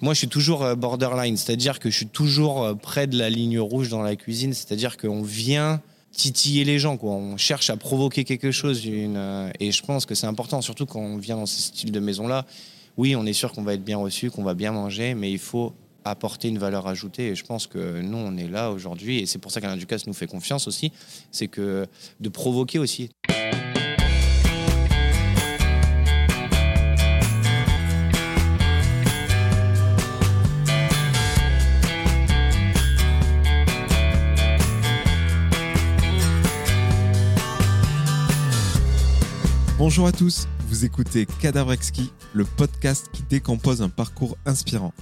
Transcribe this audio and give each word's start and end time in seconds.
Moi, 0.00 0.14
je 0.14 0.18
suis 0.18 0.28
toujours 0.28 0.62
euh, 0.62 0.76
borderline, 0.76 1.36
c'est-à-dire 1.36 1.80
que 1.80 1.90
je 1.90 1.96
suis 1.96 2.06
toujours 2.06 2.62
euh, 2.62 2.74
près 2.74 3.08
de 3.08 3.18
la 3.18 3.30
ligne 3.30 3.58
rouge 3.58 3.88
dans 3.88 4.02
la 4.02 4.14
cuisine, 4.14 4.54
c'est-à-dire 4.54 4.96
qu'on 4.96 5.22
vient 5.22 5.80
titiller 6.12 6.64
les 6.64 6.78
gens, 6.78 6.96
quoi. 6.96 7.12
On 7.12 7.36
cherche 7.36 7.68
à 7.68 7.76
provoquer 7.76 8.22
quelque 8.22 8.52
chose, 8.52 8.80
euh, 8.86 9.50
et 9.58 9.72
je 9.72 9.82
pense 9.82 10.06
que 10.06 10.14
c'est 10.14 10.28
important, 10.28 10.62
surtout 10.62 10.86
quand 10.86 11.00
on 11.00 11.16
vient 11.16 11.36
dans 11.36 11.46
ce 11.46 11.60
style 11.60 11.90
de 11.90 11.98
maison-là. 11.98 12.46
Oui, 12.96 13.16
on 13.16 13.26
est 13.26 13.32
sûr 13.32 13.52
qu'on 13.52 13.62
va 13.62 13.74
être 13.74 13.84
bien 13.84 13.98
reçu, 13.98 14.30
qu'on 14.30 14.44
va 14.44 14.54
bien 14.54 14.70
manger, 14.70 15.14
mais 15.14 15.32
il 15.32 15.38
faut 15.38 15.74
apporter 16.04 16.48
une 16.48 16.58
valeur 16.58 16.86
ajoutée. 16.86 17.28
Et 17.28 17.34
je 17.34 17.44
pense 17.44 17.66
que 17.66 18.00
nous, 18.00 18.18
on 18.18 18.36
est 18.36 18.48
là 18.48 18.70
aujourd'hui, 18.70 19.18
et 19.18 19.26
c'est 19.26 19.38
pour 19.38 19.50
ça 19.50 19.60
qu'Alain 19.60 19.76
Ducasse 19.76 20.06
nous 20.06 20.14
fait 20.14 20.28
confiance 20.28 20.68
aussi, 20.68 20.92
c'est 21.32 21.48
que 21.48 21.86
de 22.20 22.28
provoquer 22.28 22.78
aussi. 22.78 23.10
Bonjour 39.78 40.08
à 40.08 40.12
tous, 40.12 40.48
vous 40.66 40.84
écoutez 40.84 41.24
Cadavre 41.24 41.72
Exquis, 41.72 42.12
le 42.34 42.44
podcast 42.44 43.10
qui 43.12 43.22
décompose 43.22 43.80
un 43.80 43.88
parcours 43.88 44.36
inspirant. 44.44 44.92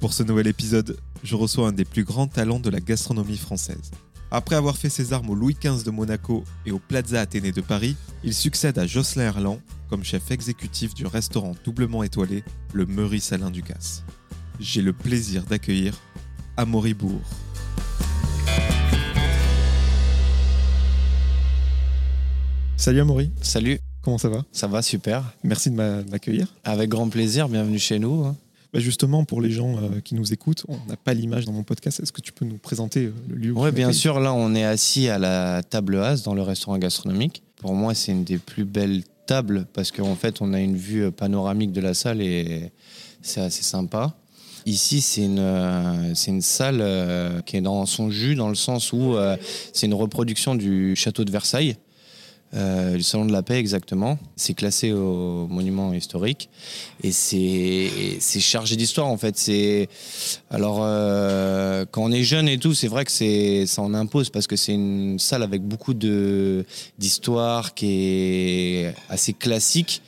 Pour 0.00 0.12
ce 0.12 0.24
nouvel 0.24 0.48
épisode, 0.48 0.98
je 1.22 1.36
reçois 1.36 1.68
un 1.68 1.72
des 1.72 1.84
plus 1.84 2.02
grands 2.02 2.26
talents 2.26 2.58
de 2.58 2.68
la 2.68 2.80
gastronomie 2.80 3.36
française. 3.36 3.92
Après 4.32 4.56
avoir 4.56 4.76
fait 4.76 4.88
ses 4.88 5.12
armes 5.12 5.30
au 5.30 5.36
Louis 5.36 5.54
XV 5.54 5.84
de 5.84 5.92
Monaco 5.92 6.42
et 6.66 6.72
au 6.72 6.80
Plaza 6.80 7.20
Athénée 7.20 7.52
de 7.52 7.60
Paris, 7.60 7.94
il 8.24 8.34
succède 8.34 8.76
à 8.76 8.88
Jocelyn 8.88 9.26
Erland 9.26 9.60
comme 9.88 10.02
chef 10.02 10.32
exécutif 10.32 10.94
du 10.94 11.06
restaurant 11.06 11.54
doublement 11.64 12.02
étoilé, 12.02 12.42
le 12.72 12.86
Meurice 12.86 13.32
Alain 13.32 13.52
Ducasse. 13.52 14.02
J'ai 14.58 14.82
le 14.82 14.92
plaisir 14.92 15.44
d'accueillir 15.44 15.94
Amaury 16.56 16.94
Bourg. 16.94 17.22
Salut 22.76 23.00
Amaury, 23.00 23.30
Salut, 23.40 23.78
comment 24.04 24.18
ça 24.18 24.28
va? 24.28 24.44
Ça 24.52 24.66
va 24.66 24.82
super. 24.82 25.22
Merci 25.42 25.70
de 25.70 25.76
m'a- 25.76 26.02
m'accueillir. 26.04 26.46
Avec 26.64 26.90
grand 26.90 27.08
plaisir, 27.08 27.48
bienvenue 27.48 27.78
chez 27.78 27.98
nous. 27.98 28.24
hein. 28.24 28.36
Bah, 28.72 28.80
justement, 28.80 29.24
pour 29.24 29.40
les 29.40 29.50
gens 29.50 29.76
euh, 29.76 30.00
qui 30.02 30.14
nous 30.16 30.32
écoutent, 30.32 30.64
on 30.68 30.76
n'a 30.88 30.96
pas 30.96 31.14
l'image 31.14 31.44
dans 31.44 31.52
mon 31.52 31.62
podcast. 31.62 32.00
Est-ce 32.00 32.12
que 32.12 32.20
tu 32.20 32.32
peux 32.32 32.44
nous 32.44 32.58
présenter 32.58 33.04
euh, 33.06 33.12
le 33.28 33.36
lieu 33.36 33.52
Oui, 33.54 33.70
bien 33.70 33.92
sûr, 33.92 34.18
là, 34.20 34.34
on 34.34 34.54
est 34.54 34.64
assis 34.64 35.08
à 35.08 35.18
la 35.18 35.62
table 35.62 35.96
As 35.98 36.22
dans 36.24 36.34
le 36.34 36.42
restaurant 36.42 36.76
gastronomique. 36.78 37.42
Pour 37.56 37.72
moi, 37.74 37.94
c'est 37.94 38.12
une 38.12 38.24
des 38.24 38.38
plus 38.38 38.64
belles 38.64 39.04
tables 39.26 39.66
parce 39.72 39.90
qu'en 39.92 40.16
fait, 40.16 40.40
on 40.42 40.52
a 40.52 40.60
une 40.60 40.76
vue 40.76 41.10
panoramique 41.12 41.72
de 41.72 41.80
la 41.80 41.94
salle 41.94 42.20
et 42.20 42.72
c'est 43.22 43.40
assez 43.40 43.62
sympa. 43.62 44.14
Ici, 44.66 45.00
c'est 45.02 45.22
une, 45.24 45.38
euh, 45.38 46.14
salle 46.40 46.78
euh, 46.80 47.40
qui 47.42 47.56
est 47.58 47.60
dans 47.60 47.84
son 47.86 48.10
jus, 48.10 48.34
dans 48.34 48.48
le 48.48 48.54
sens 48.54 48.92
où 48.92 49.14
euh, 49.14 49.36
c'est 49.72 49.86
une 49.86 49.94
reproduction 49.94 50.54
du 50.54 50.96
château 50.96 51.24
de 51.24 51.30
Versailles, 51.30 51.76
euh, 52.54 52.96
du 52.96 53.02
Salon 53.02 53.26
de 53.26 53.32
la 53.32 53.42
Paix 53.42 53.58
exactement. 53.58 54.18
C'est 54.36 54.54
classé 54.54 54.92
au 54.92 55.46
monument 55.48 55.92
historique 55.92 56.48
et 57.02 57.12
c'est 57.12 58.40
chargé 58.40 58.76
d'histoire 58.76 59.08
en 59.08 59.16
fait. 59.16 59.50
Alors 60.50 60.80
euh, 60.82 61.84
quand 61.90 62.02
on 62.02 62.12
est 62.12 62.22
jeune 62.22 62.48
et 62.48 62.58
tout, 62.58 62.74
c'est 62.74 62.88
vrai 62.88 63.04
que 63.04 63.66
ça 63.66 63.82
en 63.82 63.94
impose 63.94 64.30
parce 64.30 64.46
que 64.46 64.56
c'est 64.56 64.74
une 64.74 65.18
salle 65.18 65.42
avec 65.42 65.62
beaucoup 65.62 65.94
d'histoire 65.94 67.74
qui 67.74 67.86
est 67.86 68.94
assez 69.08 69.32
classique, 69.32 70.02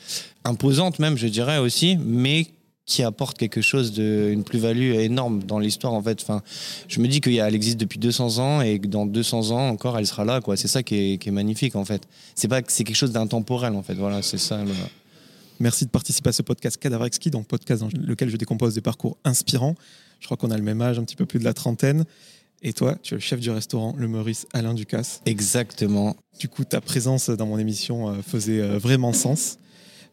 imposante 0.45 0.99
même, 0.99 1.17
je 1.17 1.27
dirais 1.27 1.59
aussi, 1.59 1.97
mais 1.97 2.47
qui 2.87 3.03
apporte 3.03 3.37
quelque 3.37 3.61
chose 3.61 3.93
de 3.93 4.31
une 4.33 4.45
plus-value 4.45 4.95
énorme 4.95 5.43
dans 5.43 5.59
l'histoire 5.59 5.93
en 5.93 6.03
fait. 6.03 6.23
Enfin, 6.23 6.41
je 6.89 7.01
me 7.01 7.09
dis 7.09 7.21
qu'elle 7.21 7.55
existe 7.55 7.79
depuis 7.79 7.99
200 7.99 8.39
ans 8.39 8.61
et 8.63 8.79
que 8.79 8.87
dans 8.87 9.07
200 9.07 9.51
ans 9.51 9.69
encore 9.69 9.99
elle 9.99 10.07
sera 10.07 10.25
là 10.25 10.41
quoi. 10.41 10.57
C'est 10.57 10.69
ça 10.69 10.83
qui 10.85 10.95
est, 11.15 11.19
qui 11.19 11.29
est 11.29 11.33
magnifique 11.33 11.75
en 11.77 11.85
fait. 11.85 12.03
C'est 12.37 12.49
pas 12.49 12.61
c'est 12.69 12.85
quelque 12.85 12.97
chose 12.97 13.11
d'intemporel 13.13 13.75
en 13.75 13.83
fait. 13.83 13.95
Voilà, 13.95 14.23
c'est 14.23 14.39
ça. 14.39 14.63
le- 14.65 14.71
Merci 15.59 15.87
de 15.87 15.91
participer 15.91 16.29
à 16.29 16.33
ce 16.33 16.43
podcast 16.43 16.77
Cadavre 16.77 17.07
Exquis, 17.07 17.31
donc 17.31 17.47
podcast 17.47 17.81
dans 17.83 17.89
lequel 18.07 18.29
je 18.29 18.37
décompose 18.37 18.75
des 18.75 18.83
parcours 18.83 19.17
inspirants. 19.25 19.75
Je 20.21 20.27
crois 20.27 20.37
qu'on 20.37 20.51
a 20.51 20.57
le 20.57 20.63
même 20.63 20.83
âge, 20.83 20.99
un 20.99 21.05
petit 21.05 21.17
peu 21.17 21.25
plus 21.27 21.39
de 21.39 21.45
la 21.45 21.55
trentaine. 21.55 22.05
Et 22.63 22.73
toi, 22.73 22.95
tu 23.03 23.15
es 23.15 23.17
le 23.17 23.21
chef 23.21 23.41
du 23.41 23.51
restaurant 23.51 23.95
Le 23.99 24.07
Meurice 24.07 24.47
Alain 24.53 24.75
Ducasse. 24.75 25.21
Exactement. 25.27 26.15
Du 26.39 26.49
coup, 26.49 26.65
ta 26.65 26.81
présence 26.81 27.31
dans 27.31 27.47
mon 27.47 27.59
émission 27.59 28.11
euh, 28.11 28.15
faisait 28.27 28.61
euh, 28.61 28.79
vraiment 28.79 29.13
sens. 29.15 29.59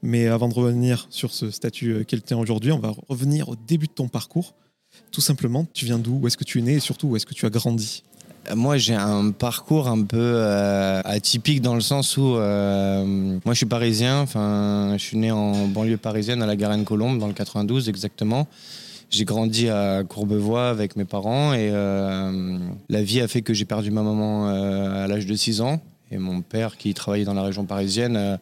Mais 0.03 0.27
avant 0.27 0.49
de 0.49 0.53
revenir 0.53 1.07
sur 1.09 1.33
ce 1.33 1.49
statut 1.49 1.93
euh, 1.93 2.03
qu'elle 2.03 2.21
tient 2.21 2.37
aujourd'hui, 2.37 2.71
on 2.71 2.79
va 2.79 2.93
revenir 3.09 3.49
au 3.49 3.55
début 3.55 3.87
de 3.87 3.93
ton 3.93 4.07
parcours. 4.07 4.53
Tout 5.11 5.21
simplement, 5.21 5.65
tu 5.73 5.85
viens 5.85 5.97
d'où? 5.97 6.19
Où 6.21 6.27
est-ce 6.27 6.37
que 6.37 6.43
tu 6.43 6.59
es 6.59 6.61
né? 6.61 6.73
Et 6.73 6.79
surtout 6.79 7.07
où 7.07 7.15
est-ce 7.15 7.25
que 7.25 7.33
tu 7.33 7.45
as 7.45 7.49
grandi? 7.49 8.03
Moi, 8.53 8.77
j'ai 8.77 8.93
un 8.93 9.31
parcours 9.31 9.87
un 9.87 10.03
peu 10.03 10.17
euh, 10.19 11.01
atypique 11.05 11.61
dans 11.61 11.75
le 11.75 11.81
sens 11.81 12.17
où 12.17 12.35
euh, 12.35 13.05
moi, 13.45 13.53
je 13.53 13.57
suis 13.57 13.65
parisien. 13.65 14.19
Enfin, 14.19 14.95
je 14.97 15.03
suis 15.03 15.17
né 15.17 15.31
en 15.31 15.67
banlieue 15.67 15.97
parisienne 15.97 16.43
à 16.43 16.45
la 16.45 16.57
Garenne-Colombe, 16.57 17.17
dans 17.17 17.27
le 17.27 17.33
92 17.33 17.87
exactement. 17.87 18.47
J'ai 19.13 19.25
grandi 19.25 19.69
à 19.69 20.03
Courbevoie 20.03 20.69
avec 20.69 20.95
mes 20.95 21.05
parents 21.05 21.53
et 21.53 21.69
euh, 21.71 22.57
la 22.89 23.03
vie 23.03 23.21
a 23.21 23.27
fait 23.27 23.43
que 23.43 23.53
j'ai 23.53 23.63
perdu 23.63 23.91
ma 23.91 24.01
maman 24.01 24.49
euh, 24.49 25.05
à 25.05 25.07
l'âge 25.07 25.27
de 25.27 25.35
6 25.35 25.61
ans. 25.61 25.79
Et 26.09 26.17
mon 26.17 26.41
père, 26.41 26.77
qui 26.77 26.95
travaillait 26.95 27.23
dans 27.23 27.35
la 27.35 27.43
région 27.43 27.63
parisienne, 27.63 28.15
euh, 28.17 28.37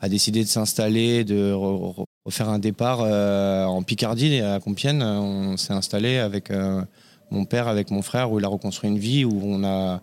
a 0.00 0.08
décidé 0.08 0.42
de 0.42 0.48
s'installer, 0.48 1.24
de 1.24 1.52
re- 1.52 1.94
re- 1.94 2.04
refaire 2.24 2.48
un 2.48 2.58
départ 2.58 3.00
euh, 3.02 3.64
en 3.64 3.82
Picardie, 3.82 4.40
à 4.40 4.60
Compiègne. 4.60 5.02
On 5.02 5.56
s'est 5.56 5.72
installé 5.72 6.18
avec 6.18 6.50
euh, 6.50 6.82
mon 7.30 7.44
père, 7.44 7.68
avec 7.68 7.90
mon 7.90 8.02
frère, 8.02 8.30
où 8.30 8.38
il 8.38 8.44
a 8.44 8.48
reconstruit 8.48 8.90
une 8.90 8.98
vie, 8.98 9.24
où 9.24 9.40
on 9.42 9.64
a, 9.64 10.00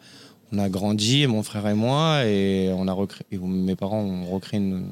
on 0.52 0.58
a 0.59 0.70
grandi, 0.70 1.28
mon 1.28 1.44
frère 1.44 1.68
et 1.68 1.74
moi, 1.74 2.26
et, 2.26 2.72
on 2.76 2.88
a 2.88 2.96
où 2.96 3.48
mes 3.48 3.76
parents 3.76 4.02
ont 4.02 4.26
recréé 4.26 4.59
une, 4.59 4.88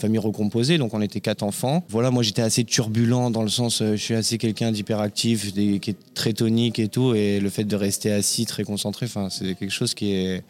famille 0.00 0.18
recomposée, 0.18 0.78
donc 0.78 0.94
on 0.94 1.02
était 1.02 1.20
quatre 1.20 1.42
enfants. 1.42 1.84
Voilà, 1.88 2.10
moi 2.10 2.22
j'étais 2.22 2.42
assez 2.42 2.64
turbulent 2.64 3.30
dans 3.30 3.42
le 3.42 3.48
sens, 3.48 3.82
euh, 3.82 3.92
je 3.92 4.02
suis 4.02 4.14
assez 4.14 4.38
quelqu'un 4.38 4.72
d'hyperactif, 4.72 5.52
qui 5.52 5.76
est 5.86 6.14
très 6.14 6.32
tonique 6.32 6.78
et 6.78 6.88
tout, 6.88 7.14
et 7.14 7.38
le 7.38 7.50
fait 7.50 7.64
de 7.64 7.76
rester 7.76 8.10
assis, 8.10 8.46
très 8.46 8.64
concentré, 8.64 9.06
enfin, 9.06 9.28
c'est 9.30 9.54
quelque 9.54 9.70
chose 9.70 9.94
qui 9.94 10.14
est 10.14 10.42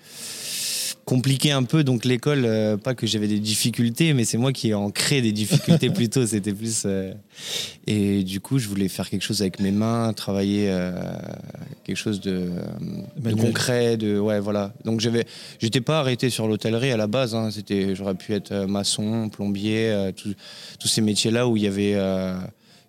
compliqué 1.11 1.51
un 1.51 1.65
peu. 1.65 1.83
Donc 1.85 2.05
l'école, 2.05 2.45
euh, 2.45 2.77
pas 2.77 2.95
que 2.95 3.07
j'avais 3.07 3.27
des 3.29 3.41
difficultés, 3.41 4.15
mais 4.15 4.25
c'est 4.25 4.39
moi 4.39 4.53
qui 4.53 4.73
en 4.75 4.91
crée 4.91 5.21
des 5.21 5.33
difficultés 5.33 5.91
plutôt. 6.01 6.25
C'était 6.27 6.53
plus. 6.55 6.85
euh, 6.87 7.13
Et 7.87 8.23
du 8.23 8.41
coup, 8.41 8.59
je 8.59 8.69
voulais 8.69 8.89
faire 8.89 9.11
quelque 9.11 9.23
chose 9.23 9.41
avec 9.43 9.59
mes 9.61 9.73
mains, 9.73 10.13
travailler 10.13 10.67
euh, 10.71 10.93
quelque 11.85 11.97
chose 11.97 12.21
de, 12.21 12.49
concret, 13.47 13.97
de 13.97 14.19
ouais 14.19 14.39
voilà. 14.41 14.73
Donc 14.85 15.01
j'avais, 15.01 15.27
j'étais 15.59 15.81
pas 15.81 15.99
arrêté 15.99 16.31
sur 16.31 16.47
l'hôtellerie 16.47 16.93
à 16.93 16.97
la 16.97 17.07
base. 17.09 17.35
hein. 17.35 17.51
C'était, 17.51 17.95
j'aurais 17.97 18.15
pu 18.15 18.33
être 18.33 18.55
maçon, 18.67 19.29
plombier, 19.29 20.11
tout- 20.17 20.35
tous 20.79 20.89
ces 20.89 21.01
métiers-là 21.01 21.49
où 21.49 21.57
il 21.57 21.65
y 21.65 21.67
avait. 21.67 21.97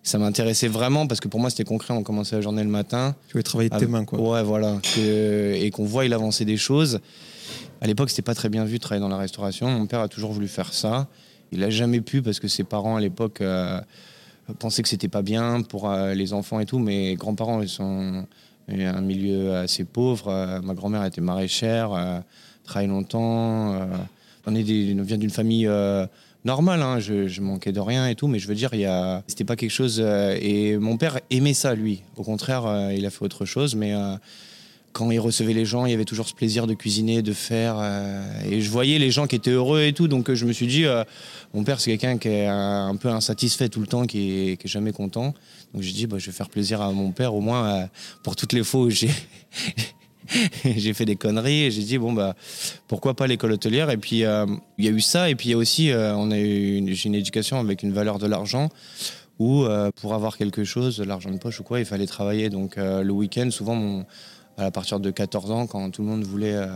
ça 0.04 0.18
m'intéressait 0.18 0.68
vraiment 0.68 1.06
parce 1.06 1.20
que 1.20 1.28
pour 1.28 1.40
moi 1.40 1.50
c'était 1.50 1.64
concret. 1.64 1.92
On 1.94 2.02
commençait 2.04 2.36
la 2.36 2.42
journée 2.42 2.62
le 2.62 2.68
matin. 2.70 3.14
Tu 3.28 3.32
voulais 3.32 3.42
travailler 3.42 3.70
de 3.70 3.76
tes 3.78 3.86
mains, 3.86 4.04
quoi. 4.04 4.20
Ouais, 4.20 4.42
voilà. 4.42 4.78
Que- 4.94 5.54
et 5.54 5.70
qu'on 5.70 5.84
voit 5.84 6.04
il 6.06 6.12
avancer 6.12 6.44
des 6.44 6.56
choses. 6.56 7.00
À 7.82 7.86
l'époque, 7.88 8.10
c'était 8.10 8.22
pas 8.22 8.36
très 8.36 8.48
bien 8.48 8.64
vu 8.64 8.78
de 8.78 8.80
travailler 8.80 9.00
dans 9.00 9.08
la 9.08 9.16
restauration. 9.16 9.68
Mon 9.68 9.88
père 9.88 9.98
a 9.98 10.06
toujours 10.06 10.30
voulu 10.30 10.46
faire 10.46 10.72
ça. 10.72 11.08
Il 11.50 11.64
a 11.64 11.68
jamais 11.68 12.00
pu 12.00 12.22
parce 12.22 12.38
que 12.38 12.46
ses 12.46 12.62
parents 12.62 12.94
à 12.94 13.00
l'époque 13.00 13.40
euh, 13.40 13.80
pensaient 14.60 14.82
que 14.82 14.88
c'était 14.88 15.08
pas 15.08 15.22
bien 15.22 15.62
pour 15.62 15.90
euh, 15.90 16.14
les 16.14 16.32
enfants 16.32 16.60
et 16.60 16.64
tout. 16.64 16.78
Mes 16.78 17.16
grands-parents, 17.16 17.60
ils 17.60 17.68
sont 17.68 18.24
un 18.68 19.00
milieu 19.00 19.56
assez 19.56 19.82
pauvre. 19.82 20.28
Euh, 20.28 20.60
ma 20.60 20.74
grand-mère 20.74 21.04
était 21.04 21.20
maraîchère, 21.20 22.22
travaille 22.62 22.86
longtemps. 22.86 23.76
on 24.46 24.52
vient 24.52 25.18
d'une 25.18 25.30
famille 25.30 25.68
normale. 26.44 26.82
hein. 26.82 27.00
Je, 27.00 27.40
manquais 27.40 27.72
de 27.72 27.80
rien 27.80 28.06
et 28.06 28.14
tout, 28.14 28.28
mais 28.28 28.38
je 28.38 28.46
veux 28.46 28.54
dire, 28.54 28.72
il 28.74 28.86
a, 28.86 29.24
c'était 29.26 29.42
pas 29.42 29.56
quelque 29.56 29.72
chose. 29.72 29.98
et 30.00 30.76
mon 30.78 30.98
père 30.98 31.18
aimait 31.30 31.52
ça, 31.52 31.74
lui. 31.74 32.04
Au 32.16 32.22
contraire, 32.22 32.92
il 32.96 33.04
a 33.04 33.10
fait 33.10 33.24
autre 33.24 33.44
chose, 33.44 33.74
mais 33.74 33.92
quand 34.92 35.10
il 35.10 35.18
recevait 35.18 35.54
les 35.54 35.64
gens, 35.64 35.86
il 35.86 35.90
y 35.90 35.94
avait 35.94 36.04
toujours 36.04 36.28
ce 36.28 36.34
plaisir 36.34 36.66
de 36.66 36.74
cuisiner, 36.74 37.22
de 37.22 37.32
faire. 37.32 37.76
euh, 37.78 38.22
et 38.48 38.60
je 38.60 38.70
voyais 38.70 38.98
les 38.98 39.10
gens 39.10 39.26
qui 39.26 39.36
étaient 39.36 39.50
heureux 39.50 39.82
et 39.82 39.92
tout. 39.92 40.08
Donc 40.08 40.28
euh, 40.28 40.34
je 40.34 40.44
me 40.44 40.52
suis 40.52 40.66
dit, 40.66 40.84
euh, 40.84 41.04
mon 41.54 41.64
père, 41.64 41.80
c'est 41.80 41.90
quelqu'un 41.90 42.18
qui 42.18 42.28
est 42.28 42.46
un, 42.46 42.94
peu 42.96 43.08
insatisfait 43.08 43.68
tout 43.68 43.80
le 43.80 43.86
temps, 43.86 44.06
qui 44.06 44.50
est, 44.50 44.66
jamais 44.66 44.92
content. 44.92 45.34
Donc 45.72 45.82
j'ai 45.82 45.92
dit, 45.92 46.06
bah, 46.06 46.18
je 46.18 46.26
vais 46.26 46.32
faire 46.32 46.50
plaisir 46.50 46.82
à 46.82 46.92
mon 46.92 47.10
père, 47.10 47.34
au 47.34 47.40
moins 47.40 47.88
pour 48.22 48.36
toutes 48.36 48.52
les 48.52 48.62
fois 48.62 48.82
où 48.82 48.90
j'ai. 48.90 49.10
fait 50.94 51.04
des 51.04 51.16
conneries 51.16 51.64
et 51.64 51.70
j'ai 51.70 51.82
dit 51.82 51.98
bon 51.98 52.12
bah 52.12 52.34
pourquoi 52.86 53.14
pas 53.14 53.26
l'école 53.26 53.52
hôtelière? 53.52 53.90
Et 53.90 53.96
puis 53.96 54.18
il 54.18 54.84
y 54.84 54.88
a 54.88 54.90
eu 54.90 55.00
ça 55.00 55.28
et 55.28 55.34
puis 55.34 55.48
il 55.48 55.52
y 55.52 55.54
a 55.54 55.58
aussi 55.58 55.90
on 55.92 56.30
a 56.30 56.38
eu 56.38 56.76
une, 56.76 56.92
j'ai 56.92 57.08
une 57.08 57.14
éducation 57.14 57.58
avec 57.58 57.82
une 57.82 57.92
valeur 57.92 58.18
de 58.18 58.26
l'argent 58.26 58.68
où 59.38 59.64
pour 59.96 60.14
avoir 60.14 60.36
quelque 60.36 60.64
chose, 60.64 61.00
l'argent 61.00 61.30
de 61.30 61.38
poche 61.38 61.60
ou 61.60 61.64
quoi, 61.64 61.80
il 61.80 61.86
fallait 61.86 62.06
travailler. 62.06 62.50
Donc 62.50 62.76
le 62.76 63.10
week-end, 63.10 63.50
souvent, 63.50 63.74
mon, 63.74 64.06
à 64.58 64.70
partir 64.70 65.00
de 65.00 65.10
14 65.10 65.50
ans, 65.50 65.66
quand 65.66 65.90
tout 65.90 66.02
le 66.02 66.08
monde 66.08 66.24
voulait, 66.24 66.54
euh, 66.54 66.66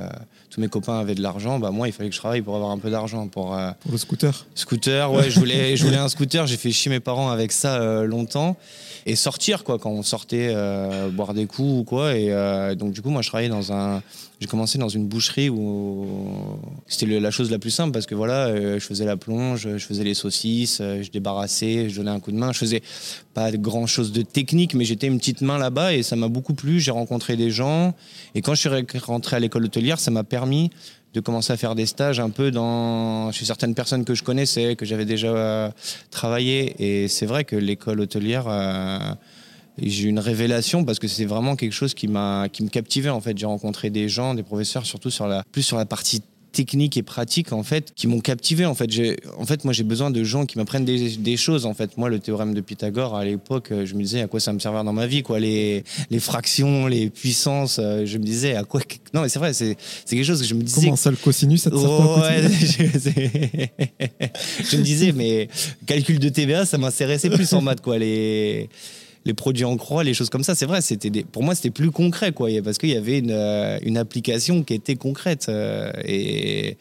tous 0.50 0.60
mes 0.60 0.68
copains 0.68 0.98
avaient 0.98 1.14
de 1.14 1.22
l'argent, 1.22 1.58
bah 1.58 1.70
moi 1.70 1.88
il 1.88 1.92
fallait 1.92 2.08
que 2.08 2.14
je 2.14 2.20
travaille 2.20 2.40
pour 2.40 2.56
avoir 2.56 2.70
un 2.70 2.78
peu 2.78 2.90
d'argent. 2.90 3.28
Pour, 3.28 3.54
euh, 3.54 3.70
Pour 3.80 3.92
le 3.92 3.98
scooter 3.98 4.46
Scooter, 4.54 5.12
ouais, 5.12 5.30
je 5.30 5.38
voulais, 5.38 5.76
je 5.76 5.84
voulais 5.84 5.98
un 5.98 6.08
scooter. 6.08 6.46
J'ai 6.46 6.56
fait 6.56 6.70
chier 6.70 6.90
mes 6.90 7.00
parents 7.00 7.30
avec 7.30 7.52
ça 7.52 7.80
euh, 7.80 8.04
longtemps 8.04 8.56
et 9.04 9.14
sortir 9.14 9.62
quoi 9.62 9.78
quand 9.78 9.90
on 9.90 10.02
sortait 10.02 10.52
boire 11.12 11.32
des 11.32 11.46
coups 11.46 11.80
ou 11.80 11.84
quoi. 11.84 12.16
Et 12.16 12.74
donc 12.74 12.92
du 12.92 13.02
coup, 13.02 13.10
moi, 13.10 13.22
je 13.22 13.28
travaillais 13.28 13.48
dans 13.48 13.72
un. 13.72 14.02
J'ai 14.40 14.48
commencé 14.48 14.78
dans 14.78 14.88
une 14.88 15.06
boucherie 15.06 15.48
où 15.48 16.06
c'était 16.88 17.20
la 17.20 17.30
chose 17.30 17.50
la 17.50 17.58
plus 17.58 17.70
simple 17.70 17.92
parce 17.92 18.04
que 18.04 18.16
voilà, 18.16 18.78
je 18.78 18.84
faisais 18.84 19.04
la 19.04 19.16
plonge, 19.16 19.68
je 19.76 19.86
faisais 19.86 20.02
les 20.02 20.14
saucisses, 20.14 20.82
je 20.82 21.08
débarrassais, 21.10 21.88
je 21.88 21.96
donnais 21.96 22.10
un 22.10 22.18
coup 22.18 22.32
de 22.32 22.36
main. 22.36 22.52
Je 22.52 22.58
faisais 22.58 22.82
pas 23.32 23.52
grand 23.52 23.86
chose 23.86 24.10
de 24.10 24.22
technique, 24.22 24.74
mais 24.74 24.84
j'étais 24.84 25.06
une 25.06 25.18
petite 25.18 25.40
main 25.40 25.58
là-bas 25.58 25.94
et 25.94 26.02
ça 26.02 26.16
m'a 26.16 26.28
beaucoup 26.28 26.54
plu. 26.54 26.80
J'ai 26.80 26.90
rencontré 26.90 27.36
des 27.36 27.50
gens 27.50 27.65
et 28.34 28.42
quand 28.42 28.54
je 28.54 28.60
suis 28.60 28.68
re- 28.68 28.98
rentré 29.04 29.36
à 29.36 29.40
l'école 29.40 29.64
hôtelière, 29.64 29.98
ça 29.98 30.10
m'a 30.10 30.24
permis 30.24 30.70
de 31.14 31.20
commencer 31.20 31.52
à 31.52 31.56
faire 31.56 31.74
des 31.74 31.86
stages 31.86 32.20
un 32.20 32.30
peu 32.30 32.50
dans 32.50 33.32
chez 33.32 33.44
certaines 33.46 33.74
personnes 33.74 34.04
que 34.04 34.14
je 34.14 34.22
connaissais, 34.22 34.76
que 34.76 34.84
j'avais 34.84 35.06
déjà 35.06 35.28
euh, 35.28 35.70
travaillé. 36.10 36.74
Et 36.78 37.08
c'est 37.08 37.24
vrai 37.26 37.44
que 37.44 37.56
l'école 37.56 38.00
hôtelière, 38.00 38.44
euh, 38.48 38.98
j'ai 39.80 40.04
eu 40.04 40.08
une 40.08 40.18
révélation 40.18 40.84
parce 40.84 40.98
que 40.98 41.08
c'est 41.08 41.24
vraiment 41.24 41.56
quelque 41.56 41.72
chose 41.72 41.94
qui 41.94 42.08
m'a 42.08 42.48
qui 42.52 42.62
me 42.62 42.68
captivait 42.68 43.08
en 43.08 43.20
fait. 43.20 43.36
J'ai 43.38 43.46
rencontré 43.46 43.88
des 43.90 44.08
gens, 44.08 44.34
des 44.34 44.42
professeurs, 44.42 44.84
surtout 44.84 45.10
sur 45.10 45.26
la 45.26 45.42
plus 45.52 45.62
sur 45.62 45.78
la 45.78 45.86
partie 45.86 46.22
technique 46.56 46.96
et 46.96 47.02
pratique 47.02 47.52
en 47.52 47.62
fait 47.62 47.92
qui 47.94 48.06
m'ont 48.06 48.20
captivé 48.20 48.64
en 48.64 48.74
fait. 48.74 48.90
J'ai 48.90 49.16
en 49.38 49.44
fait 49.44 49.64
moi 49.64 49.74
j'ai 49.74 49.84
besoin 49.84 50.10
de 50.10 50.24
gens 50.24 50.46
qui 50.46 50.56
m'apprennent 50.56 50.86
des, 50.86 51.16
des 51.16 51.36
choses 51.36 51.66
en 51.66 51.74
fait. 51.74 51.98
Moi 51.98 52.08
le 52.08 52.18
théorème 52.18 52.54
de 52.54 52.60
Pythagore 52.62 53.14
à 53.14 53.24
l'époque 53.24 53.72
euh, 53.72 53.84
je 53.84 53.94
me 53.94 54.02
disais 54.02 54.22
à 54.22 54.26
quoi 54.26 54.40
ça 54.40 54.52
me 54.52 54.58
servir 54.58 54.82
dans 54.82 54.92
ma 54.94 55.06
vie 55.06 55.22
quoi. 55.22 55.38
Les 55.38 55.84
les 56.10 56.20
fractions 56.20 56.86
les 56.86 57.10
puissances 57.10 57.78
euh, 57.78 58.06
je 58.06 58.16
me 58.16 58.24
disais 58.24 58.56
à 58.56 58.64
quoi 58.64 58.80
non 59.12 59.20
mais 59.22 59.28
c'est 59.28 59.38
vrai 59.38 59.52
c'est 59.52 59.76
quelque 60.08 60.24
chose 60.24 60.40
que 60.40 60.46
je 60.46 60.54
me 60.54 60.62
disais 60.62 60.86
Comment 60.86 60.96
ça, 60.96 61.10
le 61.10 61.16
cosinus, 61.16 61.62
ça 61.62 61.70
te 61.70 61.76
sert 61.76 61.88
pas 61.88 62.04
au 62.04 62.20
ouais, 62.20 62.42
quotidien 62.42 62.86
je, 64.70 64.76
me 64.76 64.82
disais, 64.82 65.12
mais 65.12 65.48
calcul 65.86 66.18
de 66.18 66.28
TVA, 66.28 66.64
ça 66.64 66.78
m'intéressait 66.78 67.30
plus 67.30 67.52
en 67.52 67.60
maths, 67.60 67.80
quoi. 67.80 67.98
Les, 67.98 68.68
les 69.26 69.34
produits 69.34 69.64
en 69.64 69.76
croix, 69.76 70.04
les 70.04 70.14
choses 70.14 70.30
comme 70.30 70.44
ça, 70.44 70.54
c'est 70.54 70.66
vrai, 70.66 70.80
c'était 70.80 71.10
pour 71.24 71.42
moi, 71.42 71.56
c'était 71.56 71.70
plus 71.70 71.90
concret, 71.90 72.30
quoi. 72.32 72.48
Parce 72.62 72.78
qu'il 72.78 72.90
y 72.90 72.96
avait 72.96 73.18
une, 73.18 73.32
euh, 73.32 73.96
application 73.96 74.62
qui 74.62 74.72
était 74.74 74.94
concrète. 74.94 75.46
euh, 75.48 75.90
Et, 76.04 76.76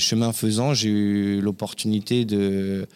chemin 0.00 0.32
faisant, 0.32 0.74
j'ai 0.74 0.88
eu 0.88 1.40
l'opportunité 1.40 2.24
de, 2.24 2.86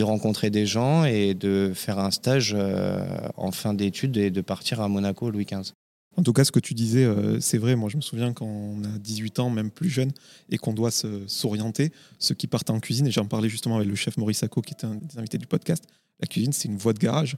rencontrer 0.00 0.50
des 0.50 0.66
gens 0.66 1.04
et 1.04 1.34
de 1.34 1.70
faire 1.72 2.00
un 2.00 2.10
stage 2.10 2.54
euh, 2.58 2.98
en 3.36 3.52
fin 3.52 3.74
d'études 3.74 4.16
et 4.16 4.30
de 4.30 4.40
partir 4.40 4.80
à 4.80 4.88
Monaco 4.88 5.30
Louis 5.30 5.44
XV. 5.44 5.72
En 6.16 6.24
tout 6.24 6.32
cas, 6.32 6.44
ce 6.44 6.50
que 6.50 6.58
tu 6.58 6.74
disais, 6.74 7.08
c'est 7.38 7.58
vrai. 7.58 7.76
Moi, 7.76 7.88
je 7.88 7.96
me 7.96 8.02
souviens 8.02 8.32
quand 8.32 8.44
on 8.44 8.82
a 8.82 8.98
18 8.98 9.38
ans, 9.38 9.50
même 9.50 9.70
plus 9.70 9.88
jeune, 9.88 10.10
et 10.50 10.58
qu'on 10.58 10.72
doit 10.72 10.90
s'orienter, 10.90 11.92
ceux 12.18 12.34
qui 12.34 12.48
partent 12.48 12.70
en 12.70 12.80
cuisine, 12.80 13.06
et 13.06 13.12
j'en 13.12 13.26
parlais 13.26 13.48
justement 13.48 13.76
avec 13.76 13.88
le 13.88 13.94
chef 13.94 14.16
Maurice 14.16 14.38
Sacco, 14.38 14.60
qui 14.60 14.74
était 14.74 14.86
un 14.86 14.96
des 14.96 15.18
invités 15.18 15.38
du 15.38 15.46
podcast, 15.46 15.84
la 16.20 16.26
cuisine, 16.26 16.52
c'est 16.52 16.68
une 16.68 16.76
voie 16.76 16.92
de 16.92 16.98
garage. 16.98 17.36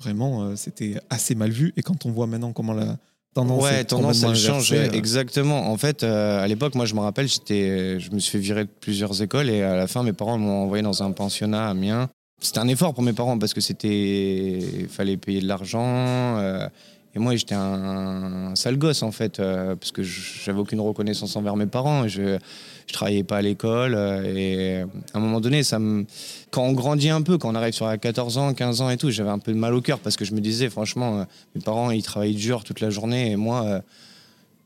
Vraiment, 0.00 0.42
euh, 0.42 0.56
c'était 0.56 0.96
assez 1.10 1.34
mal 1.34 1.50
vu. 1.50 1.72
Et 1.76 1.82
quand 1.82 2.04
on 2.06 2.10
voit 2.10 2.26
maintenant 2.26 2.52
comment 2.52 2.72
la 2.74 2.96
tendance 3.34 3.62
Ouais, 3.62 3.84
tendance, 3.84 4.22
elle 4.22 4.36
change. 4.36 4.72
euh, 4.72 4.90
Exactement. 4.92 5.70
En 5.70 5.76
fait, 5.76 6.02
euh, 6.02 6.42
à 6.42 6.46
l'époque, 6.48 6.74
moi, 6.74 6.84
je 6.86 6.94
me 6.94 7.00
rappelle, 7.00 7.28
j'étais, 7.28 7.98
je 8.00 8.10
me 8.10 8.18
suis 8.18 8.32
fait 8.32 8.38
virer 8.38 8.64
de 8.64 8.70
plusieurs 8.80 9.22
écoles 9.22 9.48
et 9.50 9.62
à 9.62 9.76
la 9.76 9.86
fin, 9.86 10.02
mes 10.02 10.12
parents 10.12 10.38
m'ont 10.38 10.64
envoyé 10.64 10.82
dans 10.82 11.02
un 11.02 11.12
pensionnat 11.12 11.66
à 11.66 11.70
Amiens. 11.70 12.08
C'était 12.40 12.58
un 12.58 12.68
effort 12.68 12.92
pour 12.92 13.02
mes 13.04 13.12
parents 13.12 13.38
parce 13.38 13.54
que 13.54 13.60
c'était, 13.60 14.58
il 14.80 14.88
fallait 14.88 15.16
payer 15.16 15.40
de 15.40 15.46
l'argent. 15.48 16.36
euh, 16.38 16.68
et 17.16 17.20
moi, 17.20 17.36
j'étais 17.36 17.54
un, 17.54 18.50
un 18.50 18.54
sale 18.56 18.76
gosse 18.76 19.04
en 19.04 19.12
fait, 19.12 19.38
euh, 19.38 19.76
parce 19.76 19.92
que 19.92 20.02
j'avais 20.02 20.58
aucune 20.58 20.80
reconnaissance 20.80 21.36
envers 21.36 21.54
mes 21.54 21.66
parents. 21.66 22.08
Je, 22.08 22.38
je 22.88 22.92
travaillais 22.92 23.22
pas 23.22 23.36
à 23.36 23.42
l'école 23.42 23.94
et 24.36 24.80
à 24.80 24.86
un 25.18 25.20
moment 25.20 25.40
donné, 25.40 25.62
ça 25.62 25.78
me, 25.78 26.04
quand 26.54 26.62
on 26.62 26.72
grandit 26.72 27.10
un 27.10 27.20
peu, 27.20 27.36
quand 27.36 27.50
on 27.50 27.56
arrive 27.56 27.74
sur 27.74 27.86
à 27.86 27.98
14 27.98 28.38
ans, 28.38 28.54
15 28.54 28.80
ans 28.80 28.88
et 28.88 28.96
tout, 28.96 29.10
j'avais 29.10 29.30
un 29.30 29.40
peu 29.40 29.52
de 29.52 29.58
mal 29.58 29.74
au 29.74 29.80
cœur 29.80 29.98
parce 29.98 30.16
que 30.16 30.24
je 30.24 30.34
me 30.34 30.40
disais, 30.40 30.70
franchement, 30.70 31.18
euh, 31.18 31.24
mes 31.56 31.60
parents, 31.60 31.90
ils 31.90 32.04
travaillent 32.04 32.36
dur 32.36 32.62
toute 32.62 32.78
la 32.78 32.90
journée 32.90 33.32
et 33.32 33.36
moi, 33.36 33.64
euh, 33.64 33.80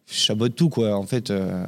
je 0.07 0.17
chabote 0.17 0.55
tout, 0.55 0.69
quoi. 0.69 0.95
En 0.95 1.07
fait, 1.07 1.31
euh, 1.31 1.65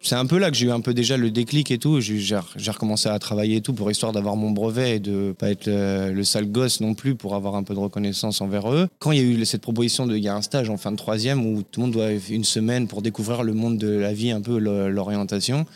c'est 0.00 0.14
un 0.14 0.26
peu 0.26 0.38
là 0.38 0.52
que 0.52 0.56
j'ai 0.56 0.66
eu 0.66 0.70
un 0.70 0.80
peu 0.80 0.94
déjà 0.94 1.16
le 1.16 1.32
déclic 1.32 1.72
et 1.72 1.78
tout. 1.78 1.98
J'ai 2.00 2.36
recommencé 2.70 3.08
à 3.08 3.18
travailler 3.18 3.56
et 3.56 3.60
tout 3.62 3.72
pour 3.72 3.90
histoire 3.90 4.12
d'avoir 4.12 4.36
mon 4.36 4.52
brevet 4.52 4.96
et 4.96 5.00
de 5.00 5.34
pas 5.36 5.50
être 5.50 5.66
le, 5.66 6.12
le 6.12 6.24
sale 6.24 6.46
gosse 6.46 6.80
non 6.80 6.94
plus 6.94 7.16
pour 7.16 7.34
avoir 7.34 7.56
un 7.56 7.64
peu 7.64 7.74
de 7.74 7.80
reconnaissance 7.80 8.40
envers 8.40 8.72
eux. 8.72 8.86
Quand 9.00 9.10
il 9.10 9.18
y 9.18 9.20
a 9.20 9.24
eu 9.24 9.44
cette 9.44 9.62
proposition 9.62 10.06
de, 10.06 10.16
il 10.16 10.22
y 10.22 10.28
a 10.28 10.36
un 10.36 10.42
stage 10.42 10.70
en 10.70 10.76
fin 10.76 10.92
de 10.92 10.96
troisième 10.96 11.44
où 11.44 11.64
tout 11.64 11.80
le 11.80 11.86
monde 11.86 11.94
doit 11.94 12.10
une 12.30 12.44
semaine 12.44 12.86
pour 12.86 13.02
découvrir 13.02 13.42
le 13.42 13.54
monde 13.54 13.76
de 13.76 13.88
la 13.88 14.12
vie, 14.12 14.30
un 14.30 14.40
peu 14.40 14.58
l'orientation. 14.58 15.66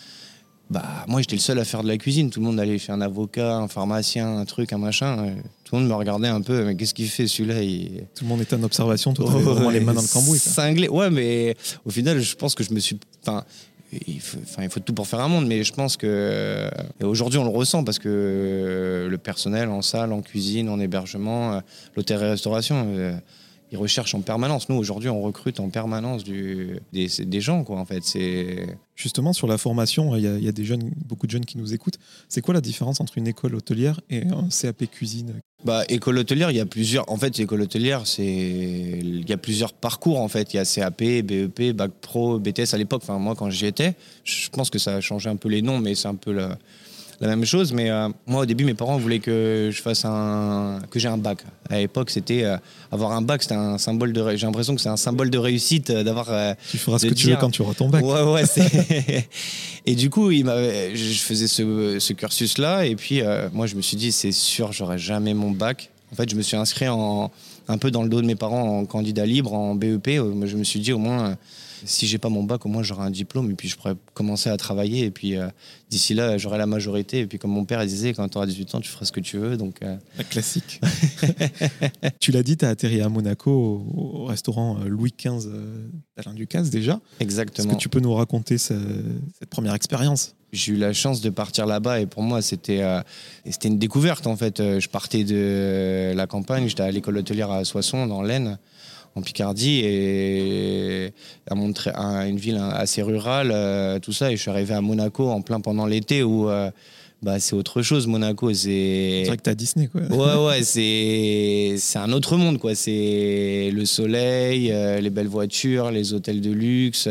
Bah, 0.70 0.84
moi, 1.08 1.20
j'étais 1.20 1.34
le 1.34 1.40
seul 1.40 1.58
à 1.58 1.64
faire 1.64 1.82
de 1.82 1.88
la 1.88 1.98
cuisine. 1.98 2.30
Tout 2.30 2.38
le 2.38 2.46
monde 2.46 2.60
allait 2.60 2.78
chez 2.78 2.92
un 2.92 3.00
avocat, 3.00 3.56
un 3.56 3.66
pharmacien, 3.66 4.38
un 4.38 4.44
truc, 4.44 4.72
un 4.72 4.78
machin. 4.78 5.18
Euh, 5.18 5.34
Tout 5.64 5.74
le 5.74 5.80
monde 5.80 5.88
me 5.90 5.94
regardait 5.94 6.28
un 6.28 6.40
peu. 6.40 6.64
Mais 6.64 6.76
qu'est-ce 6.76 6.94
qu'il 6.94 7.08
fait 7.08 7.26
celui-là 7.26 7.60
il... 7.60 8.04
Tout 8.14 8.22
le 8.24 8.28
monde 8.28 8.40
était 8.40 8.54
en 8.54 8.62
observation, 8.62 9.12
toi, 9.12 9.26
t'avais 9.26 9.42
vraiment 9.42 9.70
les 9.70 9.80
mains 9.80 9.94
dans 9.94 10.02
le 10.02 10.06
cambouis. 10.06 10.38
quoi. 10.38 10.52
Cinglé. 10.52 10.88
Ouais, 10.88 11.10
mais 11.10 11.56
au 11.84 11.90
final, 11.90 12.20
je 12.20 12.36
pense 12.36 12.54
que 12.54 12.62
je 12.62 12.72
me 12.72 12.78
suis. 12.78 12.98
Enfin, 13.22 13.44
il 14.06 14.20
faut, 14.20 14.38
enfin, 14.44 14.62
il 14.62 14.70
faut 14.70 14.78
tout 14.78 14.94
pour 14.94 15.08
faire 15.08 15.18
un 15.18 15.26
monde, 15.26 15.48
mais 15.48 15.64
je 15.64 15.72
pense 15.72 15.96
que. 15.96 16.70
et 17.00 17.04
aujourd'hui, 17.04 17.40
on 17.40 17.44
le 17.44 17.50
ressent 17.50 17.82
parce 17.82 17.98
que 17.98 19.08
le 19.10 19.18
personnel 19.18 19.68
en 19.70 19.82
salle, 19.82 20.12
en 20.12 20.22
cuisine, 20.22 20.68
en 20.68 20.78
hébergement, 20.78 21.54
euh, 21.54 21.60
l'hôtellerie-restauration. 21.96 22.86
Ils 23.72 23.78
recherchent 23.78 24.14
en 24.14 24.20
permanence. 24.20 24.68
Nous, 24.68 24.76
aujourd'hui, 24.76 25.08
on 25.08 25.22
recrute 25.22 25.60
en 25.60 25.70
permanence 25.70 26.24
du, 26.24 26.78
des, 26.92 27.08
des 27.20 27.40
gens, 27.40 27.64
quoi, 27.64 27.78
en 27.78 27.84
fait. 27.84 28.02
C'est. 28.04 28.78
Justement, 28.96 29.32
sur 29.32 29.46
la 29.46 29.56
formation, 29.56 30.14
il 30.14 30.24
y, 30.24 30.26
a, 30.26 30.36
il 30.36 30.44
y 30.44 30.48
a 30.48 30.52
des 30.52 30.64
jeunes, 30.64 30.90
beaucoup 31.06 31.26
de 31.26 31.30
jeunes 31.30 31.46
qui 31.46 31.56
nous 31.56 31.72
écoutent. 31.72 31.98
C'est 32.28 32.42
quoi 32.42 32.52
la 32.52 32.60
différence 32.60 33.00
entre 33.00 33.16
une 33.16 33.26
école 33.26 33.54
hôtelière 33.54 33.98
et 34.10 34.26
un 34.26 34.48
CAP 34.50 34.90
cuisine? 34.90 35.40
Bah, 35.64 35.84
école 35.88 36.18
hôtelière, 36.18 36.50
il 36.50 36.56
y 36.56 36.60
a 36.60 36.66
plusieurs. 36.66 37.10
En 37.10 37.16
fait, 37.16 37.38
école 37.38 37.62
hôtelière, 37.62 38.06
c'est 38.06 38.24
il 38.24 39.28
y 39.28 39.32
a 39.32 39.38
plusieurs 39.38 39.72
parcours 39.72 40.20
en 40.20 40.28
fait. 40.28 40.52
Il 40.52 40.56
y 40.56 40.60
a 40.60 40.64
CAP, 40.64 41.02
BEP, 41.22 41.74
bac 41.74 41.92
pro, 42.00 42.38
BTS 42.38 42.74
à 42.74 42.78
l'époque. 42.78 43.02
Enfin, 43.02 43.18
moi, 43.18 43.34
quand 43.34 43.48
j'y 43.48 43.66
étais, 43.66 43.94
je 44.24 44.50
pense 44.50 44.68
que 44.68 44.78
ça 44.78 44.96
a 44.96 45.00
changé 45.00 45.30
un 45.30 45.36
peu 45.36 45.48
les 45.48 45.62
noms, 45.62 45.78
mais 45.78 45.94
c'est 45.94 46.08
un 46.08 46.14
peu 46.14 46.32
la, 46.32 46.58
la 47.20 47.28
même 47.28 47.44
chose. 47.44 47.72
Mais 47.72 47.90
euh, 47.90 48.08
moi, 48.26 48.42
au 48.42 48.46
début, 48.46 48.64
mes 48.64 48.74
parents 48.74 48.96
voulaient 48.98 49.18
que 49.18 49.70
je 49.72 49.82
fasse 49.82 50.04
un 50.04 50.78
que 50.90 50.98
j'ai 50.98 51.08
un 51.08 51.18
bac. 51.18 51.38
À 51.68 51.78
l'époque, 51.78 52.10
c'était 52.10 52.44
euh, 52.44 52.56
avoir 52.90 53.12
un 53.12 53.22
bac, 53.22 53.42
c'était 53.42 53.54
un 53.54 53.78
symbole 53.78 54.12
de. 54.12 54.36
J'ai 54.36 54.46
l'impression 54.46 54.74
que 54.74 54.80
c'est 54.80 54.88
un 54.88 54.96
symbole 54.96 55.30
de 55.30 55.38
réussite 55.38 55.90
euh, 55.90 56.02
d'avoir. 56.02 56.26
euh, 56.30 56.54
Tu 56.70 56.78
feras 56.78 56.98
ce 56.98 57.06
que 57.06 57.14
tu 57.14 57.28
veux 57.28 57.36
quand 57.36 57.50
tu 57.50 57.62
auras 57.62 57.74
ton 57.74 57.88
bac. 57.88 58.04
Ouais, 58.04 58.22
ouais. 58.22 58.46
c'est- 58.46 59.28
et 59.86 59.94
du 59.94 60.10
coup, 60.10 60.30
il 60.30 60.44
je 60.46 61.18
faisais 61.20 61.48
ce, 61.48 61.98
ce 61.98 62.12
cursus-là. 62.12 62.86
Et 62.86 62.96
puis, 62.96 63.22
moi, 63.52 63.66
je 63.66 63.74
me 63.76 63.82
suis 63.82 63.96
dit, 63.96 64.12
c'est 64.12 64.32
sûr, 64.32 64.72
j'aurai 64.72 64.98
jamais 64.98 65.34
mon 65.34 65.50
bac. 65.50 65.90
En 66.12 66.16
fait, 66.16 66.28
je 66.28 66.34
me 66.34 66.42
suis 66.42 66.56
inscrit 66.56 66.88
en, 66.88 67.30
un 67.68 67.78
peu 67.78 67.90
dans 67.92 68.02
le 68.02 68.08
dos 68.08 68.20
de 68.20 68.26
mes 68.26 68.34
parents 68.34 68.78
en 68.80 68.84
candidat 68.84 69.24
libre, 69.26 69.52
en 69.52 69.74
BEP. 69.76 70.08
Je 70.08 70.56
me 70.56 70.64
suis 70.64 70.80
dit, 70.80 70.92
au 70.92 70.98
moins, 70.98 71.36
si 71.84 72.06
j'ai 72.06 72.18
pas 72.18 72.28
mon 72.28 72.42
bac, 72.44 72.64
au 72.66 72.68
moins, 72.68 72.82
j'aurai 72.82 73.02
un 73.04 73.10
diplôme. 73.10 73.50
Et 73.50 73.54
puis, 73.54 73.68
je 73.68 73.76
pourrais 73.76 73.94
commencer 74.14 74.50
à 74.50 74.56
travailler. 74.56 75.04
Et 75.04 75.10
puis, 75.10 75.36
euh, 75.36 75.48
d'ici 75.90 76.14
là, 76.14 76.38
j'aurai 76.38 76.58
la 76.58 76.66
majorité. 76.66 77.20
Et 77.20 77.26
puis, 77.26 77.38
comme 77.38 77.50
mon 77.52 77.64
père 77.64 77.84
disait, 77.86 78.12
quand 78.14 78.28
tu 78.28 78.36
auras 78.38 78.46
18 78.46 78.74
ans, 78.74 78.80
tu 78.80 78.88
feras 78.90 79.04
ce 79.04 79.12
que 79.12 79.20
tu 79.20 79.38
veux. 79.38 79.56
Donc, 79.56 79.82
euh, 79.82 79.96
La 80.18 80.24
classique. 80.24 80.80
tu 82.20 82.32
l'as 82.32 82.42
dit, 82.42 82.56
tu 82.56 82.64
as 82.64 82.68
atterri 82.68 83.00
à 83.00 83.08
Monaco 83.08 83.50
au, 83.50 84.22
au 84.22 84.24
restaurant 84.26 84.78
euh, 84.80 84.88
Louis 84.88 85.12
XV 85.16 85.48
d'Alain 86.16 86.34
Ducasse 86.34 86.70
déjà. 86.70 86.94
Est-ce 87.18 87.22
exactement. 87.24 87.74
que 87.74 87.78
tu 87.80 87.88
peux 87.88 88.00
nous 88.00 88.14
raconter 88.14 88.58
ce- 88.58 88.74
cette 89.38 89.50
première 89.50 89.74
expérience? 89.74 90.34
J'ai 90.52 90.72
eu 90.72 90.76
la 90.76 90.92
chance 90.92 91.20
de 91.20 91.30
partir 91.30 91.64
là-bas 91.64 92.00
et 92.00 92.06
pour 92.06 92.24
moi 92.24 92.42
c'était 92.42 92.82
euh, 92.82 93.00
c'était 93.48 93.68
une 93.68 93.78
découverte 93.78 94.26
en 94.26 94.36
fait. 94.36 94.58
Je 94.58 94.88
partais 94.88 95.22
de 95.22 96.12
la 96.12 96.26
campagne, 96.26 96.68
j'étais 96.68 96.82
à 96.82 96.90
l'école 96.90 97.18
hôtelière 97.18 97.52
à 97.52 97.64
Soissons 97.64 98.06
dans 98.08 98.20
l'Aisne 98.22 98.58
en 99.16 99.22
Picardie 99.22 99.80
et 99.84 101.12
à, 101.50 101.54
Montré- 101.54 101.92
à 101.94 102.26
une 102.26 102.38
ville 102.38 102.58
assez 102.72 103.02
rurale 103.02 103.50
euh, 103.52 103.98
tout 103.98 104.12
ça 104.12 104.30
et 104.30 104.36
je 104.36 104.40
suis 104.42 104.50
arrivé 104.50 104.72
à 104.74 104.80
Monaco 104.80 105.28
en 105.28 105.42
plein 105.42 105.60
pendant 105.60 105.86
l'été 105.86 106.22
où 106.22 106.48
euh, 106.48 106.70
bah 107.22 107.38
c'est 107.40 107.54
autre 107.54 107.82
chose 107.82 108.06
Monaco 108.06 108.52
c'est 108.54 109.22
C'est 109.24 109.28
vrai 109.28 109.36
que 109.36 109.50
à 109.50 109.54
Disney, 109.54 109.88
quoi. 109.88 110.00
Ouais, 110.02 110.46
ouais, 110.46 110.62
c'est 110.62 111.98
un 111.98 112.12
autre 112.12 112.36
monde, 112.38 112.58
quoi. 112.58 112.74
C'est 112.74 113.70
le 113.74 113.84
soleil, 113.84 114.72
euh, 114.72 115.00
les 115.00 115.10
belles 115.10 115.28
voitures, 115.28 115.90
les 115.90 116.14
hôtels 116.14 116.40
de 116.40 116.50
luxe. 116.50 117.06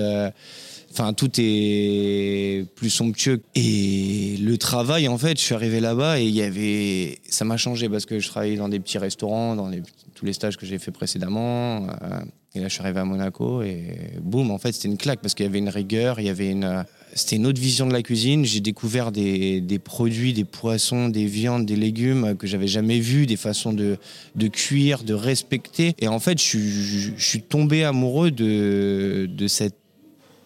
Enfin, 0.91 1.13
tout 1.13 1.29
est 1.37 2.65
plus 2.75 2.89
somptueux. 2.89 3.41
Et 3.53 4.37
le 4.41 4.57
travail, 4.57 5.07
en 5.07 5.17
fait, 5.19 5.37
je 5.39 5.43
suis 5.43 5.53
arrivé 5.53 5.79
là-bas 5.79 6.19
et 6.19 6.25
il 6.25 6.33
y 6.33 6.41
avait. 6.41 7.19
Ça 7.29 7.45
m'a 7.45 7.57
changé 7.57 7.87
parce 7.87 8.07
que 8.07 8.19
je 8.19 8.27
travaillais 8.27 8.57
dans 8.57 8.69
des 8.69 8.79
petits 8.79 8.97
restaurants, 8.97 9.55
dans 9.55 9.69
les- 9.69 9.83
tous 10.19 10.25
les 10.25 10.33
stages 10.33 10.57
que 10.57 10.65
j'ai 10.65 10.79
fait 10.79 10.91
précédemment. 10.91 11.87
euh, 11.87 12.19
et 12.53 12.59
là, 12.59 12.67
je 12.67 12.73
suis 12.73 12.81
arrivé 12.81 12.99
à 12.99 13.05
Monaco 13.05 13.61
et 13.61 13.85
boum, 14.21 14.51
en 14.51 14.57
fait, 14.57 14.73
c'était 14.73 14.89
une 14.89 14.97
claque 14.97 15.21
parce 15.21 15.33
qu'il 15.33 15.45
y 15.45 15.49
avait 15.49 15.59
une 15.59 15.69
rigueur, 15.69 16.19
il 16.19 16.25
y 16.25 16.29
avait 16.29 16.49
une. 16.49 16.83
c'était 17.13 17.37
une 17.37 17.45
autre 17.45 17.61
vision 17.61 17.87
de 17.87 17.93
la 17.93 18.01
cuisine. 18.01 18.43
J'ai 18.43 18.59
découvert 18.59 19.11
des, 19.11 19.61
des 19.61 19.79
produits, 19.79 20.33
des 20.33 20.43
poissons, 20.45 21.07
des 21.07 21.25
viandes, 21.25 21.65
des 21.65 21.75
légumes 21.77 22.35
que 22.35 22.47
j'avais 22.47 22.67
jamais 22.67 22.99
vus, 22.99 23.27
des 23.27 23.37
façons 23.37 23.71
de, 23.71 23.97
de 24.35 24.47
cuire, 24.47 25.03
de 25.03 25.13
respecter. 25.13 25.93
Et 25.99 26.07
en 26.07 26.19
fait, 26.19 26.41
je, 26.41 26.57
je 26.57 27.23
suis 27.23 27.41
tombé 27.43 27.83
amoureux 27.83 28.31
de, 28.31 29.29
de 29.31 29.47
cette 29.47 29.78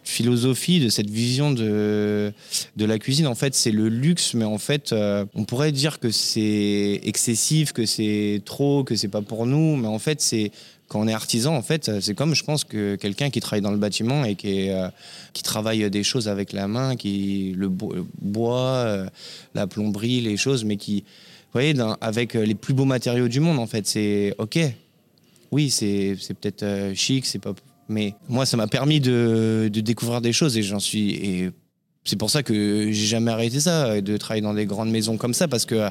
philosophie, 0.03 0.79
de 0.79 0.89
cette 0.89 1.09
vision 1.09 1.51
de, 1.51 2.33
de 2.75 2.85
la 2.85 2.99
cuisine. 2.99 3.27
En 3.27 3.35
fait, 3.35 3.55
c'est 3.55 3.71
le 3.71 3.89
luxe, 3.89 4.33
mais 4.33 4.45
en 4.45 4.57
fait, 4.57 4.91
euh, 4.91 5.25
on 5.33 5.43
pourrait 5.45 5.71
dire 5.71 5.99
que 5.99 6.11
c'est 6.11 7.01
excessif, 7.03 7.73
que 7.73 7.85
c'est 7.85 8.41
trop, 8.45 8.83
que 8.83 8.95
c'est 8.95 9.07
pas 9.07 9.21
pour 9.21 9.45
nous. 9.45 9.75
Mais 9.75 9.87
en 9.87 9.99
fait, 9.99 10.21
c'est 10.21 10.51
quand 10.87 11.01
on 11.01 11.07
est 11.07 11.13
artisan, 11.13 11.55
en 11.55 11.61
fait, 11.61 11.89
c'est 12.01 12.13
comme 12.13 12.35
je 12.35 12.43
pense 12.43 12.63
que 12.65 12.95
quelqu'un 12.95 13.29
qui 13.29 13.39
travaille 13.39 13.61
dans 13.61 13.71
le 13.71 13.77
bâtiment 13.77 14.25
et 14.25 14.35
qui, 14.35 14.69
euh, 14.69 14.89
qui 15.33 15.41
travaille 15.41 15.89
des 15.89 16.03
choses 16.03 16.27
avec 16.27 16.53
la 16.53 16.67
main, 16.67 16.95
qui 16.95 17.53
le 17.57 17.69
bo- 17.69 17.93
le 17.93 18.05
bois, 18.21 18.67
euh, 18.85 19.07
la 19.55 19.65
plomberie, 19.65 20.21
les 20.21 20.37
choses, 20.37 20.65
mais 20.65 20.77
qui, 20.77 20.97
vous 20.97 21.59
voyez, 21.59 21.73
avec 22.01 22.33
les 22.33 22.55
plus 22.55 22.73
beaux 22.73 22.85
matériaux 22.85 23.27
du 23.27 23.39
monde, 23.39 23.59
en 23.59 23.67
fait, 23.67 23.87
c'est 23.87 24.35
ok. 24.37 24.59
Oui, 25.51 25.69
c'est 25.69 26.15
peut-être 26.41 26.93
chic, 26.95 27.25
c'est 27.25 27.39
pas. 27.39 27.53
Mais 27.89 28.15
moi, 28.29 28.45
ça 28.45 28.57
m'a 28.57 28.67
permis 28.67 28.99
de, 28.99 29.69
découvrir 29.73 30.21
des 30.21 30.33
choses 30.33 30.57
et 30.57 30.63
j'en 30.63 30.79
suis. 30.79 31.11
Et 31.11 31.49
c'est 32.03 32.17
pour 32.17 32.29
ça 32.29 32.43
que 32.43 32.91
j'ai 32.91 33.05
jamais 33.05 33.31
arrêté 33.31 33.59
ça, 33.59 34.01
de 34.01 34.17
travailler 34.17 34.41
dans 34.41 34.53
des 34.53 34.65
grandes 34.65 34.91
maisons 34.91 35.17
comme 35.17 35.33
ça, 35.33 35.47
parce 35.47 35.65
que 35.65 35.89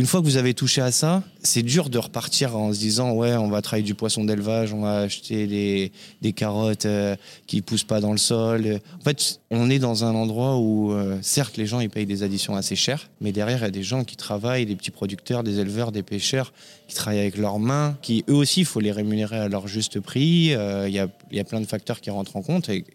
une 0.00 0.06
fois 0.06 0.20
que 0.20 0.24
vous 0.24 0.38
avez 0.38 0.54
touché 0.54 0.80
à 0.80 0.92
ça, 0.92 1.22
c'est 1.42 1.62
dur 1.62 1.90
de 1.90 1.98
repartir 1.98 2.56
en 2.56 2.72
se 2.72 2.78
disant 2.78 3.12
ouais, 3.12 3.34
on 3.36 3.50
va 3.50 3.60
travailler 3.60 3.84
du 3.84 3.94
poisson 3.94 4.24
d'élevage, 4.24 4.72
on 4.72 4.80
va 4.80 5.00
acheter 5.00 5.46
des, 5.46 5.92
des 6.22 6.32
carottes 6.32 6.86
euh, 6.86 7.16
qui 7.46 7.60
poussent 7.60 7.84
pas 7.84 8.00
dans 8.00 8.12
le 8.12 8.18
sol. 8.18 8.80
En 8.98 9.04
fait, 9.04 9.40
on 9.50 9.68
est 9.68 9.78
dans 9.78 10.06
un 10.06 10.14
endroit 10.14 10.56
où 10.56 10.92
euh, 10.92 11.18
certes 11.20 11.58
les 11.58 11.66
gens 11.66 11.80
ils 11.80 11.90
payent 11.90 12.06
des 12.06 12.22
additions 12.22 12.56
assez 12.56 12.76
chères, 12.76 13.10
mais 13.20 13.30
derrière 13.30 13.58
il 13.58 13.64
y 13.64 13.66
a 13.66 13.70
des 13.70 13.82
gens 13.82 14.04
qui 14.04 14.16
travaillent, 14.16 14.64
des 14.64 14.74
petits 14.74 14.90
producteurs, 14.90 15.42
des 15.42 15.58
éleveurs, 15.58 15.92
des 15.92 16.02
pêcheurs 16.02 16.54
qui 16.88 16.94
travaillent 16.94 17.20
avec 17.20 17.36
leurs 17.36 17.58
mains, 17.58 17.98
qui 18.00 18.24
eux 18.30 18.34
aussi 18.36 18.60
il 18.60 18.66
faut 18.66 18.80
les 18.80 18.92
rémunérer 18.92 19.36
à 19.36 19.48
leur 19.48 19.68
juste 19.68 20.00
prix. 20.00 20.54
Euh, 20.54 20.88
Il 20.88 20.94
y, 20.94 20.98
a, 20.98 21.08
y 21.30 21.40
a 21.40 21.44
plein 21.44 21.60
de 21.60 21.66
facteurs 21.66 22.00
qui 22.00 22.08
rentrent 22.08 22.36
en 22.36 22.42
compte 22.42 22.70
et, 22.70 22.86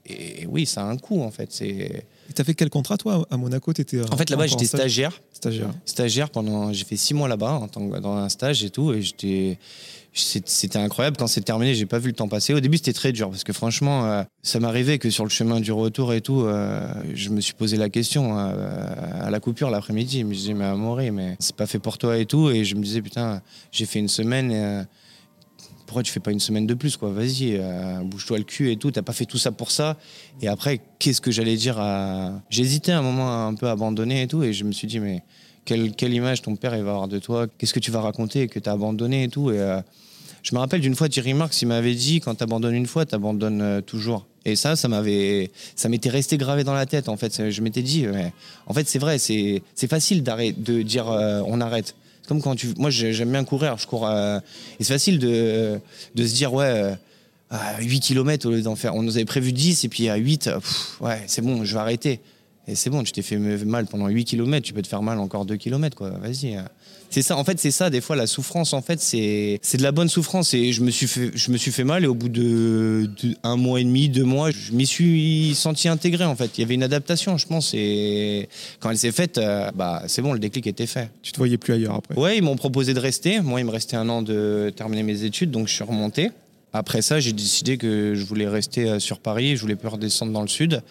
oui, 0.50 0.66
ça 0.66 0.82
a 0.82 0.86
un 0.86 0.98
coût 0.98 1.22
en 1.22 1.30
fait. 1.30 1.52
Et 2.30 2.34
t'as 2.34 2.44
fait 2.44 2.56
quel 2.56 2.70
contrat, 2.70 2.98
toi, 2.98 3.26
à 3.30 3.38
Monaco? 3.38 3.72
T'étais 3.74 4.02
en 4.02 4.18
fait 4.18 4.30
là-bas 4.30 4.48
j'étais 4.48 4.66
stagiaire. 4.66 5.22
Stagiaire. 5.34 5.70
stagiaire 5.86 6.30
pendant 6.30 6.74
j'ai 6.74 6.86
fait 6.86 6.98
six 6.98 7.14
mois 7.14 7.28
là-bas 7.28 7.68
dans 8.02 8.16
un 8.16 8.30
stage 8.30 8.64
et 8.64 8.70
tout 8.70 8.94
et 8.94 9.02
j'étais 9.02 9.58
c'était 10.16 10.80
incroyable. 10.80 11.18
Quand 11.18 11.28
c'est 11.28 11.42
terminé 11.42 11.76
j'ai 11.76 11.86
pas 11.86 12.00
vu 12.00 12.08
le 12.08 12.16
temps 12.16 12.28
passer. 12.28 12.54
Au 12.54 12.60
début 12.60 12.78
c'était 12.78 12.94
très 12.94 13.12
dur 13.12 13.30
parce 13.30 13.44
que 13.44 13.52
franchement 13.54 14.06
euh, 14.06 14.24
ça 14.44 14.60
m'arrivait 14.60 14.98
que 14.98 15.10
sur 15.10 15.26
le 15.26 15.30
chemin 15.30 15.60
du 15.60 15.72
retour 15.72 16.14
et 16.14 16.22
tout 16.22 16.42
euh, 16.42 16.88
je 17.14 17.30
me 17.30 17.42
suis 17.42 17.54
posé 17.54 17.76
la 17.76 17.90
question 17.90 18.38
euh, 18.40 18.56
à 19.22 19.30
la 19.30 19.40
coupure 19.40 19.70
l'après-midi. 19.70 20.22
Je 20.22 20.26
me 20.26 20.34
disais 20.34 20.54
mais 20.54 20.66
Amaury 20.66 21.12
mais 21.12 21.36
c'est 21.40 21.56
pas 21.56 21.68
fait 21.68 21.80
pour 21.80 21.98
toi 21.98 22.18
et 22.18 22.26
tout. 22.26 22.50
Et 22.50 22.64
je 22.64 22.76
me 22.76 22.84
disais 22.84 23.02
putain 23.02 23.42
j'ai 23.72 23.86
fait 23.86 24.00
une 24.00 24.08
semaine 24.08 24.52
et, 24.52 24.64
euh, 24.64 24.84
pourquoi 25.86 26.04
tu 26.04 26.12
fais 26.12 26.20
pas 26.20 26.32
une 26.32 26.40
semaine 26.40 26.66
de 26.66 26.74
plus 26.74 26.98
quoi? 26.98 27.10
Vas-y, 27.12 27.58
euh, 27.58 28.00
bouge-toi 28.04 28.38
le 28.38 28.44
cul 28.44 28.72
et 28.72 28.78
tout. 28.78 28.92
T'as 28.92 29.02
pas 29.02 29.14
fait 29.14 29.26
tout 29.26 29.38
ça 29.38 29.52
pour 29.52 29.72
ça. 29.72 29.98
Et 30.42 30.48
après, 30.48 30.82
qu'est-ce 31.00 31.22
que 31.22 31.32
j'allais 31.32 31.56
dire. 31.56 31.82
J'hésitais 32.50 32.92
un 32.92 33.02
moment 33.02 33.48
un 33.48 33.54
peu 33.54 33.70
abandonner 33.70 34.24
et 34.24 34.28
tout, 34.28 34.44
et 34.44 34.54
je 34.54 34.64
me 34.64 34.72
suis 34.72 34.88
dit 34.88 35.00
mais 35.00 35.24
quelle, 35.66 36.14
image 36.14 36.42
ton 36.42 36.56
père 36.56 36.76
il 36.76 36.84
va 36.84 36.92
avoir 36.92 37.08
de 37.08 37.20
toi? 37.20 37.48
Qu'est-ce 37.58 37.74
que 37.74 37.80
tu 37.80 37.92
vas 37.92 38.02
raconter 38.02 38.48
que 38.48 38.60
t'as 38.60 38.74
abandonné 38.74 39.24
et 39.24 39.30
tout? 39.30 39.52
Et 39.52 39.60
euh, 39.60 39.82
je 40.44 40.54
me 40.54 40.60
rappelle 40.60 40.82
d'une 40.82 40.96
fois 40.96 41.10
Thierry 41.10 41.34
Marx, 41.34 41.62
il 41.62 41.68
m'avait 41.68 41.96
dit 41.96 42.20
quand 42.20 42.36
t'abandonnes 42.36 42.76
une 42.76 42.88
fois, 42.88 43.06
t'abandonnes 43.06 43.62
euh, 43.62 43.82
toujours. 43.82 44.28
Et 44.46 44.56
ça, 44.56 44.76
ça 44.76 44.88
m'avait, 44.88 45.50
ça 45.76 45.90
m'était 45.90 46.10
resté 46.10 46.38
gravé 46.38 46.64
dans 46.64 46.76
la 46.76 46.86
tête. 46.86 47.10
En 47.10 47.18
fait, 47.18 47.50
je 47.50 47.62
m'étais 47.62 47.82
dit, 47.82 48.06
en 48.68 48.74
fait, 48.76 48.88
c'est 48.88 49.00
vrai, 49.00 49.18
c'est, 49.18 49.64
c'est 49.74 49.88
facile 49.88 50.22
d'arrêter, 50.22 50.56
de 50.62 50.84
dire 50.84 51.08
on 51.08 51.60
arrête. 51.62 51.96
Comme 52.28 52.42
quand 52.42 52.56
tu, 52.56 52.74
moi, 52.78 52.90
j'ai- 52.90 53.14
j'aime 53.14 53.32
bien 53.32 53.44
courir, 53.44 53.78
je 53.78 53.86
cours, 53.88 54.08
euh, 54.08 54.40
et 54.80 54.84
c'est 54.84 54.94
facile 54.94 55.20
de, 55.20 55.80
de 56.16 56.26
se 56.28 56.34
dire 56.34 56.54
ouais. 56.54 56.66
euh, 56.66 56.96
à 57.52 57.80
8 57.80 58.00
km 58.00 58.48
au 58.48 58.52
lieu 58.52 58.62
d'en 58.64 58.76
faire. 58.76 58.96
On 58.96 59.04
nous 59.04 59.18
avait 59.18 59.26
prévu 59.26 59.54
10 59.54 59.84
et 59.86 59.90
puis 59.90 60.10
à 60.10 60.16
8, 60.16 60.50
pff, 60.52 61.00
ouais, 61.02 61.22
c'est 61.28 61.42
bon, 61.44 61.64
je 61.64 61.74
vais 61.74 61.80
arrêter. 61.80 62.20
Et 62.68 62.74
c'est 62.74 62.90
bon, 62.90 63.04
tu 63.04 63.12
t'es 63.12 63.22
fait 63.22 63.38
mal 63.38 63.86
pendant 63.86 64.08
8 64.08 64.26
km, 64.26 64.66
tu 64.66 64.74
peux 64.74 64.82
te 64.82 64.88
faire 64.88 65.04
mal 65.04 65.20
encore 65.20 65.46
2 65.46 65.56
km, 65.56 65.96
quoi. 65.96 66.10
Vas-y. 66.10 66.60
C'est 67.10 67.22
ça, 67.22 67.38
en 67.38 67.44
fait, 67.44 67.60
c'est 67.60 67.72
ça, 67.72 67.90
des 67.90 68.02
fois, 68.02 68.16
la 68.16 68.28
souffrance, 68.28 68.74
en 68.74 68.82
fait, 68.82 69.00
c'est 69.00 69.60
c'est 69.62 69.78
de 69.78 69.84
la 69.84 69.92
bonne 69.92 70.10
souffrance. 70.10 70.54
Et 70.54 70.74
je 70.74 70.82
me 70.82 70.92
suis 70.92 71.08
fait, 71.08 71.32
je 71.34 71.52
me 71.52 71.58
suis 71.58 71.72
fait 71.72 71.84
mal, 71.84 72.04
et 72.04 72.08
au 72.08 72.14
bout 72.14 72.30
de, 72.30 73.10
de 73.22 73.36
un 73.44 73.56
mois 73.56 73.80
et 73.80 73.84
demi, 73.84 74.10
deux 74.10 74.24
mois, 74.24 74.52
je 74.52 74.74
m'y 74.74 74.86
suis 74.86 75.56
senti 75.56 75.88
intégré, 75.88 76.26
en 76.26 76.36
fait. 76.36 76.58
Il 76.58 76.62
y 76.62 76.64
avait 76.64 76.74
une 76.74 76.84
adaptation, 76.84 77.38
je 77.38 77.48
pense, 77.48 77.74
et 77.74 78.50
quand 78.80 78.92
elle 78.92 78.98
s'est 78.98 79.12
faite, 79.12 79.38
euh, 79.38 79.72
bah, 79.76 80.04
c'est 80.08 80.22
bon, 80.22 80.34
le 80.34 80.40
déclic 80.40 80.68
était 80.68 80.88
fait. 80.88 81.10
Tu 81.22 81.32
te 81.32 81.38
voyais 81.38 81.58
plus 81.58 81.74
ailleurs 81.74 81.96
après? 81.96 82.16
Ouais, 82.16 82.38
ils 82.38 82.44
m'ont 82.44 82.58
proposé 82.58 82.94
de 82.94 83.00
rester. 83.00 83.40
Moi, 83.40 83.62
il 83.62 83.66
me 83.66 83.72
restait 83.72 83.96
un 83.96 84.10
an 84.10 84.22
de 84.22 84.74
terminer 84.76 85.04
mes 85.04 85.24
études, 85.24 85.52
donc 85.52 85.68
je 85.68 85.74
suis 85.74 85.84
remonté. 85.84 86.32
Après 86.74 87.02
ça, 87.02 87.22
j'ai 87.22 87.32
décidé 87.32 87.78
que 87.78 88.16
je 88.16 88.26
voulais 88.26 88.50
rester 88.50 88.90
euh, 88.90 89.00
sur 89.00 89.20
Paris, 89.20 89.56
je 89.56 89.62
voulais 89.62 89.78
pas 89.78 89.88
redescendre 89.88 90.34
dans 90.34 90.42
le 90.42 90.50
sud 90.50 90.82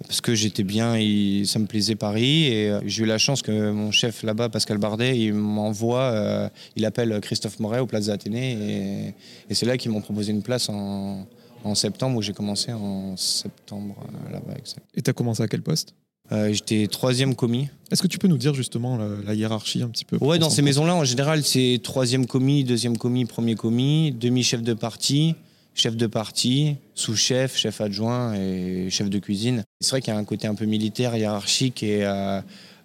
parce 0.00 0.20
que 0.20 0.34
j'étais 0.34 0.64
bien, 0.64 0.96
et 0.96 1.44
ça 1.46 1.58
me 1.58 1.66
plaisait 1.66 1.94
Paris 1.94 2.44
et 2.46 2.70
euh, 2.70 2.80
j'ai 2.84 3.04
eu 3.04 3.06
la 3.06 3.18
chance 3.18 3.42
que 3.42 3.70
mon 3.70 3.90
chef 3.90 4.22
là-bas, 4.22 4.48
Pascal 4.48 4.78
Bardet, 4.78 5.18
il 5.18 5.34
m'envoie, 5.34 6.02
euh, 6.02 6.48
il 6.76 6.84
appelle 6.84 7.18
Christophe 7.20 7.58
Moret 7.60 7.80
au 7.80 7.86
Plaza 7.86 8.12
Athénée 8.12 8.52
et, 8.52 9.14
et 9.50 9.54
c'est 9.54 9.66
là 9.66 9.76
qu'ils 9.76 9.90
m'ont 9.90 10.00
proposé 10.02 10.32
une 10.32 10.42
place 10.42 10.68
en, 10.68 11.26
en 11.62 11.74
septembre 11.74 12.18
où 12.18 12.22
j'ai 12.22 12.32
commencé 12.32 12.72
en 12.72 13.16
septembre 13.16 13.96
euh, 14.28 14.32
là-bas. 14.32 14.54
Et 14.94 15.02
t'as 15.02 15.12
commencé 15.12 15.42
à 15.42 15.48
quel 15.48 15.62
poste? 15.62 15.94
Euh, 16.32 16.52
J'étais 16.52 16.86
troisième 16.86 17.34
commis. 17.34 17.68
Est-ce 17.90 18.02
que 18.02 18.06
tu 18.06 18.18
peux 18.18 18.28
nous 18.28 18.38
dire 18.38 18.54
justement 18.54 18.96
la, 18.96 19.08
la 19.26 19.34
hiérarchie 19.34 19.82
un 19.82 19.88
petit 19.88 20.06
peu 20.06 20.16
Ouais, 20.22 20.38
dans 20.38 20.48
ces 20.48 20.62
maisons-là, 20.62 20.94
en 20.94 21.04
général, 21.04 21.44
c'est 21.44 21.78
troisième 21.82 22.26
commis, 22.26 22.64
deuxième 22.64 22.96
commis, 22.96 23.26
premier 23.26 23.54
commis, 23.56 24.10
demi-chef 24.12 24.62
de 24.62 24.72
partie, 24.72 25.34
chef 25.74 25.96
de 25.96 26.06
partie, 26.06 26.76
sous-chef, 26.94 27.56
chef 27.56 27.80
adjoint 27.80 28.34
et 28.34 28.88
chef 28.90 29.10
de 29.10 29.18
cuisine. 29.18 29.64
C'est 29.80 29.90
vrai 29.90 30.00
qu'il 30.00 30.12
y 30.12 30.16
a 30.16 30.18
un 30.20 30.24
côté 30.24 30.46
un 30.46 30.54
peu 30.54 30.64
militaire, 30.66 31.16
hiérarchique 31.16 31.82
et 31.82 32.04
euh, 32.04 32.40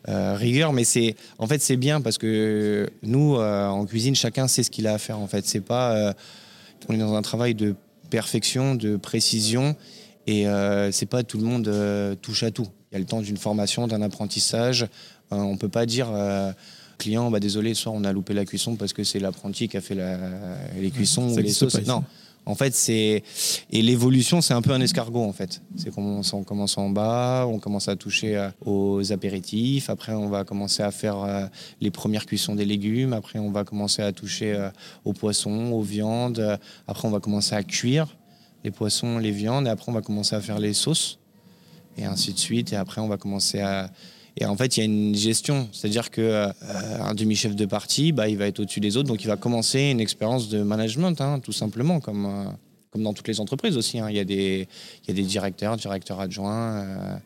euh, 0.07 0.35
rigueur, 0.35 0.73
mais 0.73 0.83
c'est 0.83 1.15
en 1.37 1.47
fait 1.47 1.61
c'est 1.61 1.77
bien 1.77 2.01
parce 2.01 2.17
que 2.17 2.89
nous, 3.03 3.35
euh, 3.37 3.67
en 3.67 3.85
cuisine, 3.85 4.15
chacun 4.15 4.47
sait 4.47 4.63
ce 4.63 4.71
qu'il 4.71 4.87
a 4.87 4.93
à 4.93 4.97
faire. 4.97 5.19
En 5.19 5.27
fait, 5.27 5.45
c'est 5.45 5.61
pas 5.61 6.13
on 6.87 6.93
est 6.93 6.97
dans 6.97 7.13
un 7.13 7.21
travail 7.21 7.53
de 7.53 7.75
perfection, 8.09 8.73
de 8.75 8.97
précision, 8.97 9.75
et 10.25 10.45
c'est 10.91 11.05
pas 11.05 11.23
tout 11.23 11.37
le 11.37 11.43
monde 11.43 12.17
touche 12.21 12.43
à 12.43 12.51
tout. 12.51 12.67
Il 12.91 12.95
y 12.95 12.97
a 12.97 12.99
le 12.99 13.05
temps 13.05 13.21
d'une 13.21 13.37
formation, 13.37 13.85
d'un 13.87 14.01
apprentissage. 14.01 14.87
On 15.29 15.57
peut 15.57 15.69
pas 15.69 15.85
dire 15.85 16.07
client, 16.97 17.29
bah 17.29 17.39
désolé, 17.39 17.75
ce 17.75 17.83
soir 17.83 17.93
on 17.95 18.03
a 18.03 18.11
loupé 18.11 18.33
la 18.33 18.45
cuisson 18.45 18.75
parce 18.75 18.93
que 18.93 19.03
c'est 19.03 19.19
l'apprenti 19.19 19.67
qui 19.69 19.77
a 19.77 19.81
fait 19.81 19.95
la- 19.95 20.17
les 20.81 20.89
cuissons 20.91 21.29
ça 21.29 21.39
ou 21.39 21.43
les 21.43 21.51
sauces. 21.51 21.85
non. 21.85 22.03
En 22.45 22.55
fait, 22.55 22.73
c'est 22.73 23.23
et 23.71 23.81
l'évolution, 23.81 24.41
c'est 24.41 24.53
un 24.53 24.61
peu 24.61 24.71
un 24.71 24.81
escargot 24.81 25.23
en 25.23 25.33
fait. 25.33 25.61
C'est 25.75 25.93
qu'on 25.93 26.21
on 26.33 26.43
commence 26.43 26.77
en 26.77 26.89
bas, 26.89 27.45
on 27.47 27.59
commence 27.59 27.87
à 27.87 27.95
toucher 27.95 28.37
euh, 28.37 28.49
aux 28.65 29.11
apéritifs. 29.11 29.89
Après, 29.89 30.13
on 30.13 30.29
va 30.29 30.43
commencer 30.43 30.81
à 30.81 30.91
faire 30.91 31.17
euh, 31.23 31.45
les 31.79 31.91
premières 31.91 32.25
cuissons 32.25 32.55
des 32.55 32.65
légumes. 32.65 33.13
Après, 33.13 33.39
on 33.39 33.51
va 33.51 33.63
commencer 33.63 34.01
à 34.01 34.11
toucher 34.11 34.53
euh, 34.53 34.69
aux 35.05 35.13
poissons, 35.13 35.71
aux 35.71 35.81
viandes. 35.81 36.59
Après, 36.87 37.07
on 37.07 37.11
va 37.11 37.19
commencer 37.19 37.55
à 37.55 37.63
cuire 37.63 38.07
les 38.63 38.71
poissons, 38.71 39.19
les 39.19 39.31
viandes. 39.31 39.67
Et 39.67 39.69
après, 39.69 39.91
on 39.91 39.95
va 39.95 40.01
commencer 40.01 40.35
à 40.35 40.41
faire 40.41 40.59
les 40.59 40.73
sauces 40.73 41.19
et 41.97 42.05
ainsi 42.05 42.33
de 42.33 42.39
suite. 42.39 42.73
Et 42.73 42.75
après, 42.75 43.01
on 43.01 43.07
va 43.07 43.17
commencer 43.17 43.59
à 43.59 43.91
et 44.39 44.45
en 44.45 44.55
fait, 44.55 44.77
il 44.77 44.79
y 44.79 44.83
a 44.83 44.85
une 44.85 45.15
gestion, 45.15 45.67
c'est-à-dire 45.73 46.09
que 46.09 46.21
euh, 46.21 47.13
demi-chef 47.13 47.55
de 47.55 47.65
partie, 47.65 48.13
bah, 48.13 48.29
il 48.29 48.37
va 48.37 48.47
être 48.47 48.61
au-dessus 48.61 48.79
des 48.79 48.95
autres, 48.95 49.09
donc 49.09 49.21
il 49.21 49.27
va 49.27 49.35
commencer 49.35 49.91
une 49.91 49.99
expérience 49.99 50.47
de 50.47 50.63
management, 50.63 51.19
hein, 51.19 51.39
tout 51.39 51.51
simplement, 51.51 51.99
comme, 51.99 52.25
euh, 52.25 52.45
comme 52.91 53.03
dans 53.03 53.13
toutes 53.13 53.27
les 53.27 53.41
entreprises 53.41 53.75
aussi. 53.75 53.99
hein. 53.99 54.07
Il, 54.09 54.15
y 54.15 54.19
a 54.19 54.23
des, 54.23 54.67
il 55.03 55.07
y 55.09 55.11
a 55.11 55.13
des 55.13 55.27
directeurs, 55.27 55.75
directeurs 55.75 56.21
adjoints, 56.21 57.19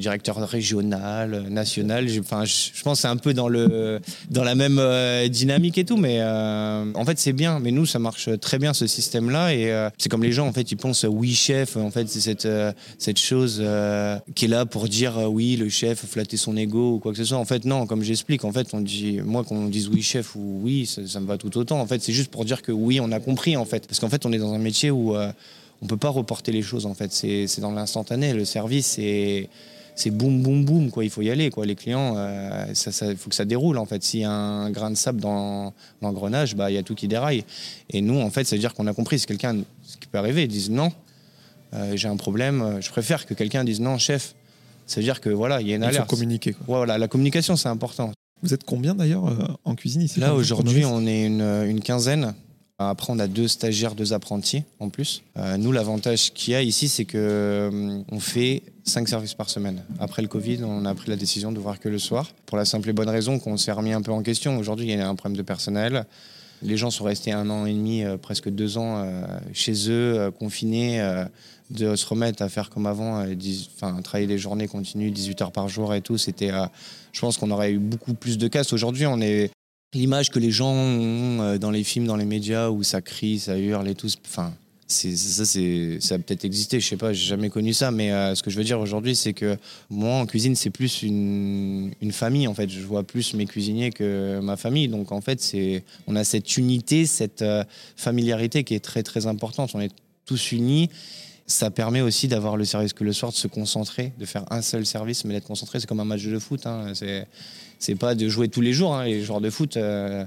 directeurs 0.00 0.38
régional, 0.48 1.34
euh, 1.34 1.48
national. 1.48 2.06
Enfin, 2.18 2.44
je, 2.44 2.82
pense 2.82 3.00
c'est 3.00 3.08
un 3.08 3.16
peu 3.16 3.34
dans, 3.34 3.48
le, 3.48 4.00
dans 4.30 4.44
la 4.44 4.54
même 4.54 4.78
euh, 4.78 5.28
dynamique 5.28 5.78
et 5.78 5.84
tout, 5.84 5.96
mais 5.96 6.18
euh, 6.20 6.84
en 6.94 7.04
fait, 7.04 7.18
c'est 7.18 7.32
bien. 7.32 7.60
Mais 7.60 7.70
nous, 7.70 7.86
ça 7.86 7.98
marche 7.98 8.28
très 8.40 8.58
bien 8.58 8.74
ce 8.74 8.86
système-là, 8.86 9.54
et 9.54 9.88
c'est 9.98 10.08
comme 10.08 10.22
les 10.22 10.32
gens, 10.32 10.46
en 10.46 10.52
fait, 10.52 10.70
ils 10.72 10.76
pensent 10.76 11.04
oui 11.08 11.34
chef. 11.34 11.76
En 11.76 11.90
fait, 11.90 12.08
c'est 12.08 12.20
cette, 12.20 12.48
cette 12.98 13.18
chose 13.18 13.62
qui 14.34 14.44
est 14.44 14.48
là 14.48 14.66
pour 14.66 14.88
dire 14.88 15.30
oui, 15.30 15.56
le 15.56 15.68
chef, 15.68 16.04
flatter 16.06 16.36
son 16.36 16.56
ego 16.56 16.94
ou 16.94 16.98
quoi 16.98 17.12
que 17.12 17.18
ce 17.18 17.24
soit. 17.24 17.38
En 17.38 17.44
fait, 17.44 17.64
non, 17.64 17.86
comme 17.86 18.02
j'explique, 18.02 18.44
en 18.44 18.52
fait, 18.52 18.68
on 18.72 18.80
dit, 18.80 19.20
moi, 19.24 19.44
qu'on 19.44 19.66
dise 19.66 19.88
oui 19.88 20.02
chef 20.02 20.34
ou 20.34 20.60
oui, 20.62 20.86
ça, 20.86 21.20
me 21.20 21.26
va 21.26 21.38
tout 21.38 21.56
autant. 21.58 21.80
En 21.80 21.86
fait, 21.86 22.02
c'est 22.02 22.12
juste 22.12 22.30
pour 22.30 22.44
dire 22.44 22.62
que 22.62 22.72
oui, 22.72 23.00
on 23.00 23.12
a 23.12 23.20
compris, 23.20 23.56
en 23.56 23.64
fait. 23.64 23.86
Parce 23.86 24.00
qu'en 24.00 24.08
fait, 24.08 24.26
on 24.26 24.32
est 24.32 24.38
dans 24.38 24.54
un 24.54 24.58
métier 24.58 24.90
où 24.90 25.14
on 25.82 25.86
peut 25.86 25.96
pas 25.96 26.08
reporter 26.08 26.52
les 26.52 26.62
choses, 26.62 26.86
en 26.86 26.94
fait. 26.94 27.12
C'est 27.12 27.60
dans 27.60 27.72
l'instantané. 27.72 28.32
Le 28.32 28.44
service, 28.44 28.86
c'est 28.86 29.48
c'est 30.00 30.10
boum 30.10 30.42
boum 30.42 30.64
boum 30.64 30.90
quoi 30.90 31.04
il 31.04 31.10
faut 31.10 31.22
y 31.22 31.30
aller 31.30 31.50
quoi 31.50 31.66
les 31.66 31.74
clients 31.76 32.14
euh, 32.16 32.66
ça 32.74 32.90
ça 32.92 33.14
faut 33.16 33.28
que 33.28 33.34
ça 33.36 33.44
déroule 33.44 33.78
en 33.78 33.86
fait 33.86 34.02
s'il 34.02 34.20
y 34.20 34.24
a 34.24 34.30
un 34.30 34.70
grain 34.70 34.90
de 34.90 34.96
sable 34.96 35.20
dans 35.20 35.72
l'engrenage 36.02 36.56
bah 36.56 36.70
il 36.70 36.74
y 36.74 36.78
a 36.78 36.82
tout 36.82 36.94
qui 36.94 37.06
déraille 37.08 37.44
et 37.90 38.00
nous 38.00 38.18
en 38.18 38.30
fait 38.30 38.44
ça 38.44 38.56
veut 38.56 38.60
dire 38.60 38.74
qu'on 38.74 38.86
a 38.86 38.94
compris 38.94 39.18
si 39.18 39.26
quelqu'un 39.26 39.58
ce 39.82 39.96
qui 39.98 40.06
peut 40.08 40.18
arriver 40.18 40.42
ils 40.44 40.48
disent 40.48 40.70
non 40.70 40.90
euh, 41.74 41.96
j'ai 41.96 42.08
un 42.08 42.16
problème 42.16 42.62
euh, 42.62 42.80
je 42.80 42.90
préfère 42.90 43.26
que 43.26 43.34
quelqu'un 43.34 43.62
dise 43.64 43.80
non 43.80 43.98
chef 43.98 44.34
Ça 44.86 44.96
veut 45.00 45.04
dire 45.04 45.20
que 45.20 45.30
voilà, 45.30 45.60
il 45.60 45.68
y 45.68 45.72
a 45.72 45.76
une 45.76 45.82
Il 45.82 45.90
faut 45.90 45.96
alerte. 45.96 46.10
communiquer. 46.10 46.52
quoi. 46.52 46.64
Voilà, 46.66 46.98
la 46.98 47.06
communication, 47.06 47.54
c'est 47.56 47.68
important. 47.68 48.10
Vous 48.42 48.52
êtes 48.52 48.64
combien 48.64 48.94
d'ailleurs 48.96 49.26
euh, 49.28 49.36
en 49.64 49.76
cuisine 49.76 50.02
ici 50.02 50.18
Là, 50.18 50.34
aujourd'hui, 50.34 50.84
on 50.84 51.06
est 51.06 51.26
une, 51.26 51.42
une 51.68 51.80
quinzaine. 51.80 52.34
Après, 52.80 53.12
on 53.12 53.18
a 53.20 53.28
deux 53.28 53.46
stagiaires, 53.46 53.94
deux 53.94 54.12
apprentis 54.14 54.64
en 54.80 54.88
plus. 54.88 55.22
Euh, 55.36 55.58
nous, 55.58 55.70
l'avantage 55.70 56.32
qu'il 56.32 56.54
y 56.54 56.56
a 56.56 56.62
ici, 56.62 56.88
c'est 56.88 57.04
que 57.04 57.18
euh, 57.18 58.02
on 58.10 58.18
fait 58.20 58.62
cinq 58.90 59.08
services 59.08 59.34
par 59.34 59.48
semaine. 59.48 59.82
Après 59.98 60.20
le 60.20 60.28
Covid, 60.28 60.60
on 60.64 60.84
a 60.84 60.94
pris 60.94 61.08
la 61.08 61.16
décision 61.16 61.52
d'ouvrir 61.52 61.80
que 61.80 61.88
le 61.88 61.98
soir, 61.98 62.28
pour 62.46 62.58
la 62.58 62.64
simple 62.66 62.90
et 62.90 62.92
bonne 62.92 63.08
raison 63.08 63.38
qu'on 63.38 63.56
s'est 63.56 63.72
remis 63.72 63.92
un 63.92 64.02
peu 64.02 64.12
en 64.12 64.22
question. 64.22 64.58
Aujourd'hui, 64.58 64.86
il 64.86 64.98
y 64.98 65.00
a 65.00 65.08
un 65.08 65.14
problème 65.14 65.36
de 65.36 65.42
personnel. 65.42 66.04
Les 66.62 66.76
gens 66.76 66.90
sont 66.90 67.04
restés 67.04 67.32
un 67.32 67.48
an 67.48 67.64
et 67.64 67.72
demi, 67.72 68.04
euh, 68.04 68.18
presque 68.18 68.50
deux 68.50 68.76
ans 68.76 68.98
euh, 68.98 69.22
chez 69.54 69.72
eux, 69.88 70.18
euh, 70.18 70.30
confinés, 70.30 71.00
de 71.70 71.96
se 71.96 72.04
remettre 72.04 72.42
à 72.42 72.48
faire 72.50 72.68
comme 72.68 72.84
avant, 72.86 73.20
euh, 73.20 73.34
dix- 73.34 73.70
enfin 73.76 74.02
travailler 74.02 74.26
des 74.26 74.36
journées 74.38 74.66
continues, 74.68 75.10
18 75.10 75.40
heures 75.42 75.52
par 75.52 75.68
jour 75.68 75.94
et 75.94 76.02
tout. 76.02 76.18
C'était, 76.18 76.50
je 77.12 77.20
pense 77.20 77.38
qu'on 77.38 77.50
aurait 77.50 77.72
eu 77.72 77.78
beaucoup 77.78 78.12
plus 78.12 78.36
de 78.36 78.46
casse. 78.48 78.72
Aujourd'hui, 78.74 79.06
on 79.06 79.20
est 79.22 79.50
l'image 79.94 80.30
que 80.30 80.38
les 80.38 80.50
gens 80.50 80.72
ont 80.74 81.56
dans 81.58 81.70
les 81.70 81.82
films, 81.84 82.06
dans 82.06 82.16
les 82.16 82.24
médias 82.26 82.68
où 82.68 82.82
ça 82.82 83.00
crie, 83.00 83.38
ça 83.38 83.56
hurle 83.56 83.88
et 83.88 83.94
tout. 83.94 84.08
Enfin, 84.26 84.52
ça, 84.90 85.44
ça 85.44 86.14
a 86.14 86.18
peut-être 86.18 86.44
existé. 86.44 86.80
Je 86.80 86.86
sais 86.86 86.96
pas, 86.96 87.12
j'ai 87.12 87.26
jamais 87.26 87.48
connu 87.48 87.72
ça, 87.72 87.90
mais 87.90 88.12
euh, 88.12 88.34
ce 88.34 88.42
que 88.42 88.50
je 88.50 88.56
veux 88.56 88.64
dire 88.64 88.80
aujourd'hui, 88.80 89.14
c'est 89.14 89.32
que 89.32 89.56
moi 89.88 90.16
en 90.16 90.26
cuisine, 90.26 90.56
c'est 90.56 90.70
plus 90.70 91.02
une, 91.02 91.92
famille 92.12 92.48
en 92.48 92.54
fait. 92.54 92.68
Je 92.68 92.80
vois 92.80 93.04
plus 93.04 93.34
mes 93.34 93.46
cuisiniers 93.46 93.90
que 93.90 94.40
ma 94.40 94.56
famille, 94.56 94.88
donc 94.88 95.12
en 95.12 95.20
fait, 95.20 95.40
c'est 95.40 95.84
on 96.06 96.16
a 96.16 96.24
cette 96.24 96.56
unité, 96.56 97.06
cette 97.06 97.42
euh, 97.42 97.64
familiarité 97.96 98.64
qui 98.64 98.74
est 98.74 98.80
très 98.80 99.02
très 99.02 99.26
importante. 99.26 99.70
On 99.74 99.80
est 99.80 99.92
tous 100.26 100.52
unis. 100.52 100.90
Ça 101.46 101.70
permet 101.70 102.00
aussi 102.00 102.28
d'avoir 102.28 102.56
le 102.56 102.64
service 102.64 102.92
que 102.92 103.02
le 103.02 103.12
soir, 103.12 103.32
de 103.32 103.36
se 103.36 103.48
concentrer, 103.48 104.12
de 104.18 104.24
faire 104.24 104.44
un 104.52 104.62
seul 104.62 104.86
service, 104.86 105.24
mais 105.24 105.34
d'être 105.34 105.46
concentré. 105.46 105.80
C'est 105.80 105.86
comme 105.86 105.98
un 106.00 106.04
match 106.04 106.24
de 106.24 106.38
foot. 106.38 106.64
hein. 106.66 106.92
C'est 107.78 107.94
pas 107.96 108.14
de 108.14 108.28
jouer 108.28 108.48
tous 108.48 108.60
les 108.60 108.72
jours. 108.72 108.94
hein. 108.94 109.04
Les 109.04 109.22
joueurs 109.22 109.40
de 109.40 109.50
foot, 109.50 109.76
euh, 109.76 110.24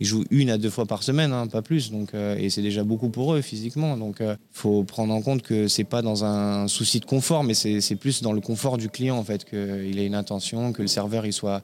ils 0.00 0.06
jouent 0.06 0.24
une 0.30 0.50
à 0.50 0.58
deux 0.58 0.70
fois 0.70 0.86
par 0.86 1.02
semaine, 1.02 1.32
hein, 1.32 1.46
pas 1.46 1.62
plus. 1.62 1.90
Donc, 1.90 2.14
euh, 2.14 2.36
et 2.38 2.50
c'est 2.50 2.62
déjà 2.62 2.82
beaucoup 2.82 3.10
pour 3.10 3.34
eux 3.34 3.42
physiquement. 3.42 3.96
Donc, 3.96 4.16
il 4.20 4.36
faut 4.50 4.82
prendre 4.82 5.14
en 5.14 5.20
compte 5.20 5.42
que 5.42 5.68
c'est 5.68 5.84
pas 5.84 6.02
dans 6.02 6.24
un 6.24 6.66
souci 6.68 7.00
de 7.00 7.04
confort, 7.04 7.44
mais 7.44 7.54
c'est 7.54 7.96
plus 7.96 8.22
dans 8.22 8.32
le 8.32 8.40
confort 8.40 8.78
du 8.78 8.88
client 8.88 9.16
en 9.16 9.24
fait 9.24 9.44
qu'il 9.44 9.98
ait 9.98 10.06
une 10.06 10.14
intention, 10.14 10.72
que 10.72 10.82
le 10.82 10.88
serveur 10.88 11.26
il 11.26 11.32
soit 11.32 11.62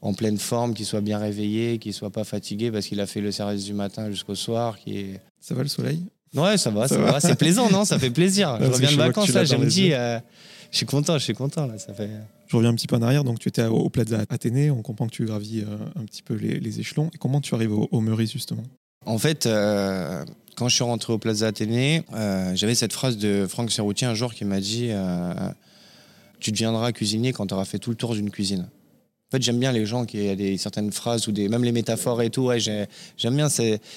en 0.00 0.14
pleine 0.14 0.38
forme, 0.38 0.74
qu'il 0.74 0.84
soit 0.84 1.00
bien 1.00 1.18
réveillé, 1.18 1.78
qu'il 1.78 1.92
soit 1.94 2.10
pas 2.10 2.24
fatigué 2.24 2.70
parce 2.70 2.86
qu'il 2.86 3.00
a 3.00 3.06
fait 3.06 3.20
le 3.20 3.30
service 3.30 3.64
du 3.64 3.72
matin 3.72 4.10
jusqu'au 4.10 4.34
soir. 4.34 4.76
Qui 4.78 4.98
est... 4.98 5.20
Ça 5.40 5.54
va 5.54 5.62
le 5.62 5.68
soleil? 5.68 6.02
Ouais, 6.34 6.58
ça 6.58 6.70
va, 6.70 6.88
Ça 6.88 6.96
ça, 6.96 7.00
va. 7.00 7.12
va. 7.12 7.20
C'est 7.20 7.36
plaisant, 7.36 7.70
non? 7.70 7.84
Ça 7.84 7.98
fait 7.98 8.10
plaisir. 8.10 8.58
je 8.60 8.66
reviens 8.66 8.90
de 8.90 8.96
vacances 8.96 9.32
là, 9.32 9.44
je 9.44 9.54
me 9.56 9.66
dis, 9.66 9.92
euh, 9.92 10.18
je 10.70 10.78
suis 10.78 10.86
content, 10.86 11.18
je 11.18 11.24
suis 11.24 11.34
content 11.34 11.66
là. 11.66 11.78
Ça 11.78 11.94
fait. 11.94 12.10
Je 12.52 12.56
reviens 12.58 12.68
un 12.68 12.74
petit 12.74 12.86
peu 12.86 12.96
en 12.96 13.02
arrière. 13.02 13.24
Donc, 13.24 13.38
tu 13.38 13.48
étais 13.48 13.64
au, 13.64 13.88
Plaza 13.88 14.26
Athénée. 14.28 14.70
On 14.70 14.82
comprend 14.82 15.06
que 15.06 15.12
tu 15.12 15.24
gravis 15.24 15.60
euh, 15.60 15.78
un 15.98 16.04
petit 16.04 16.22
peu 16.22 16.34
les, 16.34 16.80
échelons. 16.80 17.08
Et 17.14 17.16
comment 17.16 17.40
tu 17.40 17.54
arrives 17.54 17.72
au, 17.72 18.00
Meurice, 18.02 18.30
justement? 18.30 18.62
En 19.06 19.16
fait, 19.16 19.46
euh, 19.46 20.22
quand 20.54 20.68
je 20.68 20.74
suis 20.74 20.84
rentré 20.84 21.14
au 21.14 21.18
Plaza 21.18 21.46
Athénée, 21.46 22.02
euh, 22.12 22.52
j'avais 22.54 22.74
cette 22.74 22.92
phrase 22.92 23.16
de 23.16 23.46
Franck 23.48 23.72
Serroutier 23.72 24.06
un 24.06 24.12
jour 24.12 24.34
qui 24.34 24.44
m'a 24.44 24.60
dit 24.60 24.90
Tu 26.40 26.52
deviendras 26.52 26.92
cuisinier 26.92 27.32
quand 27.32 27.46
tu 27.46 27.54
auras 27.54 27.64
fait 27.64 27.78
tout 27.78 27.88
le 27.88 27.96
tour 27.96 28.12
d'une 28.14 28.30
cuisine. 28.30 28.68
En 28.68 29.36
fait, 29.36 29.42
j'aime 29.42 29.58
bien 29.58 29.72
les 29.72 29.86
gens 29.86 30.04
qui 30.04 30.18
ont 30.18 30.34
des 30.34 30.58
certaines 30.58 30.92
phrases 30.92 31.28
ou 31.28 31.32
des, 31.32 31.48
même 31.48 31.64
les 31.64 31.72
métaphores 31.72 32.20
et 32.20 32.28
tout. 32.28 32.50
J'aime 32.58 33.34
bien. 33.34 33.48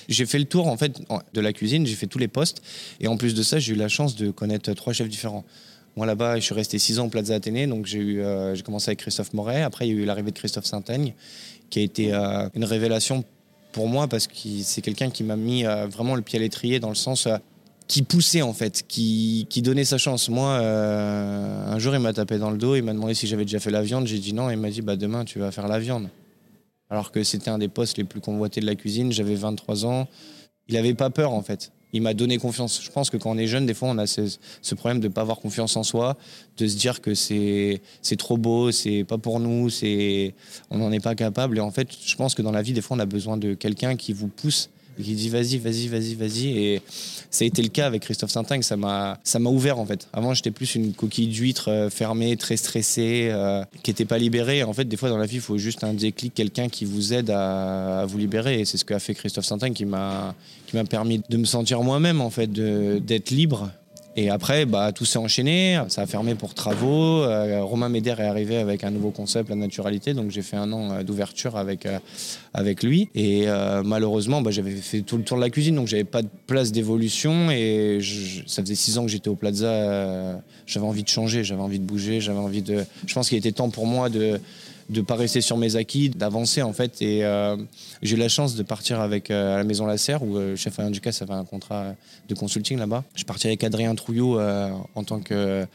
J'ai 0.07 0.25
fait 0.25 0.39
le 0.39 0.45
tour 0.45 0.67
en 0.67 0.77
fait 0.77 1.01
de 1.33 1.41
la 1.41 1.51
cuisine, 1.51 1.85
j'ai 1.85 1.95
fait 1.95 2.07
tous 2.07 2.19
les 2.19 2.29
postes. 2.29 2.61
Et 3.01 3.09
en 3.09 3.17
plus 3.17 3.33
de 3.33 3.43
ça, 3.43 3.59
j'ai 3.59 3.73
eu 3.73 3.75
la 3.75 3.89
chance 3.89 4.15
de 4.15 4.31
connaître 4.31 4.71
trois 4.71 4.93
chefs 4.93 5.09
différents. 5.09 5.43
Moi 5.95 6.05
là-bas, 6.05 6.35
je 6.35 6.41
suis 6.41 6.53
resté 6.53 6.77
six 6.77 6.99
ans 6.99 7.05
au 7.05 7.09
Plaza 7.09 7.35
Athénée, 7.35 7.67
donc 7.67 7.87
euh, 7.93 8.53
j'ai 8.53 8.63
commencé 8.63 8.89
avec 8.89 8.99
Christophe 8.99 9.33
Moret. 9.33 9.61
Après, 9.61 9.87
il 9.87 9.95
y 9.95 9.97
a 9.97 10.01
eu 10.01 10.05
l'arrivée 10.05 10.31
de 10.31 10.37
Christophe 10.37 10.65
Saint-Aigne, 10.65 11.13
qui 11.69 11.79
a 11.79 11.81
été 11.83 12.13
euh, 12.13 12.49
une 12.53 12.65
révélation 12.65 13.23
pour 13.71 13.87
moi 13.87 14.07
parce 14.07 14.27
que 14.27 14.33
c'est 14.61 14.81
quelqu'un 14.81 15.09
qui 15.09 15.23
m'a 15.23 15.37
mis 15.37 15.65
euh, 15.65 15.87
vraiment 15.87 16.15
le 16.15 16.21
pied 16.21 16.37
à 16.37 16.41
l'étrier 16.41 16.81
dans 16.81 16.89
le 16.89 16.95
sens 16.95 17.29
qui 17.87 18.01
poussait 18.01 18.41
en 18.41 18.53
fait, 18.53 18.83
qui, 18.87 19.47
qui 19.49 19.61
donnait 19.61 19.85
sa 19.85 19.97
chance. 19.97 20.27
Moi, 20.27 20.57
un 20.57 21.79
jour, 21.79 21.93
il 21.93 21.99
m'a 21.99 22.13
tapé 22.13 22.39
dans 22.39 22.51
le 22.51 22.57
dos, 22.57 22.75
il 22.75 22.83
m'a 22.83 22.93
demandé 22.93 23.13
si 23.13 23.27
j'avais 23.27 23.45
déjà 23.45 23.59
fait 23.59 23.71
la 23.71 23.81
viande. 23.81 24.07
J'ai 24.07 24.19
dit 24.19 24.33
non, 24.33 24.49
il 24.49 24.57
m'a 24.57 24.69
dit 24.69 24.81
bah 24.81 24.95
demain 24.95 25.23
tu 25.23 25.39
vas 25.39 25.51
faire 25.51 25.67
la 25.67 25.79
viande. 25.79 26.09
Alors 26.89 27.11
que 27.11 27.23
c'était 27.23 27.49
un 27.49 27.57
des 27.57 27.67
postes 27.67 27.97
les 27.97 28.03
plus 28.03 28.21
convoités 28.21 28.59
de 28.59 28.65
la 28.65 28.75
cuisine. 28.75 29.11
J'avais 29.11 29.35
23 29.35 29.85
ans. 29.85 30.07
Il 30.67 30.75
avait 30.77 30.93
pas 30.93 31.09
peur 31.09 31.31
en 31.31 31.41
fait. 31.41 31.71
Il 31.95 32.01
m'a 32.01 32.13
donné 32.13 32.37
confiance. 32.37 32.81
Je 32.83 32.91
pense 32.91 33.09
que 33.09 33.15
quand 33.15 33.31
on 33.31 33.37
est 33.37 33.47
jeune, 33.47 33.65
des 33.65 33.73
fois, 33.73 33.87
on 33.87 33.97
a 33.97 34.05
ce, 34.05 34.23
ce 34.61 34.75
problème 34.75 34.99
de 34.99 35.07
ne 35.07 35.13
pas 35.13 35.21
avoir 35.21 35.39
confiance 35.39 35.77
en 35.77 35.83
soi, 35.83 36.17
de 36.57 36.67
se 36.67 36.75
dire 36.75 36.99
que 36.99 37.15
c'est 37.15 37.79
trop 38.17 38.35
beau, 38.35 38.71
c'est 38.71 39.05
pas 39.05 39.17
pour 39.17 39.39
nous, 39.39 39.69
on 40.69 40.77
n'en 40.77 40.91
est 40.91 40.99
pas 40.99 41.15
capable. 41.15 41.57
Et 41.57 41.61
en 41.61 41.71
fait, 41.71 41.87
je 42.05 42.15
pense 42.17 42.35
que 42.35 42.41
dans 42.41 42.51
la 42.51 42.61
vie, 42.61 42.73
des 42.73 42.81
fois, 42.81 42.97
on 42.97 42.99
a 42.99 43.05
besoin 43.05 43.37
de 43.37 43.53
quelqu'un 43.53 43.95
qui 43.95 44.11
vous 44.11 44.27
pousse 44.27 44.69
qui 45.01 45.13
dit 45.13 45.29
vas-y, 45.29 45.57
vas-y, 45.57 45.87
vas-y, 45.87 46.15
vas-y. 46.15 46.47
Et 46.57 46.81
ça 47.29 47.43
a 47.43 47.47
été 47.47 47.61
le 47.61 47.69
cas 47.69 47.85
avec 47.85 48.03
Christophe 48.03 48.31
Saint-Aigne. 48.31 48.61
Ça 48.61 48.77
m'a, 48.77 49.19
ça 49.23 49.39
m'a 49.39 49.49
ouvert 49.49 49.79
en 49.79 49.85
fait. 49.85 50.07
Avant, 50.13 50.33
j'étais 50.33 50.51
plus 50.51 50.75
une 50.75 50.93
coquille 50.93 51.27
d'huître 51.27 51.69
euh, 51.69 51.89
fermée, 51.89 52.37
très 52.37 52.57
stressée, 52.57 53.29
euh, 53.31 53.63
qui 53.83 53.91
n'était 53.91 54.05
pas 54.05 54.17
libérée. 54.17 54.63
En 54.63 54.73
fait, 54.73 54.85
des 54.85 54.97
fois 54.97 55.09
dans 55.09 55.17
la 55.17 55.25
vie, 55.25 55.35
il 55.35 55.41
faut 55.41 55.57
juste 55.57 55.83
un 55.83 55.93
déclic, 55.93 56.33
quelqu'un 56.33 56.69
qui 56.69 56.85
vous 56.85 57.13
aide 57.13 57.29
à, 57.29 58.05
vous 58.07 58.17
libérer. 58.17 58.61
Et 58.61 58.65
c'est 58.65 58.77
ce 58.77 58.85
qu'a 58.85 58.99
fait 58.99 59.13
Christophe 59.13 59.45
Saint-Aigne 59.45 59.73
qui 59.73 59.85
m'a, 59.85 60.35
permis 60.89 61.21
de 61.29 61.37
me 61.37 61.45
sentir 61.45 61.81
moi-même 61.83 62.21
en 62.21 62.29
fait, 62.29 62.51
d'être 62.51 63.31
libre. 63.31 63.71
Et 64.17 64.29
après, 64.29 64.65
bah, 64.65 64.93
tout 64.93 65.03
s'est 65.03 65.19
enchaîné. 65.19 65.79
Ça 65.89 66.03
a 66.03 66.05
fermé 66.05 66.35
pour 66.35 66.53
travaux. 66.53 67.23
Euh, 67.23 67.61
Romain 67.63 67.89
Médère 67.89 68.21
est 68.21 68.25
arrivé 68.25 68.55
avec 68.57 68.85
un 68.85 68.91
nouveau 68.91 69.11
concept, 69.11 69.49
la 69.49 69.55
naturalité. 69.55 70.13
Donc 70.13 70.31
j'ai 70.31 70.41
fait 70.41 70.55
un 70.55 70.71
an 70.71 70.91
euh, 70.91 71.03
d'ouverture 71.03 71.57
avec, 71.57 71.85
euh, 71.85 71.99
avec 72.53 72.81
lui. 72.81 73.09
Et 73.13 73.47
malheureusement, 73.83 74.41
bah, 74.41 74.51
j'avais 74.51 74.71
fait 74.71 75.01
tout 75.01 75.17
le 75.17 75.23
tour 75.23 75.37
de 75.37 75.41
la 75.41 75.49
cuisine, 75.49 75.75
donc 75.75 75.87
j'avais 75.87 76.05
pas 76.05 76.21
de 76.21 76.29
place 76.47 76.71
d'évolution. 76.71 77.51
Et 77.51 77.99
ça 78.47 78.61
faisait 78.61 78.75
six 78.75 78.97
ans 78.97 79.05
que 79.05 79.11
j'étais 79.11 79.29
au 79.29 79.35
Plaza. 79.35 80.41
j'avais 80.65 80.85
envie 80.85 81.03
de 81.03 81.09
changer, 81.09 81.43
j'avais 81.43 81.61
envie 81.61 81.79
de 81.79 81.85
bouger, 81.85 82.21
j'avais 82.21 82.39
envie 82.39 82.61
de. 82.61 82.85
Je 83.05 83.13
pense 83.13 83.27
qu'il 83.29 83.37
était 83.37 83.51
temps 83.51 83.69
pour 83.69 83.85
moi 83.85 84.09
de 84.09 84.39
de 84.89 85.01
pas 85.01 85.15
rester 85.15 85.41
sur 85.41 85.57
mes 85.57 85.75
acquis, 85.75 86.09
d'avancer 86.09 86.61
en 86.61 86.73
fait. 86.73 87.01
Et 87.01 87.23
euh, 87.23 87.57
j'ai 88.01 88.15
eu 88.15 88.19
la 88.19 88.29
chance 88.29 88.55
de 88.55 88.63
partir 88.63 88.99
avec 88.99 89.31
euh, 89.31 89.55
à 89.55 89.57
la 89.57 89.63
Maison 89.63 89.85
Lasserre 89.85 90.23
où 90.23 90.37
euh, 90.37 90.55
chef 90.55 90.77
Alain 90.79 90.91
Ducasse 90.91 91.21
avait 91.21 91.33
un 91.33 91.45
contrat 91.45 91.95
de 92.27 92.35
consulting 92.35 92.77
là-bas. 92.77 93.03
Je 93.15 93.23
parti 93.23 93.47
avec 93.47 93.63
Adrien 93.63 93.95
Trouillot 93.95 94.39
euh, 94.39 94.69
en 94.93 95.03
tant 95.03 95.19
que 95.19 95.65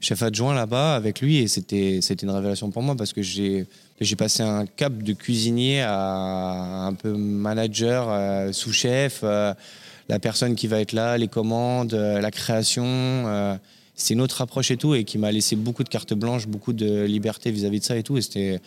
chef 0.00 0.22
adjoint 0.22 0.54
là-bas 0.54 0.94
avec 0.94 1.20
lui 1.20 1.38
et 1.38 1.48
c'était 1.48 1.98
c'était 2.02 2.24
une 2.24 2.32
révélation 2.32 2.70
pour 2.70 2.82
moi 2.82 2.94
parce 2.94 3.12
que 3.12 3.22
j'ai 3.22 3.66
j'ai 4.00 4.14
passé 4.14 4.44
un 4.44 4.64
cap 4.64 4.96
de 4.96 5.12
cuisinier 5.12 5.80
à 5.82 6.84
un 6.86 6.94
peu 6.94 7.12
manager, 7.14 8.54
sous-chef, 8.54 9.22
la 9.22 10.18
personne 10.20 10.54
qui 10.54 10.68
va 10.68 10.80
être 10.80 10.92
là, 10.92 11.18
les 11.18 11.26
commandes, 11.26 11.94
la 11.94 12.30
création. 12.30 13.58
C'est 13.98 14.14
une 14.14 14.20
autre 14.20 14.40
approche 14.40 14.70
et 14.70 14.76
tout, 14.76 14.94
et 14.94 15.02
qui 15.02 15.18
m'a 15.18 15.32
laissé 15.32 15.56
beaucoup 15.56 15.82
de 15.82 15.88
cartes 15.88 16.14
blanches, 16.14 16.46
beaucoup 16.46 16.72
de 16.72 17.02
liberté 17.02 17.50
vis-à-vis 17.50 17.80
de 17.80 17.84
ça 17.84 17.96
et 17.96 18.04
tout. 18.04 18.16
Et 18.16 18.22
c'était, 18.22 18.60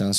un, 0.00 0.10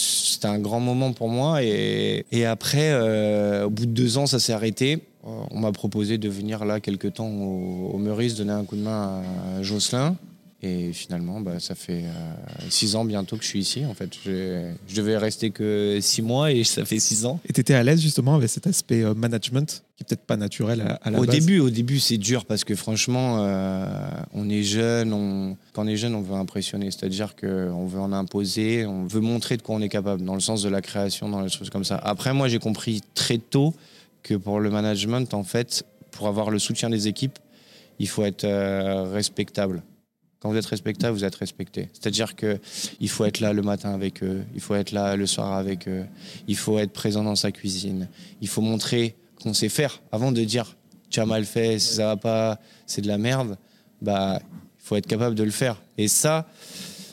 un 0.43 0.60
grand 0.60 0.80
moment 0.80 1.13
pour 1.13 1.30
moi. 1.30 1.62
Et, 1.62 2.45
après, 2.45 2.89
euh, 2.91 3.65
au 3.65 3.69
bout 3.69 3.86
de 3.86 3.91
deux 3.91 4.17
ans, 4.17 4.25
ça 4.25 4.39
s'est 4.39 4.54
arrêté. 4.54 5.04
On 5.23 5.60
m'a 5.60 5.71
proposé 5.71 6.17
de 6.17 6.30
venir 6.30 6.65
là 6.65 6.80
quelques 6.80 7.13
temps 7.13 7.30
au, 7.30 7.91
au 7.93 7.97
Meurice, 7.99 8.36
donner 8.36 8.54
un 8.54 8.63
coup 8.63 8.75
de 8.75 8.82
main 8.82 9.21
à 9.58 9.62
Jocelyn. 9.62 10.17
Et 10.65 10.93
finalement, 10.93 11.41
bah, 11.41 11.60
ça 11.60 11.75
fait 11.75 12.06
euh, 12.06 12.34
six 12.69 12.95
ans 12.95 13.06
bientôt 13.06 13.38
que 13.38 13.43
je 13.43 13.49
suis 13.49 13.60
ici. 13.60 13.86
En 13.86 13.93
fait, 13.93 14.10
je 14.25 14.95
devais 14.95 15.15
rester 15.15 15.51
que 15.51 15.99
six 16.01 16.23
mois 16.23 16.51
et 16.51 16.63
ça 16.63 16.84
fait 16.86 16.97
six 16.97 17.25
ans. 17.28 17.39
Et 17.47 17.54
tu 17.54 17.62
étais 17.62 17.75
à 17.75 17.84
l'aise 17.84 18.01
justement 18.01 18.34
avec 18.34 18.49
cet 18.49 18.65
aspect 18.65 19.04
euh, 19.04 19.13
management 19.13 19.84
qui 19.95 20.04
est 20.04 20.08
peut-être 20.08 20.25
pas 20.25 20.38
naturel 20.38 20.82
à, 20.82 20.95
à 21.04 21.12
la 21.12 21.19
Au 21.19 21.25
base 21.25 21.36
début, 21.36 21.60
au 21.60 21.69
début, 21.69 21.99
c'est 21.99 22.17
dur 22.17 22.45
parce 22.45 22.63
que 22.63 22.73
franchement, 22.73 23.38
euh, 23.41 23.86
on 24.34 24.49
est 24.49 24.63
jeune. 24.63 25.13
On... 25.13 25.56
Quand 25.73 25.84
on 25.84 25.88
est 25.88 25.97
jeune, 25.97 26.15
on 26.15 26.21
veut 26.21 26.34
impressionner, 26.34 26.89
c'est-à-dire 26.89 27.36
qu'on 27.36 27.86
veut 27.86 27.99
en 27.99 28.12
imposer, 28.12 28.88
on 28.88 29.06
veut 29.06 29.21
montrer 29.21 29.58
de 29.58 29.62
quoi 29.62 29.75
on 29.75 29.82
est 29.82 29.89
capable, 29.89 30.25
dans 30.25 30.34
le 30.34 30.39
sens 30.39 30.63
de 30.63 30.69
la 30.69 30.82
création, 30.82 31.30
dans 31.30 31.41
les 31.41 31.49
choses 31.49 31.69
comme 31.69 31.86
ça. 31.86 31.97
Après, 31.97 32.34
moi, 32.34 32.47
j'ai 32.47 32.60
compris 32.60 33.01
très 33.13 33.38
tôt 33.38 33.75
que 34.23 34.34
pour 34.34 34.60
le 34.60 34.71
management, 34.71 35.32
en 35.36 35.43
fait, 35.43 35.86
pour 36.10 36.28
avoir 36.28 36.49
le 36.49 36.58
soutien 36.58 36.89
des 36.89 37.08
équipes, 37.08 37.38
il 37.99 38.08
faut 38.08 38.23
être 38.23 38.45
euh, 38.45 39.04
respectable. 39.13 39.84
Quand 40.45 40.51
vous 40.51 40.58
êtes 40.58 40.65
respectable, 40.67 41.17
vous 41.17 41.23
êtes 41.23 41.34
respecté. 41.34 41.89
C'est-à-dire 41.91 42.36
que 42.36 42.60
il 42.99 43.10
faut 43.10 43.25
être 43.25 43.39
là 43.39 43.51
le 43.51 43.63
matin 43.63 43.95
avec 43.95 44.21
eux, 44.21 44.43
il 44.53 44.62
faut 44.62 44.75
être 44.75 44.91
là 44.91 45.15
le 45.15 45.25
soir 45.25 45.53
avec 45.53 45.88
eux, 45.88 46.05
il 46.47 46.55
faut 46.55 46.77
être 46.77 46.91
présent 46.93 47.23
dans 47.23 47.34
sa 47.34 47.51
cuisine, 47.51 48.08
il 48.41 48.47
faut 48.47 48.62
montrer 48.62 49.15
qu'on 49.41 49.55
sait 49.55 49.69
faire 49.69 50.03
avant 50.12 50.31
de 50.31 50.43
dire 50.43 50.77
tu 51.10 51.19
as 51.19 51.25
mal 51.25 51.45
fait, 51.45 51.79
ça 51.79 52.05
va 52.05 52.17
pas, 52.17 52.60
c'est 52.86 53.01
de 53.01 53.08
la 53.08 53.17
merde. 53.17 53.58
Bah, 54.03 54.39
il 54.39 54.86
faut 54.86 54.95
être 54.95 55.08
capable 55.08 55.34
de 55.34 55.43
le 55.43 55.49
faire. 55.49 55.81
Et 55.97 56.08
ça, 56.08 56.47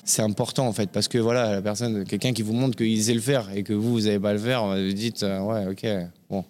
c'est 0.04 0.20
important 0.20 0.66
en 0.66 0.74
fait, 0.74 0.90
parce 0.90 1.08
que 1.08 1.16
voilà, 1.16 1.52
la 1.52 1.62
personne, 1.62 2.04
quelqu'un 2.04 2.34
qui 2.34 2.42
vous 2.42 2.52
montre 2.52 2.76
qu'il 2.76 3.02
sait 3.02 3.14
le 3.14 3.22
faire 3.22 3.48
et 3.54 3.62
que 3.62 3.72
vous, 3.72 3.92
vous 3.92 4.00
n'avez 4.02 4.20
pas 4.20 4.34
le 4.34 4.40
faire, 4.40 4.66
vous 4.66 4.92
dites 4.92 5.22
euh, 5.22 5.40
ouais, 5.40 5.68
ok, 5.68 5.86
bon, 6.28 6.44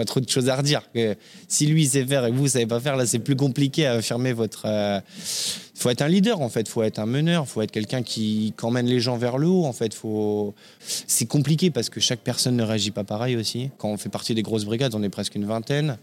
pas 0.00 0.06
trop 0.06 0.20
de 0.20 0.28
choses 0.28 0.48
à 0.48 0.56
redire. 0.56 0.82
Que 0.94 1.14
si 1.46 1.66
lui 1.66 1.86
sait 1.86 2.06
faire 2.06 2.24
et 2.24 2.30
vous, 2.30 2.42
vous 2.44 2.48
savez 2.48 2.66
pas 2.66 2.80
faire, 2.80 2.96
là, 2.96 3.04
c'est 3.06 3.18
plus 3.18 3.36
compliqué 3.36 3.86
à 3.86 3.92
affirmer 3.94 4.32
votre. 4.32 4.66
Il 4.66 5.80
faut 5.82 5.90
être 5.90 6.02
un 6.02 6.08
leader, 6.08 6.40
en 6.40 6.48
fait. 6.48 6.68
faut 6.68 6.82
être 6.82 6.98
un 6.98 7.06
meneur. 7.06 7.46
faut 7.46 7.60
être 7.62 7.70
quelqu'un 7.70 8.02
qui, 8.02 8.54
qui 8.58 8.64
emmène 8.64 8.86
les 8.86 9.00
gens 9.00 9.16
vers 9.16 9.36
le 9.38 9.46
haut, 9.48 9.64
en 9.64 9.72
fait. 9.72 9.92
Faut... 9.94 10.54
C'est 10.80 11.26
compliqué 11.26 11.70
parce 11.70 11.90
que 11.90 12.00
chaque 12.00 12.20
personne 12.20 12.56
ne 12.56 12.62
réagit 12.62 12.90
pas 12.90 13.04
pareil 13.04 13.36
aussi. 13.36 13.70
Quand 13.78 13.88
on 13.88 13.96
fait 13.98 14.08
partie 14.08 14.34
des 14.34 14.42
grosses 14.42 14.64
brigades, 14.64 14.94
on 14.94 15.02
est 15.02 15.08
presque 15.10 15.34
une 15.34 15.46
vingtaine. 15.46 15.98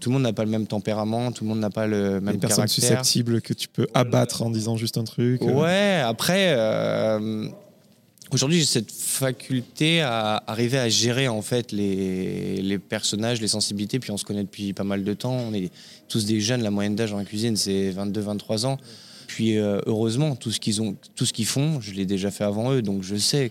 Tout 0.00 0.10
le 0.10 0.14
monde 0.14 0.22
n'a 0.24 0.32
pas 0.32 0.44
le 0.44 0.50
même 0.50 0.66
tempérament, 0.66 1.32
tout 1.32 1.44
le 1.44 1.48
monde 1.50 1.60
n'a 1.60 1.70
pas 1.70 1.86
le 1.86 2.20
même 2.20 2.34
Une 2.34 2.40
personne 2.40 2.64
caractère. 2.66 2.68
susceptible 3.04 3.40
que 3.40 3.54
tu 3.54 3.68
peux 3.68 3.86
abattre 3.94 4.42
en 4.42 4.50
disant 4.50 4.76
juste 4.76 4.98
un 4.98 5.04
truc. 5.04 5.40
euh. 5.42 5.52
Ouais, 5.52 6.02
après, 6.04 6.52
euh, 6.56 7.48
aujourd'hui, 8.32 8.58
j'ai 8.58 8.66
cette 8.66 8.90
faculté 8.90 10.00
à 10.00 10.42
arriver 10.46 10.78
à 10.78 10.88
gérer 10.88 11.28
en 11.28 11.42
fait 11.42 11.72
les, 11.72 12.78
personnages, 12.78 13.40
les 13.40 13.48
sensibilités. 13.48 13.98
Puis 13.98 14.10
on 14.10 14.16
se 14.16 14.24
connaît 14.24 14.42
depuis 14.42 14.72
pas 14.72 14.84
mal 14.84 15.04
de 15.04 15.14
temps. 15.14 15.34
On 15.34 15.54
est 15.54 15.70
tous 16.08 16.24
des 16.24 16.40
jeunes. 16.40 16.62
La 16.62 16.70
moyenne 16.70 16.96
d'âge 16.96 17.10
dans 17.10 17.18
la 17.18 17.24
cuisine, 17.24 17.56
c'est 17.56 17.90
22-23 17.90 18.66
ans. 18.66 18.78
Puis 19.26 19.58
euh, 19.58 19.80
heureusement, 19.86 20.36
tout 20.36 20.50
ce 20.50 20.60
qu'ils 20.60 20.82
ont, 20.82 20.96
tout 21.14 21.26
ce 21.26 21.32
qu'ils 21.32 21.46
font, 21.46 21.80
je 21.80 21.92
l'ai 21.92 22.06
déjà 22.06 22.30
fait 22.30 22.44
avant 22.44 22.72
eux, 22.72 22.82
donc 22.82 23.02
je 23.02 23.16
sais 23.16 23.50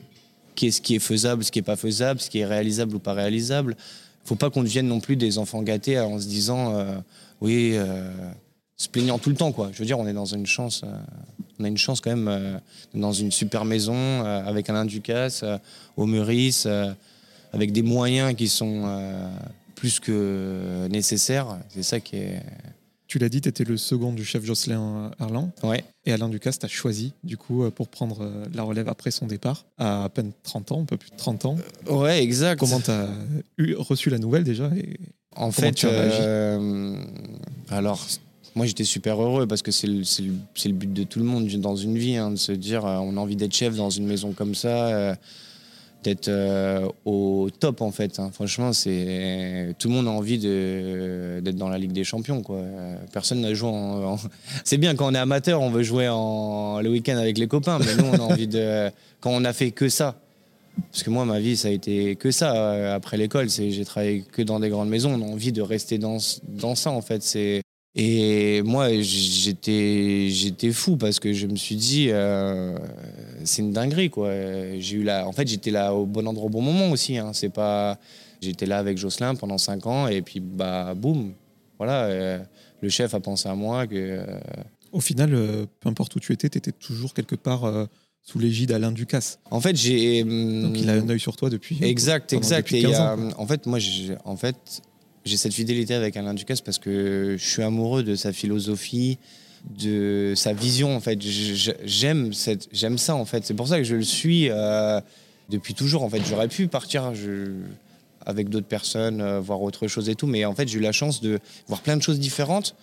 qu'est-ce 0.55 0.81
qui 0.81 0.95
est 0.95 0.99
faisable, 0.99 1.43
ce 1.43 1.51
qui 1.51 1.59
est 1.59 1.63
pas 1.63 1.75
faisable, 1.75 2.19
ce 2.19 2.29
qui 2.29 2.39
est 2.39 2.45
réalisable 2.45 2.95
ou 2.95 2.99
pas 2.99 3.13
réalisable. 3.13 3.75
Faut 4.23 4.35
pas 4.35 4.49
qu'on 4.49 4.63
devienne 4.63 4.87
non 4.87 4.99
plus 4.99 5.17
des 5.17 5.37
enfants 5.37 5.61
gâtés 5.61 5.99
en 5.99 6.19
se 6.19 6.27
disant 6.27 6.75
euh, 6.75 6.95
oui, 7.41 7.71
euh, 7.73 8.09
se 8.77 8.87
plaignant 8.87 9.17
tout 9.19 9.29
le 9.29 9.35
temps 9.35 9.51
quoi. 9.51 9.71
Je 9.73 9.79
veux 9.79 9.85
dire, 9.85 9.99
on 9.99 10.07
est 10.07 10.13
dans 10.13 10.25
une 10.25 10.45
chance, 10.45 10.83
on 11.59 11.63
a 11.63 11.67
une 11.67 11.77
chance 11.77 12.01
quand 12.01 12.09
même 12.09 12.27
euh, 12.27 12.57
dans 12.93 13.11
une 13.11 13.31
super 13.31 13.65
maison 13.65 13.95
euh, 13.95 14.45
avec 14.45 14.69
Alain 14.69 14.85
Ducasse 14.85 15.41
euh, 15.43 15.57
au 15.97 16.05
Meurice, 16.05 16.67
avec 17.51 17.71
des 17.71 17.83
moyens 17.83 18.35
qui 18.35 18.47
sont 18.47 18.89
plus 19.75 19.99
que 19.99 20.87
nécessaires. 20.89 21.59
C'est 21.69 21.83
ça 21.83 21.99
qui 21.99 22.17
est. 22.17 22.41
Tu 23.05 23.19
l'as 23.19 23.29
dit, 23.29 23.41
tu 23.41 23.49
étais 23.49 23.63
le 23.63 23.77
second 23.77 24.11
du 24.11 24.25
chef 24.25 24.43
Jocelyn 24.43 25.11
Arlan. 25.19 25.51
Ouais. 25.61 25.83
Et 26.05 26.13
Alain 26.13 26.29
Ducasse 26.29 26.57
t'a 26.57 26.67
choisi, 26.67 27.13
du 27.23 27.37
coup, 27.37 27.69
pour 27.69 27.87
prendre 27.89 28.27
la 28.55 28.63
relève 28.63 28.89
après 28.89 29.11
son 29.11 29.27
départ, 29.27 29.65
à 29.77 30.05
à 30.05 30.09
peine 30.09 30.31
30 30.41 30.71
ans, 30.71 30.81
un 30.81 30.85
peu 30.85 30.97
plus 30.97 31.11
de 31.11 31.17
30 31.17 31.45
ans. 31.45 31.57
Ouais, 31.87 32.23
exact. 32.23 32.59
Comment 32.59 32.79
tu 32.79 32.89
as 32.89 33.07
reçu 33.77 34.09
la 34.09 34.17
nouvelle 34.17 34.43
déjà 34.43 34.71
et... 34.75 34.97
En 35.35 35.51
fait, 35.51 35.71
tu 35.73 35.87
euh, 35.89 36.95
alors, 37.69 38.05
moi 38.55 38.65
j'étais 38.65 38.83
super 38.83 39.21
heureux 39.21 39.47
parce 39.47 39.61
que 39.61 39.71
c'est 39.71 39.87
le, 39.87 39.99
le- 39.99 40.33
le 40.65 40.71
but 40.73 40.93
de 40.93 41.03
tout 41.03 41.19
le 41.19 41.25
monde 41.25 41.47
dans 41.47 41.75
une 41.75 41.97
vie, 41.97 42.15
hein, 42.17 42.31
de 42.31 42.35
se 42.35 42.51
dire 42.51 42.85
euh, 42.85 42.97
on 42.97 43.17
a 43.17 43.19
envie 43.19 43.35
d'être 43.35 43.53
chef 43.53 43.75
dans 43.75 43.89
une 43.89 44.05
maison 44.05 44.31
comme 44.33 44.53
ça, 44.55 44.87
euh, 44.87 45.15
d'être 46.03 46.27
euh, 46.27 46.87
au 47.05 47.49
top 47.59 47.81
en 47.81 47.91
fait. 47.91 48.19
hein. 48.19 48.29
Franchement, 48.33 48.73
c'est 48.73 49.73
tout 49.79 49.87
le 49.87 49.93
monde 49.95 50.07
a 50.07 50.11
envie 50.11 50.37
d'être 50.37 51.55
dans 51.55 51.69
la 51.69 51.77
Ligue 51.77 51.93
des 51.93 52.03
Champions. 52.03 52.41
Quoi. 52.41 52.61
Personne 53.13 53.39
n'a 53.41 53.53
joué 53.53 53.69
en. 53.69 54.17
C'est 54.65 54.77
bien 54.77 54.95
quand 54.95 55.07
on 55.09 55.15
est 55.15 55.17
amateur, 55.19 55.61
on 55.61 55.69
veut 55.69 55.83
jouer 55.83 56.09
en, 56.09 56.81
le 56.81 56.89
week-end 56.89 57.15
avec 57.17 57.37
les 57.37 57.47
copains, 57.47 57.79
mais 57.79 57.95
nous 57.95 58.05
on 58.11 58.15
a 58.15 58.33
envie 58.33 58.47
de. 58.47 58.89
Quand 59.21 59.31
on 59.31 59.45
a 59.45 59.53
fait 59.53 59.71
que 59.71 59.87
ça. 59.87 60.19
Parce 60.91 61.03
que 61.03 61.09
moi, 61.09 61.23
ma 61.23 61.39
vie, 61.39 61.55
ça 61.55 61.69
a 61.69 61.71
été 61.71 62.17
que 62.17 62.29
ça. 62.31 62.93
Après 62.95 63.15
l'école, 63.15 63.49
j'ai 63.49 63.85
travaillé 63.85 64.23
que 64.29 64.41
dans 64.41 64.59
des 64.59 64.67
grandes 64.67 64.89
maisons. 64.89 65.13
On 65.13 65.21
a 65.25 65.31
envie 65.31 65.53
de 65.53 65.61
rester 65.61 65.97
dans, 65.99 66.17
dans 66.49 66.75
ça, 66.75 66.91
en 66.91 67.01
fait. 67.01 67.23
C'est 67.23 67.61
et 67.95 68.61
moi, 68.63 68.89
j'étais 69.01 70.27
j'étais 70.29 70.71
fou 70.71 70.97
parce 70.97 71.19
que 71.19 71.31
je 71.33 71.45
me 71.47 71.55
suis 71.55 71.75
dit, 71.75 72.07
euh, 72.09 72.75
c'est 73.43 73.61
une 73.61 73.71
dinguerie, 73.71 74.09
quoi. 74.09 74.31
J'ai 74.79 74.97
eu 74.97 75.03
la, 75.03 75.27
en 75.27 75.31
fait, 75.31 75.47
j'étais 75.47 75.71
là 75.71 75.93
au 75.93 76.05
bon 76.05 76.25
endroit 76.27 76.47
au 76.47 76.49
bon 76.49 76.61
moment 76.61 76.89
aussi. 76.91 77.17
Hein. 77.17 77.31
C'est 77.33 77.49
pas, 77.53 77.99
j'étais 78.41 78.65
là 78.65 78.77
avec 78.79 78.97
Jocelyn 78.97 79.35
pendant 79.35 79.57
cinq 79.57 79.85
ans 79.85 80.07
et 80.07 80.21
puis 80.21 80.39
bah 80.39 80.93
boum, 80.95 81.33
voilà. 81.77 82.05
euh, 82.05 82.39
le 82.81 82.89
chef 82.89 83.13
a 83.13 83.19
pensé 83.19 83.47
à 83.47 83.55
moi 83.55 83.85
que 83.87 83.95
euh, 83.95 84.25
Au 84.91 84.99
final, 84.99 85.31
peu 85.79 85.89
importe 85.89 86.15
où 86.15 86.19
tu 86.19 86.33
étais, 86.33 86.49
tu 86.49 86.57
étais 86.57 86.71
toujours 86.71 87.13
quelque 87.13 87.35
part 87.35 87.71
sous 88.23 88.39
l'égide 88.39 88.71
Alain 88.71 88.91
Ducasse. 88.91 89.37
en 89.51 89.59
fait 89.61 89.75
j'ai 89.75 90.23
Donc 90.23 90.79
il 90.79 90.89
a 90.89 90.93
un 90.93 91.09
œil 91.09 91.19
sur 91.19 91.35
toi 91.35 91.49
depuis. 91.49 91.77
Exact, 91.83 92.33
exact. 92.33 92.63
depuis 92.71 92.77
Et 92.77 92.79
il 92.79 92.89
y 92.89 92.91
15 92.91 92.99
a- 92.99 93.13
ans, 93.13 93.17
quoi. 93.29 93.39
en 93.41 93.47
fait, 93.47 93.65
moi, 93.67 93.79
j'ai, 93.79 94.15
en 94.25 94.35
fait, 94.37 94.81
j'ai 95.25 95.37
cette 95.37 95.53
fidélité 95.53 95.93
avec 95.93 96.17
Alain 96.17 96.33
Ducasse 96.33 96.61
parce 96.61 96.79
que 96.79 97.35
je 97.37 97.45
suis 97.45 97.63
amoureux 97.63 98.03
de 98.03 98.15
sa 98.15 98.33
philosophie, 98.33 99.17
de 99.79 100.33
sa 100.35 100.53
vision. 100.53 100.95
En 100.95 100.99
fait, 100.99 101.19
j'aime 101.21 102.33
cette, 102.33 102.67
j'aime 102.71 102.97
ça. 102.97 103.15
En 103.15 103.25
fait, 103.25 103.45
c'est 103.45 103.53
pour 103.53 103.67
ça 103.67 103.77
que 103.77 103.83
je 103.83 103.95
le 103.95 104.03
suis 104.03 104.49
euh, 104.49 104.99
depuis 105.49 105.73
toujours. 105.73 106.03
En 106.03 106.09
fait, 106.09 106.21
j'aurais 106.27 106.47
pu 106.47 106.67
partir. 106.67 107.13
avec 108.25 108.47
d'autres 108.47 108.67
personnes, 108.67 109.19
euh, 109.19 109.41
voir 109.41 109.61
autre 109.61 109.87
chose 109.87 110.07
et 110.07 110.15
tout. 110.15 110.27
Mais 110.27 110.45
en 110.45 110.55
fait, 110.55 110.67
j'ai 110.67 110.77
eu 110.77 110.81
la 110.81 110.93
chance 110.93 111.19
de 111.19 111.39
voir 111.67 111.81
plein 111.81 111.97
de 111.97 112.01
choses 112.01 112.19
différentes 112.19 112.73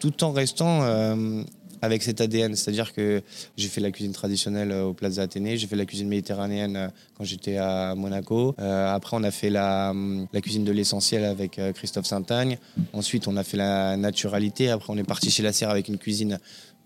tout 0.00 0.22
en 0.22 0.32
restant 0.32 0.82
euh, 0.82 1.42
avec 1.82 2.02
cet 2.02 2.20
ADN. 2.20 2.56
C'est-à-dire 2.56 2.92
que 2.92 3.22
j'ai 3.56 3.68
fait 3.68 3.80
la 3.80 3.90
cuisine 3.90 4.12
traditionnelle 4.12 4.70
euh, 4.70 4.84
au 4.84 4.94
Plaza 4.94 5.22
Athénée, 5.22 5.56
j'ai 5.56 5.66
fait 5.66 5.76
la 5.76 5.84
cuisine 5.84 6.08
méditerranéenne 6.08 6.76
euh, 6.76 6.88
quand 7.18 7.24
j'étais 7.24 7.58
à 7.58 7.94
Monaco. 7.94 8.54
Euh, 8.58 8.94
après, 8.94 9.16
on 9.16 9.22
a 9.24 9.30
fait 9.30 9.50
la, 9.50 9.92
cuisine 10.40 10.64
de 10.64 10.72
l'essentiel 10.72 11.24
avec 11.24 11.60
Christophe 11.74 12.06
Saint-Agne. 12.06 12.58
Ensuite, 12.92 13.28
on 13.28 13.36
a 13.36 13.44
fait 13.44 13.56
la 13.56 13.96
naturalité. 13.96 14.70
Après, 14.70 14.92
on 14.92 14.96
est 14.96 15.04
parti 15.04 15.30
chez 15.30 15.42
la 15.42 15.52
Serre 15.52 15.70
avec 15.70 15.88
une 15.88 15.98
cuisine 15.98 16.38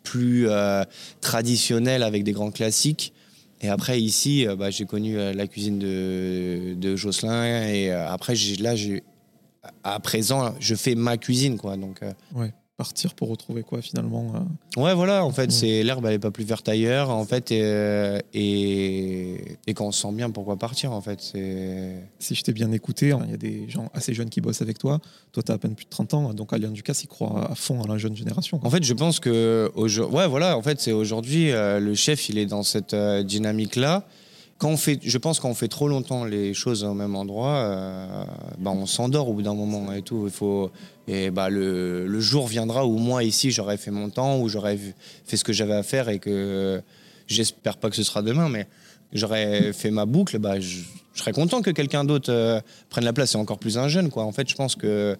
plus 0.03 0.47
traditionnelle 1.21 2.03
avec 2.03 2.23
des 2.23 2.33
grands 2.33 2.51
classiques. 2.51 3.13
Et 3.63 3.69
après, 3.69 4.01
ici, 4.01 4.47
bah, 4.59 4.71
j'ai 4.71 4.85
connu 4.85 5.17
la 5.17 5.47
cuisine 5.47 5.79
de, 5.79 6.75
de 6.75 6.97
Jocelyn. 6.97 7.67
Et 7.69 7.91
après, 7.91 8.35
là, 8.61 8.75
à 9.83 10.01
présent, 10.01 10.55
je 10.61 10.75
fais 10.75 10.95
ma 10.95 11.17
cuisine. 11.17 11.59
Quoi. 11.59 11.77
Donc, 11.77 12.03
euh, 12.03 12.13
Partir 12.77 13.15
pour 13.15 13.29
retrouver 13.31 13.62
quoi 13.62 13.81
finalement 13.81 14.33
euh, 14.35 14.83
Ouais, 14.83 14.95
voilà, 14.95 15.25
en 15.25 15.31
fait, 15.31 15.51
c'est 15.51 15.83
l'herbe, 15.83 16.05
elle 16.05 16.15
est 16.15 16.19
pas 16.19 16.31
plus 16.31 16.45
verte 16.45 16.69
ailleurs, 16.69 17.09
en 17.09 17.25
fait, 17.25 17.51
et, 17.51 18.21
et 19.67 19.75
quand 19.75 19.87
on 19.87 19.93
se 19.93 20.03
sent 20.03 20.12
bien, 20.12 20.31
pourquoi 20.31 20.57
partir, 20.57 20.93
en 20.93 21.01
fait. 21.01 21.21
Si 22.19 22.35
je 22.35 22.43
t'ai 22.43 22.53
bien 22.53 22.71
écouté, 22.73 23.12
hein, 23.12 23.23
il 23.25 23.31
y 23.31 23.35
a 23.35 23.39
des 23.39 23.69
gens 23.71 23.91
assez 23.95 24.12
jeunes 24.12 24.29
qui 24.29 24.43
bossent 24.43 24.61
avec 24.61 24.79
toi. 24.79 25.01
Toi, 25.33 25.43
tu 25.43 25.53
as 25.53 25.55
à 25.55 25.59
peine 25.59 25.75
plus 25.75 25.87
de 25.87 25.91
30 25.91 26.15
ans, 26.15 26.35
donc 26.35 26.53
Alain 26.53 26.71
Ducasse, 26.71 27.05
il 27.05 27.09
croit 27.09 27.51
à 27.51 27.55
fond 27.55 27.83
à 27.83 27.89
la 27.89 27.97
jeune 27.97 28.15
génération. 28.17 28.59
quoi. 28.59 28.69
En 28.69 28.71
fait, 28.71 28.83
je 28.83 28.93
pense 28.93 29.21
que, 29.21 29.71
ouais, 29.75 30.27
voilà, 30.29 30.57
en 30.59 30.62
fait, 30.62 30.81
c'est 30.81 30.93
aujourd'hui, 30.93 31.53
euh, 31.53 31.81
le 31.81 31.95
chef, 31.95 32.29
il 32.29 32.39
est 32.39 32.47
dans 32.47 32.62
cette 32.62 32.95
euh, 32.95 33.23
dynamique-là. 33.23 34.07
Quand 34.59 34.71
on 34.71 34.77
fait, 34.79 34.99
je 35.03 35.19
pense 35.19 35.38
qu'on 35.38 35.55
fait 35.55 35.69
trop 35.69 35.87
longtemps 35.87 36.25
les 36.25 36.55
choses 36.55 36.83
au 36.83 36.95
même 36.95 37.14
endroit, 37.14 37.57
euh, 37.57 38.25
bah, 38.59 38.71
on 38.71 38.87
s'endort 38.87 39.29
au 39.29 39.35
bout 39.35 39.42
d'un 39.42 39.55
moment 39.55 39.92
et 39.92 40.01
tout. 40.01 40.23
Il 40.27 40.33
faut, 40.33 40.71
et 41.07 41.31
bah, 41.31 41.51
le, 41.51 42.07
le 42.07 42.21
jour 42.21 42.47
viendra 42.47 42.87
où 42.87 42.97
moi 42.97 43.23
ici 43.23 43.51
j'aurais 43.51 43.77
fait 43.77 43.90
mon 43.90 44.09
temps, 44.09 44.38
où 44.38 44.49
j'aurais 44.49 44.79
fait 45.27 45.37
ce 45.37 45.45
que 45.45 45.53
j'avais 45.53 45.75
à 45.75 45.83
faire 45.83 46.09
et 46.09 46.19
que 46.19 46.81
j'espère 47.27 47.77
pas 47.77 47.90
que 47.90 47.97
ce 47.97 48.03
sera 48.03 48.23
demain, 48.23 48.49
mais 48.49 48.66
j'aurais 49.12 49.75
fait 49.75 49.90
ma 49.90 50.07
boucle. 50.07 50.38
Bah, 50.38 50.59
je, 50.59 50.79
je 51.12 51.21
serais 51.21 51.33
content 51.33 51.61
que 51.61 51.71
quelqu'un 51.71 52.05
d'autre 52.05 52.33
euh, 52.33 52.61
prenne 52.88 53.05
la 53.05 53.12
place 53.12 53.35
et 53.35 53.38
encore 53.38 53.59
plus 53.59 53.77
un 53.77 53.88
jeune, 53.88 54.09
quoi. 54.09 54.25
En 54.25 54.33
fait, 54.33 54.49
je 54.49 54.55
pense 54.55 54.75
que 54.75 55.16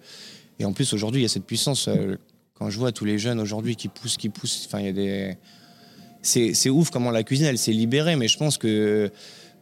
et 0.59 0.65
en 0.65 0.73
plus 0.73 0.93
aujourd'hui 0.93 1.21
il 1.21 1.23
y 1.23 1.27
a 1.27 1.29
cette 1.29 1.45
puissance. 1.45 1.87
euh, 1.87 2.15
quand 2.55 2.71
je 2.71 2.79
vois 2.79 2.91
tous 2.91 3.05
les 3.05 3.19
jeunes 3.19 3.39
aujourd'hui 3.39 3.75
qui 3.75 3.87
poussent, 3.87 4.17
qui 4.17 4.29
poussent, 4.29 4.65
enfin 4.65 4.79
il 4.79 4.85
y 4.87 4.89
a 4.89 4.93
des 4.93 5.37
c'est 6.53 6.69
ouf 6.69 6.89
comment 6.89 7.11
la 7.11 7.23
cuisine 7.23 7.45
elle 7.45 7.57
s'est 7.57 7.71
libérée, 7.71 8.15
mais 8.15 8.27
je 8.27 8.37
pense 8.37 8.57
que 8.57 9.09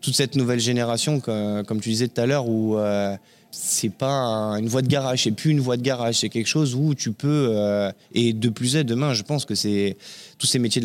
toute 0.01 0.15
cette 0.15 0.35
nouvelle 0.35 0.59
génération, 0.59 1.19
comme 1.19 1.79
tu 1.81 1.89
disais 1.89 2.07
tout 2.07 2.19
à 2.21 2.25
l'heure, 2.25 2.47
où 2.47 2.77
euh, 2.77 3.15
c'est 3.51 3.89
pas 3.89 4.11
un- 4.11 4.57
une 4.57 4.67
voie 4.67 4.81
de 4.81 4.87
garage, 4.87 5.23
c'est 5.23 5.31
plus 5.31 5.51
une 5.51 5.59
voie 5.61 5.77
de 5.77 5.81
garage, 5.81 6.15
c'est 6.19 6.29
quelque 6.29 6.47
chose 6.47 6.75
où 6.75 6.93
tu 6.95 7.11
peux 7.11 7.49
euh, 7.51 7.91
et 8.13 8.33
de 8.33 8.49
plus 8.49 8.73
demain, 8.75 9.13
je 9.13 9.23
pense 9.23 9.45
que 9.45 9.55
c'est 9.55 9.95
tous 10.37 10.51
les 10.53 10.59
métiers 10.59 10.81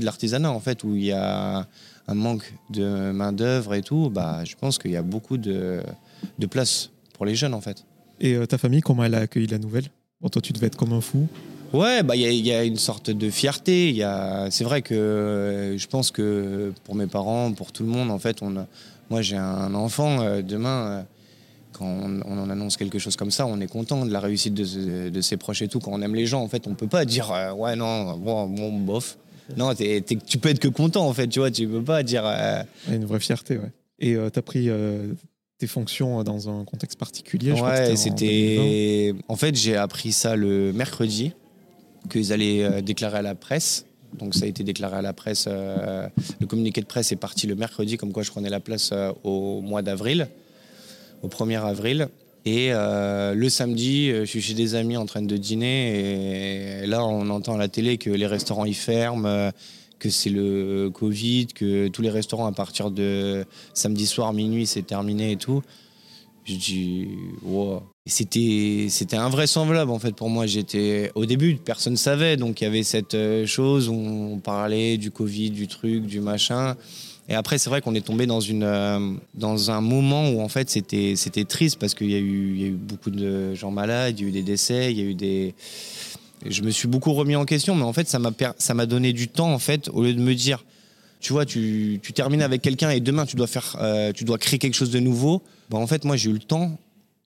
de 0.00 0.04
l'artisanat 0.04 0.50
en 0.50 0.60
fait 0.60 0.82
où 0.84 0.94
il 0.96 1.04
y 1.04 1.12
a 1.12 1.66
un 2.06 2.14
manque 2.14 2.52
de 2.70 3.12
main 3.12 3.32
d'œuvre 3.32 3.74
et 3.74 3.82
tout, 3.82 4.10
bah 4.10 4.42
je 4.44 4.54
pense 4.56 4.78
qu'il 4.78 4.90
y 4.90 4.96
a 4.96 5.02
beaucoup 5.02 5.36
de 5.38 5.80
de 6.38 6.46
place 6.46 6.90
pour 7.14 7.24
les 7.26 7.34
jeunes 7.34 7.54
en 7.54 7.60
fait. 7.60 7.84
Et 8.20 8.34
euh, 8.34 8.46
ta 8.46 8.58
famille, 8.58 8.80
comment 8.80 9.04
elle 9.04 9.14
a 9.14 9.20
accueilli 9.20 9.46
la 9.46 9.58
nouvelle? 9.58 9.84
Bon, 10.20 10.28
toi, 10.28 10.40
tu 10.42 10.52
devais 10.52 10.66
être 10.68 10.76
comme 10.76 10.92
un 10.92 11.00
fou. 11.00 11.26
Ouais, 11.74 12.02
bah 12.02 12.14
il 12.16 12.22
y, 12.22 12.26
a- 12.26 12.30
il 12.30 12.46
y 12.46 12.52
a 12.52 12.62
une 12.64 12.76
sorte 12.76 13.10
de 13.10 13.30
fierté. 13.30 13.90
Il 13.90 14.08
c'est 14.50 14.64
vrai 14.64 14.80
que 14.82 14.94
euh, 14.94 15.76
je 15.76 15.86
pense 15.88 16.10
que 16.10 16.72
pour 16.84 16.94
mes 16.94 17.06
parents, 17.06 17.52
pour 17.52 17.72
tout 17.72 17.82
le 17.82 17.88
monde, 17.88 18.10
en 18.10 18.18
fait, 18.18 18.42
on 18.42 18.56
a- 18.56 18.66
moi 19.10 19.22
j'ai 19.22 19.36
un 19.36 19.74
enfant. 19.74 20.20
euh, 20.22 20.40
demain, 20.42 20.86
euh, 20.86 21.02
quand 21.72 21.86
on, 21.86 22.20
on 22.26 22.38
en 22.38 22.48
annonce 22.50 22.76
quelque 22.76 22.98
chose 23.00 23.16
comme 23.16 23.32
ça, 23.32 23.46
on 23.46 23.60
est 23.60 23.66
content 23.66 24.06
de 24.06 24.12
la 24.12 24.20
réussite 24.20 24.54
de, 24.54 25.08
de 25.10 25.20
ses 25.20 25.36
proches 25.36 25.62
et 25.62 25.68
tout. 25.68 25.80
Quand 25.80 25.90
on 25.92 26.00
aime 26.02 26.14
les 26.14 26.26
gens, 26.26 26.42
en 26.42 26.48
fait, 26.48 26.66
on 26.68 26.74
peut 26.74 26.86
pas 26.86 27.04
dire 27.04 27.32
ouais 27.56 27.74
non, 27.74 28.16
bon, 28.16 28.46
bon 28.46 28.70
bof. 28.78 29.18
Non, 29.56 29.74
t'es- 29.74 30.00
t'es- 30.00 30.16
tu 30.16 30.38
peux 30.38 30.48
être 30.50 30.60
que 30.60 30.68
content 30.68 31.06
en 31.08 31.12
fait, 31.12 31.26
tu 31.28 31.40
vois. 31.40 31.50
Tu 31.50 31.66
peux 31.66 31.82
pas 31.82 32.02
dire. 32.04 32.22
Il 32.86 32.90
y 32.90 32.94
a 32.94 32.96
une 32.96 33.04
vraie 33.04 33.20
fierté, 33.20 33.58
ouais. 33.58 33.72
Et 33.98 34.14
tu 34.32 34.38
as 34.38 34.42
pris 34.42 34.68
tes 35.58 35.66
fonctions 35.66 36.22
dans 36.22 36.48
un 36.48 36.64
contexte 36.64 36.98
particulier. 36.98 37.52
Ouais, 37.52 37.58
c'était 37.96 38.10
en 38.10 38.14
2020. 38.14 38.16
c'était. 38.16 39.14
En 39.28 39.36
fait, 39.36 39.54
j'ai 39.56 39.76
appris 39.76 40.12
ça 40.12 40.34
le 40.36 40.72
mercredi, 40.72 41.32
qu'ils 42.10 42.32
allaient 42.32 42.64
euh, 42.64 42.80
déclarer 42.80 43.18
à 43.18 43.22
la 43.22 43.34
presse. 43.34 43.86
Donc, 44.18 44.34
ça 44.34 44.44
a 44.44 44.48
été 44.48 44.62
déclaré 44.62 44.96
à 44.96 45.02
la 45.02 45.12
presse. 45.12 45.46
euh, 45.48 46.06
le 46.40 46.46
communiqué 46.46 46.80
de 46.80 46.86
presse 46.86 47.10
est 47.10 47.16
parti 47.16 47.46
le 47.46 47.56
mercredi, 47.56 47.96
comme 47.96 48.12
quoi 48.12 48.22
je 48.22 48.30
prenais 48.30 48.50
la 48.50 48.60
place 48.60 48.90
euh, 48.92 49.12
au 49.24 49.60
mois 49.60 49.82
d'avril, 49.82 50.28
au 51.22 51.28
1er 51.28 51.64
avril. 51.64 52.08
Et 52.46 52.72
le 52.72 53.48
samedi, 53.48 54.10
je 54.10 54.24
suis 54.26 54.42
chez 54.42 54.52
des 54.52 54.74
amis 54.74 54.98
en 54.98 55.06
train 55.06 55.22
de 55.22 55.36
dîner 55.38 56.82
et 56.82 56.86
là, 56.86 57.02
on 57.02 57.30
entend 57.30 57.54
à 57.54 57.58
la 57.58 57.68
télé 57.68 57.96
que 57.96 58.10
les 58.10 58.26
restaurants 58.26 58.66
ils 58.66 58.74
ferment, 58.74 59.50
que 59.98 60.10
c'est 60.10 60.28
le 60.28 60.90
Covid, 60.92 61.46
que 61.46 61.88
tous 61.88 62.02
les 62.02 62.10
restaurants 62.10 62.44
à 62.44 62.52
partir 62.52 62.90
de 62.90 63.46
samedi 63.72 64.06
soir 64.06 64.34
minuit 64.34 64.66
c'est 64.66 64.82
terminé 64.82 65.32
et 65.32 65.36
tout. 65.36 65.62
Je 66.44 66.54
dis 66.56 67.08
C'était 68.06 69.16
invraisemblable 69.16 69.90
en 69.90 69.98
fait 69.98 70.14
pour 70.14 70.28
moi. 70.28 70.46
J'étais 70.46 71.10
au 71.14 71.24
début 71.26 71.56
personne 71.56 71.96
savait 71.96 72.36
donc 72.36 72.60
il 72.60 72.64
y 72.64 72.66
avait 72.66 72.82
cette 72.82 73.14
euh, 73.14 73.46
chose 73.46 73.88
où 73.88 73.94
on 73.94 74.38
parlait 74.38 74.98
du 74.98 75.10
Covid, 75.10 75.50
du 75.50 75.68
truc, 75.68 76.04
du 76.04 76.20
machin. 76.20 76.76
Et 77.26 77.34
après, 77.34 77.56
c'est 77.56 77.70
vrai 77.70 77.80
qu'on 77.80 77.94
est 77.94 78.04
tombé 78.04 78.26
dans, 78.26 78.40
une, 78.40 78.64
euh, 78.64 79.14
dans 79.32 79.70
un 79.70 79.80
moment 79.80 80.28
où 80.28 80.42
en 80.42 80.48
fait 80.48 80.68
c'était 80.68 81.44
triste 81.48 81.78
parce 81.78 81.94
qu'il 81.94 82.10
y, 82.10 82.14
a 82.14 82.18
eu- 82.18 82.58
y 82.58 82.64
a 82.64 82.66
eu 82.66 82.72
beaucoup 82.72 83.08
de 83.10 83.54
gens 83.54 83.70
malades, 83.70 84.20
il 84.20 84.24
y 84.24 84.26
a 84.26 84.28
eu 84.28 84.32
des 84.32 84.42
décès, 84.42 84.92
il 84.92 84.98
y 84.98 85.00
a 85.00 85.04
eu 85.04 85.14
des. 85.14 85.54
Je 86.44 86.60
me 86.60 86.70
suis 86.70 86.88
beaucoup 86.88 87.14
remis 87.14 87.36
en 87.36 87.46
question, 87.46 87.74
mais 87.74 87.84
en 87.84 87.94
fait, 87.94 88.06
ça 88.06 88.18
m'a 88.18 88.32
ça 88.58 88.74
m'a 88.74 88.84
donné 88.84 89.14
du 89.14 89.28
temps 89.28 89.50
en 89.54 89.58
fait, 89.58 89.88
au 89.94 90.02
lieu 90.02 90.12
de 90.12 90.20
me 90.20 90.34
dire, 90.34 90.62
tu 91.24 91.32
vois, 91.32 91.46
tu, 91.46 91.98
termines 92.14 92.42
avec 92.42 92.60
quelqu'un 92.60 92.90
et 92.90 93.00
demain 93.00 93.24
tu 93.24 93.34
dois 93.34 93.46
faire, 93.46 93.76
euh, 93.80 94.12
tu 94.12 94.24
dois 94.24 94.36
créer 94.36 94.58
quelque 94.58 94.74
chose 94.74 94.90
de 94.90 95.00
nouveau. 95.00 95.42
Bah, 95.70 95.78
en 95.78 95.86
fait, 95.86 96.04
moi, 96.04 96.16
j'ai 96.16 96.28
eu 96.28 96.34
le 96.34 96.38
temps 96.38 96.78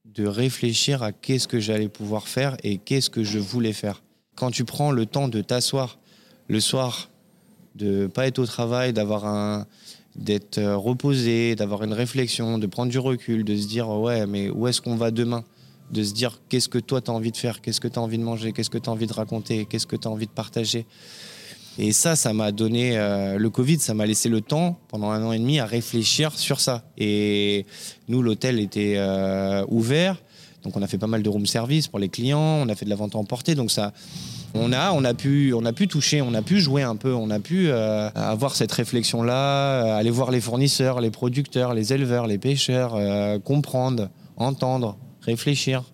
de 0.04 0.24
réfléchir 0.24 1.02
à 1.02 1.10
qu'est-ce 1.10 1.48
que 1.48 1.58
j'allais 1.58 1.88
pouvoir 1.88 2.28
faire 2.28 2.56
et 2.62 2.78
qu'est-ce 2.78 3.10
que 3.10 3.24
je 3.24 3.40
voulais 3.40 3.72
faire. 3.72 4.04
Quand 4.36 4.52
tu 4.52 4.64
prends 4.64 4.92
le 4.92 5.04
temps 5.04 5.26
de 5.26 5.40
t'asseoir 5.40 5.98
le 6.46 6.60
soir, 6.60 7.10
de 7.74 8.06
pas 8.06 8.28
être 8.28 8.38
au 8.38 8.46
travail, 8.46 8.92
d'avoir 8.92 9.26
un 9.26 9.66
d'être 10.14 10.58
euh, 10.58 10.76
reposé, 10.76 11.56
d'avoir 11.56 11.82
une 11.82 11.92
réflexion, 11.92 12.58
de 12.58 12.66
prendre 12.68 12.92
du 12.92 13.00
recul, 13.00 13.42
de 13.42 13.56
se 13.56 13.66
dire 13.66 13.88
ouais, 13.88 14.28
mais 14.28 14.48
où 14.48 14.68
est-ce 14.68 14.80
qu'on 14.80 14.96
va 14.96 15.10
demain? 15.10 15.42
De 15.90 16.04
se 16.04 16.12
dire 16.12 16.40
qu'est-ce 16.48 16.68
que 16.68 16.78
toi 16.78 17.00
tu 17.00 17.10
as 17.10 17.14
envie 17.14 17.32
de 17.32 17.36
faire, 17.36 17.60
qu'est-ce 17.60 17.80
que 17.80 17.88
tu 17.88 17.98
as 17.98 18.02
envie 18.02 18.18
de 18.18 18.22
manger, 18.22 18.52
qu'est-ce 18.52 18.70
que 18.70 18.78
tu 18.78 18.88
as 18.88 18.92
envie 18.92 19.08
de 19.08 19.12
raconter, 19.12 19.66
qu'est-ce 19.66 19.88
que 19.88 19.96
tu 19.96 20.06
as 20.06 20.10
envie 20.10 20.26
de 20.26 20.32
partager? 20.32 20.86
Et 21.80 21.92
ça, 21.92 22.16
ça 22.16 22.32
m'a 22.32 22.50
donné 22.50 22.98
euh, 22.98 23.38
le 23.38 23.50
Covid, 23.50 23.78
ça 23.78 23.94
m'a 23.94 24.04
laissé 24.04 24.28
le 24.28 24.40
temps 24.40 24.80
pendant 24.88 25.10
un 25.10 25.24
an 25.24 25.30
et 25.30 25.38
demi 25.38 25.60
à 25.60 25.64
réfléchir 25.64 26.36
sur 26.36 26.60
ça. 26.60 26.82
Et 26.98 27.66
nous, 28.08 28.20
l'hôtel 28.20 28.58
était 28.58 28.94
euh, 28.96 29.64
ouvert, 29.68 30.16
donc 30.64 30.76
on 30.76 30.82
a 30.82 30.88
fait 30.88 30.98
pas 30.98 31.06
mal 31.06 31.22
de 31.22 31.28
room 31.28 31.46
service 31.46 31.86
pour 31.86 32.00
les 32.00 32.08
clients, 32.08 32.40
on 32.40 32.68
a 32.68 32.74
fait 32.74 32.84
de 32.84 32.90
la 32.90 32.96
vente 32.96 33.14
à 33.14 33.18
emporter, 33.18 33.54
donc 33.54 33.70
ça, 33.70 33.92
on 34.54 34.72
a, 34.72 34.90
on 34.90 35.04
a 35.04 35.14
pu, 35.14 35.54
on 35.54 35.64
a 35.64 35.72
pu 35.72 35.86
toucher, 35.86 36.20
on 36.20 36.34
a 36.34 36.42
pu 36.42 36.58
jouer 36.58 36.82
un 36.82 36.96
peu, 36.96 37.14
on 37.14 37.30
a 37.30 37.38
pu 37.38 37.68
euh, 37.68 38.10
avoir 38.10 38.56
cette 38.56 38.72
réflexion-là, 38.72 39.94
aller 39.94 40.10
voir 40.10 40.32
les 40.32 40.40
fournisseurs, 40.40 41.00
les 41.00 41.12
producteurs, 41.12 41.74
les 41.74 41.92
éleveurs, 41.92 42.26
les 42.26 42.38
pêcheurs, 42.38 42.96
comprendre, 43.44 44.10
entendre, 44.36 44.98
réfléchir, 45.20 45.84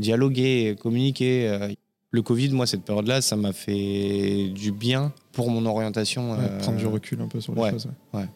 dialoguer, 0.00 0.74
communiquer. 0.82 1.68
Le 2.10 2.22
Covid, 2.22 2.48
moi, 2.48 2.66
cette 2.66 2.82
période-là, 2.82 3.20
ça 3.20 3.36
m'a 3.36 3.52
fait 3.52 4.50
du 4.54 4.72
bien 4.72 5.12
pour 5.38 5.50
mon 5.50 5.64
orientation. 5.66 6.32
Ouais, 6.32 6.38
euh, 6.40 6.58
prendre 6.58 6.78
du 6.78 6.86
recul 6.86 7.20
un 7.20 7.28
peu 7.28 7.40
sur 7.40 7.54
les 7.54 7.60
ouais, 7.60 7.70
choses. 7.70 7.88
ouais. 8.12 8.26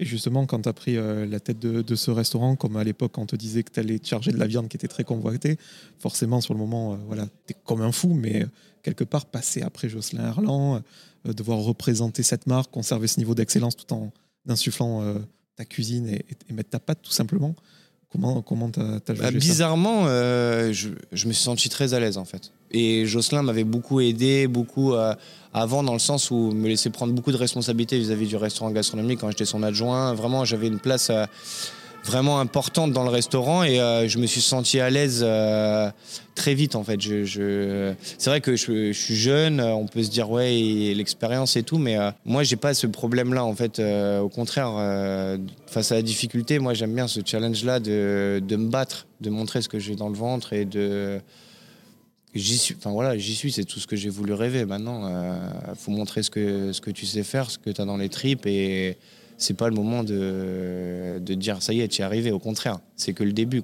Et 0.00 0.06
justement, 0.06 0.46
quand 0.46 0.62
tu 0.62 0.68
as 0.68 0.72
pris 0.72 0.96
euh, 0.96 1.26
la 1.26 1.40
tête 1.40 1.58
de, 1.58 1.82
de 1.82 1.94
ce 1.94 2.10
restaurant, 2.10 2.56
comme 2.56 2.76
à 2.76 2.84
l'époque, 2.84 3.16
on 3.18 3.26
te 3.26 3.36
disait 3.36 3.62
que 3.62 3.70
tu 3.70 3.80
allais 3.80 3.98
te 3.98 4.08
charger 4.08 4.32
de 4.32 4.38
la 4.38 4.46
viande 4.46 4.68
qui 4.68 4.76
était 4.78 4.88
très 4.88 5.04
convoitée, 5.04 5.58
forcément, 5.98 6.40
sur 6.40 6.54
le 6.54 6.60
moment, 6.60 6.94
euh, 6.94 6.96
voilà, 7.06 7.26
tu 7.46 7.52
es 7.52 7.56
comme 7.66 7.82
un 7.82 7.92
fou, 7.92 8.14
mais 8.14 8.42
euh, 8.42 8.46
quelque 8.82 9.04
part, 9.04 9.26
passer 9.26 9.60
après 9.60 9.90
Jocelyn 9.90 10.34
euh, 10.38 11.32
devoir 11.32 11.58
représenter 11.58 12.22
cette 12.22 12.46
marque, 12.46 12.70
conserver 12.70 13.08
ce 13.08 13.20
niveau 13.20 13.34
d'excellence 13.34 13.76
tout 13.76 13.92
en 13.92 14.10
insufflant 14.48 15.02
ta 15.56 15.66
cuisine 15.66 16.08
et, 16.08 16.24
et 16.48 16.52
mettre 16.54 16.70
ta 16.70 16.80
patte, 16.80 17.02
tout 17.02 17.12
simplement. 17.12 17.54
Comment 18.10 18.40
comment 18.40 18.70
t'as 18.70 18.96
as 19.06 19.12
Bah, 19.12 19.30
bizarrement, 19.30 20.06
je, 20.06 20.88
je 21.12 21.28
me 21.28 21.32
suis 21.34 21.42
senti 21.44 21.68
très 21.68 21.92
à 21.92 22.00
l'aise 22.00 22.16
en 22.16 22.24
fait. 22.24 22.52
Et 22.70 23.06
Jocelyn 23.06 23.42
m'avait 23.42 23.64
beaucoup 23.64 24.00
aidé, 24.00 24.46
beaucoup 24.46 24.92
euh, 24.92 25.14
avant 25.60 25.82
dans 25.82 25.92
le 25.92 25.98
sens 25.98 26.30
où 26.30 26.52
me 26.52 26.68
laissait 26.68 26.90
prendre 26.90 27.12
beaucoup 27.12 27.32
de 27.32 27.36
responsabilités 27.36 27.98
vis-à-vis 27.98 28.26
du 28.26 28.36
restaurant 28.36 28.70
gastronomique 28.70 29.20
quand 29.20 29.30
j'étais 29.30 29.44
son 29.44 29.62
adjoint. 29.62 30.14
Vraiment, 30.14 30.44
j'avais 30.44 30.66
une 30.66 30.78
place 30.78 31.10
euh, 31.10 31.26
vraiment 32.04 32.40
importante 32.40 32.92
dans 32.92 33.02
le 33.02 33.10
restaurant 33.10 33.64
et 33.64 33.80
euh, 33.80 34.08
je 34.08 34.18
me 34.18 34.26
suis 34.26 34.40
senti 34.40 34.80
à 34.80 34.88
l'aise 34.88 35.22
euh, 35.26 35.90
très 36.34 36.54
vite 36.54 36.74
en 36.74 36.84
fait. 36.84 36.98
C'est 37.00 38.30
vrai 38.30 38.40
que 38.40 38.56
je, 38.56 38.92
je 38.92 38.98
suis 38.98 39.16
jeune, 39.16 39.60
on 39.60 39.86
peut 39.86 40.02
se 40.02 40.10
dire 40.10 40.30
ouais 40.30 40.50
l'expérience 40.94 41.56
et 41.56 41.62
tout, 41.62 41.78
mais 41.78 41.98
moi 42.24 42.44
j'ai 42.44 42.56
pas 42.56 42.72
ce 42.72 42.86
problème-là 42.86 43.44
en 43.44 43.54
fait. 43.54 43.80
Au 43.80 44.28
contraire, 44.28 44.70
face 45.66 45.92
à 45.92 45.96
la 45.96 46.02
difficulté, 46.02 46.60
moi 46.60 46.72
j'aime 46.72 46.94
bien 46.94 47.08
ce 47.08 47.20
challenge-là 47.24 47.80
de, 47.80 48.40
de 48.46 48.56
me 48.56 48.70
battre, 48.70 49.06
de 49.20 49.30
montrer 49.30 49.60
ce 49.60 49.68
que 49.68 49.78
j'ai 49.78 49.96
dans 49.96 50.08
le 50.08 50.16
ventre 50.16 50.52
et 50.52 50.64
de 50.64 51.20
J'y 52.34 52.58
suis, 52.58 52.74
enfin 52.76 52.90
voilà, 52.90 53.16
j'y 53.16 53.34
suis, 53.34 53.50
c'est 53.50 53.64
tout 53.64 53.80
ce 53.80 53.86
que 53.86 53.96
j'ai 53.96 54.10
voulu 54.10 54.34
rêver. 54.34 54.64
Maintenant, 54.66 55.08
il 55.68 55.74
faut 55.76 55.90
montrer 55.90 56.22
ce 56.22 56.30
que, 56.30 56.72
ce 56.72 56.80
que 56.80 56.90
tu 56.90 57.06
sais 57.06 57.22
faire, 57.22 57.50
ce 57.50 57.58
que 57.58 57.70
tu 57.70 57.80
as 57.80 57.84
dans 57.84 57.96
les 57.96 58.10
tripes, 58.10 58.46
et 58.46 58.98
c'est 59.38 59.54
pas 59.54 59.68
le 59.68 59.74
moment 59.74 60.04
de, 60.04 61.20
de 61.20 61.34
dire 61.34 61.62
ça 61.62 61.72
y 61.72 61.80
est, 61.80 61.88
tu 61.88 62.02
es 62.02 62.04
arrivé. 62.04 62.30
Au 62.30 62.38
contraire, 62.38 62.80
c'est 62.96 63.14
que 63.14 63.24
le 63.24 63.32
début. 63.32 63.62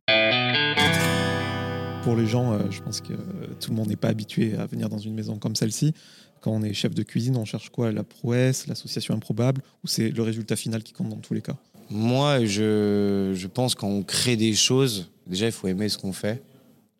Pour 2.03 2.17
les 2.17 2.27
gens, 2.27 2.53
euh, 2.53 2.59
je 2.71 2.83
pense 2.83 3.01
que 3.01 3.13
euh, 3.13 3.47
tout 3.61 3.71
le 3.71 3.77
monde 3.77 3.89
n'est 3.89 3.97
pas 3.97 4.09
habitué 4.09 4.55
à 4.57 4.67
venir 4.67 4.89
dans 4.89 4.99
une 4.99 5.15
maison 5.15 5.39
comme 5.39 5.57
celle-ci. 5.57 5.95
Quand 6.41 6.51
on 6.51 6.63
est 6.63 6.75
chef 6.75 6.95
de 6.95 7.03
cuisine, 7.03 7.37
on 7.37 7.47
cherche 7.47 7.71
quoi? 7.71 7.93
La 7.93 8.03
prouesse, 8.03 8.67
l'association 8.67 9.15
improbable, 9.15 9.63
ou 9.83 9.89
c'est 9.89 10.11
le 10.11 10.23
résultat 10.23 10.57
final 10.57 10.83
qui 10.83 10.93
compte 10.93 11.09
dans 11.09 11.17
tous 11.17 11.33
les 11.33 11.41
cas? 11.41 11.57
Moi, 11.91 12.45
je, 12.45 13.33
je 13.35 13.47
pense 13.47 13.75
quand 13.75 13.89
on 13.89 14.03
crée 14.03 14.37
des 14.37 14.55
choses, 14.55 15.11
déjà, 15.27 15.47
il 15.47 15.53
faut 15.53 15.67
aimer 15.69 15.89
ce 15.89 15.97
qu'on 15.97 16.13
fait. 16.13 16.43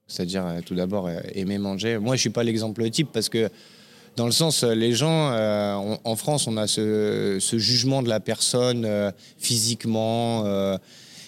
C'est-à-dire, 0.07 0.45
euh, 0.47 0.61
tout 0.65 0.75
d'abord, 0.75 1.07
euh, 1.07 1.19
aimer 1.35 1.59
manger. 1.59 1.99
Moi, 1.99 2.17
je 2.17 2.21
suis 2.21 2.31
pas 2.31 2.43
l'exemple 2.45 2.89
type 2.91 3.09
parce 3.13 3.29
que, 3.29 3.49
dans 4.17 4.27
le 4.27 4.33
sens, 4.33 4.63
euh, 4.63 4.75
les 4.75 4.93
gens, 4.93 5.31
euh, 5.33 5.75
on- 5.75 5.99
en 6.05 6.15
France, 6.17 6.47
on 6.47 6.57
a 6.57 6.67
ce, 6.67 7.39
ce 7.41 7.59
jugement 7.59 8.03
de 8.03 8.09
la 8.09 8.21
personne 8.21 8.85
euh, 8.85 9.11
physiquement. 9.39 10.45
euh, 10.47 10.77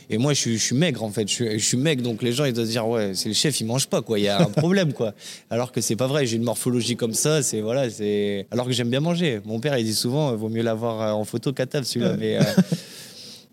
et 0.09 0.19
moi, 0.19 0.35
je 0.35 0.39
suis, 0.41 0.57
je 0.59 0.63
suis 0.63 0.77
maigre, 0.77 1.03
en 1.03 1.11
fait. 1.11 1.27
Je 1.27 1.33
suis, 1.33 1.59
je 1.59 1.65
suis 1.65 1.77
maigre, 1.77 2.03
donc 2.03 2.23
les 2.23 2.33
gens, 2.33 2.45
ils 2.45 2.53
doivent 2.53 2.67
se 2.67 2.71
dire, 2.71 2.87
ouais, 2.87 3.13
c'est 3.15 3.29
le 3.29 3.35
chef, 3.35 3.59
il 3.61 3.67
mange 3.67 3.89
pas, 3.89 4.03
quoi. 4.03 4.21
Il 4.21 4.25
y 4.25 4.29
a 4.29 4.41
un 4.41 4.45
problème, 4.63 4.93
quoi. 4.93 5.15
Alors 5.51 5.73
que 5.73 5.81
c'est 5.81 5.97
pas 5.97 6.07
vrai. 6.07 6.27
J'ai 6.27 6.37
une 6.37 6.45
morphologie 6.45 6.95
comme 6.97 7.15
ça. 7.15 7.43
C'est 7.43 7.61
voilà, 7.61 7.91
c'est. 7.91 8.47
Alors 8.53 8.67
que 8.67 8.73
j'aime 8.73 8.91
bien 8.91 9.01
manger. 9.01 9.41
Mon 9.47 9.59
père, 9.59 9.77
il 9.79 9.85
dit 9.85 9.95
souvent, 9.97 10.33
vaut 10.37 10.49
mieux 10.49 10.63
l'avoir 10.63 11.17
en 11.17 11.25
photo 11.25 11.53
qu'à 11.53 11.67
table, 11.67 11.87
celui-là. 11.87 12.15
Mais, 12.17 12.39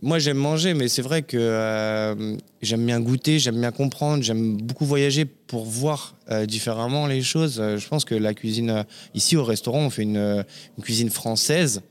moi, 0.04 0.20
j'aime 0.20 0.38
manger, 0.38 0.74
mais 0.74 0.90
c'est 0.90 1.02
vrai 1.02 1.22
que 1.22 1.38
euh, 1.40 2.36
j'aime 2.62 2.86
bien 2.86 3.00
goûter, 3.00 3.40
j'aime 3.40 3.62
bien 3.62 3.72
comprendre, 3.72 4.22
j'aime 4.22 4.58
beaucoup 4.58 4.86
voyager 4.86 5.24
pour 5.24 5.64
voir 5.64 6.16
euh, 6.30 6.46
différemment 6.46 7.08
les 7.08 7.22
choses. 7.22 7.62
Euh, 7.62 7.78
je 7.78 7.88
pense 7.88 8.04
que 8.04 8.14
la 8.14 8.34
cuisine, 8.34 8.84
ici 9.14 9.38
au 9.38 9.46
restaurant, 9.46 9.86
on 9.86 9.90
fait 9.90 10.04
une, 10.04 10.44
cuisine 10.82 11.10
française 11.10 11.82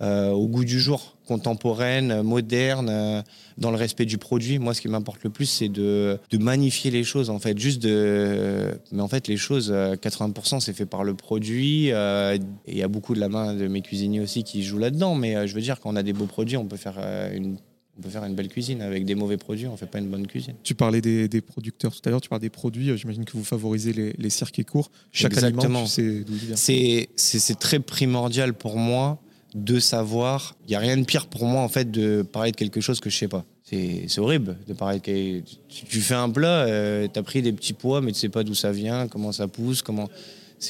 au 0.00 0.48
goût 0.48 0.64
du 0.64 0.80
jour, 0.80 1.16
contemporaine, 1.32 2.10
euh, 2.10 2.22
moderne, 2.22 2.88
euh, 2.90 3.22
dans 3.58 3.70
le 3.70 3.76
respect 3.76 4.04
du 4.06 4.18
produit. 4.18 4.58
Moi, 4.58 4.74
ce 4.74 4.80
qui 4.80 4.88
m'importe 4.88 5.22
le 5.24 5.30
plus, 5.30 5.46
c'est 5.46 5.68
de, 5.68 6.18
de 6.30 6.38
magnifier 6.38 6.90
les 6.90 7.04
choses, 7.04 7.30
en 7.30 7.38
fait. 7.38 7.58
Juste 7.58 7.82
de. 7.82 8.68
Mais 8.92 9.02
en 9.02 9.08
fait, 9.08 9.28
les 9.28 9.36
choses, 9.36 9.70
euh, 9.72 9.94
80%, 9.96 10.60
c'est 10.60 10.72
fait 10.72 10.86
par 10.86 11.04
le 11.04 11.14
produit. 11.14 11.90
euh, 11.92 12.36
et 12.66 12.72
Il 12.72 12.78
y 12.78 12.82
a 12.82 12.88
beaucoup 12.88 13.14
de 13.14 13.20
la 13.20 13.28
main 13.28 13.54
de 13.54 13.66
mes 13.68 13.82
cuisiniers 13.82 14.20
aussi 14.20 14.44
qui 14.44 14.62
jouent 14.62 14.78
là-dedans. 14.78 15.14
Mais 15.14 15.36
euh, 15.36 15.46
je 15.46 15.54
veux 15.54 15.60
dire, 15.60 15.80
quand 15.80 15.90
on 15.92 15.96
a 15.96 16.02
des 16.02 16.12
beaux 16.12 16.26
produits, 16.26 16.56
on 16.56 16.66
peut 16.66 16.76
faire 16.76 16.96
euh, 16.98 17.34
une. 17.36 17.56
On 17.98 18.00
peut 18.00 18.08
faire 18.08 18.24
une 18.24 18.34
belle 18.34 18.48
cuisine 18.48 18.80
avec 18.80 19.04
des 19.04 19.14
mauvais 19.14 19.36
produits, 19.36 19.66
on 19.66 19.76
fait 19.76 19.84
pas 19.84 19.98
une 19.98 20.08
bonne 20.08 20.26
cuisine. 20.26 20.54
Tu 20.62 20.74
parlais 20.74 21.02
des, 21.02 21.28
des 21.28 21.42
producteurs 21.42 21.92
tout 21.94 22.00
à 22.06 22.10
l'heure, 22.10 22.22
tu 22.22 22.30
parles 22.30 22.40
des 22.40 22.48
produits. 22.48 22.88
euh, 22.88 22.96
J'imagine 22.96 23.26
que 23.26 23.32
vous 23.36 23.44
favorisez 23.44 23.92
les, 23.92 24.14
les 24.16 24.30
circuits 24.30 24.64
courts. 24.64 24.90
Chaque 25.12 25.34
Exactement. 25.34 25.62
aliment, 25.62 25.82
tu 25.84 25.90
sais 25.90 26.20
d'où 26.26 26.32
il 26.32 26.38
vient. 26.38 26.56
C'est 26.56 27.58
très 27.60 27.80
primordial 27.80 28.54
pour 28.54 28.78
moi 28.78 29.20
de 29.54 29.78
savoir. 29.78 30.54
Il 30.66 30.70
n'y 30.70 30.76
a 30.76 30.78
rien 30.78 30.96
de 30.96 31.04
pire 31.04 31.26
pour 31.26 31.44
moi 31.44 31.62
en 31.62 31.68
fait 31.68 31.90
de 31.90 32.22
parler 32.22 32.52
de 32.52 32.56
quelque 32.56 32.80
chose 32.80 33.00
que 33.00 33.10
je 33.10 33.16
sais 33.18 33.28
pas. 33.28 33.44
C'est 33.64 34.18
horrible 34.18 34.56
de 34.68 34.74
parler 34.74 34.98
de 34.98 35.40
tu, 35.40 35.84
tu 35.86 36.00
fais 36.00 36.14
un 36.14 36.28
plat, 36.28 36.66
tu 37.12 37.18
as 37.18 37.22
pris 37.22 37.40
des 37.42 37.52
petits 37.52 37.72
pois, 37.72 38.00
mais 38.02 38.12
tu 38.12 38.18
sais 38.18 38.28
pas 38.28 38.44
d'où 38.44 38.54
ça 38.54 38.70
vient, 38.72 39.08
comment 39.08 39.32
ça 39.32 39.48
pousse, 39.48 39.80
comment. 39.82 40.08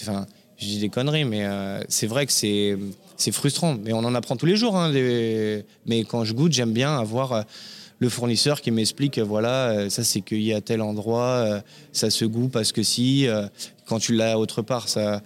Enfin, 0.03 0.27
je 0.57 0.67
dis 0.67 0.79
des 0.79 0.89
conneries, 0.89 1.25
mais 1.25 1.45
euh, 1.45 1.81
c'est 1.89 2.07
vrai 2.07 2.27
que 2.27 2.33
c'est 2.33 2.79
frustrant. 3.33 3.77
Mais 3.83 3.93
on 3.93 3.99
en 4.05 4.15
apprend 4.15 4.37
tous 4.37 4.47
les 4.47 4.55
jours. 4.57 4.77
hein, 4.77 4.93
Mais 5.87 6.05
quand 6.05 6.25
je 6.25 6.33
goûte, 6.33 6.53
j'aime 6.53 6.73
bien 6.73 6.97
avoir. 6.97 7.33
euh, 7.33 7.43
le 7.99 8.09
fournisseur 8.09 8.61
qui 8.61 8.73
m'explique, 8.73 9.19
euh, 9.19 9.23
voilà, 9.23 9.69
euh, 9.71 9.89
ça 9.89 10.03
c'est 10.03 10.23
cueilli 10.23 10.53
à 10.53 10.61
tel 10.61 10.83
endroit, 10.83 11.23
euh, 11.47 11.61
ça 11.93 12.11
se 12.11 12.25
goûte 12.25 12.51
parce 12.51 12.73
que 12.73 12.83
si, 12.83 13.29
euh, 13.29 13.47
quand 13.87 14.01
tu 14.01 14.13
l'as 14.13 14.41
autre 14.41 14.61
part, 14.61 14.89
ça, 14.89 15.23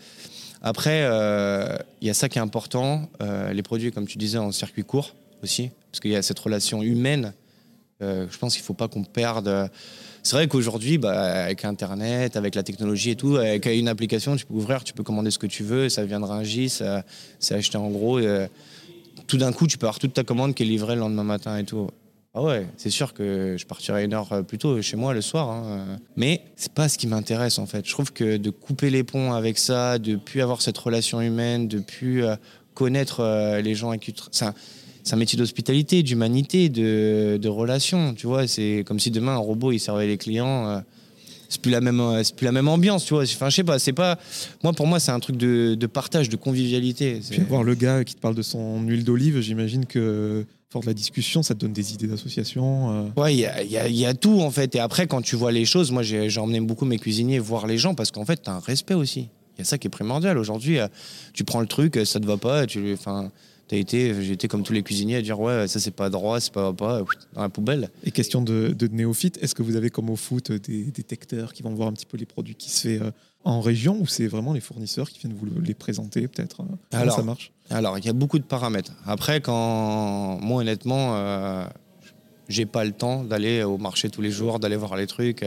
après, 0.62 1.02
euh, 1.02 1.76
il 2.00 2.06
y 2.08 2.10
a 2.10 2.14
ça 2.14 2.28
qui 2.28 2.38
est 2.38 2.42
important, 2.42 3.08
euh, 3.22 3.52
les 3.52 3.62
produits, 3.62 3.92
comme 3.92 4.06
tu 4.06 4.18
disais, 4.18 4.38
en 4.38 4.52
circuit 4.52 4.84
court 4.84 5.14
aussi, 5.42 5.70
parce 5.90 6.00
qu'il 6.00 6.10
y 6.10 6.16
a 6.16 6.22
cette 6.22 6.38
relation 6.38 6.82
humaine. 6.82 7.32
Euh, 8.02 8.26
je 8.30 8.38
pense 8.38 8.54
qu'il 8.54 8.62
ne 8.62 8.66
faut 8.66 8.74
pas 8.74 8.88
qu'on 8.88 9.04
perde. 9.04 9.70
C'est 10.22 10.34
vrai 10.36 10.48
qu'aujourd'hui, 10.48 10.98
bah, 10.98 11.44
avec 11.44 11.64
Internet, 11.64 12.36
avec 12.36 12.54
la 12.54 12.62
technologie 12.62 13.10
et 13.10 13.16
tout, 13.16 13.36
avec 13.36 13.66
une 13.66 13.88
application, 13.88 14.34
tu 14.36 14.44
peux 14.44 14.54
ouvrir, 14.54 14.82
tu 14.84 14.92
peux 14.92 15.02
commander 15.04 15.30
ce 15.30 15.38
que 15.38 15.46
tu 15.46 15.62
veux, 15.62 15.88
ça 15.88 16.04
vient 16.04 16.20
de 16.20 16.24
Rungis, 16.24 16.68
ça- 16.70 17.04
c'est 17.38 17.54
acheté 17.54 17.78
en 17.78 17.88
gros. 17.90 18.18
euh, 18.18 18.46
tout 19.26 19.38
d'un 19.38 19.52
coup, 19.52 19.66
tu 19.66 19.78
peux 19.78 19.86
avoir 19.86 19.98
toute 19.98 20.12
ta 20.14 20.24
commande 20.24 20.54
qui 20.54 20.62
est 20.62 20.66
livrée 20.66 20.94
le 20.94 21.00
lendemain 21.00 21.24
matin 21.24 21.56
et 21.58 21.64
tout. 21.64 21.88
Ah 22.38 22.42
ouais, 22.42 22.66
c'est 22.76 22.90
sûr 22.90 23.14
que 23.14 23.56
je 23.58 23.64
partirai 23.64 24.04
une 24.04 24.12
heure 24.12 24.44
plus 24.46 24.58
tôt 24.58 24.82
chez 24.82 24.98
moi 24.98 25.14
le 25.14 25.22
soir. 25.22 25.48
Hein. 25.48 25.98
Mais 26.16 26.42
c'est 26.54 26.70
pas 26.70 26.86
ce 26.86 26.98
qui 26.98 27.06
m'intéresse 27.06 27.58
en 27.58 27.64
fait. 27.64 27.86
Je 27.86 27.90
trouve 27.90 28.12
que 28.12 28.36
de 28.36 28.50
couper 28.50 28.90
les 28.90 29.04
ponts 29.04 29.32
avec 29.32 29.56
ça, 29.56 29.98
de 29.98 30.16
plus 30.16 30.42
avoir 30.42 30.60
cette 30.60 30.76
relation 30.76 31.22
humaine, 31.22 31.66
de 31.66 31.78
plus 31.78 32.26
euh, 32.26 32.36
connaître 32.74 33.20
euh, 33.20 33.62
les 33.62 33.74
gens 33.74 33.94
c'est 34.32 35.14
un 35.14 35.16
métier 35.16 35.38
d'hospitalité, 35.38 36.02
d'humanité, 36.02 36.68
de, 36.68 37.38
de 37.40 37.48
relation. 37.48 38.12
Tu 38.12 38.26
vois, 38.26 38.46
c'est 38.46 38.84
comme 38.86 39.00
si 39.00 39.10
demain 39.10 39.32
un 39.32 39.38
robot 39.38 39.72
il 39.72 39.78
servait 39.78 40.06
les 40.06 40.18
clients. 40.18 40.82
Euh, 41.46 41.48
c'est 41.48 41.60
plus 41.60 41.70
la 41.70 41.80
même, 41.80 42.02
c'est 42.22 42.34
plus 42.34 42.44
la 42.44 42.52
même 42.52 42.68
ambiance, 42.68 43.04
tu 43.04 43.14
vois. 43.14 43.22
Enfin, 43.22 43.48
je 43.48 43.56
sais 43.56 43.64
pas, 43.64 43.78
c'est 43.78 43.92
pas. 43.92 44.18
Moi, 44.62 44.72
pour 44.72 44.86
moi, 44.86 45.00
c'est 45.00 45.12
un 45.12 45.20
truc 45.20 45.36
de, 45.36 45.74
de, 45.74 45.86
partage, 45.86 46.28
de 46.28 46.36
convivialité. 46.36 47.20
Puis 47.30 47.40
voir 47.48 47.62
le 47.62 47.74
gars 47.74 48.04
qui 48.04 48.14
te 48.14 48.20
parle 48.20 48.34
de 48.34 48.42
son 48.42 48.80
huile 48.82 49.04
d'olive, 49.04 49.40
j'imagine 49.40 49.86
que 49.86 50.44
fort 50.68 50.82
de 50.82 50.86
la 50.86 50.94
discussion, 50.94 51.42
ça 51.42 51.54
te 51.54 51.60
donne 51.60 51.72
des 51.72 51.94
idées 51.94 52.06
d'association. 52.08 52.90
Euh. 52.90 53.20
Ouais, 53.20 53.34
il 53.34 53.40
y 53.40 53.46
a, 53.46 53.62
y, 53.62 53.94
y 53.94 54.06
a, 54.06 54.14
tout 54.14 54.40
en 54.40 54.50
fait. 54.50 54.74
Et 54.74 54.80
après, 54.80 55.06
quand 55.06 55.22
tu 55.22 55.36
vois 55.36 55.52
les 55.52 55.64
choses, 55.64 55.92
moi, 55.92 56.02
j'ai 56.02 56.38
emmené 56.38 56.60
beaucoup 56.60 56.84
mes 56.84 56.98
cuisiniers 56.98 57.38
voir 57.38 57.66
les 57.66 57.78
gens 57.78 57.94
parce 57.94 58.10
qu'en 58.10 58.24
fait, 58.24 58.42
tu 58.42 58.50
as 58.50 58.54
un 58.54 58.60
respect 58.60 58.94
aussi. 58.94 59.28
Il 59.56 59.60
y 59.60 59.62
a 59.62 59.64
ça 59.64 59.78
qui 59.78 59.86
est 59.86 59.90
primordial. 59.90 60.36
Aujourd'hui, 60.36 60.78
euh, 60.78 60.88
tu 61.32 61.44
prends 61.44 61.60
le 61.60 61.66
truc, 61.66 61.98
ça 62.04 62.20
te 62.20 62.26
va 62.26 62.36
pas, 62.36 62.66
tu, 62.66 62.92
enfin, 62.92 63.30
T'as 63.68 63.76
été, 63.76 64.22
j'ai 64.22 64.32
été 64.32 64.46
comme 64.46 64.62
tous 64.62 64.72
les 64.72 64.84
cuisiniers 64.84 65.16
à 65.16 65.22
dire 65.22 65.40
ouais 65.40 65.66
ça 65.66 65.80
c'est 65.80 65.90
pas 65.90 66.08
droit, 66.08 66.38
c'est 66.38 66.52
pas 66.52 66.72
pas 66.72 67.02
dans 67.34 67.42
la 67.42 67.48
poubelle. 67.48 67.90
Et 68.04 68.12
question 68.12 68.40
de, 68.40 68.68
de 68.68 68.86
néophyte, 68.86 69.38
est-ce 69.42 69.56
que 69.56 69.62
vous 69.62 69.74
avez 69.74 69.90
comme 69.90 70.08
au 70.08 70.14
foot 70.14 70.52
des 70.52 70.84
détecteurs 70.84 71.52
qui 71.52 71.64
vont 71.64 71.74
voir 71.74 71.88
un 71.88 71.92
petit 71.92 72.06
peu 72.06 72.16
les 72.16 72.26
produits 72.26 72.54
qui 72.54 72.70
se 72.70 72.82
fait 72.82 73.02
euh, 73.02 73.10
en 73.42 73.60
région 73.60 73.98
ou 74.00 74.06
c'est 74.06 74.28
vraiment 74.28 74.52
les 74.52 74.60
fournisseurs 74.60 75.10
qui 75.10 75.18
viennent 75.18 75.34
vous 75.34 75.46
les 75.60 75.74
présenter 75.74 76.28
peut-être 76.28 76.60
euh, 76.60 76.66
Alors 76.92 77.16
ça 77.16 77.22
marche? 77.24 77.50
Alors 77.68 77.98
il 77.98 78.04
y 78.04 78.08
a 78.08 78.12
beaucoup 78.12 78.38
de 78.38 78.44
paramètres. 78.44 78.92
Après 79.04 79.40
quand 79.40 80.38
moi 80.40 80.60
honnêtement 80.60 81.16
euh, 81.16 81.66
j'ai 82.48 82.66
pas 82.66 82.84
le 82.84 82.92
temps 82.92 83.24
d'aller 83.24 83.64
au 83.64 83.78
marché 83.78 84.10
tous 84.10 84.22
les 84.22 84.30
jours, 84.30 84.60
d'aller 84.60 84.76
voir 84.76 84.96
les 84.96 85.08
trucs, 85.08 85.44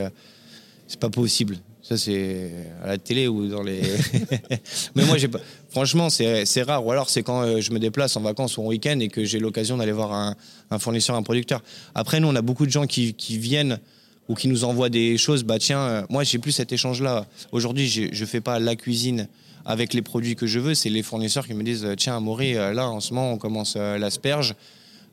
c'est 0.88 1.00
pas 1.00 1.10
possible. 1.10 1.58
Ça, 1.82 1.98
c'est 1.98 2.52
à 2.84 2.88
la 2.88 2.98
télé 2.98 3.28
ou 3.28 3.48
dans 3.48 3.64
les. 3.64 3.82
Mais 4.96 5.06
moi, 5.06 5.18
j'ai 5.18 5.28
pas. 5.28 5.40
Franchement, 5.70 6.10
c'est 6.10 6.62
rare. 6.64 6.86
Ou 6.86 6.92
alors, 6.92 7.10
c'est 7.10 7.22
quand 7.22 7.42
euh, 7.42 7.62
je 7.62 7.72
me 7.72 7.80
déplace 7.80 8.16
en 8.16 8.22
vacances 8.22 8.58
ou 8.58 8.62
en 8.62 8.66
week-end 8.66 9.00
et 9.00 9.08
que 9.08 9.24
j'ai 9.24 9.40
l'occasion 9.40 9.78
d'aller 9.78 9.92
voir 9.92 10.14
un, 10.14 10.80
fournisseur, 10.80 11.16
un 11.16 11.24
producteur. 11.24 11.62
Après, 11.94 12.20
nous, 12.20 12.28
on 12.28 12.36
a 12.36 12.42
beaucoup 12.42 12.66
de 12.66 12.72
gens 12.72 12.88
qui, 12.88 13.14
viennent 13.38 13.80
ou 14.28 14.36
qui 14.36 14.48
nous 14.48 14.64
envoient 14.64 14.90
des 14.90 15.18
choses. 15.18 15.44
Bah, 15.44 15.60
tiens, 15.60 15.80
euh, 15.80 16.04
moi, 16.10 16.24
j'ai 16.24 16.40
plus 16.40 16.52
cet 16.52 16.72
échange-là. 16.72 17.26
Aujourd'hui, 17.52 17.88
je 17.88 18.26
fais 18.26 18.42
pas 18.42 18.60
la 18.60 18.76
cuisine 18.76 19.28
avec 19.66 19.94
les 19.94 20.02
produits 20.02 20.36
que 20.36 20.48
je 20.48 20.60
veux. 20.60 20.74
C'est 20.74 20.90
les 20.90 21.04
fournisseurs 21.04 21.46
qui 21.46 21.54
me 21.54 21.64
disent 21.64 21.88
tiens, 21.98 22.18
Amaury, 22.18 22.56
euh, 22.56 22.74
là, 22.74 22.90
en 22.90 23.00
ce 23.00 23.14
moment, 23.14 23.34
on 23.34 23.38
commence 23.38 23.76
l'asperge 23.76 24.56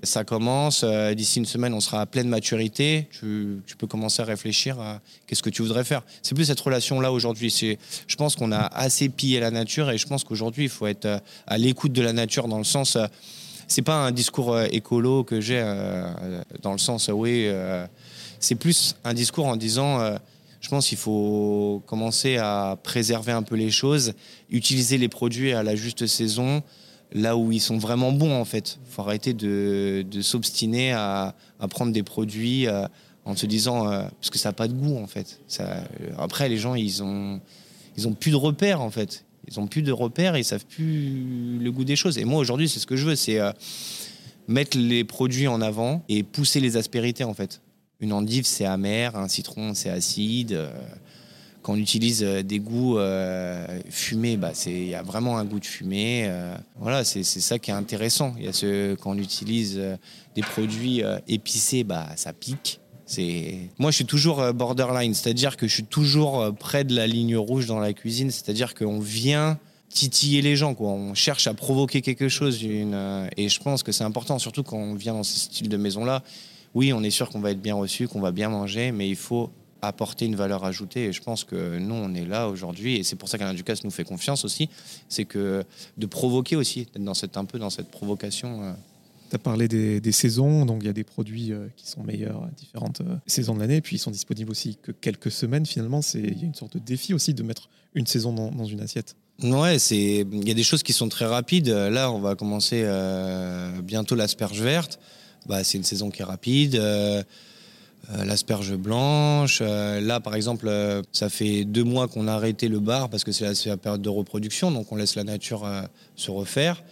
ça 0.03 0.25
commence. 0.25 0.83
Euh, 0.85 1.15
d'ici 1.15 1.39
une 1.39 1.47
semaine, 1.47 1.75
on 1.75 1.81
sera 1.81 2.01
à 2.01 2.07
pleine 2.07 2.29
maturité. 2.29 3.09
Tu, 3.11 3.63
peux 3.79 3.87
commencer 3.87 4.23
à 4.23 4.25
réfléchir 4.25 4.81
à 4.81 5.01
qu'est-ce 5.27 5.43
que 5.43 5.51
tu 5.51 5.63
voudrais 5.63 5.85
faire. 5.85 6.03
C'est 6.23 6.35
plus 6.35 6.47
cette 6.47 6.61
relation-là 6.61 7.13
aujourd'hui. 7.13 7.55
Je 8.07 8.17
pense 8.17 8.37
qu'on 8.37 8.53
a 8.53 8.67
assez 8.67 9.09
pillé 9.09 9.41
la 9.41 9.51
nature 9.51 9.91
et 9.91 9.99
je 9.99 10.07
pense 10.07 10.25
qu'aujourd'hui, 10.25 10.65
il 10.65 10.71
faut 10.71 10.87
être 10.87 11.07
euh, 11.07 11.19
à 11.47 11.59
l'écoute 11.59 11.93
de 11.93 12.03
la 12.03 12.13
nature 12.13 12.49
dans 12.49 12.59
le 12.59 12.65
sens. 12.65 12.97
Euh, 12.97 13.07
c'est 13.69 13.83
pas 13.83 13.97
un 13.97 14.13
discours 14.13 14.61
écolo 14.61 15.25
que 15.25 15.41
j'ai 15.41 15.61
dans 16.63 16.71
le 16.71 16.79
sens 16.79 17.11
oui. 17.13 17.49
c'est 18.39 18.55
plus 18.55 18.95
un 19.03 19.13
discours 19.13 19.47
en 19.47 19.57
disant 19.57 20.17
je 20.61 20.69
pense 20.69 20.89
qu'il 20.89 20.99
faut 20.99 21.83
commencer 21.87 22.37
à 22.37 22.77
préserver 22.83 23.33
un 23.33 23.43
peu 23.43 23.57
les 23.57 23.73
choses, 23.73 24.15
utiliser 24.51 24.99
les 24.99 25.09
produits 25.09 25.53
à 25.53 25.65
la 25.65 25.75
juste 25.75 26.07
saison, 26.07 26.63
là 27.13 27.37
où 27.37 27.53
ils 27.53 27.61
sont 27.61 27.79
vraiment 27.79 28.13
bons 28.13 28.35
en 28.35 28.45
fait. 28.45 28.79
Il 28.87 28.93
faut 28.93 29.03
arrêter 29.03 29.33
de, 29.33 30.05
s'obstiner 30.21 30.93
à, 30.93 31.35
prendre 31.71 31.93
des 31.93 32.03
produits 32.03 32.67
euh, 32.67 32.87
en 33.25 33.37
se 33.37 33.47
disant 33.47 33.91
euh, 33.91 34.03
parce 34.21 34.31
que 34.31 34.39
ça 34.39 34.51
n'a 34.51 34.53
pas 34.53 34.69
de 34.69 34.75
goût 34.75 34.99
en 34.99 35.07
fait. 35.07 35.41
Ça, 35.49 35.85
après 36.19 36.49
les 36.49 36.59
gens 36.59 36.75
ils 36.75 37.03
ont 37.03 37.41
ils 37.97 38.07
ont 38.07 38.13
plus 38.13 38.31
de 38.31 38.37
repères 38.37 38.81
en 38.81 38.91
fait. 38.91 39.25
Ils 39.49 39.61
ont 39.61 39.69
plus 39.69 39.83
de 39.83 39.93
repères, 39.93 40.37
ils 40.37 40.45
savent 40.45 40.67
plus 40.67 41.59
le 41.61 41.71
goût 41.71 41.85
des 41.85 41.97
choses. 41.97 42.19
Et 42.19 42.25
moi 42.25 42.41
aujourd'hui 42.41 42.69
c'est 42.69 42.81
ce 42.81 42.87
que 42.87 42.97
je 42.97 43.07
veux, 43.07 43.17
c'est 43.17 43.39
euh, 43.39 43.53
mettre 44.49 44.77
les 44.77 45.05
produits 45.05 45.49
en 45.49 45.61
avant 45.61 46.05
et 46.09 46.23
pousser 46.23 46.61
les 46.61 46.77
aspérités 46.77 47.25
en 47.25 47.35
fait. 47.35 47.63
Une 48.01 48.13
endive 48.13 48.45
c'est 48.45 48.67
amer, 48.67 49.17
un 49.17 49.29
citron 49.29 49.75
c'est 49.75 49.91
acide 49.91 50.59
quand 51.67 51.73
on 51.73 51.79
utilise 51.79 52.23
euh, 52.23 52.45
des 52.45 52.61
goûts 52.61 52.97
euh, 52.97 53.67
fumés, 53.91 54.37
bah, 54.37 54.53
il 54.67 54.87
y 54.87 54.95
a 54.95 55.03
vraiment 55.03 55.37
un 55.37 55.45
goût 55.45 55.59
de 55.59 55.65
fumée. 55.65 56.27
Euh, 56.29 56.55
voilà, 56.79 57.03
c'est 57.03 57.25
ça 57.25 57.59
qui 57.59 57.73
est 57.73 57.75
intéressant. 57.75 58.37
Il 58.39 58.45
y 58.45 58.49
a 58.49 58.53
ce, 58.53 58.95
quand 58.95 59.11
on 59.11 59.19
utilise 59.19 59.83
des 60.37 60.43
produits 60.43 61.03
épicés, 61.27 61.83
bah, 61.83 62.07
ça 62.15 62.33
pique. 62.33 62.79
Moi, 63.79 63.91
je 63.91 63.97
suis 63.97 64.05
toujours 64.05 64.53
borderline, 64.53 65.13
c'est-à-dire 65.13 65.57
que 65.57 65.67
je 65.67 65.75
suis 65.75 65.85
toujours 65.85 66.55
près 66.57 66.85
de 66.85 66.95
la 66.95 67.09
ligne 67.09 67.37
rouge 67.37 67.67
dans 67.67 67.81
la 67.81 67.93
cuisine, 67.93 68.31
c'est-à-dire 68.31 68.75
qu'on 68.75 69.01
vient 69.01 69.59
titiller 69.89 70.43
les 70.43 70.55
gens, 70.55 70.75
quoi. 70.75 70.91
on 70.91 71.15
cherche 71.15 71.49
à 71.49 71.55
provoquer 71.55 72.01
quelque 72.01 72.29
chose. 72.29 72.63
Et 72.63 73.49
je 73.49 73.61
pense 73.61 73.83
que 73.83 73.91
c'est 73.91 74.05
important, 74.05 74.39
surtout 74.39 74.63
quand 74.63 74.79
on 74.79 74.95
vient 74.95 75.15
dans 75.15 75.25
ce 75.25 75.37
style 75.37 75.69
de 75.69 75.77
maison-là. 75.77 76.23
Oui, 76.75 76.93
on 76.93 77.03
est 77.03 77.11
sûr 77.11 77.29
qu'on 77.29 77.41
va 77.41 77.51
être 77.51 77.63
bien 77.63 77.75
reçu, 77.75 78.07
qu'on 78.07 78.21
va 78.21 78.31
bien 78.31 78.51
manger, 78.51 78.93
mais 78.93 79.09
il 79.09 79.17
faut 79.17 79.51
apporter 79.83 80.27
une 80.27 80.37
valeur 80.37 80.65
ajoutée. 80.65 81.05
Et 81.05 81.13
je 81.13 81.23
pense 81.23 81.45
que 81.45 81.79
nous, 81.79 81.95
on 81.95 82.15
est 82.15 82.25
là 82.25 82.49
aujourd'hui, 82.49 82.97
et 82.97 83.03
c'est 83.03 83.17
pour 83.17 83.29
ça 83.29 83.39
qu'Alain 83.39 83.55
Ducasse 83.55 83.85
nous 83.85 83.91
fait 83.91 84.05
confiance 84.05 84.45
aussi, 84.45 84.69
c'est 85.09 85.25
que 85.25 85.65
de 85.97 86.07
provoquer 86.07 86.57
aussi, 86.57 86.87
d'être 86.93 87.05
dans 87.05 87.15
cette, 87.15 87.37
un 87.37 87.45
peu 87.45 87.59
dans 87.59 87.71
cette 87.71 87.91
provocation. 87.91 88.63
Euh. 88.63 88.73
Tu 89.31 89.37
as 89.37 89.39
parlé 89.41 89.67
des, 89.67 90.13
saisons, 90.13 90.67
donc 90.67 90.83
il 90.83 90.87
y 90.87 90.91
a 90.91 90.93
des 90.93 91.05
produits 91.05 91.53
euh, 91.53 91.67
qui 91.77 91.89
sont 91.89 92.03
meilleurs 92.05 92.45
à 92.45 92.51
différentes 92.57 93.01
euh, 93.01 93.17
saisons 93.27 93.55
de 93.55 93.61
l'année, 93.61 93.81
puis 93.81 93.97
ils 93.97 93.99
sont 93.99 94.13
disponibles 94.13 94.51
aussi 94.51 94.79
que 94.81 94.93
quelques 94.93 95.33
semaines 95.33 95.67
finalement. 95.67 96.01
Il 96.15 96.39
y 96.39 96.43
a 96.43 96.47
une 96.47 96.55
sorte 96.55 96.75
de 96.75 96.79
défi 96.79 97.13
aussi 97.13 97.35
de 97.35 97.43
mettre 97.43 97.69
une 97.95 98.07
saison 98.07 98.33
dans, 98.33 98.65
une 98.65 98.81
assiette. 98.81 99.17
Ouais, 99.43 99.77
il 99.77 100.47
y 100.47 100.51
a 100.51 100.55
des 100.55 100.63
choses 100.63 100.83
qui 100.83 100.93
sont 100.93 101.09
très 101.09 101.25
rapides. 101.27 101.69
Là, 101.69 102.11
on 102.13 102.21
va 102.21 102.37
commencer 102.37 102.87
bientôt 103.83 104.15
l'asperge 104.15 104.61
verte. 104.61 105.01
Bah, 105.47 105.63
c'est 105.63 105.79
une 105.79 105.85
saison 105.85 106.11
qui 106.11 106.23
est 106.23 106.25
rapide. 106.25 106.75
Euh, 106.77 107.23
l'asperge 108.25 108.75
blanche. 108.77 109.59
Euh, 109.63 110.01
là, 110.01 110.21
par 110.21 110.35
exemple, 110.35 110.67
euh, 110.69 111.03
ça 111.13 111.29
fait 111.29 111.65
deux 111.65 111.85
mois 111.85 112.09
qu'on 112.09 112.29
a 112.29 112.33
arrêté 112.33 112.69
le 112.69 112.81
bar 112.81 113.09
parce 113.09 113.25
que 113.25 113.33
c'est 113.33 113.67
la, 113.67 113.77
période 113.77 114.03
de 114.03 114.09
reproduction, 114.09 114.71
donc 114.71 114.93
on 114.93 114.97
laisse 114.97 115.15
la 115.17 115.25
nature 115.25 115.69
se 116.15 116.31
refaire. 116.31 116.83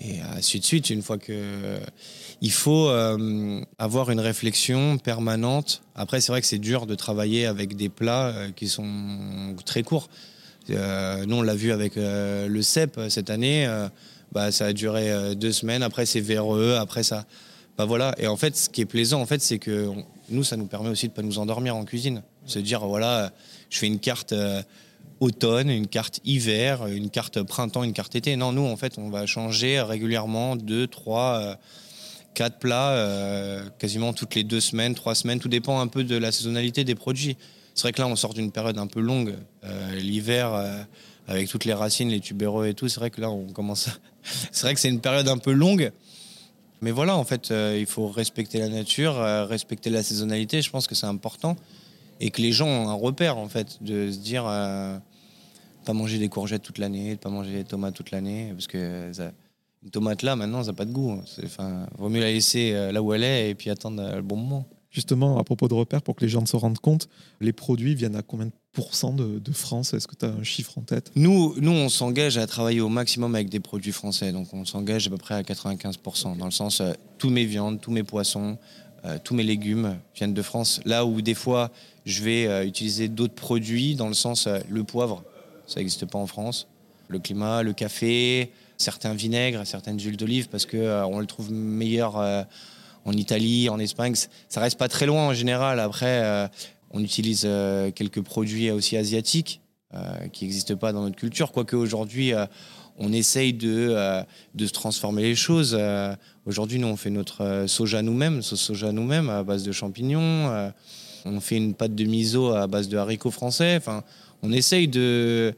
Et 0.00 0.20
ainsi 0.36 0.60
de 0.60 0.64
suite, 0.64 0.90
une 0.90 1.02
fois 1.02 1.18
que. 1.18 1.78
Il 2.40 2.52
faut 2.52 2.88
avoir 3.78 4.12
une 4.12 4.20
réflexion 4.20 4.96
permanente. 4.98 5.82
Après, 5.96 6.20
c'est 6.20 6.30
vrai 6.30 6.40
que 6.40 6.46
c'est 6.46 6.60
dur 6.60 6.86
de 6.86 6.94
travailler 6.94 7.46
avec 7.46 7.74
des 7.74 7.88
plats 7.88 8.32
qui 8.54 8.68
sont 8.68 9.56
très 9.66 9.82
courts. 9.82 10.08
nous, 10.68 11.34
on 11.34 11.42
l'a 11.42 11.56
vu 11.56 11.72
avec 11.72 11.94
le 11.96 12.62
CEP 12.62 13.00
cette 13.08 13.30
année. 13.30 13.68
Bah, 14.30 14.52
ça 14.52 14.66
a 14.66 14.72
duré 14.72 15.34
deux 15.34 15.50
semaines. 15.50 15.82
Après, 15.82 16.06
c'est 16.06 16.20
véreux. 16.20 16.76
Après, 16.76 17.02
ça. 17.02 17.26
Bah 17.76 17.84
voilà. 17.84 18.14
Et 18.18 18.28
en 18.28 18.36
fait, 18.36 18.56
ce 18.56 18.68
qui 18.68 18.82
est 18.82 18.86
plaisant, 18.86 19.20
en 19.20 19.26
fait, 19.26 19.42
c'est 19.42 19.58
que 19.58 19.90
nous, 20.30 20.44
ça 20.44 20.56
nous 20.56 20.66
permet 20.66 20.88
aussi 20.88 21.06
de 21.06 21.12
ne 21.12 21.16
pas 21.16 21.22
nous 21.22 21.38
endormir 21.38 21.76
en 21.76 21.84
cuisine. 21.84 22.22
Se 22.46 22.58
dire, 22.58 22.86
voilà, 22.86 23.32
je 23.70 23.78
fais 23.78 23.86
une 23.86 23.98
carte 23.98 24.32
euh, 24.32 24.62
automne, 25.20 25.70
une 25.70 25.86
carte 25.86 26.20
hiver, 26.24 26.86
une 26.86 27.10
carte 27.10 27.42
printemps, 27.42 27.82
une 27.82 27.92
carte 27.92 28.14
été. 28.14 28.36
Non, 28.36 28.52
nous, 28.52 28.66
en 28.66 28.76
fait, 28.76 28.98
on 28.98 29.10
va 29.10 29.26
changer 29.26 29.80
régulièrement 29.80 30.56
deux, 30.56 30.86
trois, 30.86 31.40
euh, 31.40 31.54
quatre 32.34 32.58
plats, 32.58 32.90
euh, 32.90 33.68
quasiment 33.78 34.12
toutes 34.12 34.34
les 34.34 34.44
deux 34.44 34.60
semaines, 34.60 34.94
trois 34.94 35.14
semaines. 35.14 35.40
Tout 35.40 35.48
dépend 35.48 35.80
un 35.80 35.88
peu 35.88 36.04
de 36.04 36.16
la 36.16 36.32
saisonnalité 36.32 36.84
des 36.84 36.94
produits. 36.94 37.36
C'est 37.74 37.82
vrai 37.82 37.92
que 37.92 38.00
là, 38.00 38.08
on 38.08 38.16
sort 38.16 38.34
d'une 38.34 38.50
période 38.50 38.78
un 38.78 38.88
peu 38.88 39.00
longue. 39.00 39.34
L'hiver, 39.94 40.52
avec 41.28 41.48
toutes 41.48 41.64
les 41.64 41.74
racines, 41.74 42.08
les 42.08 42.18
tubéreux 42.18 42.66
et 42.66 42.74
tout, 42.74 42.88
c'est 42.88 42.98
vrai 42.98 43.10
que 43.10 43.20
là, 43.20 43.30
on 43.30 43.46
commence 43.52 43.86
à... 43.86 43.92
c'est 44.50 44.62
vrai 44.62 44.74
que 44.74 44.80
c'est 44.80 44.88
une 44.88 45.00
période 45.00 45.28
un 45.28 45.38
peu 45.38 45.52
longue. 45.52 45.92
Mais 46.80 46.90
voilà, 46.92 47.16
en 47.16 47.24
fait, 47.24 47.50
euh, 47.50 47.76
il 47.78 47.86
faut 47.86 48.08
respecter 48.08 48.58
la 48.58 48.68
nature, 48.68 49.18
euh, 49.18 49.44
respecter 49.44 49.90
la 49.90 50.02
saisonnalité. 50.02 50.62
Je 50.62 50.70
pense 50.70 50.86
que 50.86 50.94
c'est 50.94 51.06
important. 51.06 51.56
Et 52.20 52.30
que 52.30 52.40
les 52.40 52.52
gens 52.52 52.66
ont 52.66 52.88
un 52.88 52.94
repère, 52.94 53.36
en 53.36 53.48
fait, 53.48 53.82
de 53.82 54.10
se 54.10 54.18
dire 54.18 54.44
euh, 54.46 54.96
pas 55.84 55.92
manger 55.92 56.18
des 56.18 56.28
courgettes 56.28 56.62
toute 56.62 56.78
l'année, 56.78 57.16
pas 57.16 57.30
manger 57.30 57.52
des 57.52 57.64
tomates 57.64 57.94
toute 57.94 58.10
l'année. 58.10 58.50
Parce 58.52 58.66
que 58.66 59.10
une 59.84 59.90
tomate 59.90 60.22
là, 60.22 60.34
maintenant, 60.36 60.62
ça 60.62 60.68
n'a 60.68 60.76
pas 60.76 60.84
de 60.84 60.92
goût. 60.92 61.20
Enfin, 61.44 61.86
vaut 61.96 62.08
mieux 62.08 62.20
la 62.20 62.30
laisser 62.30 62.90
là 62.92 63.00
où 63.00 63.12
elle 63.14 63.22
est 63.22 63.50
et 63.50 63.54
puis 63.54 63.70
attendre 63.70 64.16
le 64.16 64.22
bon 64.22 64.36
moment. 64.36 64.66
Justement, 64.90 65.38
à 65.38 65.44
propos 65.44 65.68
de 65.68 65.74
repères, 65.74 66.00
pour 66.00 66.16
que 66.16 66.24
les 66.24 66.30
gens 66.30 66.46
se 66.46 66.56
rendent 66.56 66.78
compte, 66.78 67.08
les 67.40 67.52
produits 67.52 67.94
viennent 67.94 68.16
à 68.16 68.22
combien 68.22 68.46
de 68.46 68.52
pourcents 68.72 69.12
de, 69.12 69.52
France? 69.52 69.92
Est-ce 69.92 70.08
que 70.08 70.14
tu 70.14 70.24
as 70.24 70.30
un 70.30 70.42
chiffre 70.42 70.78
en 70.78 70.80
tête? 70.80 71.10
Nous, 71.14 71.54
nous, 71.58 71.72
on 71.72 71.90
s'engage 71.90 72.38
à 72.38 72.46
travailler 72.46 72.80
au 72.80 72.88
maximum 72.88 73.34
avec 73.34 73.50
des 73.50 73.60
produits 73.60 73.92
français. 73.92 74.32
Donc, 74.32 74.54
on 74.54 74.64
s'engage 74.64 75.06
à 75.06 75.10
peu 75.10 75.18
près 75.18 75.34
à 75.34 75.42
95%. 75.42 76.38
Dans 76.38 76.46
le 76.46 76.50
sens, 76.50 76.80
euh, 76.80 76.92
tous 77.18 77.28
mes 77.28 77.44
viandes, 77.44 77.80
tous 77.82 77.90
mes 77.90 78.02
poissons, 78.02 78.56
euh, 79.04 79.18
tous 79.22 79.34
mes 79.34 79.42
légumes 79.42 79.98
viennent 80.14 80.32
de 80.32 80.42
France. 80.42 80.80
Là 80.86 81.04
où, 81.04 81.20
des 81.20 81.34
fois, 81.34 81.70
je 82.06 82.22
vais 82.22 82.46
euh, 82.46 82.64
utiliser 82.64 83.08
d'autres 83.08 83.34
produits, 83.34 83.94
dans 83.94 84.08
le 84.08 84.14
sens, 84.14 84.48
le 84.70 84.84
poivre, 84.84 85.22
ça 85.66 85.80
n'existe 85.80 86.06
pas 86.06 86.18
en 86.18 86.26
France. 86.26 86.66
Le 87.08 87.18
climat, 87.18 87.62
le 87.62 87.74
café, 87.74 88.52
certains 88.78 89.12
vinaigres, 89.12 89.66
certaines 89.66 90.00
huiles 90.00 90.16
d'olive, 90.16 90.48
parce 90.48 90.64
qu'on 90.64 90.78
on 90.78 91.18
le 91.20 91.26
trouve 91.26 91.52
meilleur 91.52 92.46
en 93.08 93.12
Italie, 93.12 93.68
en 93.68 93.78
Espagne. 93.78 94.14
Ça 94.48 94.60
reste 94.60 94.78
pas 94.78 94.88
très 94.88 95.06
loin 95.06 95.28
en 95.28 95.34
général. 95.34 95.80
Après, 95.80 96.22
euh, 96.22 96.46
on 96.90 97.02
utilise 97.02 97.42
euh, 97.44 97.90
quelques 97.90 98.22
produits 98.22 98.70
aussi 98.70 98.96
asiatiques 98.96 99.60
qui 100.34 100.44
n'existent 100.44 100.76
pas 100.76 100.92
dans 100.92 101.02
notre 101.02 101.16
culture. 101.16 101.50
Quoique 101.50 101.74
aujourd'hui, 101.74 102.34
on 102.98 103.10
essaye 103.10 103.54
de, 103.54 104.22
de 104.54 104.66
se 104.66 104.72
transformer 104.74 105.22
les 105.22 105.34
choses. 105.34 105.74
aujourd'hui, 106.44 106.78
nous, 106.78 106.88
on 106.88 106.96
fait 106.96 107.08
notre 107.08 107.64
soja 107.66 108.02
nous-mêmes, 108.02 108.42
sauce 108.42 108.60
soja 108.60 108.92
nous-mêmes 108.92 109.30
à 109.30 109.42
base 109.44 109.62
de 109.62 109.72
champignons. 109.72 110.70
on 111.24 111.40
fait 111.40 111.56
une 111.56 111.72
pâte 111.72 111.94
de 111.94 112.04
miso 112.04 112.50
à 112.50 112.66
base 112.66 112.90
de 112.90 112.98
haricots 112.98 113.30
français. 113.30 113.76
Enfin, 113.78 114.04
on 114.42 114.52
essaye 114.52 114.88
de 114.88 115.54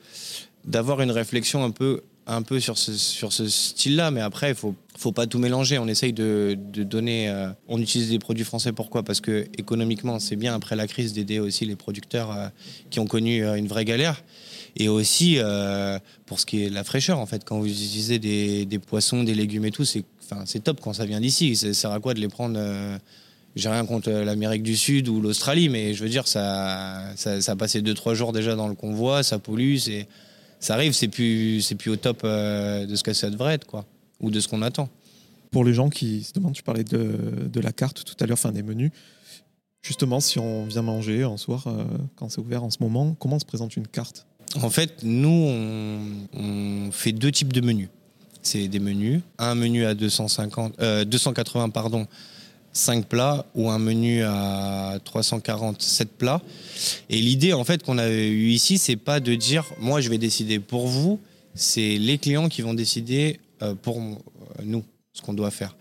d'avoir 0.65 1.01
une 1.01 1.11
réflexion 1.11 1.65
un 1.65 1.73
peu 1.73 2.05
un 2.31 2.43
peu 2.43 2.61
sur 2.61 2.79
ce, 2.79 2.93
sur 2.93 3.33
ce 3.33 3.49
style-là, 3.49 4.11
mais 4.11 4.21
après, 4.21 4.51
il 4.51 4.55
faut, 4.55 4.75
faut 4.97 5.11
pas 5.11 5.27
tout 5.27 5.39
mélanger. 5.39 5.79
On 5.79 5.89
essaye 5.89 6.13
de, 6.13 6.57
de 6.57 6.85
donner. 6.85 7.29
Euh, 7.29 7.51
on 7.67 7.81
utilise 7.81 8.11
des 8.11 8.21
produits 8.21 8.45
français, 8.45 8.73
pourquoi? 8.73 9.03
Parce 9.03 9.21
que 9.21 9.49
économiquement, 9.59 10.19
c'est 10.21 10.37
bien 10.37 10.55
après 10.55 10.77
la 10.77 10.87
crise 10.87 11.13
d'aider 11.13 11.41
aussi 11.41 11.67
les 11.67 11.77
producteurs 11.77 12.31
euh, 12.31 12.49
qui 12.91 13.01
ont 13.01 13.07
connu 13.07 13.45
euh, 13.45 13.55
une 13.55 13.67
vraie 13.67 13.85
galère. 13.85 14.23
Et 14.77 14.89
aussi 14.89 15.39
pour 16.27 16.39
ce 16.39 16.47
qui 16.47 16.63
est 16.63 16.71
de 16.71 16.75
la 16.75 16.85
fraîcheur, 16.85 17.19
en 17.19 17.27
fait, 17.27 17.45
quand 17.45 17.59
vous 17.59 17.67
utilisez 17.67 18.21
des, 18.21 18.67
des 18.67 18.79
poissons, 18.79 19.25
des 19.25 19.35
légumes 19.35 19.65
et 19.65 19.73
tout, 19.73 19.85
c'est 19.85 20.05
top 20.63 20.81
quand 20.81 20.93
ça 20.93 21.07
vient 21.07 21.21
d'ici. 21.21 21.57
Ça 21.57 21.75
sert 21.75 21.91
à 21.91 21.99
quoi 21.99 22.15
de 22.15 22.21
les 22.21 22.29
prendre 22.29 22.57
j'ai 23.57 23.69
rien 23.69 23.85
contre 23.85 24.11
l'Amérique 24.11 24.63
du 24.63 24.77
Sud 24.77 25.09
ou 25.09 25.21
l'Australie, 25.21 25.69
mais 25.69 25.93
je 25.93 26.05
veux 26.05 26.09
dire, 26.09 26.29
ça, 26.29 27.03
ça, 27.17 27.41
ça 27.41 27.53
a 27.53 27.57
passé 27.57 27.83
2-3 27.83 28.15
jours 28.15 28.33
déjà 28.33 28.55
dans 28.55 28.69
le 28.69 28.77
convoi, 28.77 29.25
ça 29.25 29.41
pollue, 29.41 29.79
c'est 29.79 30.07
ça 30.61 30.75
arrive, 30.75 30.93
c'est 30.93 31.09
plus, 31.09 31.63
c'est 31.63 31.75
plus 31.75 31.91
au 31.91 31.97
top 31.97 32.21
euh, 32.25 32.87
de 32.87 32.95
ce 32.95 33.03
que 33.03 33.13
ça 33.13 33.31
devrait 33.31 33.55
être, 33.55 33.67
quoi, 33.67 33.87
ou 34.21 34.31
de 34.31 34.39
ce 34.41 34.47
qu'on 34.47 34.63
attend. 34.63 34.89
Pour 35.51 35.65
les 35.65 35.75
gens 35.75 35.89
qui 35.89 36.23
se 36.23 36.33
demandent, 36.33 36.53
tu 36.53 36.63
parlais 36.63 36.85
de, 36.85 37.49
de 37.53 37.61
la 37.61 37.73
carte 37.73 38.05
tout 38.05 38.15
à 38.23 38.27
l'heure, 38.27 38.39
fin 38.39 38.53
des 38.53 38.63
menus. 38.63 38.93
Justement, 39.83 40.21
si 40.21 40.39
on 40.39 40.67
vient 40.67 40.83
manger 40.83 41.23
un 41.23 41.39
soir, 41.39 41.67
euh, 41.67 41.85
quand 42.15 42.29
c'est 42.29 42.41
ouvert 42.41 42.63
en 42.63 42.71
ce 42.71 42.79
moment, 42.81 43.17
comment 43.19 43.39
se 43.39 43.47
présente 43.47 43.77
une 43.77 43.87
carte? 43.87 44.27
En 44.61 44.69
fait, 44.69 45.03
nous, 45.03 45.29
on, 45.29 46.01
on, 46.35 46.93
fait 46.93 47.13
deux 47.13 47.33
types 47.33 47.53
de 47.53 47.63
menus. 47.63 47.89
C'est 48.43 48.69
des 48.69 48.81
menus, 48.81 49.23
un 49.39 49.55
menu 49.55 49.85
à 49.87 49.95
250, 49.95 50.81
euh, 50.81 51.05
280 51.05 51.71
pardon, 51.71 52.07
5 52.73 53.07
plats 53.07 53.47
ou 53.55 53.71
un 53.71 53.79
menu 53.79 54.23
à 54.23 54.99
347 55.05 56.17
plats. 56.17 56.41
Et 57.09 57.17
l'idée 57.17 57.53
en 57.53 57.65
fait 57.65 57.83
qu'on 57.83 57.99
a 57.99 58.09
eu 58.09 58.49
ici, 58.49 58.79
c'est 58.79 58.97
pas 58.97 59.21
de 59.21 59.35
dire 59.35 59.65
moi 59.79 60.01
je 60.01 60.09
vais 60.09 60.19
décider 60.19 60.59
pour 60.61 60.87
vous, 60.87 61.21
c'est 61.55 61.99
les 61.99 62.19
clients 62.19 62.49
qui 62.49 62.63
vont 62.63 62.75
décider 62.75 63.41
euh, 63.63 63.75
pour 63.75 63.99
euh, 63.99 64.15
nous 64.63 64.85
ce 65.13 65.23
qu'on 65.23 65.35
doit 65.35 65.51
faire. 65.51 65.77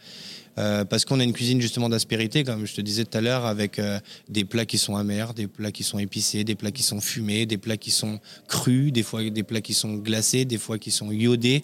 Euh, 0.58 0.84
parce 0.84 1.06
qu'on 1.06 1.20
a 1.22 1.24
une 1.24 1.32
cuisine 1.32 1.62
justement 1.62 1.88
d'aspérité, 1.88 2.44
comme 2.44 2.66
je 2.66 2.74
te 2.74 2.82
disais 2.82 3.06
tout 3.06 3.18
à 3.18 3.22
l'heure, 3.22 3.46
avec 3.46 3.80
des 4.28 4.44
plats 4.44 4.66
qui 4.66 4.78
sont 4.78 4.98
amers, 4.98 5.34
des 5.34 5.48
plats 5.48 5.72
qui 5.72 5.84
sont 5.84 6.00
épicés, 6.00 6.44
des 6.44 6.56
plats 6.56 6.72
qui 6.72 6.84
sont 6.84 7.00
fumés, 7.00 7.46
des 7.46 7.58
plats 7.58 7.78
qui 7.78 7.92
sont 7.92 8.20
crus, 8.48 8.92
des 8.92 9.04
fois 9.04 9.24
des 9.24 9.44
plats 9.44 9.62
qui 9.62 9.74
sont 9.74 9.94
glacés, 9.94 10.44
des 10.44 10.58
fois 10.58 10.78
qui 10.78 10.92
sont 10.92 11.12
iodés, 11.12 11.64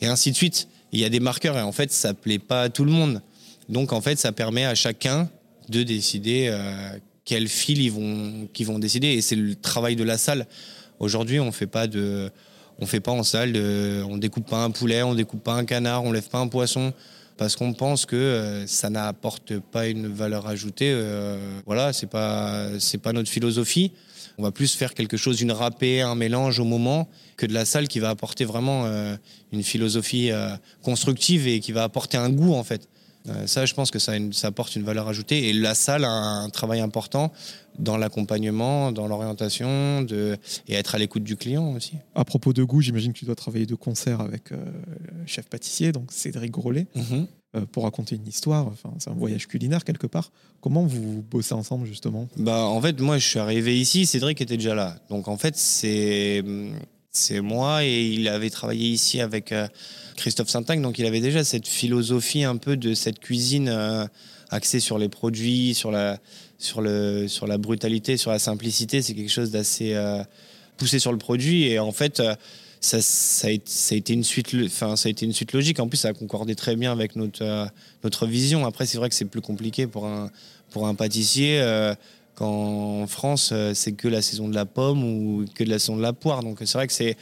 et 0.00 0.06
ainsi 0.06 0.30
de 0.30 0.36
suite. 0.36 0.68
Il 0.92 1.00
y 1.00 1.04
a 1.04 1.08
des 1.08 1.20
marqueurs 1.20 1.56
et 1.58 1.62
en 1.62 1.72
fait 1.72 1.90
ça 1.90 2.14
plaît 2.14 2.38
pas 2.38 2.62
à 2.62 2.68
tout 2.68 2.84
le 2.84 2.92
monde. 2.92 3.20
Donc 3.72 3.94
en 3.94 4.02
fait, 4.02 4.18
ça 4.18 4.32
permet 4.32 4.66
à 4.66 4.74
chacun 4.74 5.30
de 5.70 5.82
décider 5.82 6.48
euh, 6.50 6.98
quel 7.24 7.48
fil 7.48 7.80
ils 7.80 7.90
vont, 7.90 8.46
qu'ils 8.52 8.66
vont 8.66 8.78
décider. 8.78 9.08
Et 9.08 9.22
c'est 9.22 9.34
le 9.34 9.54
travail 9.54 9.96
de 9.96 10.04
la 10.04 10.18
salle. 10.18 10.46
Aujourd'hui, 10.98 11.40
on 11.40 11.50
fait 11.52 11.66
pas 11.66 11.86
de, 11.86 12.30
on 12.78 12.84
fait 12.84 13.00
pas 13.00 13.12
en 13.12 13.22
salle, 13.22 13.52
de, 13.52 14.04
on 14.06 14.18
découpe 14.18 14.46
pas 14.46 14.62
un 14.62 14.70
poulet, 14.70 15.02
on 15.02 15.14
découpe 15.14 15.42
pas 15.42 15.54
un 15.54 15.64
canard, 15.64 16.04
on 16.04 16.12
lève 16.12 16.28
pas 16.28 16.38
un 16.38 16.48
poisson 16.48 16.92
parce 17.38 17.56
qu'on 17.56 17.72
pense 17.72 18.04
que 18.04 18.14
euh, 18.14 18.66
ça 18.66 18.90
n'apporte 18.90 19.58
pas 19.58 19.88
une 19.88 20.06
valeur 20.06 20.46
ajoutée. 20.46 20.92
Euh, 20.92 21.38
voilà, 21.64 21.94
c'est 21.94 22.08
pas 22.08 22.78
c'est 22.78 22.98
pas 22.98 23.14
notre 23.14 23.30
philosophie. 23.30 23.92
On 24.38 24.42
va 24.42 24.50
plus 24.50 24.74
faire 24.74 24.94
quelque 24.94 25.16
chose, 25.16 25.40
une 25.40 25.52
râpée, 25.52 26.00
un 26.00 26.14
mélange 26.14 26.58
au 26.58 26.64
moment, 26.64 27.08
que 27.36 27.46
de 27.46 27.52
la 27.52 27.64
salle 27.64 27.88
qui 27.88 27.98
va 27.98 28.10
apporter 28.10 28.44
vraiment 28.44 28.84
euh, 28.86 29.16
une 29.52 29.62
philosophie 29.62 30.30
euh, 30.30 30.56
constructive 30.82 31.46
et 31.46 31.60
qui 31.60 31.72
va 31.72 31.82
apporter 31.84 32.16
un 32.16 32.30
goût 32.30 32.54
en 32.54 32.64
fait. 32.64 32.88
Euh, 33.28 33.46
ça, 33.46 33.66
je 33.66 33.74
pense 33.74 33.90
que 33.90 33.98
ça, 33.98 34.12
ça, 34.32 34.48
apporte 34.48 34.74
une 34.76 34.82
valeur 34.82 35.08
ajoutée. 35.08 35.48
Et 35.48 35.52
la 35.52 35.74
salle 35.74 36.04
a 36.04 36.10
un 36.10 36.50
travail 36.50 36.80
important 36.80 37.32
dans 37.78 37.96
l'accompagnement, 37.96 38.92
dans 38.92 39.06
l'orientation 39.06 40.02
de... 40.02 40.36
et 40.68 40.74
être 40.74 40.94
à 40.94 40.98
l'écoute 40.98 41.22
du 41.22 41.36
client 41.36 41.72
aussi. 41.72 41.94
À 42.14 42.24
propos 42.24 42.52
de 42.52 42.62
goût, 42.62 42.80
j'imagine 42.80 43.12
que 43.12 43.18
tu 43.18 43.24
dois 43.24 43.34
travailler 43.34 43.66
de 43.66 43.74
concert 43.74 44.20
avec 44.20 44.52
euh, 44.52 44.56
le 45.20 45.26
chef 45.26 45.46
pâtissier, 45.46 45.92
donc 45.92 46.12
Cédric 46.12 46.50
Grolet, 46.50 46.86
mm-hmm. 46.96 47.26
euh, 47.56 47.66
pour 47.70 47.84
raconter 47.84 48.16
une 48.16 48.26
histoire. 48.26 48.66
Enfin, 48.66 48.92
c'est 48.98 49.10
un 49.10 49.14
voyage 49.14 49.46
culinaire 49.46 49.84
quelque 49.84 50.06
part. 50.06 50.32
Comment 50.60 50.84
vous 50.84 51.24
bossez 51.30 51.54
ensemble 51.54 51.86
justement? 51.86 52.28
Bah, 52.36 52.64
En 52.64 52.80
fait, 52.80 53.00
moi, 53.00 53.18
je 53.18 53.26
suis 53.26 53.38
arrivé 53.38 53.78
ici, 53.78 54.04
Cédric 54.04 54.40
était 54.40 54.56
déjà 54.56 54.74
là. 54.74 54.96
Donc 55.08 55.28
en 55.28 55.38
fait, 55.38 55.56
c'est 55.56 56.42
moi 57.40 57.84
et 57.84 58.06
il 58.08 58.28
avait 58.28 58.50
travaillé 58.50 58.88
ici 58.88 59.20
avec 59.20 59.54
Christophe 60.16 60.48
saint 60.48 60.62
donc 60.62 60.98
il 60.98 61.06
avait 61.06 61.20
déjà 61.20 61.44
cette 61.44 61.66
philosophie 61.66 62.44
un 62.44 62.56
peu 62.56 62.76
de 62.76 62.94
cette 62.94 63.18
cuisine 63.18 63.68
euh, 63.68 64.06
axée 64.50 64.80
sur 64.80 64.98
les 64.98 65.08
produits, 65.08 65.74
sur 65.74 65.90
la, 65.90 66.18
sur, 66.58 66.80
le, 66.80 67.28
sur 67.28 67.46
la 67.46 67.58
brutalité, 67.58 68.16
sur 68.16 68.30
la 68.30 68.38
simplicité. 68.38 69.02
C'est 69.02 69.14
quelque 69.14 69.30
chose 69.30 69.50
d'assez 69.50 69.94
euh, 69.94 70.22
poussé 70.76 70.98
sur 70.98 71.12
le 71.12 71.18
produit 71.18 71.64
et 71.64 71.78
en 71.78 71.92
fait. 71.92 72.22
Ça, 72.84 73.00
ça, 73.00 73.46
a, 73.46 73.50
ça, 73.64 73.94
a, 73.94 73.96
été 73.96 74.12
une 74.12 74.24
suite, 74.24 74.56
enfin, 74.64 74.96
ça 74.96 75.06
a 75.06 75.10
été 75.10 75.24
une 75.24 75.32
suite 75.32 75.52
logique. 75.52 75.78
En 75.78 75.86
plus, 75.86 75.98
ça 75.98 76.08
a 76.08 76.12
concordé 76.14 76.56
très 76.56 76.74
bien 76.74 76.90
avec 76.90 77.14
notre, 77.14 77.68
notre 78.02 78.26
vision. 78.26 78.66
Après, 78.66 78.86
c'est 78.86 78.98
vrai 78.98 79.08
que 79.08 79.14
c'est 79.14 79.24
plus 79.24 79.40
compliqué 79.40 79.86
pour 79.86 80.04
un, 80.04 80.32
pour 80.72 80.88
un 80.88 80.96
pâtissier 80.96 81.60
qu'en 82.34 83.06
France, 83.06 83.50
euh, 83.52 83.74
c'est 83.74 83.92
que 83.92 84.08
la 84.08 84.22
saison 84.22 84.48
de 84.48 84.54
la 84.54 84.66
pomme 84.66 85.04
ou 85.04 85.44
que 85.54 85.64
de 85.64 85.70
la 85.70 85.78
saison 85.78 85.96
de 85.96 86.02
la 86.02 86.12
poire. 86.12 86.42
Donc 86.42 86.58
c'est 86.60 86.72
vrai 86.74 86.86
que 86.86 86.92
c'est. 86.92 87.16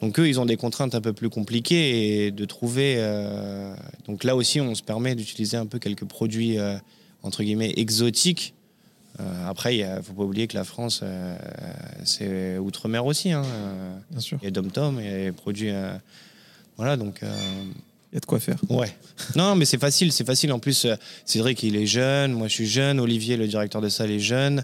Donc 0.00 0.18
eux, 0.18 0.28
ils 0.28 0.38
ont 0.40 0.46
des 0.46 0.56
contraintes 0.56 0.94
un 0.94 1.00
peu 1.00 1.12
plus 1.12 1.30
compliquées 1.30 2.26
et 2.26 2.30
de 2.30 2.44
trouver. 2.44 2.96
Euh, 2.98 3.74
donc 4.06 4.24
là 4.24 4.36
aussi, 4.36 4.60
on 4.60 4.74
se 4.74 4.82
permet 4.82 5.14
d'utiliser 5.14 5.56
un 5.56 5.66
peu 5.66 5.78
quelques 5.78 6.04
produits 6.04 6.58
euh, 6.58 6.76
entre 7.22 7.42
guillemets 7.42 7.72
exotiques. 7.76 8.54
après, 9.46 9.78
il 9.78 9.86
ne 9.86 10.02
faut 10.02 10.12
pas 10.12 10.22
oublier 10.22 10.46
que 10.46 10.56
la 10.56 10.64
France, 10.64 11.02
c'est 12.04 12.58
outre-mer 12.58 13.06
aussi. 13.06 13.32
Hein. 13.32 13.42
Bien 14.10 14.20
sûr. 14.20 14.38
Il 14.42 14.44
y 14.44 14.48
a 14.48 14.50
Dom 14.50 14.70
Tom, 14.70 14.98
il 15.00 15.06
y 15.06 15.08
a 15.08 15.16
des 15.24 15.32
produits. 15.32 15.72
voilà, 16.76 16.96
donc 16.96 17.22
y 18.16 18.18
a 18.18 18.20
de 18.20 18.26
quoi 18.26 18.40
faire. 18.40 18.58
Ouais. 18.68 18.94
non, 19.36 19.54
mais 19.54 19.64
c'est 19.64 19.78
facile, 19.78 20.12
c'est 20.12 20.24
facile. 20.24 20.52
En 20.52 20.58
plus, 20.58 20.84
euh, 20.84 20.94
Cédric, 21.24 21.62
il 21.62 21.76
est 21.76 21.86
jeune, 21.86 22.32
moi 22.32 22.48
je 22.48 22.54
suis 22.54 22.66
jeune, 22.66 22.98
Olivier, 22.98 23.36
le 23.36 23.46
directeur 23.46 23.80
de 23.80 23.88
salle, 23.88 24.10
est 24.10 24.18
jeune, 24.18 24.60
euh, 24.60 24.62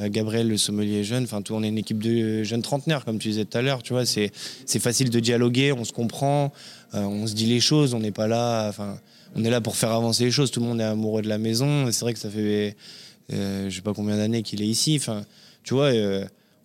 Gabriel, 0.00 0.48
le 0.48 0.56
sommelier, 0.56 1.04
jeune. 1.04 1.24
Enfin, 1.24 1.42
tout, 1.42 1.54
on 1.54 1.62
est 1.62 1.68
une 1.68 1.78
équipe 1.78 2.02
de 2.02 2.42
jeunes 2.42 2.62
trentenaires, 2.62 3.04
comme 3.04 3.18
tu 3.18 3.28
disais 3.28 3.44
tout 3.44 3.58
à 3.58 3.62
l'heure. 3.62 3.82
Tu 3.82 3.92
vois, 3.92 4.06
c'est, 4.06 4.30
c'est 4.66 4.78
facile 4.80 5.10
de 5.10 5.20
dialoguer, 5.20 5.72
on 5.72 5.84
se 5.84 5.92
comprend, 5.92 6.52
euh, 6.94 7.02
on 7.02 7.26
se 7.26 7.34
dit 7.34 7.46
les 7.46 7.60
choses, 7.60 7.94
on 7.94 8.00
n'est 8.00 8.10
pas 8.10 8.26
là. 8.26 8.68
Enfin, 8.68 8.98
on 9.36 9.44
est 9.44 9.50
là 9.50 9.60
pour 9.60 9.76
faire 9.76 9.90
avancer 9.90 10.24
les 10.24 10.30
choses. 10.30 10.50
Tout 10.50 10.60
le 10.60 10.66
monde 10.66 10.80
est 10.80 10.84
amoureux 10.84 11.22
de 11.22 11.28
la 11.28 11.38
maison. 11.38 11.90
C'est 11.90 12.00
vrai 12.00 12.14
que 12.14 12.20
ça 12.20 12.30
fait, 12.30 12.76
je 13.30 13.70
sais 13.70 13.82
pas 13.82 13.94
combien 13.94 14.16
d'années 14.16 14.42
qu'il 14.42 14.62
est 14.62 14.66
ici. 14.66 14.96
Enfin, 15.00 15.24
tu 15.62 15.74
vois 15.74 15.90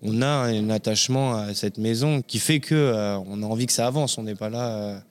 on 0.01 0.21
a 0.21 0.27
un 0.27 0.69
attachement 0.69 1.35
à 1.35 1.53
cette 1.53 1.77
maison 1.77 2.21
qui 2.21 2.39
fait 2.39 2.61
que 2.61 2.93
on 3.27 3.43
a 3.43 3.45
envie 3.45 3.65
que 3.65 3.73
ça 3.73 3.85
avance. 3.87 4.17
On 4.17 4.23
n'est 4.23 4.35
pas 4.35 4.49
là 4.49 5.03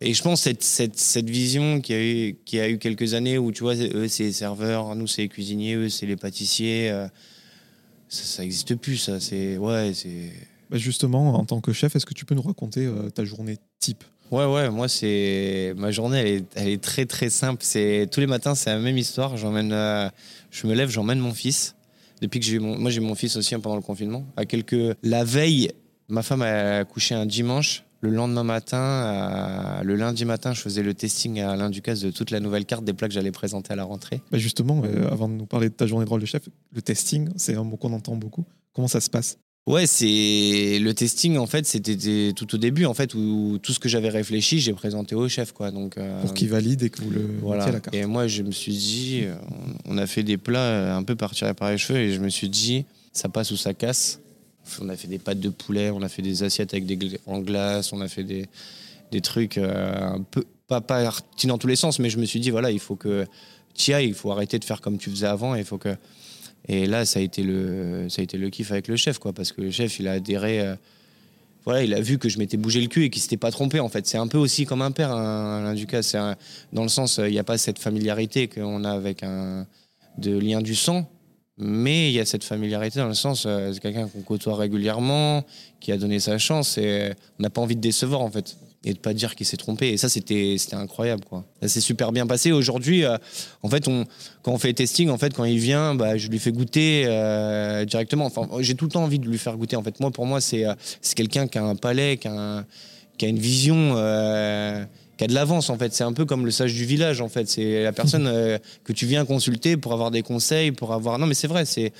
et 0.00 0.14
je 0.14 0.22
pense 0.22 0.42
cette, 0.42 0.62
cette, 0.62 0.96
cette 0.96 1.28
vision 1.28 1.80
qui 1.80 1.92
a, 1.92 2.00
eu, 2.00 2.36
qui 2.44 2.60
a 2.60 2.68
eu 2.68 2.78
quelques 2.78 3.14
années 3.14 3.36
où, 3.36 3.50
tu 3.50 3.64
vois, 3.64 3.74
eux, 3.74 4.06
c'est 4.06 4.24
les 4.24 4.32
serveurs, 4.32 4.94
nous, 4.94 5.08
c'est 5.08 5.22
les 5.22 5.28
cuisiniers, 5.28 5.74
eux, 5.74 5.88
c'est 5.88 6.06
les 6.06 6.16
pâtissiers. 6.16 6.90
Euh, 6.90 7.08
ça 8.08 8.42
n'existe 8.42 8.74
plus, 8.76 8.96
ça. 8.96 9.20
C'est. 9.20 9.56
Ouais, 9.58 9.92
c'est. 9.94 10.32
Bah, 10.70 10.78
justement, 10.78 11.34
en 11.34 11.44
tant 11.44 11.60
que 11.60 11.72
chef, 11.72 11.96
est-ce 11.96 12.06
que 12.06 12.14
tu 12.14 12.24
peux 12.24 12.34
nous 12.34 12.42
raconter 12.42 12.86
euh, 12.86 13.10
ta 13.10 13.24
journée 13.24 13.56
type? 13.78 14.04
Ouais, 14.30 14.44
ouais, 14.44 14.70
moi, 14.70 14.88
c'est. 14.88 15.74
Ma 15.76 15.90
journée, 15.90 16.18
elle 16.18 16.26
est, 16.26 16.44
elle 16.54 16.68
est 16.68 16.82
très, 16.82 17.06
très 17.06 17.30
simple. 17.30 17.62
C'est... 17.64 18.08
Tous 18.10 18.20
les 18.20 18.26
matins, 18.26 18.54
c'est 18.54 18.70
la 18.70 18.78
même 18.78 18.98
histoire. 18.98 19.36
J'emmène. 19.36 19.72
Euh, 19.72 20.08
je 20.50 20.66
me 20.66 20.74
lève, 20.74 20.90
j'emmène 20.90 21.18
mon 21.18 21.32
fils. 21.32 21.74
Depuis 22.20 22.40
que 22.40 22.46
j'ai 22.46 22.58
mon. 22.58 22.78
Moi, 22.78 22.90
j'ai 22.90 23.00
mon 23.00 23.14
fils 23.14 23.36
aussi 23.36 23.54
hein, 23.54 23.60
pendant 23.60 23.76
le 23.76 23.82
confinement. 23.82 24.26
À 24.36 24.44
quelques. 24.44 24.96
La 25.02 25.24
veille, 25.24 25.70
ma 26.08 26.22
femme 26.22 26.42
a 26.42 26.78
accouché 26.78 27.14
un 27.14 27.26
dimanche. 27.26 27.84
Le 28.00 28.10
lendemain 28.10 28.44
matin, 28.44 28.78
euh, 28.78 29.82
le 29.82 29.96
lundi 29.96 30.24
matin, 30.24 30.52
je 30.52 30.60
faisais 30.60 30.82
le 30.84 30.94
testing 30.94 31.40
à 31.40 31.50
Alain 31.50 31.68
Ducasse 31.68 32.00
de 32.00 32.10
toute 32.12 32.30
la 32.30 32.38
nouvelle 32.38 32.64
carte 32.64 32.84
des 32.84 32.92
plats 32.92 33.08
que 33.08 33.14
j'allais 33.14 33.32
présenter 33.32 33.72
à 33.72 33.76
la 33.76 33.82
rentrée. 33.82 34.20
Bah 34.30 34.38
justement, 34.38 34.82
euh, 34.84 35.10
avant 35.10 35.28
de 35.28 35.34
nous 35.34 35.46
parler 35.46 35.68
de 35.68 35.74
ta 35.74 35.86
journée 35.86 36.04
de 36.04 36.10
rôle 36.10 36.20
de 36.20 36.26
chef, 36.26 36.42
le 36.72 36.80
testing, 36.80 37.28
c'est 37.36 37.56
un 37.56 37.64
mot 37.64 37.76
qu'on 37.76 37.92
entend 37.92 38.14
beaucoup. 38.14 38.44
Comment 38.72 38.86
ça 38.86 39.00
se 39.00 39.10
passe? 39.10 39.38
Ouais, 39.66 39.86
c'est 39.86 40.78
le 40.80 40.92
testing 40.94 41.36
en 41.36 41.46
fait, 41.46 41.66
c'était 41.66 42.32
tout 42.32 42.54
au 42.54 42.58
début 42.58 42.86
en 42.86 42.94
fait 42.94 43.14
où 43.14 43.58
tout 43.62 43.72
ce 43.72 43.80
que 43.80 43.88
j'avais 43.88 44.08
réfléchi, 44.08 44.60
j'ai 44.60 44.72
présenté 44.72 45.14
au 45.14 45.28
chef 45.28 45.52
quoi. 45.52 45.72
Donc 45.72 45.98
euh, 45.98 46.22
pour 46.22 46.32
qu'il 46.32 46.48
valide 46.48 46.84
et 46.84 46.90
que 46.90 47.02
vous 47.02 47.10
le 47.10 47.28
voilà. 47.42 47.66
la 47.70 47.80
carte. 47.80 47.94
Et 47.94 48.06
moi, 48.06 48.28
je 48.28 48.44
me 48.44 48.52
suis 48.52 48.72
dit, 48.72 49.24
on 49.86 49.98
a 49.98 50.06
fait 50.06 50.22
des 50.22 50.38
plats 50.38 50.96
un 50.96 51.02
peu 51.02 51.16
par 51.16 51.32
tirer 51.32 51.52
par 51.52 51.70
les 51.70 51.78
cheveux 51.78 51.98
et 51.98 52.12
je 52.12 52.20
me 52.20 52.28
suis 52.28 52.48
dit, 52.48 52.86
ça 53.12 53.28
passe 53.28 53.50
ou 53.50 53.56
ça 53.56 53.74
casse. 53.74 54.20
On 54.80 54.88
a 54.88 54.96
fait 54.96 55.08
des 55.08 55.18
pâtes 55.18 55.40
de 55.40 55.48
poulet, 55.48 55.90
on 55.90 56.02
a 56.02 56.08
fait 56.08 56.22
des 56.22 56.42
assiettes 56.42 56.74
avec 56.74 56.86
des 56.86 57.20
en 57.26 57.38
glace, 57.40 57.92
on 57.92 58.00
a 58.00 58.08
fait 58.08 58.24
des, 58.24 58.46
des 59.12 59.20
trucs 59.20 59.58
euh, 59.58 60.14
un 60.14 60.22
peu 60.22 60.44
pas 60.66 60.80
partis 60.80 61.46
dans 61.46 61.56
tous 61.58 61.66
les 61.66 61.76
sens, 61.76 61.98
mais 61.98 62.10
je 62.10 62.18
me 62.18 62.26
suis 62.26 62.40
dit 62.40 62.50
voilà, 62.50 62.70
il 62.70 62.78
faut 62.80 62.96
que 62.96 63.26
ailles. 63.88 64.08
Il 64.08 64.14
faut 64.14 64.30
arrêter 64.30 64.58
de 64.58 64.64
faire 64.64 64.80
comme 64.80 64.98
tu 64.98 65.10
faisais 65.10 65.26
avant. 65.26 65.54
Et, 65.54 65.64
faut 65.64 65.78
que... 65.78 65.96
et 66.66 66.86
là, 66.86 67.04
ça 67.04 67.20
a, 67.20 67.22
été 67.22 67.42
le, 67.42 68.08
ça 68.08 68.20
a 68.20 68.24
été 68.24 68.36
le 68.36 68.50
kiff 68.50 68.72
avec 68.72 68.88
le 68.88 68.96
chef, 68.96 69.18
quoi, 69.18 69.32
parce 69.32 69.52
que 69.52 69.62
le 69.62 69.70
chef, 69.70 69.98
il 70.00 70.08
a 70.08 70.12
adhéré. 70.12 70.60
euh, 70.60 70.74
voilà, 71.64 71.82
il 71.82 71.92
a 71.92 72.00
vu 72.00 72.18
que 72.18 72.28
je 72.28 72.38
m'étais 72.38 72.56
bougé 72.56 72.80
le 72.80 72.86
cul 72.86 73.04
et 73.04 73.10
qu'il 73.10 73.20
s'était 73.20 73.36
pas 73.36 73.50
trompé, 73.50 73.78
en 73.80 73.88
fait. 73.88 74.06
C'est 74.06 74.18
un 74.18 74.26
peu 74.26 74.38
aussi 74.38 74.64
comme 74.64 74.80
un 74.82 74.90
père, 74.90 75.12
un, 75.12 75.60
Alain 75.60 75.74
Ducasse. 75.74 76.08
C'est 76.08 76.18
un- 76.18 76.36
dans 76.72 76.82
le 76.82 76.88
sens, 76.88 77.20
il 77.22 77.30
n'y 77.30 77.38
a 77.38 77.44
pas 77.44 77.58
cette 77.58 77.78
familiarité 77.78 78.48
qu'on 78.48 78.84
a 78.84 78.90
avec 78.90 79.22
un 79.22 79.66
de 80.16 80.36
lien 80.36 80.60
du 80.62 80.74
sang. 80.74 81.08
Mais 81.58 82.10
il 82.10 82.14
y 82.14 82.20
a 82.20 82.24
cette 82.24 82.44
familiarité 82.44 83.00
dans 83.00 83.08
le 83.08 83.14
sens, 83.14 83.44
euh, 83.46 83.72
c'est 83.72 83.80
quelqu'un 83.80 84.06
qu'on 84.06 84.22
côtoie 84.22 84.56
régulièrement, 84.56 85.44
qui 85.80 85.92
a 85.92 85.96
donné 85.96 86.20
sa 86.20 86.38
chance 86.38 86.78
et 86.78 87.12
on 87.38 87.42
n'a 87.42 87.50
pas 87.50 87.60
envie 87.60 87.76
de 87.76 87.80
décevoir 87.80 88.20
en 88.20 88.30
fait 88.30 88.56
et 88.84 88.92
de 88.92 88.98
pas 88.98 89.12
dire 89.12 89.34
qu'il 89.34 89.46
s'est 89.46 89.56
trompé. 89.56 89.88
Et 89.88 89.96
ça, 89.96 90.08
c'était 90.08 90.56
incroyable 90.72 91.24
quoi. 91.24 91.44
Ça 91.60 91.68
s'est 91.68 91.80
super 91.80 92.12
bien 92.12 92.26
passé. 92.26 92.52
Aujourd'hui, 92.52 93.04
euh, 93.04 93.16
en 93.62 93.68
fait, 93.68 93.88
on, 93.88 94.04
quand 94.42 94.52
on 94.52 94.58
fait 94.58 94.68
le 94.68 94.74
testing, 94.74 95.10
en 95.10 95.18
fait, 95.18 95.34
quand 95.34 95.44
il 95.44 95.58
vient, 95.58 95.94
bah, 95.94 96.16
je 96.16 96.28
lui 96.28 96.38
fais 96.38 96.52
goûter 96.52 97.04
euh, 97.06 97.84
directement. 97.84 98.26
Enfin, 98.26 98.48
j'ai 98.60 98.74
tout 98.74 98.84
le 98.84 98.90
temps 98.90 99.04
envie 99.04 99.18
de 99.18 99.26
lui 99.26 99.38
faire 99.38 99.56
goûter. 99.56 99.76
En 99.76 99.82
fait, 99.82 99.98
moi, 100.00 100.10
pour 100.10 100.26
moi, 100.26 100.40
c'est 100.40 100.64
euh, 100.64 100.74
quelqu'un 101.16 101.48
qui 101.48 101.58
a 101.58 101.64
un 101.64 101.76
palais, 101.76 102.18
qui 102.18 102.28
a 102.28 102.64
une 103.22 103.38
vision. 103.38 103.94
Qui 105.18 105.24
a 105.24 105.26
de 105.26 105.34
l'avance 105.34 105.68
en 105.68 105.76
fait, 105.76 105.92
c'est 105.92 106.04
un 106.04 106.12
peu 106.12 106.24
comme 106.24 106.44
le 106.44 106.52
sage 106.52 106.72
du 106.72 106.84
village 106.84 107.20
en 107.20 107.28
fait, 107.28 107.48
c'est 107.48 107.82
la 107.82 107.92
personne 107.92 108.26
euh, 108.32 108.56
que 108.84 108.92
tu 108.92 109.04
viens 109.04 109.24
consulter 109.24 109.76
pour 109.76 109.92
avoir 109.92 110.12
des 110.12 110.22
conseils, 110.22 110.70
pour 110.70 110.94
avoir 110.94 111.18
non 111.18 111.26
mais 111.26 111.34
c'est 111.34 111.48
vrai, 111.48 111.64
c'est 111.64 111.92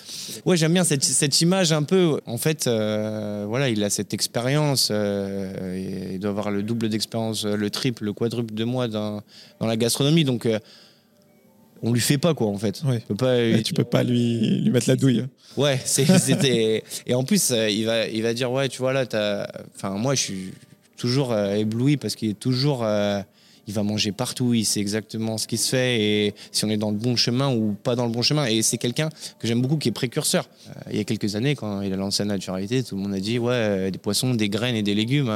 ouais 0.46 0.56
j'aime 0.56 0.72
bien 0.72 0.84
cette, 0.84 1.04
cette 1.04 1.40
image 1.40 1.72
un 1.72 1.82
peu. 1.82 2.20
En 2.26 2.38
fait, 2.38 2.66
euh, 2.66 3.44
voilà, 3.48 3.68
il 3.68 3.82
a 3.82 3.90
cette 3.90 4.14
expérience, 4.14 4.88
euh, 4.92 6.12
il 6.12 6.20
doit 6.20 6.30
avoir 6.30 6.52
le 6.52 6.62
double 6.62 6.88
d'expérience, 6.88 7.44
le 7.44 7.70
triple, 7.70 8.04
le 8.04 8.12
quadruple 8.12 8.54
de 8.54 8.64
moi 8.64 8.86
dans, 8.86 9.20
dans 9.58 9.66
la 9.66 9.76
gastronomie, 9.76 10.24
donc 10.24 10.48
on 11.82 11.92
lui 11.92 12.00
fait 12.00 12.18
pas 12.18 12.34
quoi 12.34 12.46
en 12.46 12.58
fait. 12.58 12.82
Ouais. 12.84 13.02
On 13.10 13.14
peut 13.14 13.16
pas 13.16 13.62
tu 13.62 13.74
peux 13.74 13.84
pas 13.84 14.04
lui, 14.04 14.60
lui 14.60 14.70
mettre 14.70 14.88
la 14.88 14.96
douille. 14.96 15.24
Ouais, 15.56 15.80
c'était. 15.84 16.84
et 17.04 17.14
en 17.14 17.24
plus, 17.24 17.50
il 17.50 17.84
va, 17.84 18.06
il 18.06 18.22
va 18.22 18.32
dire 18.32 18.52
ouais, 18.52 18.68
tu 18.68 18.78
vois 18.78 18.92
là, 18.92 19.06
t'as. 19.06 19.48
Enfin, 19.74 19.90
moi, 19.90 20.14
je 20.14 20.22
suis 20.22 20.52
toujours 20.98 21.32
euh, 21.32 21.54
ébloui 21.54 21.96
parce 21.96 22.14
qu'il 22.14 22.30
est 22.30 22.38
toujours. 22.38 22.84
euh, 22.84 23.22
il 23.66 23.74
va 23.74 23.82
manger 23.82 24.12
partout, 24.12 24.54
il 24.54 24.64
sait 24.64 24.80
exactement 24.80 25.36
ce 25.36 25.46
qui 25.46 25.58
se 25.58 25.68
fait 25.68 26.00
et 26.00 26.34
si 26.52 26.64
on 26.64 26.70
est 26.70 26.78
dans 26.78 26.90
le 26.90 26.96
bon 26.96 27.16
chemin 27.16 27.54
ou 27.54 27.76
pas 27.82 27.96
dans 27.96 28.06
le 28.06 28.10
bon 28.10 28.22
chemin. 28.22 28.46
Et 28.46 28.62
c'est 28.62 28.78
quelqu'un 28.78 29.10
que 29.38 29.46
j'aime 29.46 29.60
beaucoup 29.60 29.76
qui 29.76 29.90
est 29.90 29.92
précurseur. 29.92 30.48
Euh, 30.68 30.72
il 30.90 30.96
y 30.96 31.00
a 31.00 31.04
quelques 31.04 31.36
années, 31.36 31.54
quand 31.54 31.82
il 31.82 31.92
a 31.92 31.96
lancé 31.96 32.22
la 32.22 32.28
naturalité, 32.30 32.82
tout 32.82 32.96
le 32.96 33.02
monde 33.02 33.12
a 33.12 33.20
dit 33.20 33.38
ouais, 33.38 33.90
des 33.90 33.98
poissons, 33.98 34.32
des 34.32 34.48
graines 34.48 34.74
et 34.74 34.82
des 34.82 34.94
légumes. 34.94 35.30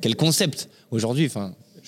quel 0.00 0.16
concept 0.16 0.68
Aujourd'hui. 0.90 1.30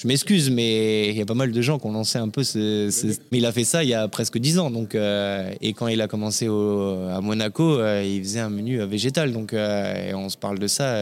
Je 0.03 0.09
m'excuse, 0.09 0.49
mais 0.49 1.11
il 1.11 1.17
y 1.17 1.21
a 1.21 1.27
pas 1.27 1.35
mal 1.35 1.53
de 1.53 1.61
gens 1.61 1.79
qui 1.79 1.87
ont 1.87 1.93
lancé 1.93 2.17
un 2.17 2.31
peu 2.31 2.43
ce, 2.43 2.89
ce- 2.91 3.19
Mais 3.31 3.37
il 3.37 3.45
a 3.45 3.53
fait 3.53 3.65
ça 3.65 3.85
il 3.85 3.91
y 3.91 3.95
a 3.95 4.09
presque 4.09 4.39
10 4.39 4.59
ans. 4.59 4.71
Donc, 4.71 4.95
euh, 4.95 5.53
et 5.61 5.75
quand 5.75 5.89
il 5.89 6.01
a 6.01 6.09
commencé 6.09 6.49
au- 6.49 6.95
à 7.11 7.21
Monaco, 7.21 7.79
euh, 7.79 8.03
il 8.03 8.23
faisait 8.23 8.41
un 8.41 8.49
menu 8.49 8.81
euh, 8.81 8.87
végétal. 8.87 9.31
Donc, 9.35 9.53
euh, 9.53 10.09
et 10.09 10.15
on 10.15 10.31
se 10.31 10.39
parle 10.39 10.59
de 10.59 10.67
ça 10.69 10.97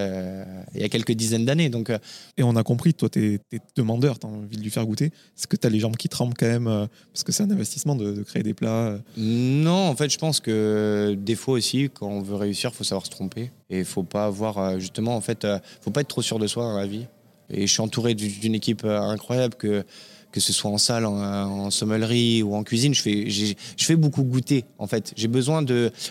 il 0.75 0.81
y 0.81 0.85
a 0.85 0.89
quelques 0.89 1.13
dizaines 1.13 1.45
d'années. 1.45 1.69
Donc, 1.69 1.93
Et 2.37 2.43
on 2.43 2.57
a 2.57 2.65
compris, 2.65 2.93
toi, 2.93 3.09
tu 3.09 3.41
es, 3.53 3.59
demandeur, 3.77 4.19
tu 4.19 4.27
as 4.27 4.31
envie 4.31 4.57
de 4.57 4.63
lui 4.65 4.71
faire 4.71 4.85
goûter. 4.85 5.07
Est-ce 5.07 5.47
que 5.47 5.55
tu 5.55 5.65
as 5.65 5.71
les 5.71 5.79
jambes 5.79 5.97
qui 5.97 6.09
tremblent 6.09 6.35
quand 6.37 6.47
même 6.49 6.89
Parce 7.13 7.23
que 7.23 7.31
c'est 7.31 7.45
un 7.45 7.51
investissement 7.53 7.95
de, 7.95 8.11
de 8.13 8.23
créer 8.25 8.43
des 8.43 8.55
plats. 8.55 8.99
Non, 9.17 9.87
en 9.91 9.95
fait, 9.95 10.11
je 10.11 10.19
pense 10.19 10.41
que 10.41 11.17
des 11.17 11.37
fois 11.37 11.55
aussi, 11.55 11.89
quand 11.95 12.09
on 12.09 12.21
veut 12.23 12.35
réussir, 12.35 12.75
faut 12.75 12.83
savoir 12.83 13.07
se 13.07 13.11
tromper 13.13 13.53
et 13.71 13.85
faut 13.85 14.03
pas 14.03 14.25
avoir 14.25 14.81
justement, 14.81 15.15
en 15.15 15.21
fait, 15.21 15.47
faut 15.83 15.93
pas 15.93 16.01
être 16.01 16.09
trop 16.09 16.23
sûr 16.23 16.41
de 16.41 16.49
soi 16.49 16.65
dans 16.65 16.77
la 16.77 16.87
vie. 16.89 17.07
Et 17.51 17.67
je 17.67 17.73
suis 17.73 17.81
entouré 17.83 18.15
du- 18.15 18.29
d'une 18.29 18.55
équipe 18.55 18.85
euh, 18.85 19.01
incroyable 19.01 19.55
que 19.55 19.85
que 20.31 20.41
ce 20.41 20.53
soit 20.53 20.71
en 20.71 20.77
salle, 20.77 21.07
en, 21.07 21.15
en 21.17 21.71
sommellerie 21.71 22.43
ou 22.43 22.55
en 22.55 22.63
cuisine, 22.63 22.93
je 22.93 23.01
fais 23.01 23.31
je 23.31 23.55
fais 23.79 23.97
beaucoup 23.97 24.23
goûter. 24.25 24.67
En 24.79 24.87
fait, 24.87 25.15
j'ai 25.17 25.27
besoin 25.29 25.63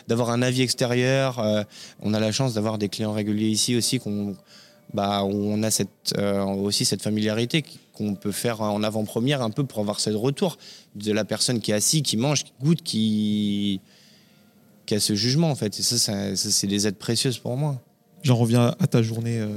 d'avoir 0.07 0.31
un 0.31 0.41
avis 0.41 0.63
extérieur. 0.63 1.38
euh, 1.38 1.63
on 2.01 2.15
a 2.15 2.19
la 2.19 2.31
chance 2.31 2.55
d'avoir 2.55 2.79
des 2.79 2.89
clients 2.89 3.13
réguliers 3.13 3.49
ici 3.49 3.75
aussi 3.75 3.99
qu'on 3.99 4.35
bah, 4.93 5.23
on 5.23 5.61
a 5.63 5.69
euh, 6.17 6.43
aussi 6.45 6.83
cette 6.85 7.03
familiarité 7.03 7.63
qu'on 7.93 8.15
peut 8.15 8.31
faire 8.31 8.61
en 8.61 8.81
avant-première 8.83 9.41
un 9.43 9.51
peu 9.51 9.65
pour 9.65 9.79
avoir 9.79 9.99
ce 9.99 10.09
retour 10.09 10.57
de 10.95 11.11
la 11.11 11.25
personne 11.25 11.59
qui 11.59 11.71
est 11.71 11.75
assise, 11.75 12.01
qui 12.03 12.15
mange, 12.17 12.43
qui 12.45 12.53
goûte, 12.61 12.81
qui, 12.81 13.81
qui 14.85 14.95
a 14.95 14.99
ce 14.99 15.13
jugement 15.13 15.51
en 15.51 15.55
fait. 15.55 15.77
Et 15.79 15.83
ça, 15.83 16.35
c'est 16.35 16.67
des 16.67 16.88
aides 16.88 16.95
précieuses 16.97 17.38
pour 17.38 17.55
moi. 17.57 17.81
J'en 18.24 18.36
reviens 18.36 18.76
à 18.80 18.88
ta 18.88 19.01
journée 19.01 19.39
euh, 19.39 19.47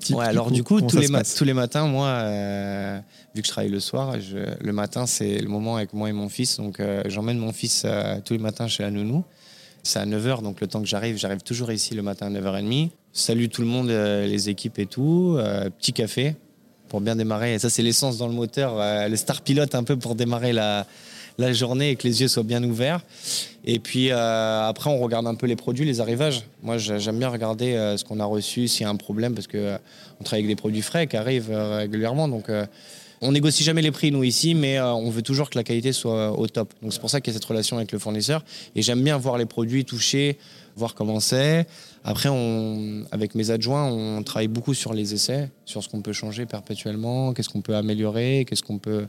type. 0.00 0.16
Ouais, 0.16 0.24
alors 0.24 0.50
du 0.50 0.64
coup, 0.64 0.80
tous 0.80 0.96
les, 0.96 1.06
se 1.06 1.12
ma- 1.12 1.18
passe? 1.18 1.34
tous 1.34 1.44
les 1.44 1.52
matins, 1.52 1.86
moi, 1.86 2.06
euh, 2.08 2.98
vu 3.34 3.42
que 3.42 3.46
je 3.46 3.52
travaille 3.52 3.70
le 3.70 3.78
soir, 3.80 4.16
je- 4.20 4.36
le 4.64 4.72
matin, 4.72 5.06
c'est 5.06 5.38
le 5.38 5.48
moment 5.48 5.76
avec 5.76 5.92
moi 5.92 6.08
et 6.08 6.12
mon 6.12 6.28
fils. 6.28 6.56
Donc, 6.56 6.80
euh, 6.80 7.02
j'emmène 7.06 7.38
mon 7.38 7.52
fils 7.52 7.82
euh, 7.84 8.18
tous 8.24 8.32
les 8.32 8.40
matins 8.40 8.66
chez 8.68 8.82
la 8.82 8.90
nounou. 8.90 9.22
C'est 9.82 10.00
à 10.00 10.06
9h, 10.06 10.42
donc 10.42 10.60
le 10.60 10.66
temps 10.66 10.80
que 10.80 10.88
j'arrive, 10.88 11.16
j'arrive 11.16 11.42
toujours 11.42 11.70
ici 11.70 11.94
le 11.94 12.02
matin 12.02 12.26
à 12.26 12.30
9h30. 12.40 12.90
Salut 13.12 13.48
tout 13.48 13.60
le 13.62 13.68
monde, 13.68 13.88
les 13.88 14.48
équipes 14.48 14.80
et 14.80 14.86
tout. 14.86 15.38
Petit 15.78 15.92
café 15.92 16.34
pour 16.88 17.00
bien 17.00 17.14
démarrer. 17.14 17.54
Et 17.54 17.58
ça, 17.60 17.70
c'est 17.70 17.82
l'essence 17.82 18.18
dans 18.18 18.26
le 18.26 18.34
moteur, 18.34 18.78
le 19.08 19.14
star 19.16 19.42
pilote 19.42 19.76
un 19.76 19.84
peu 19.84 19.96
pour 19.96 20.16
démarrer 20.16 20.52
la, 20.52 20.86
la 21.38 21.52
journée 21.52 21.90
et 21.90 21.96
que 21.96 22.06
les 22.06 22.20
yeux 22.22 22.28
soient 22.28 22.42
bien 22.42 22.62
ouverts. 22.64 23.00
Et 23.64 23.78
puis 23.78 24.10
euh, 24.10 24.68
après, 24.68 24.90
on 24.90 24.98
regarde 25.00 25.26
un 25.26 25.34
peu 25.34 25.46
les 25.46 25.56
produits, 25.56 25.84
les 25.84 26.00
arrivages. 26.00 26.42
Moi, 26.62 26.78
j'ai- 26.78 26.98
j'aime 27.00 27.18
bien 27.18 27.28
regarder 27.28 27.74
euh, 27.74 27.96
ce 27.96 28.04
qu'on 28.04 28.20
a 28.20 28.24
reçu, 28.24 28.68
s'il 28.68 28.82
y 28.82 28.84
a 28.84 28.90
un 28.90 28.96
problème, 28.96 29.34
parce 29.34 29.46
que 29.46 29.58
euh, 29.58 29.78
on 30.20 30.24
travaille 30.24 30.44
avec 30.44 30.56
des 30.56 30.60
produits 30.60 30.82
frais 30.82 31.06
qui 31.06 31.16
arrivent 31.16 31.50
euh, 31.50 31.78
régulièrement. 31.78 32.28
Donc, 32.28 32.50
on 33.22 33.32
négocie 33.32 33.64
jamais 33.64 33.80
les 33.82 33.90
prix, 33.90 34.10
nous, 34.12 34.22
ici, 34.24 34.54
mais 34.54 34.78
on 34.78 35.08
veut 35.08 35.22
toujours 35.22 35.48
que 35.48 35.56
la 35.58 35.64
qualité 35.64 35.92
soit 35.92 36.38
au 36.38 36.46
top. 36.48 36.74
Donc, 36.82 36.92
c'est 36.92 37.00
pour 37.00 37.08
ça 37.08 37.20
qu'il 37.22 37.32
y 37.32 37.36
a 37.36 37.38
cette 37.38 37.46
relation 37.48 37.78
avec 37.78 37.90
le 37.92 37.98
fournisseur. 37.98 38.44
Et 38.74 38.82
j'aime 38.82 39.02
bien 39.02 39.16
voir 39.16 39.38
les 39.38 39.46
produits 39.46 39.86
toucher, 39.86 40.36
voir 40.76 40.94
comment 40.94 41.18
c'est. 41.18 41.66
Après, 42.04 42.28
avec 43.10 43.34
mes 43.34 43.50
adjoints, 43.50 43.86
on 43.86 44.22
travaille 44.22 44.48
beaucoup 44.48 44.74
sur 44.74 44.92
les 44.92 45.14
essais, 45.14 45.48
sur 45.64 45.82
ce 45.82 45.88
qu'on 45.88 46.02
peut 46.02 46.12
changer 46.12 46.44
perpétuellement, 46.44 47.32
qu'est-ce 47.32 47.48
qu'on 47.48 47.62
peut 47.62 47.74
améliorer, 47.74 48.44
qu'est-ce 48.48 48.62
qu'on 48.62 48.78
peut. 48.78 49.06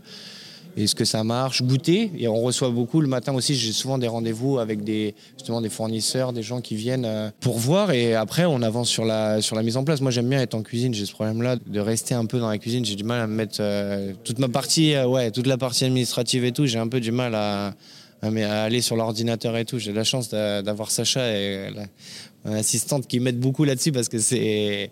Est-ce 0.78 0.94
que 0.96 1.06
ça 1.06 1.24
marche? 1.24 1.64
Goûter. 1.64 2.12
Et 2.18 2.28
on 2.28 2.40
reçoit 2.42 2.70
beaucoup. 2.70 3.02
Le 3.02 3.08
matin 3.08 3.34
aussi, 3.34 3.56
j'ai 3.56 3.72
souvent 3.72 3.98
des 3.98 4.08
rendez-vous 4.08 4.60
avec 4.60 4.84
des, 4.84 5.16
justement 5.38 5.60
des 5.60 5.70
fournisseurs, 5.70 6.34
des 6.34 6.44
gens 6.44 6.62
qui 6.62 6.76
viennent 6.76 7.06
euh, 7.06 7.32
pour 7.40 7.58
voir. 7.58 7.92
Et 7.92 8.14
après, 8.14 8.46
on 8.46 8.62
avance 8.62 8.88
sur 8.88 9.04
la, 9.04 9.42
sur 9.42 9.56
la 9.56 9.64
mise 9.64 9.76
en 9.76 9.84
place. 9.84 10.02
Moi, 10.02 10.12
j'aime 10.12 10.30
bien 10.30 10.40
être 10.42 10.54
en 10.54 10.62
cuisine. 10.62 10.94
J'ai 10.94 11.06
ce 11.08 11.14
problème-là 11.14 11.56
de 11.66 11.80
rester 11.80 12.14
un 12.14 12.26
peu 12.26 12.40
dans 12.40 12.50
la 12.50 12.58
cuisine. 12.60 12.86
J'ai 12.86 12.96
du 12.96 13.04
mal 13.04 13.22
à 13.22 13.28
me 13.28 13.34
mettre 13.34 13.58
euh, 13.60 14.14
toute 14.24 14.38
ma 14.40 14.50
partie, 14.50 14.94
euh, 14.94 15.08
ouais, 15.08 15.32
toute 15.32 15.48
la 15.48 15.58
partie 15.58 15.86
administrative 15.86 16.46
et 16.46 16.52
tout. 16.52 16.68
J'ai 16.68 16.78
un 16.80 16.88
peu 16.88 17.00
du 17.00 17.12
mal 17.12 17.34
à, 17.34 17.74
à, 18.22 18.30
mais 18.30 18.44
à 18.44 18.62
aller 18.64 18.82
sur 18.82 18.96
l'ordinateur 18.96 19.58
et 19.58 19.66
tout. 19.66 19.80
J'ai 19.80 19.94
la 19.94 20.04
chance 20.04 20.30
d'a- 20.30 20.62
d'avoir 20.62 20.92
Sacha 20.92 21.28
et 21.36 21.72
la, 21.72 21.86
mon 22.46 22.54
assistante 22.54 23.08
qui 23.08 23.20
m'aide 23.20 23.40
beaucoup 23.40 23.64
là-dessus 23.64 23.92
parce 23.92 24.10
que 24.10 24.20
c'est. 24.20 24.92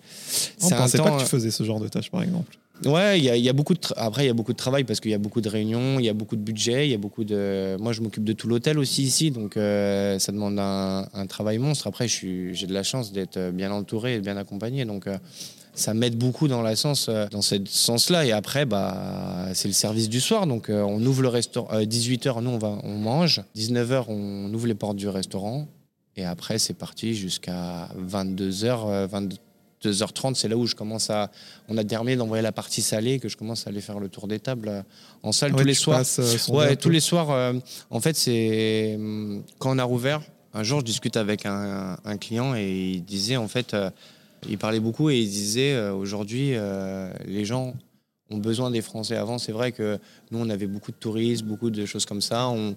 On 0.64 0.68
un 0.68 0.78
pensait 0.78 0.98
pas 0.98 1.12
que 1.12 1.22
tu 1.22 1.28
faisais 1.28 1.52
ce 1.52 1.64
genre 1.64 1.80
de 1.80 1.88
tâches, 1.88 2.10
par 2.10 2.24
exemple. 2.24 2.58
Ouais, 2.84 3.20
il 3.20 3.24
y 3.24 3.50
a, 3.50 3.54
beaucoup 3.54 3.74
de 3.74 3.80
après 3.96 4.26
il 4.26 4.28
y 4.28 4.30
a 4.30 4.34
beaucoup 4.34 4.52
de 4.52 4.58
travail 4.58 4.84
parce 4.84 5.00
qu'il 5.00 5.10
y 5.10 5.14
a 5.14 5.18
beaucoup 5.18 5.40
de 5.40 5.48
réunions, 5.48 5.98
il 5.98 6.06
y 6.06 6.10
a 6.10 6.14
beaucoup 6.14 6.36
de 6.36 6.42
budget, 6.42 6.88
il 6.88 6.92
y 6.92 6.94
a 6.94 6.98
beaucoup 6.98 7.24
de. 7.24 7.78
Moi, 7.80 7.94
je 7.94 8.02
m'occupe 8.02 8.26
de 8.26 8.34
tout 8.34 8.50
l'hôtel 8.50 8.78
aussi 8.80 9.04
ici, 9.04 9.32
donc 9.32 9.56
euh, 9.56 10.20
ça 10.20 10.34
demande 10.34 10.60
un, 10.60 11.26
travail 11.28 11.58
monstre. 11.58 11.88
Après, 11.88 12.08
j'ai 12.10 12.68
de 12.68 12.74
la 12.74 12.84
chance 12.84 13.14
d'être 13.14 13.52
bien 13.52 13.72
entouré 13.72 14.16
et 14.16 14.20
bien 14.20 14.38
accompagné, 14.38 14.86
donc. 14.86 15.08
euh, 15.08 15.18
ça 15.78 15.94
m'aide 15.94 16.16
beaucoup 16.16 16.48
dans, 16.48 16.62
la 16.62 16.78
sens, 16.78 17.08
euh, 17.10 17.28
dans 17.32 17.42
ce 17.42 17.56
sens-là. 17.66 18.26
Et 18.26 18.32
après, 18.32 18.66
bah, 18.66 19.50
c'est 19.54 19.68
le 19.68 19.74
service 19.74 20.08
du 20.08 20.22
soir. 20.22 20.48
Donc, 20.48 20.70
on 20.70 21.06
ouvre 21.06 21.22
le 21.22 21.28
restaurant. 21.28 21.68
18h, 21.82 22.42
nous, 22.42 22.52
on, 22.52 22.58
va, 22.58 22.80
on 22.84 22.96
mange. 22.96 23.44
19h, 23.58 24.06
on 24.08 24.54
ouvre 24.54 24.68
les 24.68 24.74
portes 24.74 24.96
du 24.96 25.10
restaurant. 25.10 25.68
Et 26.16 26.24
après, 26.24 26.60
c'est 26.60 26.76
parti 26.76 27.14
jusqu'à 27.14 27.90
22h, 28.00 29.10
22h30. 29.92 30.36
C'est 30.36 30.48
là 30.48 30.58
où 30.58 30.66
je 30.68 30.76
commence 30.76 31.10
à. 31.10 31.32
On 31.70 31.78
a 31.78 31.84
terminé 31.84 32.16
d'envoyer 32.16 32.42
la 32.42 32.52
partie 32.52 32.82
salée, 32.82 33.20
que 33.20 33.30
je 33.30 33.38
commence 33.38 33.68
à 33.68 33.70
aller 33.70 33.82
faire 33.82 34.00
le 34.00 34.10
tour 34.10 34.28
des 34.28 34.40
tables 34.40 34.68
euh, 34.70 34.82
en 35.24 35.32
salle 35.32 35.52
Ah 35.54 35.58
tous 35.58 35.60
ouais, 35.60 35.66
les 35.66 35.74
soirs. 35.74 35.98
passes, 36.00 36.20
euh, 36.20 36.54
Ouais, 36.54 36.76
tous 36.76 36.90
les 36.90 37.00
soirs. 37.00 37.32
euh, 37.32 37.54
en 37.90 38.00
fait, 38.00 38.16
c'est 38.16 38.96
hum, 38.98 39.44
quand 39.60 39.76
on 39.76 39.80
a 39.80 39.84
rouvert. 39.84 40.22
Un 40.54 40.64
jour, 40.64 40.80
je 40.80 40.86
discute 40.86 41.18
avec 41.18 41.46
un, 41.46 41.98
un 42.06 42.18
client 42.18 42.56
et 42.56 42.92
il 42.96 43.04
disait 43.04 43.36
en 43.36 43.48
fait, 43.50 43.74
euh, 43.74 43.90
il 44.48 44.58
parlait 44.58 44.80
beaucoup 44.80 45.10
et 45.10 45.20
il 45.20 45.30
disait 45.30 45.74
euh, 45.74 45.94
aujourd'hui, 45.94 46.52
euh, 46.54 47.12
les 47.26 47.44
gens 47.44 47.74
ont 48.30 48.38
besoin 48.38 48.72
des 48.72 48.82
Français. 48.82 49.18
Avant, 49.18 49.38
c'est 49.38 49.52
vrai 49.52 49.72
que 49.74 50.00
nous, 50.32 50.40
on 50.40 50.50
avait 50.50 50.66
beaucoup 50.68 50.92
de 50.92 50.98
touristes, 50.98 51.44
beaucoup 51.44 51.70
de 51.70 51.86
choses 51.86 52.06
comme 52.06 52.22
ça. 52.22 52.48
On- 52.48 52.76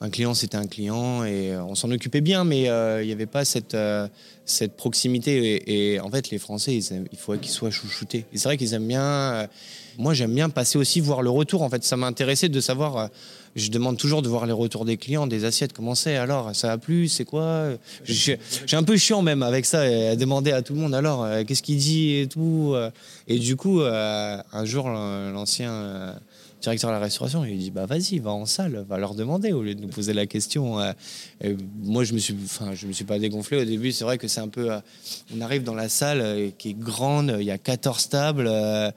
un 0.00 0.10
client, 0.10 0.34
c'était 0.34 0.58
un 0.58 0.66
client 0.66 1.24
et 1.24 1.52
euh, 1.52 1.64
on 1.64 1.74
s'en 1.74 1.90
occupait 1.90 2.20
bien, 2.20 2.44
mais 2.44 2.68
euh, 2.68 3.02
il 3.02 3.06
n'y 3.06 3.12
avait 3.12 3.24
pas 3.26 3.46
cette, 3.46 3.74
euh, 3.74 4.06
cette 4.44 4.76
proximité. 4.76 5.94
Et, 5.94 6.00
en 6.00 6.10
fait, 6.10 6.30
les 6.30 6.38
Français, 6.38 6.74
ils 6.74 7.06
il 7.12 7.18
faut 7.18 7.34
qu'ils 7.38 7.50
soient 7.50 7.70
chouchoutés. 7.70 8.26
C'est 8.34 8.44
vrai 8.44 8.58
qu'ils 8.58 8.74
aiment 8.74 8.88
bien. 8.88 9.48
moi, 9.96 10.12
j'aime 10.12 10.34
bien 10.34 10.50
passer 10.50 10.76
aussi 10.76 11.00
voir 11.00 11.22
le 11.22 11.30
retour. 11.30 11.62
En 11.62 11.70
fait, 11.70 11.82
ça 11.82 11.96
m'a 11.96 12.06
intéressé 12.06 12.50
de 12.50 12.60
savoir. 12.60 13.08
je 13.54 13.70
demande 13.70 13.96
toujours 13.96 14.20
de 14.20 14.28
voir 14.28 14.44
les 14.44 14.52
retours 14.52 14.84
des 14.84 14.98
clients, 14.98 15.26
des 15.26 15.46
assiettes. 15.46 15.72
Comment 15.72 15.94
c'est 15.94 16.16
alors? 16.16 16.54
Ça 16.54 16.72
a 16.72 16.78
plu? 16.78 17.08
C'est 17.08 17.24
quoi? 17.24 17.70
Suis 18.04 18.36
un 18.72 18.82
peu 18.82 18.98
chiant 18.98 19.22
même 19.22 19.42
avec 19.42 19.64
ça, 19.64 19.80
à 19.80 20.14
demander 20.16 20.52
à 20.52 20.60
tout 20.60 20.74
le 20.74 20.80
monde 20.80 20.94
alors 20.94 21.26
qu'est-ce 21.46 21.62
qu'il 21.62 21.78
dit 21.78 22.16
et 22.16 22.26
tout. 22.26 22.74
Et 23.28 23.38
du 23.38 23.56
coup, 23.56 23.80
un 23.80 24.64
jour, 24.64 24.90
l'an- 24.90 25.30
l'ancien 25.30 26.14
directeur 26.70 26.90
de 26.90 26.94
la 26.94 27.00
restauration, 27.00 27.44
il 27.44 27.58
dit 27.58 27.70
bah 27.70 27.86
vas-y, 27.86 28.18
va 28.18 28.32
en 28.32 28.44
salle, 28.44 28.84
va 28.88 28.98
leur 28.98 29.14
demander 29.14 29.52
au 29.52 29.62
lieu 29.62 29.74
de 29.74 29.80
nous 29.80 29.88
poser 29.88 30.12
la 30.12 30.26
question. 30.26 30.80
Euh, 30.80 30.92
et 31.42 31.56
moi, 31.82 32.02
je 32.02 32.12
me 32.12 32.18
suis, 32.18 32.34
enfin, 32.44 32.74
je 32.74 32.86
me 32.86 32.92
suis 32.92 33.04
pas 33.04 33.18
dégonflé 33.18 33.58
au 33.58 33.64
début. 33.64 33.92
C'est 33.92 34.04
vrai 34.04 34.18
que 34.18 34.26
c'est 34.26 34.40
un 34.40 34.48
peu, 34.48 34.72
euh, 34.72 34.80
on 35.36 35.40
arrive 35.40 35.62
dans 35.62 35.74
la 35.74 35.88
salle 35.88 36.20
euh, 36.20 36.50
qui 36.58 36.70
est 36.70 36.78
grande, 36.78 37.36
il 37.38 37.44
y 37.44 37.52
a 37.52 37.58
14 37.58 38.08
tables. 38.08 38.46
euh, 38.48 38.90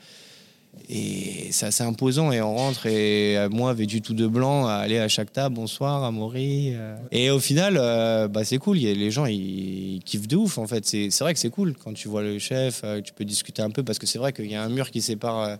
et 0.87 1.51
c'est 1.51 1.65
assez 1.65 1.83
imposant 1.83 2.31
et 2.31 2.41
on 2.41 2.55
rentre 2.55 2.85
et 2.85 3.37
euh, 3.37 3.49
moi 3.49 3.73
vêtu 3.73 4.01
tout 4.01 4.13
de 4.13 4.27
blanc 4.27 4.65
à 4.65 4.73
aller 4.73 4.97
à 4.97 5.07
chaque 5.07 5.31
table 5.31 5.55
bonsoir 5.55 6.03
Amaury 6.03 6.73
euh. 6.73 6.95
et 7.11 7.29
au 7.31 7.39
final 7.39 7.77
euh, 7.77 8.27
bah 8.27 8.43
c'est 8.43 8.57
cool 8.57 8.77
les 8.77 9.11
gens 9.11 9.25
ils, 9.25 10.01
kiffent 10.05 10.27
de 10.27 10.35
ouf 10.35 10.57
en 10.57 10.67
fait 10.67 10.85
c'est 10.85 11.19
vrai 11.19 11.33
que 11.33 11.39
c'est 11.39 11.49
cool 11.49 11.73
quand 11.75 11.93
tu 11.93 12.07
vois 12.07 12.21
le 12.23 12.39
chef 12.39 12.81
euh, 12.83 13.01
tu 13.01 13.13
peux 13.13 13.25
discuter 13.25 13.61
un 13.61 13.69
peu 13.69 13.83
parce 13.83 13.99
que 13.99 14.07
c'est 14.07 14.19
vrai 14.19 14.31
qu'il 14.31 14.49
y 14.49 14.55
a 14.55 14.63
un 14.63 14.69
mur 14.69 14.89
qui 14.89 15.01
sépare 15.01 15.39
euh, 15.39 15.55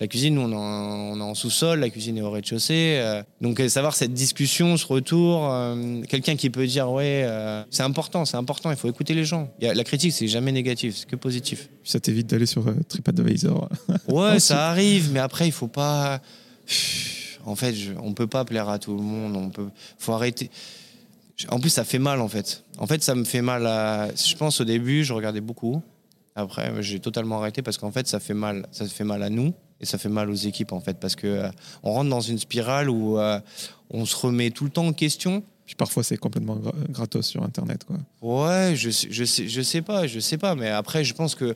la 0.00 0.06
cuisine 0.06 0.34
nous 0.34 0.40
on 0.42 0.50
est 0.52 0.56
en, 0.56 1.12
on 1.12 1.20
est 1.20 1.22
en 1.22 1.34
sous-sol 1.34 1.80
la 1.80 1.90
cuisine 1.90 2.16
est 2.18 2.22
au 2.22 2.30
rez-de-chaussée 2.30 2.96
euh. 2.98 3.22
donc 3.40 3.60
euh, 3.60 3.68
savoir 3.68 3.94
cette 3.94 4.14
discussion 4.14 4.76
ce 4.76 4.86
retour 4.86 5.48
euh, 5.50 6.02
quelqu'un 6.08 6.36
qui 6.36 6.50
peut 6.50 6.66
dire 6.66 6.90
ouais 6.90 7.26
c'est 7.70 7.82
important 7.82 8.24
c'est 8.24 8.36
important 8.36 8.70
il 8.70 8.76
faut 8.76 8.88
écouter 8.88 9.14
les 9.14 9.24
gens 9.24 9.50
la 9.60 9.84
critique 9.84 10.12
c'est 10.12 10.28
jamais 10.28 10.52
négatif 10.52 10.96
c'est 10.96 11.08
que 11.08 11.16
positif 11.16 11.68
ça 11.84 11.98
t'évite 12.00 12.28
d'aller 12.28 12.46
sur 12.46 12.64
TripAdvisor. 12.88 13.68
Ouais, 14.08 14.38
ça 14.48 14.68
arrive, 14.68 15.10
mais 15.12 15.20
après, 15.20 15.46
il 15.48 15.52
faut 15.52 15.66
pas. 15.68 16.20
En 17.44 17.56
fait, 17.56 17.74
je- 17.74 17.92
on 18.02 18.12
peut 18.12 18.26
pas 18.26 18.44
plaire 18.44 18.68
à 18.68 18.78
tout 18.78 18.94
le 18.94 19.02
monde. 19.02 19.34
On 19.36 19.50
peut. 19.50 19.68
Faut 19.98 20.12
arrêter. 20.12 20.50
En 21.48 21.58
plus, 21.58 21.70
ça 21.70 21.84
fait 21.84 21.98
mal, 21.98 22.20
en 22.20 22.28
fait. 22.28 22.64
En 22.78 22.86
fait, 22.86 23.02
ça 23.02 23.14
me 23.14 23.24
fait 23.24 23.42
mal. 23.42 23.66
À... 23.66 24.08
Je 24.14 24.36
pense 24.36 24.60
au 24.60 24.64
début, 24.64 25.04
je 25.04 25.12
regardais 25.12 25.40
beaucoup. 25.40 25.82
Après, 26.36 26.70
j'ai 26.82 27.00
totalement 27.00 27.38
arrêté 27.40 27.62
parce 27.62 27.78
qu'en 27.78 27.90
fait, 27.90 28.06
ça 28.06 28.20
fait 28.20 28.34
mal. 28.34 28.66
Ça 28.70 28.86
fait 28.86 29.04
mal 29.04 29.22
à 29.22 29.30
nous 29.30 29.52
et 29.80 29.86
ça 29.86 29.98
fait 29.98 30.08
mal 30.08 30.28
aux 30.30 30.34
équipes, 30.34 30.72
en 30.72 30.80
fait, 30.80 30.98
parce 31.00 31.16
que 31.16 31.26
euh, 31.26 31.48
on 31.82 31.92
rentre 31.92 32.10
dans 32.10 32.20
une 32.20 32.38
spirale 32.38 32.90
où 32.90 33.18
euh, 33.18 33.40
on 33.90 34.04
se 34.04 34.14
remet 34.16 34.50
tout 34.50 34.64
le 34.64 34.70
temps 34.70 34.86
en 34.86 34.92
question. 34.92 35.42
Puis 35.66 35.74
parfois, 35.76 36.02
c'est 36.02 36.16
complètement 36.16 36.56
gra- 36.56 36.74
gratos 36.90 37.26
sur 37.26 37.42
Internet. 37.42 37.84
Quoi. 37.84 37.96
Ouais, 38.22 38.74
je, 38.76 38.90
sais- 38.90 39.08
je, 39.10 39.24
sais, 39.24 39.48
je 39.48 39.62
sais 39.62 39.82
pas, 39.82 40.06
je 40.06 40.18
sais 40.20 40.36
pas. 40.38 40.54
Mais 40.54 40.68
après, 40.68 41.04
je 41.04 41.14
pense 41.14 41.34
que 41.34 41.54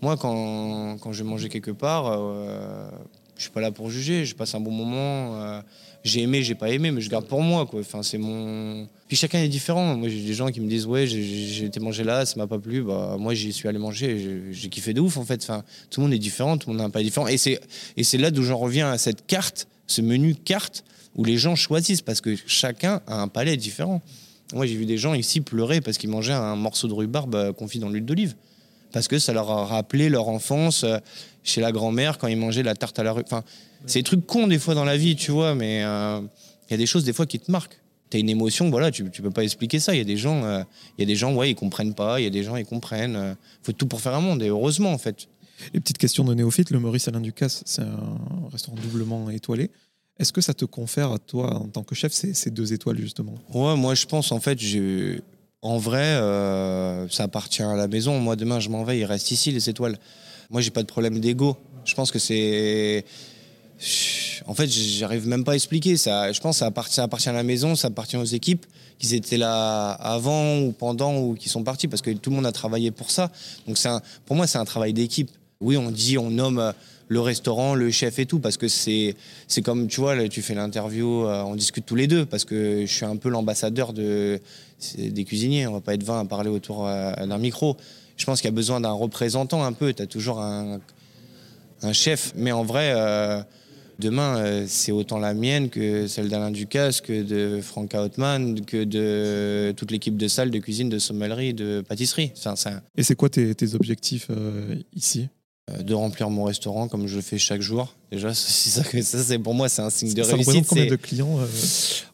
moi, 0.00 0.16
quand, 0.16 0.98
quand 1.00 1.12
je 1.12 1.22
vais 1.24 1.28
manger 1.28 1.48
quelque 1.48 1.72
part, 1.72 2.06
euh, 2.06 2.88
je 3.36 3.42
suis 3.42 3.50
pas 3.50 3.60
là 3.60 3.72
pour 3.72 3.90
juger. 3.90 4.24
Je 4.24 4.34
passe 4.36 4.54
un 4.54 4.60
bon 4.60 4.70
moment. 4.70 5.60
J'ai 6.06 6.22
aimé, 6.22 6.42
j'ai 6.42 6.54
pas 6.54 6.70
aimé, 6.70 6.90
mais 6.90 7.00
je 7.00 7.10
garde 7.10 7.26
pour 7.26 7.42
moi. 7.42 7.66
Quoi. 7.66 7.80
Enfin, 7.80 8.02
c'est 8.02 8.18
mon. 8.18 8.88
Puis 9.08 9.16
chacun 9.16 9.38
est 9.40 9.48
différent. 9.48 9.96
Moi, 9.96 10.08
j'ai 10.08 10.20
des 10.22 10.34
gens 10.34 10.48
qui 10.48 10.60
me 10.60 10.68
disent 10.68 10.86
Ouais, 10.86 11.06
j'ai- 11.06 11.64
été 11.64 11.80
manger 11.80 12.04
là, 12.04 12.24
ça 12.24 12.36
m'a 12.36 12.46
pas 12.46 12.58
plu. 12.58 12.82
Bah, 12.82 13.16
moi, 13.18 13.34
j'y 13.34 13.52
suis 13.52 13.68
allé 13.68 13.78
manger. 13.78 14.44
J'ai 14.52 14.68
kiffé 14.68 14.94
de 14.94 15.00
ouf, 15.00 15.16
en 15.16 15.24
fait. 15.24 15.42
Enfin, 15.42 15.64
tout 15.90 16.00
le 16.00 16.06
monde 16.06 16.14
est 16.14 16.18
différent, 16.18 16.56
tout 16.58 16.68
le 16.70 16.74
monde 16.76 16.82
a 16.82 16.86
un 16.86 16.90
palais 16.90 17.04
différent. 17.04 17.26
Et 17.26 17.36
c'est 17.36 17.60
et 17.96 18.04
c'est 18.04 18.18
là 18.18 18.30
d'où 18.30 18.42
j'en 18.42 18.58
reviens 18.58 18.90
à 18.90 18.98
cette 18.98 19.26
carte, 19.26 19.68
ce 19.86 20.00
menu 20.00 20.34
carte, 20.34 20.84
où 21.16 21.24
les 21.24 21.38
gens 21.38 21.56
choisissent 21.56 22.02
parce 22.02 22.20
que 22.20 22.36
chacun 22.46 23.00
a 23.06 23.20
un 23.20 23.28
palais 23.28 23.56
différent. 23.56 24.00
Moi, 24.54 24.66
j'ai 24.66 24.76
vu 24.76 24.86
des 24.86 24.98
gens 24.98 25.14
ici 25.14 25.40
pleurer 25.40 25.80
parce 25.80 25.98
qu'ils 25.98 26.10
mangeaient 26.10 26.32
un 26.32 26.54
morceau 26.56 26.86
de 26.86 26.94
rhubarbe 26.94 27.34
euh, 27.34 27.52
confit 27.52 27.80
dans 27.80 27.88
l'huile 27.88 28.04
d'olive. 28.04 28.34
Parce 28.92 29.08
que 29.08 29.18
ça 29.18 29.32
leur 29.32 29.50
a 29.50 29.66
rappelé 29.66 30.08
leur 30.08 30.28
enfance 30.28 30.84
euh, 30.84 30.98
chez 31.42 31.60
la 31.60 31.72
grand-mère 31.72 32.16
quand 32.18 32.28
ils 32.28 32.36
mangeaient 32.36 32.62
la 32.62 32.74
tarte 32.76 32.98
à 32.98 33.02
la 33.02 33.12
rue. 33.12 33.24
C'est 33.86 34.00
des 34.00 34.02
trucs 34.04 34.26
cons 34.26 34.46
des 34.46 34.58
fois 34.58 34.74
dans 34.74 34.84
la 34.84 34.96
vie, 34.96 35.16
tu 35.16 35.30
vois, 35.30 35.54
mais 35.54 35.82
euh, 35.84 36.20
il 36.68 36.72
y 36.72 36.74
a 36.74 36.76
des 36.76 36.86
choses 36.86 37.04
des 37.04 37.12
fois 37.12 37.26
qui 37.26 37.38
te 37.38 37.50
marquent. 37.50 37.78
Tu 38.10 38.16
as 38.18 38.20
une 38.20 38.28
émotion, 38.28 38.70
voilà, 38.70 38.90
tu, 38.90 39.10
tu 39.10 39.20
peux 39.22 39.30
pas 39.32 39.42
expliquer 39.42 39.80
ça. 39.80 39.94
Il 39.94 39.98
y 39.98 40.00
a 40.00 40.04
des 40.04 40.16
gens, 40.16 40.44
euh, 40.44 40.62
il 40.96 41.02
y 41.02 41.04
a 41.04 41.06
des 41.06 41.16
gens, 41.16 41.34
ouais, 41.34 41.50
ils 41.50 41.54
comprennent 41.56 41.94
pas. 41.94 42.20
Il 42.20 42.24
y 42.24 42.26
a 42.26 42.30
des 42.30 42.44
gens, 42.44 42.54
ils 42.56 42.64
comprennent. 42.66 43.16
euh, 43.16 43.34
faut 43.62 43.72
tout 43.72 43.86
pour 43.86 44.00
faire 44.00 44.14
un 44.14 44.20
monde. 44.20 44.42
Et 44.42 44.48
heureusement, 44.48 44.92
en 44.92 44.98
fait. 44.98 45.26
Et 45.74 45.80
petite 45.80 45.98
question 45.98 46.22
de 46.24 46.32
néophyte, 46.34 46.70
le 46.70 46.78
Maurice 46.78 47.08
Alain 47.08 47.20
Ducasse, 47.20 47.62
c'est 47.66 47.82
un 47.82 48.18
restaurant 48.52 48.76
doublement 48.76 49.28
étoilé. 49.30 49.70
Est-ce 50.18 50.32
que 50.32 50.40
ça 50.40 50.54
te 50.54 50.64
confère 50.64 51.10
à 51.12 51.18
toi, 51.18 51.54
en 51.56 51.66
tant 51.68 51.82
que 51.82 51.94
chef, 51.94 52.12
ces, 52.12 52.32
ces 52.34 52.50
deux 52.50 52.72
étoiles, 52.72 52.98
justement? 52.98 53.34
Ouais, 53.52 53.76
moi 53.76 53.94
je 53.94 54.06
pense 54.06 54.32
en 54.32 54.40
fait, 54.40 54.58
j'ai- 54.58 55.20
en 55.62 55.78
vrai, 55.78 56.04
euh, 56.04 57.08
ça 57.08 57.24
appartient 57.24 57.62
à 57.62 57.74
la 57.74 57.88
maison. 57.88 58.18
Moi 58.20 58.36
demain 58.36 58.60
je 58.60 58.68
m'en 58.68 58.84
vais, 58.84 58.98
il 58.98 59.04
reste 59.04 59.30
ici 59.30 59.50
les 59.50 59.68
étoiles. 59.68 59.98
Moi 60.50 60.60
j'ai 60.60 60.70
pas 60.70 60.82
de 60.82 60.86
problème 60.86 61.18
d'ego. 61.20 61.56
Je 61.84 61.94
pense 61.94 62.10
que 62.10 62.18
c'est. 62.18 63.04
En 64.46 64.54
fait, 64.54 64.68
j'arrive 64.68 65.26
même 65.26 65.44
pas 65.44 65.52
à 65.52 65.54
expliquer. 65.54 65.96
Ça, 65.96 66.32
je 66.32 66.40
pense 66.40 66.56
que 66.56 66.58
ça 66.60 67.02
appartient, 67.02 67.28
à 67.28 67.32
la 67.32 67.42
maison, 67.42 67.74
ça 67.74 67.88
appartient 67.88 68.16
aux 68.16 68.24
équipes, 68.24 68.64
qu'ils 68.98 69.14
étaient 69.14 69.36
là 69.36 69.90
avant 69.92 70.60
ou 70.60 70.72
pendant 70.72 71.18
ou 71.18 71.34
qui 71.34 71.48
sont 71.48 71.62
partis, 71.62 71.88
parce 71.88 72.02
que 72.02 72.10
tout 72.10 72.30
le 72.30 72.36
monde 72.36 72.46
a 72.46 72.52
travaillé 72.52 72.90
pour 72.90 73.10
ça. 73.10 73.30
Donc 73.66 73.78
pour 74.24 74.36
moi, 74.36 74.46
c'est 74.46 74.58
un 74.58 74.64
travail 74.64 74.92
d'équipe. 74.92 75.30
Oui, 75.60 75.76
on 75.76 75.90
dit, 75.90 76.18
on 76.18 76.30
nomme 76.30 76.58
euh, 76.58 76.72
le 77.08 77.20
restaurant, 77.20 77.74
le 77.74 77.90
chef 77.90 78.18
et 78.18 78.26
tout, 78.26 78.40
parce 78.40 78.56
que 78.56 78.68
c'est 78.68 79.14
comme, 79.64 79.86
tu 79.86 80.00
vois, 80.00 80.14
là, 80.14 80.28
tu 80.28 80.42
fais 80.42 80.54
l'interview, 80.54 81.24
euh, 81.24 81.42
on 81.42 81.54
discute 81.54 81.86
tous 81.86 81.94
les 81.94 82.06
deux, 82.06 82.26
parce 82.26 82.44
que 82.44 82.84
je 82.84 82.92
suis 82.92 83.04
un 83.06 83.16
peu 83.16 83.30
l'ambassadeur 83.30 83.92
des 83.92 84.40
cuisiniers. 85.26 85.66
On 85.66 85.72
va 85.72 85.80
pas 85.80 85.94
être 85.94 86.02
20 86.02 86.20
à 86.20 86.24
parler 86.24 86.50
autour 86.50 86.86
euh, 86.86 87.14
d'un 87.14 87.38
micro. 87.38 87.76
Je 88.16 88.24
pense 88.24 88.40
qu'il 88.40 88.48
y 88.48 88.52
a 88.52 88.54
besoin 88.54 88.80
d'un 88.80 88.92
représentant 88.92 89.64
un 89.64 89.72
peu. 89.72 89.92
Tu 89.92 90.02
as 90.02 90.06
toujours 90.06 90.40
un, 90.40 90.80
chef. 91.92 92.32
Mais 92.34 92.52
en 92.52 92.64
vrai, 92.64 92.92
demain, 93.98 94.38
euh, 94.38 94.64
c'est 94.68 94.92
autant 94.92 95.18
la 95.18 95.34
mienne 95.34 95.68
que 95.70 96.06
celle 96.06 96.28
d'Alain 96.28 96.50
Ducasse, 96.50 97.00
que 97.00 97.22
de 97.22 97.60
Franka 97.60 98.02
Houtman, 98.04 98.64
que 98.64 98.84
de 98.84 99.72
toute 99.76 99.90
l'équipe 99.90 100.16
de 100.16 100.28
salle, 100.28 100.50
de 100.50 100.58
cuisine, 100.58 100.88
de 100.88 100.98
sommellerie, 100.98 101.54
de 101.54 101.82
pâtisserie. 101.86 102.32
Enfin, 102.36 102.54
Et 102.96 103.02
c'est 103.02 103.14
quoi 103.14 103.28
tes, 103.28 103.54
tes 103.54 103.74
objectifs 103.74 104.26
euh, 104.30 104.76
ici? 104.94 105.28
Euh, 105.68 105.82
de 105.82 105.94
remplir 105.94 106.30
mon 106.30 106.44
restaurant 106.44 106.86
comme 106.86 107.08
je 107.08 107.16
le 107.16 107.22
fais 107.22 107.38
chaque 107.38 107.60
jour. 107.60 107.92
Déjà, 108.12 108.32
ça, 108.34 108.84
c'est 108.84 109.38
pour 109.40 109.52
moi, 109.52 109.68
c'est 109.68 109.82
un 109.82 109.90
signe 109.90 110.14
de 110.14 110.22
Ça 110.22 110.36
réussite. 110.36 110.64
combien 110.68 110.86
de 110.86 110.94
clients 110.94 111.40
euh, 111.40 111.46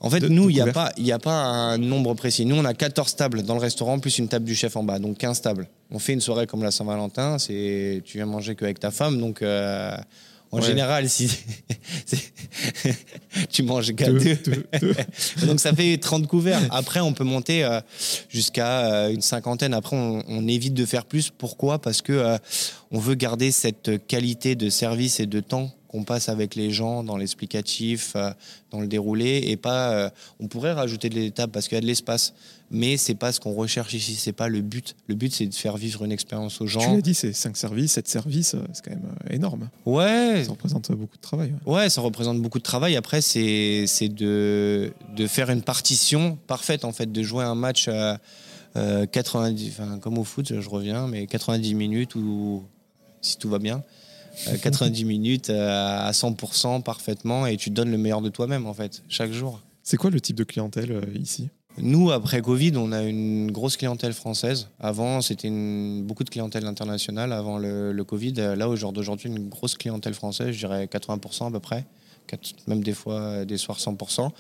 En 0.01 0.09
fait, 0.09 0.21
de- 0.21 0.29
nous, 0.29 0.49
il 0.49 0.55
n'y 0.55 0.63
a, 0.63 0.73
pas- 0.73 0.91
y 0.97 1.13
a 1.13 1.19
pas 1.19 1.35
un 1.45 1.77
nombre 1.77 2.15
précis. 2.15 2.47
Nous, 2.47 2.57
on 2.57 2.65
a 2.65 2.73
14 2.73 3.15
tables 3.15 3.43
dans 3.43 3.53
le 3.53 3.61
restaurant, 3.61 3.99
plus 3.99 4.17
une 4.17 4.29
table 4.29 4.47
du 4.47 4.55
chef 4.55 4.75
en 4.77 4.83
bas, 4.85 4.99
donc 4.99 5.19
15 5.19 5.43
tables. 5.43 5.69
On 5.91 5.99
fait 5.99 6.15
une 6.15 6.23
soirée 6.23 6.47
comme 6.47 6.63
la 6.63 6.71
Saint-Valentin, 6.71 7.39
c'est 7.39 8.01
tu 8.07 8.17
viens 8.17 8.25
manger 8.25 8.55
qu'avec 8.55 8.81
ta 8.81 8.91
femme, 8.91 9.21
donc 9.21 9.43
euh, 9.43 9.95
en 10.53 10.61
Ouais. 10.61 10.67
général, 10.67 11.09
si 11.09 11.29
tu 13.51 13.63
manges 13.63 13.95
qu'à 13.95 14.07
deux- 14.11 14.19
deux. 14.19 14.37
deux- 14.45 14.65
deux 14.81 14.95
Donc 15.47 15.61
ça 15.61 15.75
fait 15.75 15.97
30 15.99 16.27
couverts. 16.27 16.61
Après, 16.71 17.01
on 17.01 17.13
peut 17.13 17.25
monter 17.25 17.65
euh, 17.65 17.81
jusqu'à 18.29 18.87
euh, 18.93 19.11
une 19.13 19.23
cinquantaine. 19.23 19.75
Après, 19.75 19.97
on, 19.97 20.23
on 20.29 20.47
évite 20.49 20.75
de 20.75 20.87
faire 20.87 21.05
plus. 21.05 21.31
Pourquoi? 21.31 21.81
Parce 21.81 22.03
que 22.03 22.13
euh, 22.13 22.39
on 22.91 22.99
veut 22.99 23.15
garder 23.15 23.51
cette 23.51 24.07
qualité 24.07 24.55
de 24.55 24.69
service 24.71 25.21
et 25.21 25.27
de 25.27 25.41
temps 25.41 25.73
qu'on 25.93 26.03
passe 26.05 26.29
avec 26.29 26.57
les 26.57 26.71
gens 26.73 27.05
dans 27.05 27.17
l'explicatif, 27.19 28.15
euh, 28.17 28.31
dans 28.73 28.81
le 28.81 28.89
déroulé, 28.89 29.43
et 29.47 29.57
pas. 29.57 29.91
euh, 29.93 30.11
on 30.41 30.49
pourrait 30.49 30.73
rajouter 30.73 31.09
de 31.11 31.15
l'étape 31.15 31.53
parce 31.53 31.69
qu'il 31.69 31.77
y 31.77 31.79
a 31.79 31.81
de 31.83 31.87
l'espace, 31.87 32.33
mais 32.71 32.97
c'est 32.97 33.15
pas 33.15 33.31
ce 33.31 33.39
qu'on 33.39 33.53
recherche 33.53 33.93
ici. 33.95 34.15
C'est 34.15 34.33
pas 34.33 34.49
le 34.49 34.63
but. 34.63 34.97
Le 35.07 35.15
but, 35.15 35.33
c'est 35.33 35.47
de 35.47 35.55
faire 35.55 35.77
vivre 35.77 36.05
une 36.05 36.11
expérience 36.13 36.61
aux 36.61 36.65
Tu 36.65 36.71
gens. 36.73 36.95
l'as 36.95 37.03
dit, 37.03 37.13
c'est 37.15 37.33
5 37.35 37.57
services, 37.57 37.93
7 37.93 38.09
services, 38.09 38.55
euh, 38.55 38.61
c'est 38.73 38.85
quand 38.85 38.91
même 38.91 39.05
énorme. 39.31 39.69
Ouais, 39.87 40.43
Ça 40.45 40.51
représente 40.53 40.91
beaucoup 40.93 41.17
de 41.17 41.23
travail. 41.23 41.53
ouais. 41.67 41.75
Ouais, 41.75 41.91
ça 41.91 42.01
représente 42.01 42.41
beaucoup 42.41 42.59
de 42.59 42.65
travail. 42.65 42.97
Après, 42.97 43.21
c'est 43.21 43.85
c'est 43.87 44.09
de, 44.09 44.93
de 45.15 45.27
faire 45.27 45.51
une 45.51 45.63
partition 45.63 46.39
parfaite, 46.47 46.85
en 46.87 46.93
fait, 46.93 47.13
de 47.13 47.23
jouer 47.23 47.45
un 47.45 47.55
match 47.55 47.89
euh, 47.89 48.17
90, 49.07 49.69
enfin, 49.79 49.99
comme 49.99 50.17
au 50.17 50.25
foot, 50.25 50.59
je 50.59 50.69
reviens, 50.71 51.07
mais 51.07 51.27
90 51.27 51.75
minutes 51.75 52.15
ou 52.15 52.63
si 53.21 53.37
tout 53.37 53.51
va 53.51 53.59
bien, 53.59 53.83
90 54.63 55.05
minutes 55.05 55.51
euh, 55.51 56.09
à 56.09 56.11
100% 56.13 56.83
parfaitement 56.83 57.47
et 57.47 57.57
tu 57.57 57.71
donnes 57.71 57.91
le 57.91 57.99
meilleur 57.99 58.23
de 58.23 58.29
toi-même, 58.29 58.67
en 58.67 58.75
fait, 58.75 59.03
chaque 59.09 59.33
jour. 59.33 59.61
C'est 59.83 59.97
quoi 59.97 60.11
le 60.11 60.21
type 60.21 60.37
de 60.37 60.45
clientèle 60.45 60.93
euh, 60.93 61.03
ici? 61.19 61.51
Nous, 61.79 62.11
après 62.11 62.43
Covid, 62.43 62.73
on 62.77 62.93
a 62.93 63.03
une 63.03 63.51
grosse 63.51 63.77
clientèle 63.77 64.13
française. 64.13 64.69
Avant, 64.79 65.23
c'était 65.23 65.51
beaucoup 65.51 66.23
de 66.23 66.29
clientèle 66.29 66.67
internationale 66.67 67.33
avant 67.33 67.59
le, 67.59 67.93
le 67.93 68.05
Covid. 68.05 68.35
Euh, 68.39 68.57
Là, 68.57 68.69
au 68.69 68.77
jour 68.77 68.93
d'aujourd'hui, 68.93 69.31
une 69.31 69.49
grosse 69.49 69.77
clientèle 69.77 70.13
française, 70.13 70.51
je 70.53 70.59
dirais 70.59 70.85
80% 70.85 71.49
à 71.49 71.51
peu 71.51 71.61
près. 71.61 71.87
Même 72.67 72.83
des 72.83 72.93
fois, 72.93 73.15
euh, 73.15 73.45
des 73.45 73.57
soirs 73.57 73.79
100%. 73.79 74.31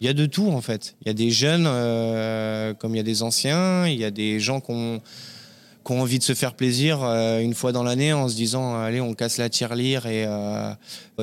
Il 0.00 0.06
y 0.06 0.10
a 0.10 0.12
de 0.12 0.26
tout, 0.26 0.48
en 0.48 0.60
fait. 0.60 0.94
Il 1.02 1.08
y 1.08 1.10
a 1.10 1.14
des 1.14 1.30
jeunes 1.30 1.66
euh, 1.66 2.74
comme 2.74 2.94
il 2.94 2.98
y 2.98 3.00
a 3.00 3.04
des 3.04 3.22
anciens. 3.22 3.86
Il 3.86 3.98
y 3.98 4.04
a 4.04 4.10
des 4.10 4.38
gens 4.38 4.60
qui 4.60 4.70
ont, 4.70 5.00
qui 5.84 5.92
ont 5.92 6.00
envie 6.00 6.18
de 6.18 6.24
se 6.24 6.34
faire 6.34 6.54
plaisir 6.54 7.02
euh, 7.02 7.40
une 7.40 7.54
fois 7.54 7.72
dans 7.72 7.82
l'année 7.82 8.12
en 8.12 8.28
se 8.28 8.34
disant 8.34 8.74
allez 8.76 9.00
on 9.00 9.14
casse 9.14 9.38
la 9.38 9.48
tirelire 9.50 10.06
et 10.06 10.24
euh, 10.26 10.70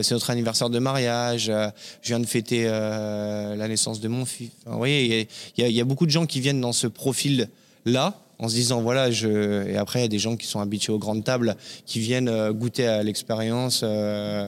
c'est 0.01 0.13
notre 0.13 0.29
anniversaire 0.29 0.69
de 0.69 0.79
mariage 0.79 1.49
euh, 1.49 1.69
je 2.01 2.09
viens 2.09 2.19
de 2.19 2.25
fêter 2.25 2.63
euh, 2.65 3.55
la 3.55 3.67
naissance 3.67 3.99
de 3.99 4.07
mon 4.07 4.25
fils 4.25 4.51
vous 4.65 4.77
voyez 4.77 5.27
il 5.57 5.67
y 5.71 5.81
a- 5.81 5.85
beaucoup 5.85 6.05
de 6.05 6.11
gens 6.11 6.25
qui 6.25 6.39
viennent 6.39 6.61
dans 6.61 6.73
ce 6.73 6.87
profil 6.87 7.49
là 7.85 8.19
en 8.37 8.49
se 8.49 8.55
disant 8.55 8.81
voilà 8.81 9.11
je 9.11 9.67
et 9.67 9.77
après 9.77 9.99
il 9.99 10.01
y 10.03 10.05
a 10.05 10.09
des 10.09 10.19
gens 10.19 10.35
qui 10.35 10.47
sont 10.47 10.59
habitués 10.59 10.93
aux 10.93 10.99
grandes 10.99 11.23
tables 11.23 11.55
qui 11.85 11.99
viennent 11.99 12.29
euh, 12.29 12.53
goûter 12.53 12.87
à 12.87 13.03
l'expérience 13.03 13.81
euh, 13.83 14.47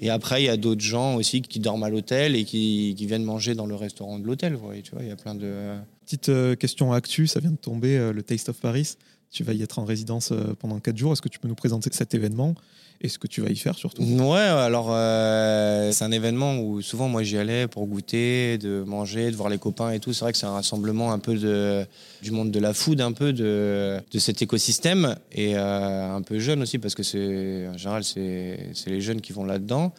et 0.00 0.10
après 0.10 0.42
il 0.42 0.46
y 0.46 0.50
a 0.50 0.56
d'autres 0.56 0.80
gens 0.80 1.16
aussi 1.16 1.42
qui 1.42 1.58
dorment 1.60 1.84
à 1.84 1.90
l'hôtel 1.90 2.34
et 2.36 2.44
qui, 2.44 2.94
qui 2.96 3.06
viennent 3.06 3.24
manger 3.24 3.54
dans 3.54 3.66
le 3.66 3.74
restaurant 3.74 4.18
de 4.18 4.26
l'hôtel 4.26 4.54
vous 4.54 4.64
voyez 4.66 4.82
tu 4.82 4.92
vois 4.92 5.02
il 5.02 5.08
y 5.08 5.12
a 5.12 5.16
plein 5.16 5.34
de 5.34 5.52
Petite 6.06 6.28
euh, 6.30 6.56
question 6.56 6.92
actu, 6.92 7.28
ça 7.28 7.38
vient 7.38 7.52
de 7.52 7.56
tomber, 7.56 7.96
euh, 7.96 8.12
le 8.12 8.24
Taste 8.24 8.48
of 8.48 8.56
Paris. 8.56 8.96
Tu 9.30 9.44
vas 9.44 9.52
y 9.52 9.62
être 9.62 9.78
en 9.78 9.84
résidence 9.84 10.32
euh, 10.32 10.54
pendant 10.58 10.80
4 10.80 10.96
jours. 10.96 11.12
Est-ce 11.12 11.22
que 11.22 11.28
tu 11.28 11.38
peux 11.38 11.46
nous 11.46 11.54
présenter 11.54 11.88
cet 11.92 12.14
événement 12.14 12.56
et 13.00 13.08
ce 13.08 13.18
que 13.18 13.28
tu 13.28 13.40
vas 13.40 13.48
y 13.48 13.56
faire 13.56 13.76
surtout? 13.76 14.02
Ouais, 14.02 14.40
alors 14.40 14.88
euh, 14.90 15.92
c'est 15.92 16.04
un 16.04 16.10
événement 16.10 16.58
où 16.58 16.82
souvent 16.82 17.08
moi 17.08 17.22
j'y 17.22 17.38
allais 17.38 17.68
pour 17.68 17.86
goûter, 17.86 18.58
de 18.58 18.82
manger, 18.84 19.30
de 19.30 19.36
voir 19.36 19.48
les 19.48 19.58
copains 19.58 19.92
et 19.92 20.00
tout. 20.00 20.12
C'est 20.12 20.24
vrai 20.24 20.32
que 20.32 20.38
c'est 20.38 20.46
un 20.46 20.52
rassemblement 20.52 21.12
un 21.12 21.20
peu 21.20 21.36
de, 21.36 21.86
du 22.22 22.32
monde 22.32 22.50
de 22.50 22.58
la 22.58 22.74
food, 22.74 23.00
un 23.00 23.12
peu 23.12 23.32
de, 23.32 24.00
de 24.10 24.18
cet 24.18 24.42
écosystème 24.42 25.14
et 25.30 25.56
euh, 25.56 26.16
un 26.16 26.22
peu 26.22 26.40
jeune 26.40 26.62
aussi 26.62 26.78
parce 26.78 26.96
que 26.96 27.04
c'est 27.04 27.68
en 27.68 27.78
général 27.78 28.02
c'est 28.02 28.74
les 28.86 29.00
jeunes 29.00 29.20
qui 29.20 29.32
vont 29.32 29.44
là-dedans. 29.44 29.94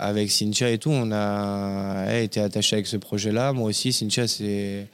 Avec 0.00 0.30
Cynthia 0.30 0.70
et 0.70 0.78
tout, 0.78 0.90
on 0.90 1.10
a 1.10 2.04
elle, 2.06 2.22
été 2.22 2.38
attaché 2.40 2.76
avec 2.76 2.86
ce 2.86 2.96
projet-là. 2.96 3.52
Moi 3.52 3.70
aussi, 3.70 3.92
Cynthia, 3.92 4.28
c'est 4.28 4.86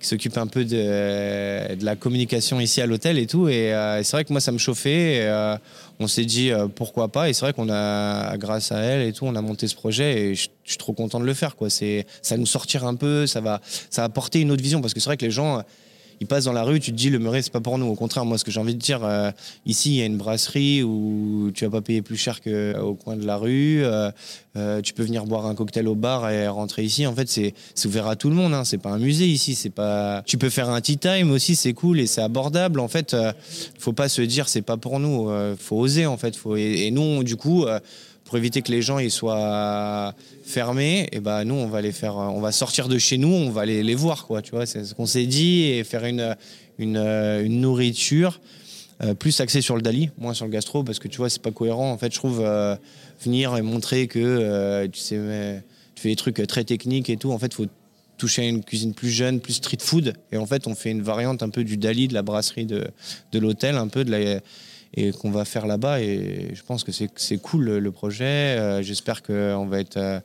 qui 0.00 0.06
s'occupe 0.06 0.36
un 0.38 0.46
peu 0.46 0.64
de, 0.64 1.84
la 1.84 1.96
communication 1.96 2.60
ici 2.60 2.80
à 2.80 2.86
l'hôtel 2.86 3.18
et 3.18 3.26
tout. 3.26 3.48
Et 3.48 3.74
euh, 3.74 4.02
c'est 4.02 4.16
vrai 4.16 4.24
que 4.24 4.32
moi, 4.32 4.40
ça 4.40 4.52
me 4.52 4.58
chauffait. 4.58 5.20
Euh, 5.22 5.56
on 5.98 6.06
s'est 6.06 6.24
dit 6.24 6.52
euh, 6.52 6.68
pourquoi 6.68 7.08
pas. 7.08 7.28
Et 7.28 7.32
c'est 7.32 7.40
vrai 7.40 7.52
qu'on 7.52 7.68
a, 7.70 8.36
grâce 8.36 8.70
à 8.70 8.78
elle 8.78 9.06
et 9.06 9.12
tout, 9.12 9.26
on 9.26 9.34
a 9.34 9.42
monté 9.42 9.66
ce 9.66 9.74
projet. 9.74 10.20
Et 10.20 10.34
je, 10.34 10.48
suis 10.64 10.76
trop 10.76 10.92
content 10.92 11.18
de 11.18 11.24
le 11.24 11.34
faire. 11.34 11.56
Quoi. 11.56 11.70
C'est, 11.70 12.06
ça 12.22 12.36
nous 12.36 12.46
sortir 12.46 12.86
un 12.86 12.94
peu. 12.94 13.26
Ça 13.26 13.40
va, 13.40 13.60
ça 13.90 14.02
va 14.02 14.06
apporter 14.06 14.40
une 14.40 14.52
autre 14.52 14.62
vision. 14.62 14.80
Parce 14.80 14.94
que 14.94 15.00
c'est 15.00 15.08
vrai 15.08 15.16
que 15.16 15.24
les 15.24 15.30
gens 15.30 15.62
ils 16.20 16.26
passent 16.26 16.44
dans 16.44 16.52
la 16.52 16.62
rue, 16.62 16.80
tu 16.80 16.90
te 16.92 16.96
dis 16.96 17.10
le 17.10 17.18
Murray 17.18 17.42
c'est 17.42 17.52
pas 17.52 17.60
pour 17.60 17.78
nous. 17.78 17.86
Au 17.86 17.94
contraire, 17.94 18.24
moi 18.24 18.38
ce 18.38 18.44
que 18.44 18.50
j'ai 18.50 18.60
envie 18.60 18.74
de 18.74 18.80
dire, 18.80 19.04
euh, 19.04 19.30
ici 19.66 19.90
il 19.90 19.96
y 19.96 20.02
a 20.02 20.06
une 20.06 20.16
brasserie 20.16 20.82
où 20.82 21.50
tu 21.54 21.64
vas 21.64 21.70
pas 21.70 21.80
payer 21.80 22.02
plus 22.02 22.16
cher 22.16 22.40
qu'au 22.40 22.94
coin 22.94 23.16
de 23.16 23.26
la 23.26 23.36
rue. 23.36 23.84
Euh, 23.84 24.10
euh, 24.58 24.80
tu 24.80 24.92
peux 24.92 25.04
venir 25.04 25.24
boire 25.24 25.46
un 25.46 25.54
cocktail 25.54 25.86
au 25.86 25.94
bar 25.94 26.28
et 26.30 26.48
rentrer 26.48 26.82
ici. 26.82 27.06
En 27.06 27.14
fait, 27.14 27.28
c'est 27.28 27.54
ouvert 27.86 28.08
à 28.08 28.16
tout 28.16 28.28
le 28.28 28.34
monde. 28.34 28.54
Hein. 28.54 28.64
C'est 28.64 28.78
pas 28.78 28.90
un 28.90 28.98
musée 28.98 29.26
ici. 29.26 29.54
C'est 29.54 29.70
pas. 29.70 30.22
Tu 30.26 30.36
peux 30.36 30.50
faire 30.50 30.68
un 30.68 30.80
tea 30.80 30.98
time 30.98 31.30
aussi, 31.30 31.54
c'est 31.54 31.74
cool 31.74 32.00
et 32.00 32.06
c'est 32.06 32.22
abordable. 32.22 32.80
En 32.80 32.88
fait, 32.88 33.14
euh, 33.14 33.32
faut 33.78 33.92
pas 33.92 34.08
se 34.08 34.22
dire 34.22 34.48
c'est 34.48 34.62
pas 34.62 34.76
pour 34.76 34.98
nous. 34.98 35.30
Euh, 35.30 35.54
faut 35.58 35.76
oser 35.76 36.06
en 36.06 36.16
fait. 36.16 36.38
Et 36.56 36.90
nous 36.90 37.22
du 37.22 37.36
coup. 37.36 37.66
Pour 38.28 38.36
éviter 38.36 38.60
que 38.60 38.70
les 38.70 38.82
gens 38.82 38.98
ils 38.98 39.10
soient 39.10 40.14
fermés, 40.44 41.08
et 41.12 41.20
ben 41.20 41.44
nous 41.44 41.54
on 41.54 41.66
va 41.66 41.80
les 41.80 41.92
faire, 41.92 42.16
on 42.16 42.42
va 42.42 42.52
sortir 42.52 42.86
de 42.86 42.98
chez 42.98 43.16
nous, 43.16 43.32
on 43.32 43.48
va 43.48 43.64
les, 43.64 43.82
les 43.82 43.94
voir 43.94 44.26
quoi, 44.26 44.42
tu 44.42 44.50
vois, 44.50 44.66
c'est 44.66 44.84
ce 44.84 44.94
qu'on 44.94 45.06
s'est 45.06 45.24
dit 45.24 45.62
et 45.62 45.82
faire 45.82 46.04
une 46.04 46.36
une, 46.78 46.98
une 46.98 47.62
nourriture 47.62 48.38
euh, 49.02 49.14
plus 49.14 49.40
axée 49.40 49.62
sur 49.62 49.76
le 49.76 49.82
Dali, 49.82 50.10
moins 50.18 50.34
sur 50.34 50.44
le 50.44 50.50
gastro 50.50 50.84
parce 50.84 50.98
que 50.98 51.08
tu 51.08 51.16
vois 51.16 51.30
c'est 51.30 51.40
pas 51.40 51.52
cohérent. 51.52 51.90
En 51.90 51.96
fait, 51.96 52.12
je 52.12 52.18
trouve 52.18 52.42
euh, 52.44 52.76
venir 53.24 53.56
et 53.56 53.62
montrer 53.62 54.08
que 54.08 54.18
euh, 54.18 54.86
tu 54.88 55.00
sais 55.00 55.62
tu 55.94 56.02
fais 56.02 56.10
des 56.10 56.16
trucs 56.16 56.46
très 56.46 56.64
techniques 56.64 57.08
et 57.08 57.16
tout, 57.16 57.32
en 57.32 57.38
fait 57.38 57.54
faut 57.54 57.66
toucher 58.18 58.42
à 58.42 58.44
une 58.46 58.62
cuisine 58.62 58.92
plus 58.92 59.10
jeune, 59.10 59.40
plus 59.40 59.54
street 59.54 59.78
food 59.80 60.12
et 60.32 60.36
en 60.36 60.44
fait 60.44 60.66
on 60.66 60.74
fait 60.74 60.90
une 60.90 61.02
variante 61.02 61.42
un 61.42 61.48
peu 61.48 61.64
du 61.64 61.78
Dali 61.78 62.08
de 62.08 62.14
la 62.14 62.22
brasserie 62.22 62.66
de 62.66 62.88
de 63.32 63.38
l'hôtel, 63.38 63.76
un 63.76 63.88
peu 63.88 64.04
de 64.04 64.10
la 64.10 64.40
et 64.94 65.12
qu'on 65.12 65.30
va 65.30 65.44
faire 65.44 65.66
là-bas. 65.66 66.00
Et 66.00 66.50
je 66.54 66.62
pense 66.62 66.84
que 66.84 66.92
c'est 66.92 67.38
cool 67.38 67.78
le, 67.78 67.92
projet. 67.92 68.58
Euh, 68.58 68.82
J'espère 68.82 69.22
qu'on 69.22 69.66
va 69.66 69.80
être 69.80 69.96
euh, 69.96 70.20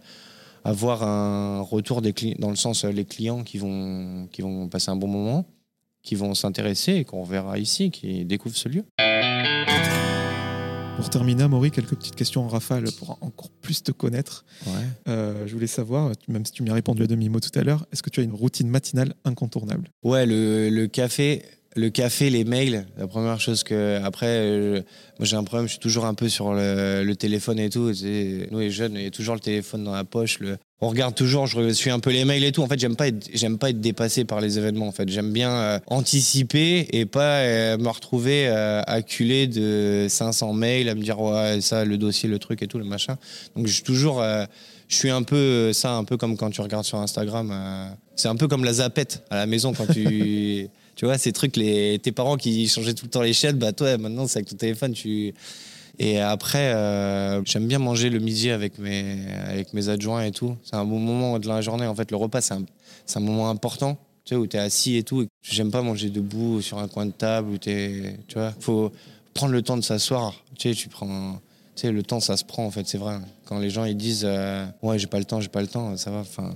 avoir 0.64 1.04
un 1.04 1.62
retour 1.62 2.02
des 2.02 2.14
clients, 2.14 2.36
dans 2.40 2.50
le 2.50 2.56
sens 2.56 2.86
euh, 2.86 2.92
les 2.92 3.06
clients 3.06 3.44
qui 3.44 3.58
vont 3.58 4.28
qui 4.32 4.42
vont 4.42 4.68
passer 4.70 4.92
un 4.92 4.96
bon 4.96 5.08
moment, 5.08 5.46
qui 6.02 6.16
vont 6.16 6.34
s'intéresser 6.34 6.94
et 6.94 7.06
qu'on 7.06 7.24
verra 7.24 7.58
ici, 7.58 7.92
qui 7.92 8.26
découvrent 8.26 8.58
ce 8.58 8.70
lieu. 8.70 8.84
Pour 10.96 11.10
terminer, 11.10 11.48
Maury, 11.48 11.72
quelques 11.72 11.96
petites 11.96 12.16
questions 12.16 12.44
en 12.44 12.48
rafale 12.48 12.86
pour 13.00 13.18
encore 13.22 13.50
plus 13.62 13.82
te 13.82 13.92
connaître. 13.92 14.46
Euh, 15.08 15.46
je 15.48 15.54
voulais 15.54 15.68
savoir, 15.68 16.12
même 16.28 16.46
si 16.46 16.52
tu 16.52 16.64
m'y 16.64 16.70
as 16.70 16.76
répondu 16.76 17.04
à 17.04 17.08
demi-mot 17.08 17.40
tout 17.40 17.58
à 17.58 17.64
l'heure, 17.64 17.86
est-ce 17.92 18.04
que 18.04 18.10
tu 18.10 18.20
as 18.20 18.24
une 18.24 18.34
routine 18.34 18.70
matinale 18.70 19.14
incontournable? 19.26 19.90
Ouais, 20.04 20.26
le, 20.26 20.70
le 20.70 20.88
café, 20.88 21.44
le 21.76 21.90
café, 21.90 22.30
les 22.30 22.44
mails, 22.44 22.86
la 22.98 23.08
première 23.08 23.40
chose 23.40 23.64
que. 23.64 24.00
Après, 24.04 24.28
euh, 24.28 24.82
moi 25.20 25.26
j'ai 25.26 25.36
un 25.36 25.44
problème, 25.44 25.68
je 25.68 25.72
suis 25.72 25.80
toujours 25.80 26.06
un 26.06 26.14
peu 26.14 26.30
sur 26.30 26.54
le, 26.54 27.14
téléphone 27.14 27.60
et 27.60 27.70
tout. 27.70 27.92
Nous 28.52 28.60
les 28.60 28.72
jeunes, 28.72 28.94
il 28.96 29.04
y 29.04 29.08
a 29.08 29.12
toujours 29.12 29.36
le 29.36 29.40
téléphone 29.40 29.84
dans 29.84 29.94
la 29.94 30.04
poche. 30.04 30.40
On 30.82 30.90
regarde 30.90 31.16
toujours, 31.16 31.48
je 31.48 31.70
suis 31.70 31.90
un 31.90 32.00
peu 32.00 32.12
les 32.12 32.26
mails 32.26 32.44
et 32.44 32.52
tout. 32.52 32.62
En 32.62 32.68
fait, 32.68 32.80
j'aime 32.80 32.96
pas 32.96 33.08
être, 33.08 33.30
j'aime 33.34 33.58
pas 33.58 33.70
être 33.70 33.80
dépassé 33.80 34.26
par 34.26 34.42
les 34.42 34.58
événements. 34.58 34.88
En 34.88 34.92
fait, 34.92 35.10
j'aime 35.10 35.32
bien 35.32 35.52
euh, 35.52 35.80
anticiper 35.88 36.88
et 36.92 37.06
pas 37.06 37.40
euh, 37.40 37.78
me 37.78 37.90
retrouver 37.90 38.48
acculé 38.48 39.48
de 39.48 40.08
500 40.10 40.54
mails 40.54 40.90
à 40.90 40.96
me 40.96 41.02
dire 41.02 41.20
ouais 41.20 41.62
ça, 41.62 41.86
le 41.86 41.98
dossier, 41.98 42.30
le 42.30 42.40
truc 42.40 42.62
et 42.62 42.68
tout, 42.68 42.78
le 42.78 42.86
machin. 42.86 43.18
Donc 43.56 43.68
je 43.68 43.74
suis 43.74 43.84
toujours. 43.84 44.22
je 44.22 44.96
suis 44.96 45.10
un 45.10 45.24
peu 45.24 45.74
ça, 45.74 45.94
un 45.94 46.04
peu 46.04 46.18
comme 46.18 46.38
quand 46.38 46.52
tu 46.52 46.62
regardes 46.62 46.86
sur 46.86 47.00
Instagram. 47.00 47.54
c'est 48.16 48.28
un 48.28 48.36
peu 48.36 48.48
comme 48.48 48.64
la 48.64 48.74
zapette 48.74 49.24
à 49.32 49.38
la 49.38 49.46
maison 49.48 49.74
quand 49.74 49.88
tu. 49.92 50.70
Tu 50.96 51.06
vois, 51.06 51.18
ces 51.18 51.32
trucs, 51.32 51.56
les, 51.58 52.00
tes 52.00 52.12
parents 52.12 52.38
qui 52.38 52.68
changeaient 52.68 52.94
tout 52.94 53.06
le 53.06 53.12
temps 53.12 53.22
les 53.22 53.34
chaînes, 53.34 53.58
bah 53.58 53.74
toi, 53.74 53.98
maintenant, 53.98 54.28
c'est 54.28 54.40
avec 54.40 54.50
ton 54.50 54.58
téléphone, 54.58 54.94
tu. 54.94 55.34
Et 56.00 56.20
après, 56.20 56.74
euh, 56.74 57.44
j'aime 57.46 57.68
bien 57.68 57.80
manger 57.80 58.10
le 58.10 58.20
midi 58.20 58.50
avec 58.50 58.80
mes, 58.80 59.28
avec 59.48 59.74
mes 59.74 59.90
adjoints 59.90 60.24
et 60.24 60.32
tout. 60.32 60.56
C'est 60.64 60.76
un 60.76 60.86
bon 60.86 61.00
moment 61.00 61.38
de 61.38 61.48
la 61.48 61.62
journée. 61.62 61.86
En 61.86 61.94
fait, 61.94 62.10
le 62.10 62.18
repas, 62.18 62.42
c'est 62.42 62.56
un, 62.56 62.64
un 63.16 63.20
moment 63.20 63.50
important, 63.50 63.98
tu 64.26 64.30
sais, 64.30 64.36
où 64.36 64.48
tu 64.48 64.58
es 64.58 64.60
assis 64.60 64.98
et 64.98 65.04
tout. 65.04 65.28
J'aime 65.44 65.70
pas 65.70 65.82
manger 65.84 66.10
debout 66.10 66.62
sur 66.62 66.80
un 66.80 66.88
coin 66.88 67.06
de 67.06 67.12
table 67.12 67.50
où 67.52 67.58
t'es. 67.58 68.18
Tu 68.28 68.36
vois, 68.36 68.54
faut 68.60 68.92
prendre 69.34 69.54
le 69.54 69.62
temps 69.62 69.78
de 69.78 69.84
s'asseoir. 69.84 70.34
Tu 70.58 70.70
sais, 70.70 70.76
tu 70.76 70.90
prends. 70.90 71.40
Tu 71.76 71.82
sais, 71.82 71.92
le 71.92 72.04
temps, 72.04 72.20
ça 72.20 72.38
se 72.38 72.44
prend, 72.44 72.66
en 72.66 72.72
fait, 72.72 72.88
c'est 72.88 73.00
vrai. 73.00 73.18
Quand 73.46 73.60
les 73.60 73.70
gens, 73.70 73.86
ils 73.86 73.98
disent 73.98 74.26
euh, 74.26 74.66
Ouais, 74.82 74.98
j'ai 74.98 75.08
pas 75.08 75.20
le 75.20 75.26
temps, 75.26 75.42
j'ai 75.42 75.50
pas 75.50 75.62
le 75.62 75.68
temps, 75.68 75.96
ça 75.98 76.12
va. 76.12 76.20
Enfin, 76.20 76.56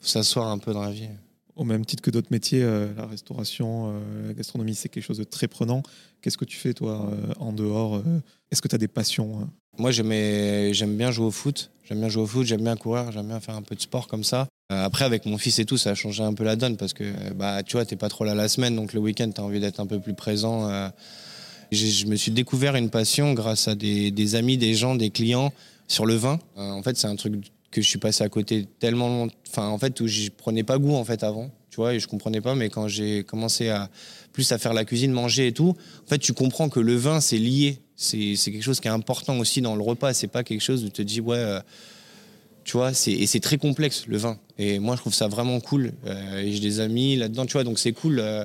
faut 0.00 0.08
s'asseoir 0.08 0.48
un 0.48 0.58
peu 0.58 0.72
dans 0.72 0.82
la 0.82 0.90
vie. 0.90 1.08
Au 1.56 1.62
même 1.62 1.84
titre 1.84 2.02
que 2.02 2.10
d'autres 2.10 2.32
métiers, 2.32 2.62
euh, 2.62 2.88
la 2.96 3.06
restauration, 3.06 3.92
euh, 3.94 4.28
la 4.28 4.34
gastronomie, 4.34 4.74
c'est 4.74 4.88
quelque 4.88 5.04
chose 5.04 5.18
de 5.18 5.24
très 5.24 5.46
prenant. 5.46 5.82
Qu'est-ce 6.20 6.36
que 6.36 6.44
tu 6.44 6.56
fais, 6.56 6.74
toi, 6.74 7.08
euh, 7.12 7.32
en 7.38 7.52
dehors 7.52 7.96
euh, 7.96 8.02
Est-ce 8.50 8.60
que 8.60 8.66
tu 8.66 8.74
as 8.74 8.78
des 8.78 8.88
passions 8.88 9.40
euh 9.40 9.44
Moi, 9.78 9.92
j'aime 9.92 10.96
bien 10.96 11.12
jouer 11.12 11.26
au 11.26 11.30
foot. 11.30 11.70
J'aime 11.84 12.00
bien 12.00 12.08
jouer 12.08 12.24
au 12.24 12.26
foot, 12.26 12.44
j'aime 12.44 12.62
bien 12.62 12.76
courir, 12.76 13.12
j'aime 13.12 13.28
bien 13.28 13.38
faire 13.38 13.54
un 13.54 13.62
peu 13.62 13.76
de 13.76 13.80
sport 13.80 14.08
comme 14.08 14.24
ça. 14.24 14.48
Après, 14.70 15.04
avec 15.04 15.26
mon 15.26 15.38
fils 15.38 15.58
et 15.58 15.66
tout, 15.66 15.76
ça 15.76 15.90
a 15.90 15.94
changé 15.94 16.22
un 16.22 16.32
peu 16.32 16.42
la 16.42 16.56
donne 16.56 16.78
parce 16.78 16.94
que, 16.94 17.04
bah, 17.34 17.62
tu 17.62 17.76
vois, 17.76 17.84
t'es 17.84 17.96
pas 17.96 18.08
trop 18.08 18.24
là 18.24 18.34
la 18.34 18.48
semaine, 18.48 18.74
donc 18.74 18.94
le 18.94 19.00
week-end, 19.00 19.30
t'as 19.30 19.42
envie 19.42 19.60
d'être 19.60 19.78
un 19.78 19.86
peu 19.86 20.00
plus 20.00 20.14
présent. 20.14 20.90
je 21.70 22.06
me 22.06 22.16
suis 22.16 22.32
découvert 22.32 22.74
une 22.74 22.88
passion 22.88 23.34
grâce 23.34 23.68
à 23.68 23.74
des, 23.74 24.34
amis, 24.34 24.56
des 24.56 24.72
gens, 24.72 24.94
des 24.94 25.10
clients 25.10 25.52
sur 25.86 26.06
le 26.06 26.14
vin. 26.14 26.40
En 26.56 26.82
fait, 26.82 26.96
c'est 26.96 27.06
un 27.06 27.16
truc 27.16 27.34
que 27.74 27.82
je 27.82 27.88
suis 27.88 27.98
passé 27.98 28.22
à 28.22 28.28
côté 28.28 28.66
tellement 28.78 29.08
long- 29.08 29.28
enfin 29.48 29.66
en 29.66 29.78
fait 29.78 30.00
où 30.00 30.06
j'y 30.06 30.30
prenais 30.30 30.62
pas 30.62 30.78
goût 30.78 30.94
en 30.94 31.04
fait 31.04 31.24
avant 31.24 31.50
tu 31.70 31.76
vois 31.76 31.92
et 31.94 31.98
je 32.00 32.06
comprenais 32.06 32.40
pas 32.40 32.54
mais 32.54 32.70
quand 32.70 32.86
j'ai 32.86 33.24
commencé 33.24 33.68
à 33.68 33.90
plus 34.32 34.52
à 34.52 34.58
faire 34.58 34.72
la 34.74 34.84
cuisine 34.84 35.10
manger 35.10 35.48
et 35.48 35.52
tout 35.52 35.74
en 36.04 36.08
fait 36.08 36.18
tu 36.18 36.32
comprends 36.32 36.68
que 36.68 36.80
le 36.80 36.94
vin 36.94 37.20
c'est 37.20 37.38
lié. 37.38 37.80
C'est 37.96 38.36
quelque 38.36 38.62
chose 38.62 38.80
qui 38.80 38.88
est 38.88 38.92
important 38.92 39.38
aussi 39.38 39.60
dans 39.60 39.76
le 39.76 39.82
repas. 39.82 40.12
C'est 40.14 40.26
pas 40.26 40.42
quelque 40.42 40.60
chose 40.60 40.82
où 40.82 40.88
tu 40.88 40.94
te 40.94 41.02
dis 41.02 41.20
ouais 41.20 41.36
euh, 41.36 41.60
tu 42.64 42.76
vois 42.76 42.92
c'est 42.92 43.12
et 43.12 43.26
c'est 43.26 43.40
très 43.40 43.56
complexe 43.56 44.06
le 44.08 44.16
vin. 44.16 44.38
Et 44.58 44.78
moi 44.80 44.96
je 44.96 45.00
trouve 45.00 45.14
ça 45.14 45.28
vraiment 45.28 45.60
cool. 45.60 45.92
Euh, 46.06 46.42
et 46.42 46.52
j'ai 46.52 46.60
des 46.60 46.80
amis 46.80 47.16
là 47.16 47.28
dedans 47.28 47.46
tu 47.46 47.52
vois 47.52 47.64
donc 47.64 47.78
c'est 47.78 47.92
cool 47.92 48.18
euh, 48.18 48.44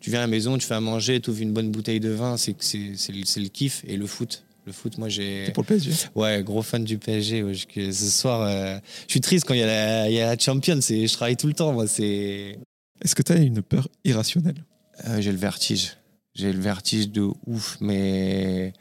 tu 0.00 0.08
viens 0.10 0.20
à 0.20 0.22
la 0.22 0.28
maison 0.28 0.56
tu 0.56 0.66
fais 0.66 0.74
à 0.74 0.80
manger 0.80 1.20
tu 1.20 1.28
ouvres 1.30 1.42
une 1.42 1.52
bonne 1.52 1.70
bouteille 1.70 2.00
de 2.00 2.08
vin 2.10 2.36
c'est 2.38 2.54
c'est 2.60 3.40
le 3.40 3.48
kiff 3.48 3.84
et 3.86 3.96
le 3.96 4.06
foot 4.06 4.44
le 4.70 4.74
foot 4.74 4.98
moi 4.98 5.08
j'ai 5.08 5.50
pour 5.52 5.62
le 5.64 5.66
PSG 5.66 5.92
Ouais, 6.14 6.42
gros 6.44 6.62
fan 6.62 6.84
du 6.84 6.96
PSG. 6.96 7.42
ouais, 7.42 7.54
je- 7.54 7.90
ce 7.90 8.10
soir, 8.10 8.42
euh, 8.42 8.78
je 9.06 9.12
suis 9.12 9.20
triste 9.20 9.44
quand 9.46 9.54
il 9.54 9.60
y, 9.60 9.62
a 9.62 9.66
la- 9.66 10.10
y 10.10 10.20
a 10.20 10.26
la 10.34 10.38
Champions. 10.38 10.78
Je 10.80 11.12
travaille 11.12 11.36
tout 11.36 11.46
le 11.48 11.54
temps. 11.54 11.72
Moi, 11.72 11.86
c'est. 11.86 12.58
Est-ce 13.02 13.14
que 13.14 13.22
tu 13.22 13.32
as 13.32 13.36
une 13.36 13.62
peur 13.62 13.88
irrationnelle? 14.04 14.64
Euh, 15.06 15.20
j'ai 15.20 15.32
le 15.32 15.38
vertige. 15.38 15.96
J'ai 16.34 16.52
le 16.52 16.60
vertige 16.60 17.08
de 17.10 17.28
ouf, 17.46 17.76
mais. 17.80 18.72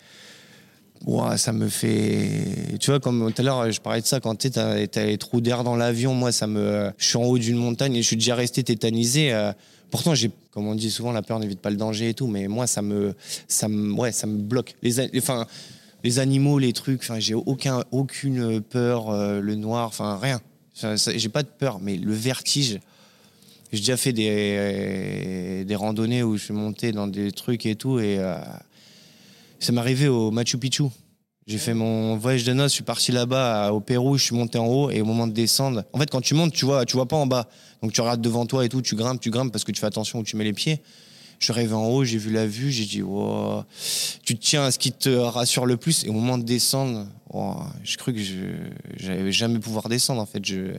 Ouah, 1.06 1.38
ça 1.38 1.54
me 1.54 1.70
fait. 1.70 2.78
Tu 2.80 2.92
vois, 2.92 3.00
comme 3.00 3.32
tout 3.34 3.42
à 3.42 3.46
l'heure, 3.46 3.72
je 3.72 3.80
parlais 3.80 4.02
de 4.02 4.06
ça, 4.06 4.20
quand 4.20 4.36
tu 4.36 4.50
as, 4.60 4.76
les 5.06 5.18
trous 5.18 5.40
d'air 5.40 5.64
dans 5.64 5.78
l'avion, 5.78 6.14
moi, 6.14 6.32
ça 6.34 6.46
me. 6.46 6.92
Je 6.98 7.06
suis 7.06 7.18
en 7.18 7.24
haut 7.24 7.38
d'une 7.38 7.56
montagne 7.58 7.96
et 7.96 8.02
je 8.02 8.08
suis 8.08 8.18
déjà 8.18 8.36
resté 8.36 8.64
tétanisé. 8.64 9.32
euh, 9.34 9.54
Pourtant, 9.92 10.14
j'ai, 10.14 10.30
comme 10.52 10.68
on 10.68 10.76
dit 10.76 10.92
souvent, 10.92 11.12
la 11.12 11.24
peur 11.24 11.40
n'évite 11.40 11.62
pas 11.62 11.72
le 11.72 11.76
danger 11.78 12.10
et 12.10 12.14
tout, 12.14 12.28
mais 12.28 12.48
moi, 12.48 12.68
ça 12.68 12.84
me, 12.84 13.16
ça 13.48 13.68
me, 13.68 13.92
ouais, 13.94 14.12
ça 14.12 14.28
me 14.28 14.38
bloque. 14.38 14.76
Les, 14.84 15.00
enfin, 15.18 15.48
les 16.04 16.20
animaux, 16.20 16.60
les 16.60 16.74
trucs, 16.74 17.02
enfin, 17.02 17.20
j'ai 17.20 17.34
aucun, 17.34 17.84
aucune 17.92 18.62
peur, 18.62 19.10
euh, 19.10 19.40
le 19.40 19.56
noir, 19.56 19.88
enfin, 19.88 20.18
rien. 20.18 20.42
J'ai 21.16 21.30
pas 21.30 21.44
de 21.44 21.50
peur, 21.50 21.80
mais 21.82 21.98
le 21.98 22.14
vertige. 22.14 22.80
J'ai 23.72 23.80
déjà 23.80 23.98
fait 23.98 24.14
des, 24.14 25.66
des 25.66 25.76
randonnées 25.76 26.24
où 26.24 26.38
je 26.38 26.46
suis 26.46 26.54
monté 26.54 26.92
dans 26.92 27.08
des 27.08 27.32
trucs 27.32 27.66
et 27.66 27.76
tout, 27.76 28.00
et 28.00 28.18
euh, 28.18 28.36
ça 29.60 29.72
m'est 29.72 29.80
arrivé 29.80 30.08
au 30.08 30.32
Machu 30.32 30.58
Picchu. 30.58 30.84
J'ai 31.46 31.58
fait 31.58 31.74
mon 31.74 32.16
voyage 32.16 32.44
de 32.44 32.54
noces, 32.54 32.72
je 32.72 32.76
suis 32.76 32.84
parti 32.84 33.12
là-bas 33.12 33.72
au 33.72 33.80
Pérou, 33.80 34.18
je 34.18 34.24
suis 34.24 34.36
monté 34.36 34.60
en 34.60 34.68
haut 34.68 34.92
et 34.92 35.02
au 35.02 35.06
moment 35.06 35.26
de 35.26 35.34
descendre, 35.34 35.84
en 35.94 35.98
fait 35.98 36.08
quand 36.12 36.22
tu 36.22 36.36
montes, 36.36 36.54
tu 36.54 36.64
vois, 36.64 36.86
tu 36.86 36.96
vois 36.96 37.08
pas 37.08 37.16
en 37.16 37.26
bas. 37.26 37.50
Donc 37.82 37.92
tu 37.92 38.02
regardes 38.02 38.22
devant 38.22 38.46
toi 38.46 38.64
et 38.64 38.70
tout, 38.70 38.84
tu 38.84 38.96
grimpes, 38.96 39.20
tu 39.20 39.32
grimpes 39.32 39.52
parce 39.52 39.64
que 39.64 39.72
tu 39.72 39.80
fais 39.82 39.88
attention 39.88 40.20
où 40.20 40.24
tu 40.24 40.36
mets 40.36 40.44
les 40.44 40.54
pieds. 40.54 40.80
Je 41.40 41.52
arrivé 41.54 41.74
en 41.74 41.86
haut, 41.88 42.04
j'ai 42.04 42.18
vu 42.18 42.32
la 42.32 42.46
vue, 42.46 42.70
j'ai 42.72 42.86
dit 42.86 43.02
wow. 43.02 43.64
Tu 44.24 44.36
te 44.38 44.42
tiens 44.46 44.64
à 44.66 44.72
ce 44.72 44.78
qui 44.80 44.92
te 44.92 45.10
rassure 45.10 45.66
le 45.66 45.78
plus 45.78 46.04
et 46.04 46.10
au 46.10 46.14
moment 46.14 46.38
de 46.38 46.44
descendre, 46.44 47.08
wow, 47.32 47.64
je 47.84 47.98
cru 47.98 48.14
que 48.14 48.20
je 48.22 48.36
j'allais 48.98 49.32
jamais 49.32 49.60
pouvoir 49.60 49.88
descendre 49.90 50.22
en 50.22 50.26
fait, 50.26 50.44
je 50.46 50.74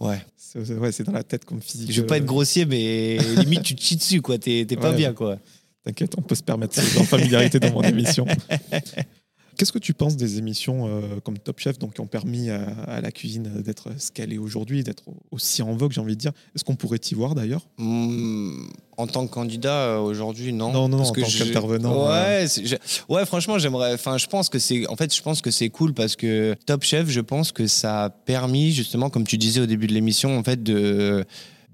Ouais, 0.00 0.20
C'est 0.36 0.58
ouais, 0.74 0.90
dans 1.04 1.12
la 1.12 1.22
tête 1.24 1.44
comme 1.44 1.60
physique. 1.60 1.90
je 1.92 2.00
veux 2.00 2.06
pas 2.06 2.14
euh, 2.14 2.18
être 2.18 2.24
grossier 2.24 2.64
mais 2.66 3.18
limite 3.36 3.62
tu 3.62 3.74
te 3.74 3.82
chies 3.82 3.96
dessus 3.96 4.22
quoi, 4.22 4.38
t'es 4.38 4.64
pas 4.66 4.90
Ouais. 4.90 4.96
bien 4.96 5.12
quoi. 5.12 5.38
T'inquiète, 5.84 6.14
on 6.18 6.22
peut 6.22 6.34
se 6.34 6.42
permettre 6.42 6.76
de 6.76 6.82
familiarité 7.04 7.60
dans 7.60 7.72
mon 7.72 7.82
émission. 7.82 8.26
Qu'est-ce 9.58 9.72
que 9.72 9.78
tu 9.80 9.92
penses 9.92 10.16
des 10.16 10.38
émissions 10.38 10.86
euh, 10.86 11.18
comme 11.24 11.36
Top 11.36 11.58
Chef 11.58 11.78
donc, 11.80 11.94
qui 11.94 12.00
ont 12.00 12.06
permis 12.06 12.48
à, 12.48 12.62
à 12.86 13.00
la 13.00 13.10
cuisine 13.10 13.50
d'être 13.60 13.88
ce 13.98 14.12
qu'elle 14.12 14.32
est 14.32 14.38
aujourd'hui, 14.38 14.84
d'être 14.84 15.02
aussi 15.32 15.62
en 15.62 15.74
vogue, 15.74 15.90
j'ai 15.92 16.00
envie 16.00 16.14
de 16.14 16.20
dire? 16.20 16.30
Est-ce 16.54 16.62
qu'on 16.64 16.76
pourrait 16.76 17.00
t'y 17.00 17.14
voir 17.16 17.34
d'ailleurs? 17.34 17.66
Hmm, 17.76 18.68
en 18.96 19.06
tant 19.08 19.26
que 19.26 19.32
candidat 19.32 19.74
euh, 19.74 19.98
aujourd'hui, 19.98 20.52
non. 20.52 20.72
Non, 20.72 20.88
non, 20.88 20.98
Parce 20.98 21.10
en 21.10 21.12
que 21.12 21.20
tant 21.22 21.26
je- 21.26 21.44
qu'intervenant, 21.44 22.08
Ouais, 22.08 22.46
c'est- 22.48 22.64
j'ai- 22.64 22.78
ouais, 23.08 23.26
franchement, 23.26 23.58
j'aimerais. 23.58 23.94
Enfin, 23.94 24.16
je 24.16 24.26
pense 24.28 24.48
que 24.48 24.60
c'est. 24.60 24.86
En 24.86 24.94
fait, 24.96 25.12
je 25.14 25.20
pense 25.22 25.42
que 25.42 25.50
c'est 25.50 25.68
cool 25.70 25.92
parce 25.92 26.14
que 26.14 26.54
Top 26.64 26.84
Chef, 26.84 27.08
je 27.10 27.20
pense 27.20 27.50
que 27.50 27.66
ça 27.66 28.04
a 28.04 28.10
permis 28.10 28.70
justement, 28.72 29.10
comme 29.10 29.26
tu 29.26 29.38
disais 29.38 29.60
au 29.60 29.66
début 29.66 29.88
de 29.88 29.92
l'émission, 29.92 30.38
en 30.38 30.44
fait, 30.44 30.62
de 30.62 31.24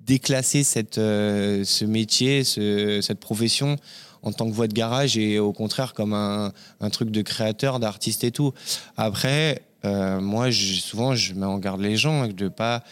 déclasser 0.06 0.64
cette, 0.64 0.98
euh, 0.98 1.64
ce 1.64 1.84
métier, 1.84 2.44
ce- 2.44 3.00
cette 3.02 3.20
profession 3.20 3.76
en 4.24 4.32
tant 4.32 4.46
que 4.48 4.52
voix 4.52 4.66
de 4.66 4.72
garage 4.72 5.16
et 5.16 5.38
au 5.38 5.52
contraire 5.52 5.94
comme 5.94 6.14
un, 6.14 6.52
un 6.80 6.90
truc 6.90 7.10
de 7.10 7.22
créateur, 7.22 7.78
d'artiste 7.78 8.24
et 8.24 8.32
tout. 8.32 8.52
Après, 8.96 9.62
euh, 9.84 10.20
moi, 10.20 10.50
souvent, 10.50 11.14
je 11.14 11.34
mets 11.34 11.46
en 11.46 11.58
garde 11.58 11.80
les 11.80 11.96
gens 11.96 12.26
de 12.26 12.48
pas 12.48 12.82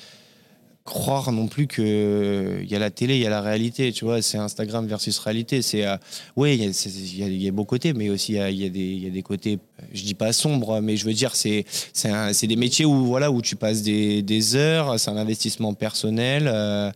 croire 0.85 1.31
non 1.31 1.47
plus 1.47 1.69
que 1.69 2.59
il 2.61 2.69
y 2.69 2.75
a 2.75 2.79
la 2.81 2.91
télé, 2.91 3.15
il 3.15 3.23
y 3.23 3.27
a 3.27 3.31
la 3.31 3.41
réalité, 3.41 3.93
tu 3.93 4.05
vois, 4.05 4.21
c'est 4.21 4.37
Instagram 4.37 4.85
versus 4.87 5.17
réalité. 5.19 5.63
C'est 5.63 5.87
euh, 5.87 5.97
il 6.37 6.57
y 6.57 7.47
a, 7.47 7.49
a 7.49 7.53
beaux 7.53 7.65
côtés, 7.65 7.93
mais 7.93 8.11
aussi 8.11 8.33
il 8.35 8.51
y 8.51 8.65
y 8.65 8.71
des, 8.71 8.95
y 8.95 9.07
a 9.07 9.11
des 9.11 9.23
côtés, 9.23 9.59
euh, 9.81 9.85
je 9.95 10.03
dis 10.03 10.15
pas 10.15 10.33
sombres, 10.33 10.81
mais 10.81 10.97
je 10.97 11.05
veux 11.07 11.13
dire 11.13 11.37
c'est 11.37 11.65
c'est 11.93 12.47
des 12.47 12.57
métiers 12.57 12.85
où 12.85 13.07
voilà 13.07 13.31
où 13.31 13.41
tu 13.43 13.55
passes 13.55 13.83
des, 13.83 14.23
des 14.23 14.57
heures, 14.57 14.99
c'est 14.99 15.11
un 15.11 15.17
investissement 15.17 15.73
personnel. 15.73 16.93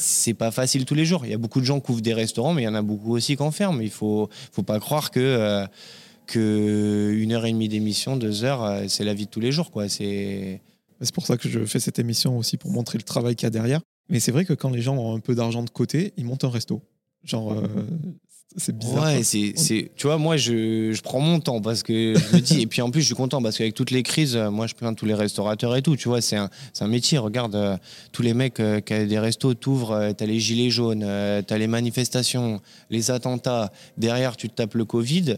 C'est 0.00 0.34
pas 0.34 0.50
facile 0.50 0.84
tous 0.84 0.94
les 0.94 1.04
jours. 1.04 1.24
Il 1.24 1.30
y 1.30 1.34
a 1.34 1.38
beaucoup 1.38 1.60
de 1.60 1.64
gens 1.64 1.80
qui 1.80 1.92
ouvrent 1.92 2.00
des 2.00 2.14
restaurants, 2.14 2.54
mais 2.54 2.62
il 2.62 2.64
y 2.64 2.68
en 2.68 2.74
a 2.74 2.82
beaucoup 2.82 3.14
aussi 3.14 3.36
qui 3.36 3.42
en 3.42 3.50
ferment. 3.50 3.80
Il 3.80 3.90
faut 3.90 4.28
faut 4.52 4.62
pas 4.62 4.80
croire 4.80 5.10
que 5.10 5.20
euh, 5.20 5.66
que 6.26 7.12
une 7.14 7.32
heure 7.32 7.44
et 7.44 7.52
demie 7.52 7.68
d'émission, 7.68 8.16
deux 8.16 8.44
heures, 8.44 8.64
euh, 8.64 8.84
c'est 8.88 9.04
la 9.04 9.14
vie 9.14 9.26
de 9.26 9.30
tous 9.30 9.40
les 9.40 9.52
jours. 9.52 9.70
C'est 9.88 10.60
C'est 11.00 11.14
pour 11.14 11.26
ça 11.26 11.36
que 11.36 11.48
je 11.48 11.64
fais 11.64 11.80
cette 11.80 11.98
émission 11.98 12.38
aussi 12.38 12.56
pour 12.56 12.70
montrer 12.70 12.98
le 12.98 13.04
travail 13.04 13.36
qu'il 13.36 13.46
y 13.46 13.48
a 13.48 13.50
derrière. 13.50 13.80
Mais 14.08 14.20
c'est 14.20 14.32
vrai 14.32 14.44
que 14.44 14.54
quand 14.54 14.70
les 14.70 14.82
gens 14.82 14.96
ont 14.96 15.14
un 15.14 15.20
peu 15.20 15.34
d'argent 15.34 15.62
de 15.62 15.70
côté, 15.70 16.12
ils 16.16 16.24
montent 16.24 16.44
un 16.44 16.50
resto. 16.50 16.82
Genre, 17.24 17.52
euh, 17.52 17.66
c'est 18.56 18.76
bizarre. 18.76 19.04
Ouais, 19.04 19.22
c'est, 19.22 19.52
c'est, 19.56 19.90
tu 19.96 20.06
vois, 20.08 20.18
moi, 20.18 20.36
je, 20.36 20.92
je 20.92 21.00
prends 21.02 21.20
mon 21.20 21.38
temps 21.38 21.60
parce 21.60 21.82
que 21.82 22.14
je 22.16 22.36
me 22.36 22.40
dis, 22.40 22.62
et 22.62 22.66
puis 22.66 22.82
en 22.82 22.90
plus, 22.90 23.00
je 23.00 23.06
suis 23.06 23.14
content 23.14 23.40
parce 23.40 23.56
qu'avec 23.56 23.74
toutes 23.74 23.92
les 23.92 24.02
crises, 24.02 24.34
euh, 24.34 24.50
moi, 24.50 24.66
je 24.66 24.74
plains 24.74 24.92
tous 24.92 25.06
les 25.06 25.14
restaurateurs 25.14 25.76
et 25.76 25.82
tout, 25.82 25.96
tu 25.96 26.08
vois, 26.08 26.20
c'est 26.20 26.36
un, 26.36 26.50
c'est 26.72 26.82
un 26.82 26.88
métier. 26.88 27.18
Regarde, 27.18 27.54
euh, 27.54 27.76
tous 28.12 28.22
les 28.22 28.34
mecs 28.34 28.58
euh, 28.58 28.80
qui 28.80 28.92
ont 28.94 29.06
des 29.06 29.18
restos, 29.18 29.54
t'ouvres, 29.54 29.92
euh, 29.92 30.12
t'as 30.12 30.26
les 30.26 30.40
gilets 30.40 30.70
jaunes, 30.70 31.06
t'as 31.46 31.58
les 31.58 31.68
manifestations, 31.68 32.60
les 32.90 33.10
attentats, 33.10 33.72
derrière, 33.96 34.36
tu 34.36 34.48
te 34.48 34.54
tapes 34.54 34.74
le 34.74 34.84
Covid. 34.84 35.36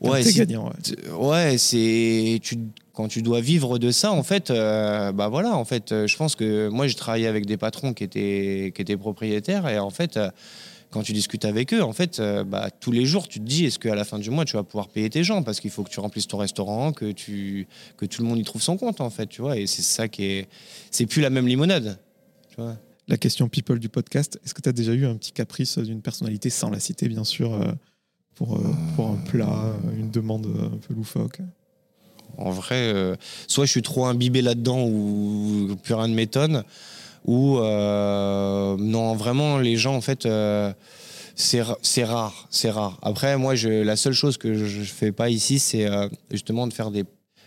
Ouais, 0.00 0.22
gagnant. 0.34 0.72
ouais. 1.16 1.58
c'est 1.58 2.40
tu 2.42 2.58
quand 2.92 3.08
tu 3.08 3.22
dois 3.22 3.40
vivre 3.40 3.78
de 3.78 3.90
ça 3.90 4.12
en 4.12 4.22
fait 4.22 4.50
euh, 4.50 5.12
bah 5.12 5.28
voilà 5.28 5.56
en 5.56 5.64
fait 5.64 5.92
euh, 5.92 6.06
je 6.06 6.16
pense 6.16 6.34
que 6.34 6.68
moi 6.68 6.86
j'ai 6.86 6.94
travaillé 6.94 7.26
avec 7.26 7.46
des 7.46 7.56
patrons 7.56 7.94
qui 7.94 8.04
étaient 8.04 8.72
qui 8.74 8.82
étaient 8.82 8.96
propriétaires 8.96 9.66
et 9.68 9.78
en 9.78 9.90
fait 9.90 10.16
euh, 10.16 10.30
quand 10.92 11.02
tu 11.02 11.12
discutes 11.12 11.44
avec 11.44 11.72
eux 11.74 11.82
en 11.82 11.92
fait 11.92 12.20
euh, 12.20 12.44
bah 12.44 12.70
tous 12.70 12.92
les 12.92 13.06
jours 13.06 13.26
tu 13.26 13.40
te 13.40 13.44
dis 13.44 13.64
est-ce 13.64 13.78
qu'à 13.78 13.94
la 13.94 14.04
fin 14.04 14.18
du 14.18 14.30
mois 14.30 14.44
tu 14.44 14.56
vas 14.56 14.62
pouvoir 14.62 14.88
payer 14.88 15.10
tes 15.10 15.24
gens? 15.24 15.42
Parce 15.42 15.58
qu'il 15.58 15.70
faut 15.70 15.82
que 15.82 15.90
tu 15.90 15.98
remplisses 15.98 16.28
ton 16.28 16.36
restaurant 16.36 16.92
que 16.92 17.10
tu 17.10 17.66
que 17.96 18.06
tout 18.06 18.22
le 18.22 18.28
monde 18.28 18.38
y 18.38 18.44
trouve 18.44 18.62
son 18.62 18.76
compte 18.76 19.00
en 19.00 19.10
fait 19.10 19.26
tu 19.26 19.40
vois 19.40 19.56
et 19.56 19.66
c'est 19.66 19.82
ça 19.82 20.06
qui 20.06 20.24
est 20.24 20.48
c'est 20.90 21.06
plus 21.06 21.22
la 21.22 21.30
même 21.30 21.48
limonade 21.48 21.98
tu 22.50 22.60
vois. 22.60 22.76
La 23.08 23.16
question 23.16 23.48
people 23.48 23.80
du 23.80 23.88
podcast, 23.88 24.38
est-ce 24.44 24.54
que 24.54 24.60
tu 24.60 24.68
as 24.68 24.72
déjà 24.72 24.92
eu 24.92 25.06
un 25.06 25.16
petit 25.16 25.32
caprice 25.32 25.76
d'une 25.78 26.00
personnalité, 26.00 26.50
sans 26.50 26.70
la 26.70 26.78
citer 26.78 27.08
bien 27.08 27.24
sûr, 27.24 27.52
euh, 27.52 27.72
pour, 28.36 28.56
euh, 28.56 28.62
pour 28.94 29.08
un 29.08 29.16
plat, 29.16 29.74
une 29.98 30.10
demande 30.10 30.46
un 30.46 30.76
peu 30.76 30.94
loufoque? 30.94 31.40
En 32.38 32.50
vrai, 32.50 32.94
soit 33.48 33.66
je 33.66 33.70
suis 33.70 33.82
trop 33.82 34.06
imbibé 34.06 34.40
là-dedans 34.40 34.86
ou 34.86 35.76
plus 35.82 35.94
rien 35.94 36.08
ne 36.08 36.14
m'étonne, 36.14 36.64
ou 37.24 37.58
euh, 37.58 38.76
non, 38.78 39.14
vraiment, 39.14 39.58
les 39.58 39.76
gens, 39.76 39.94
en 39.94 40.00
fait, 40.00 40.26
euh, 40.26 40.72
c'est 41.34 41.62
ra- 41.62 41.78
c'est 41.82 42.04
rare, 42.04 42.46
c'est 42.50 42.70
rare. 42.70 42.98
Après, 43.02 43.36
moi, 43.38 43.54
la 43.54 43.96
seule 43.96 44.12
chose 44.12 44.36
que 44.38 44.54
je, 44.54 44.64
je 44.64 44.82
fais 44.82 45.12
pas 45.12 45.28
ici, 45.30 45.58
c'est 45.58 45.86
euh, 45.86 46.08
justement 46.30 46.66
de 46.66 46.72
faire 46.72 46.90
des. 46.90 47.04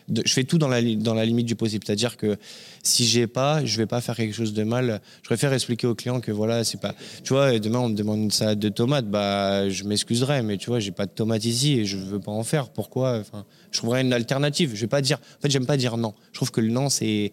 de- 0.07 0.23
je 0.25 0.33
fais 0.33 0.43
tout 0.43 0.57
dans 0.57 0.67
la, 0.67 0.81
dans 0.81 1.13
la 1.13 1.25
limite 1.25 1.45
du 1.45 1.55
possible. 1.55 1.83
C'est-à-dire 1.85 2.15
que 2.17 2.37
si 2.83 3.05
j'ai 3.05 3.27
pas, 3.27 3.65
je 3.65 3.77
vais 3.77 3.85
pas 3.85 4.01
faire 4.01 4.15
quelque 4.15 4.33
chose 4.33 4.53
de 4.53 4.63
mal. 4.63 5.01
Je 5.23 5.27
préfère 5.27 5.51
expliquer 5.53 5.87
au 5.87 5.95
client 5.95 6.19
que 6.19 6.31
voilà, 6.31 6.63
c'est 6.63 6.79
pas. 6.79 6.93
Tu 7.23 7.33
vois, 7.33 7.57
demain 7.59 7.79
on 7.79 7.89
me 7.89 7.95
demande 7.95 8.19
une 8.19 8.31
salade 8.31 8.59
de 8.59 8.69
tomates, 8.69 9.07
bah 9.09 9.69
je 9.69 9.83
m'excuserai, 9.83 10.41
mais 10.41 10.57
tu 10.57 10.67
vois, 10.67 10.79
j'ai 10.79 10.91
pas 10.91 11.05
de 11.05 11.11
tomates 11.11 11.45
ici 11.45 11.73
et 11.79 11.85
je 11.85 11.97
veux 11.97 12.19
pas 12.19 12.31
en 12.31 12.43
faire. 12.43 12.69
Pourquoi 12.69 13.23
je 13.71 13.77
trouverais 13.79 14.01
une 14.01 14.13
alternative. 14.13 14.71
Je 14.73 14.81
vais 14.81 14.87
pas 14.87 15.01
dire. 15.01 15.17
En 15.39 15.41
fait, 15.41 15.51
j'aime 15.51 15.65
pas 15.65 15.77
dire 15.77 15.97
non. 15.97 16.13
Je 16.31 16.37
trouve 16.37 16.51
que 16.51 16.61
le 16.61 16.69
non, 16.69 16.89
c'est 16.89 17.31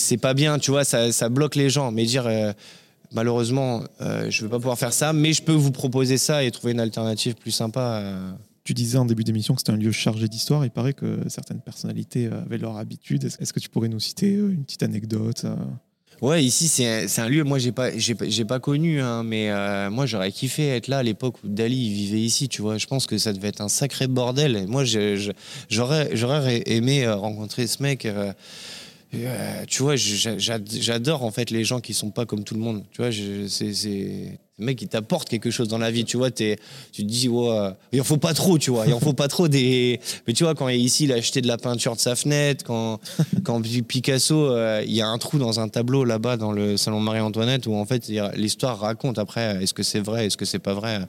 c'est 0.00 0.16
pas 0.18 0.34
bien. 0.34 0.58
Tu 0.58 0.70
vois, 0.70 0.84
ça, 0.84 1.12
ça 1.12 1.28
bloque 1.28 1.54
les 1.56 1.70
gens. 1.70 1.90
Mais 1.92 2.04
dire 2.04 2.26
euh, 2.26 2.52
malheureusement, 3.12 3.82
euh, 4.00 4.30
je 4.30 4.42
vais 4.44 4.48
pas 4.50 4.58
pouvoir 4.58 4.78
faire 4.78 4.92
ça, 4.92 5.12
mais 5.12 5.32
je 5.32 5.42
peux 5.42 5.52
vous 5.52 5.72
proposer 5.72 6.18
ça 6.18 6.44
et 6.44 6.50
trouver 6.50 6.72
une 6.72 6.80
alternative 6.80 7.34
plus 7.34 7.50
sympa. 7.52 8.00
euh. 8.02 8.32
Tu 8.62 8.74
disais 8.74 8.98
en 8.98 9.06
début 9.06 9.24
d'émission 9.24 9.54
que 9.54 9.60
c'était 9.62 9.72
un 9.72 9.76
lieu 9.76 9.90
chargé 9.90 10.28
d'histoire. 10.28 10.64
Il 10.64 10.70
paraît 10.70 10.92
que 10.92 11.18
certaines 11.28 11.60
personnalités 11.60 12.26
euh, 12.26 12.42
avaient 12.44 12.58
leur 12.58 12.76
habitude. 12.76 13.24
Est-ce 13.24 13.52
que 13.52 13.58
tu 13.60 13.68
pourrais 13.68 13.88
nous 13.88 14.00
citer 14.00 14.32
une 14.32 14.64
petite 14.64 14.82
anecdote 14.82 15.44
Ouais, 16.20 16.44
ici 16.44 16.68
c'est 16.68 17.20
un, 17.22 17.28
lieu. 17.30 17.44
Moi, 17.44 17.58
j'ai 17.58 17.72
pas, 17.72 17.96
j'ai, 17.96 18.44
pas- 18.44 18.60
connu, 18.60 19.00
hein, 19.00 19.22
mais 19.22 19.50
euh, 19.50 19.88
moi 19.88 20.04
j'aurais 20.04 20.30
kiffé 20.30 20.68
être 20.68 20.88
là 20.88 20.98
à 20.98 21.02
l'époque 21.02 21.36
où 21.42 21.48
Dali 21.48 21.74
il 21.86 21.94
vivait 21.94 22.20
ici. 22.20 22.46
Tu 22.50 22.60
vois, 22.60 22.76
je 22.76 22.86
pense 22.86 23.06
que 23.06 23.16
ça 23.16 23.32
devait 23.32 23.48
être 23.48 23.62
un 23.62 23.70
sacré 23.70 24.06
bordel. 24.06 24.54
Et 24.56 24.66
moi, 24.66 24.84
j'aurais, 24.84 26.10
j'aurais 26.14 26.62
aimé 26.66 27.08
rencontrer 27.08 27.66
ce 27.66 27.82
mec. 27.82 28.04
euh, 28.04 28.34
euh, 29.14 29.64
tu 29.66 29.82
vois, 29.82 29.96
j'adore 29.96 31.24
en 31.24 31.30
fait 31.30 31.50
les 31.50 31.64
gens 31.64 31.80
qui 31.80 31.94
sont 31.94 32.10
pas 32.10 32.26
comme 32.26 32.44
tout 32.44 32.54
le 32.54 32.60
monde. 32.60 32.84
Tu 32.92 33.02
vois, 33.02 33.10
c'est, 33.48 33.72
c'est 33.72 34.38
le 34.58 34.64
mec 34.64 34.78
qui 34.78 34.86
t'apporte 34.86 35.28
quelque 35.28 35.50
chose 35.50 35.66
dans 35.66 35.78
la 35.78 35.90
vie. 35.90 36.04
Tu 36.04 36.16
vois, 36.16 36.30
tu 36.30 36.56
te 36.92 37.02
dis, 37.02 37.28
ouais, 37.28 37.70
il 37.92 38.00
en 38.00 38.04
faut 38.04 38.18
pas 38.18 38.34
trop, 38.34 38.56
tu 38.56 38.70
vois, 38.70 38.86
il 38.86 38.94
en 38.94 39.00
faut 39.00 39.12
pas 39.12 39.26
trop 39.26 39.48
des. 39.48 39.98
Mais 40.26 40.32
tu 40.32 40.44
vois, 40.44 40.54
quand 40.54 40.68
ici 40.68 41.04
il 41.04 41.12
a 41.12 41.16
acheté 41.16 41.40
de 41.40 41.48
la 41.48 41.58
peinture 41.58 41.96
de 41.96 42.00
sa 42.00 42.14
fenêtre, 42.14 42.64
quand 42.64 43.00
quand 43.44 43.60
Picasso, 43.60 44.46
euh, 44.46 44.82
il 44.86 44.94
y 44.94 45.00
a 45.00 45.08
un 45.08 45.18
trou 45.18 45.38
dans 45.38 45.58
un 45.58 45.68
tableau 45.68 46.04
là-bas 46.04 46.36
dans 46.36 46.52
le 46.52 46.76
salon 46.76 47.00
Marie-Antoinette 47.00 47.66
où 47.66 47.74
en 47.74 47.86
fait 47.86 48.08
l'histoire 48.36 48.78
raconte 48.78 49.18
après 49.18 49.62
est-ce 49.62 49.74
que 49.74 49.82
c'est 49.82 50.00
vrai, 50.00 50.26
est-ce 50.26 50.36
que 50.36 50.44
c'est 50.44 50.60
pas 50.60 50.74
vrai. 50.74 51.00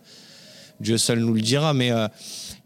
Dieu 0.81 0.97
seul 0.97 1.19
nous 1.19 1.33
le 1.33 1.41
dira, 1.41 1.73
mais 1.73 1.91
euh, 1.91 2.07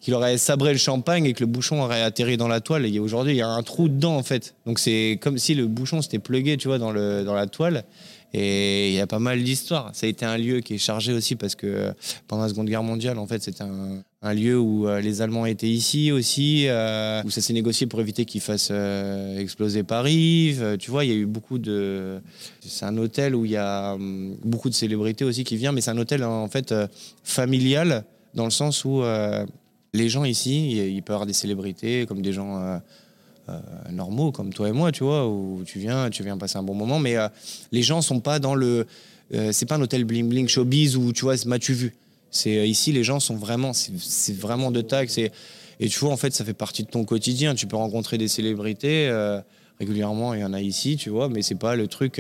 qu'il 0.06 0.14
aurait 0.14 0.38
sabré 0.38 0.72
le 0.72 0.78
champagne 0.78 1.26
et 1.26 1.34
que 1.34 1.40
le 1.40 1.48
bouchon 1.48 1.82
aurait 1.82 2.04
atterri 2.04 2.38
dans 2.38 2.48
la 2.48 2.62
toile. 2.62 2.86
Et 2.86 3.00
aujourd'hui, 3.00 3.34
il 3.34 3.38
y 3.38 3.42
a 3.42 3.50
un 3.50 3.64
trou 3.64 3.90
dedans 3.90 4.16
en 4.16 4.22
fait. 4.22 4.54
Donc 4.68 4.78
c'est 4.78 5.18
comme 5.20 5.40
si 5.40 5.56
le 5.56 5.66
bouchon 5.66 6.00
s'était 6.04 6.20
plugué, 6.20 6.58
tu 6.58 6.68
vois, 6.68 6.78
dans, 6.78 6.92
le, 6.92 7.24
dans 7.24 7.34
la 7.34 7.48
toile. 7.48 7.86
Et 8.32 8.90
il 8.90 8.94
y 8.94 9.00
a 9.00 9.08
pas 9.08 9.18
mal 9.18 9.42
d'histoires. 9.42 9.90
Ça 9.94 10.06
a 10.06 10.10
été 10.10 10.24
un 10.24 10.38
lieu 10.38 10.60
qui 10.60 10.76
est 10.76 10.78
chargé 10.78 11.12
aussi 11.12 11.36
parce 11.36 11.56
que 11.56 11.92
pendant 12.28 12.44
la 12.44 12.50
Seconde 12.50 12.68
Guerre 12.68 12.84
mondiale, 12.84 13.18
en 13.18 13.26
fait, 13.26 13.42
c'était 13.42 13.64
un, 13.64 14.04
un 14.22 14.34
lieu 14.36 14.60
où 14.60 14.88
euh, 14.88 15.02
les 15.02 15.24
Allemands 15.24 15.48
étaient 15.48 15.70
ici 15.70 16.12
aussi, 16.12 16.66
euh, 16.68 17.24
où 17.26 17.32
ça 17.32 17.42
s'est 17.42 17.54
négocié 17.54 17.88
pour 17.88 18.00
éviter 18.00 18.26
qu'ils 18.26 18.42
fassent 18.42 18.70
euh, 18.70 19.40
exploser 19.40 19.82
Paris. 19.82 20.56
Tu 20.78 20.92
vois, 20.92 21.04
il 21.04 21.12
y 21.12 21.14
a 21.14 21.18
eu 21.18 21.26
beaucoup 21.26 21.58
de. 21.58 22.22
C'est 22.62 22.86
un 22.86 22.96
hôtel 22.98 23.34
où 23.34 23.44
il 23.44 23.52
y 23.52 23.58
a 23.58 23.96
hum, 23.96 24.38
beaucoup 24.44 24.70
de 24.70 24.76
célébrités 24.76 25.26
aussi 25.26 25.44
qui 25.44 25.58
viennent, 25.58 25.74
mais 25.74 25.82
c'est 25.82 25.92
un 25.92 25.98
hôtel 25.98 26.24
en 26.24 26.48
fait 26.48 26.76
familial 27.24 28.04
dans 28.36 28.46
le 28.46 28.52
sens 28.52 28.86
où 28.86 29.02
les 29.96 30.10
gens 30.10 30.26
ici, 30.26 30.72
il 30.72 31.02
peut 31.02 31.14
y 31.14 31.16
avoir 31.16 31.26
des 31.26 31.34
célébrités 31.34 32.06
comme 32.06 32.22
des 32.22 32.34
gens. 32.34 32.62
euh, 32.62 32.78
euh, 33.48 33.60
normaux 33.92 34.32
comme 34.32 34.52
toi 34.52 34.70
et 34.70 34.72
moi, 34.72 34.92
tu 34.92 35.04
vois, 35.04 35.30
où 35.30 35.62
tu 35.68 35.78
viens, 35.78 36.10
tu 36.10 36.24
viens 36.24 36.36
passer 36.36 36.58
un 36.58 36.64
bon 36.64 36.74
moment, 36.74 36.98
mais 36.98 37.16
euh, 37.16 37.28
les 37.72 37.84
gens 37.84 38.02
sont 38.02 38.20
pas 38.20 38.40
dans 38.40 38.56
le, 38.56 38.88
c'est 39.52 39.68
pas 39.68 39.76
un 39.76 39.82
hôtel 39.82 40.04
bling 40.04 40.28
bling 40.28 40.48
showbiz 40.48 40.98
où 40.98 41.14
tu 41.14 41.26
vois, 41.26 41.36
m'as-tu 41.46 41.74
vu? 41.74 41.94
C'est 42.32 42.68
ici 42.68 42.92
les 42.92 43.04
gens 43.04 43.20
sont 43.20 43.36
vraiment, 43.36 43.72
c'est 43.74 44.36
vraiment 44.36 44.72
de 44.72 44.84
c'est 45.08 45.32
et 45.80 45.90
tu 45.90 46.00
vois 46.00 46.10
en 46.10 46.18
fait 46.18 46.34
ça 46.34 46.44
fait 46.44 46.56
partie 46.56 46.82
de 46.86 46.90
ton 46.90 47.06
quotidien. 47.06 47.54
Tu 47.54 47.68
peux 47.68 47.76
rencontrer 47.76 48.18
des 48.18 48.28
célébrités 48.28 49.12
régulièrement, 49.80 50.34
il 50.34 50.40
y 50.40 50.44
en 50.44 50.54
a 50.54 50.62
ici, 50.62 50.98
tu 50.98 51.12
vois, 51.12 51.30
mais 51.30 51.44
c'est 51.44 51.54
pas 51.54 51.76
le 51.76 51.88
truc. 51.88 52.20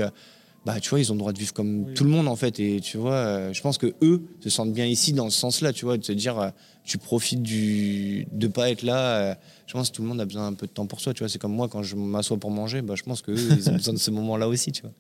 Bah 0.66 0.80
tu 0.80 0.90
vois, 0.90 1.00
ils 1.00 1.12
ont 1.12 1.16
le 1.16 1.20
droit 1.20 1.32
de 1.32 1.38
vivre 1.38 1.54
comme 1.54 1.94
tout 1.94 2.04
le 2.04 2.10
monde 2.10 2.28
en 2.28 2.36
fait, 2.36 2.60
et 2.60 2.80
tu 2.82 2.98
vois, 2.98 3.14
euh, 3.14 3.54
je 3.54 3.62
pense 3.62 3.78
que 3.78 3.94
eux 4.02 4.24
se 4.40 4.50
sentent 4.50 4.74
bien 4.74 4.86
ici 4.86 5.14
dans 5.14 5.30
ce 5.30 5.40
sens-là, 5.40 5.74
tu 5.74 5.86
vois, 5.86 5.98
de 5.98 6.04
se 6.04 6.12
dire, 6.12 6.40
euh, 6.40 6.50
tu 6.84 6.98
profites 6.98 7.44
du 7.44 8.28
de 8.32 8.48
pas 8.48 8.70
être 8.72 8.82
là. 8.82 9.18
euh, 9.32 9.36
je 9.68 9.74
pense 9.74 9.90
que 9.90 9.96
tout 9.96 10.02
le 10.02 10.08
monde 10.08 10.22
a 10.22 10.26
besoin 10.26 10.48
un 10.48 10.54
peu 10.54 10.66
de 10.68 10.72
temps 10.72 10.88
pour 10.88 11.02
soi, 11.02 11.14
tu 11.14 11.20
vois. 11.20 11.30
C'est 11.30 11.40
comme 11.40 11.54
moi 11.54 11.68
quand 11.68 11.84
je 11.84 11.96
m'assois 11.96 12.38
pour 12.38 12.52
manger, 12.52 12.82
bah, 12.82 12.96
je 12.96 13.04
pense 13.04 13.22
que 13.22 13.32
eux, 13.32 13.50
ils 13.58 13.70
ont 13.70 13.74
besoin 13.74 13.94
de 13.94 14.00
ce 14.00 14.12
moment-là 14.18 14.48
aussi, 14.48 14.72
tu 14.72 14.82
vois. 14.82 14.92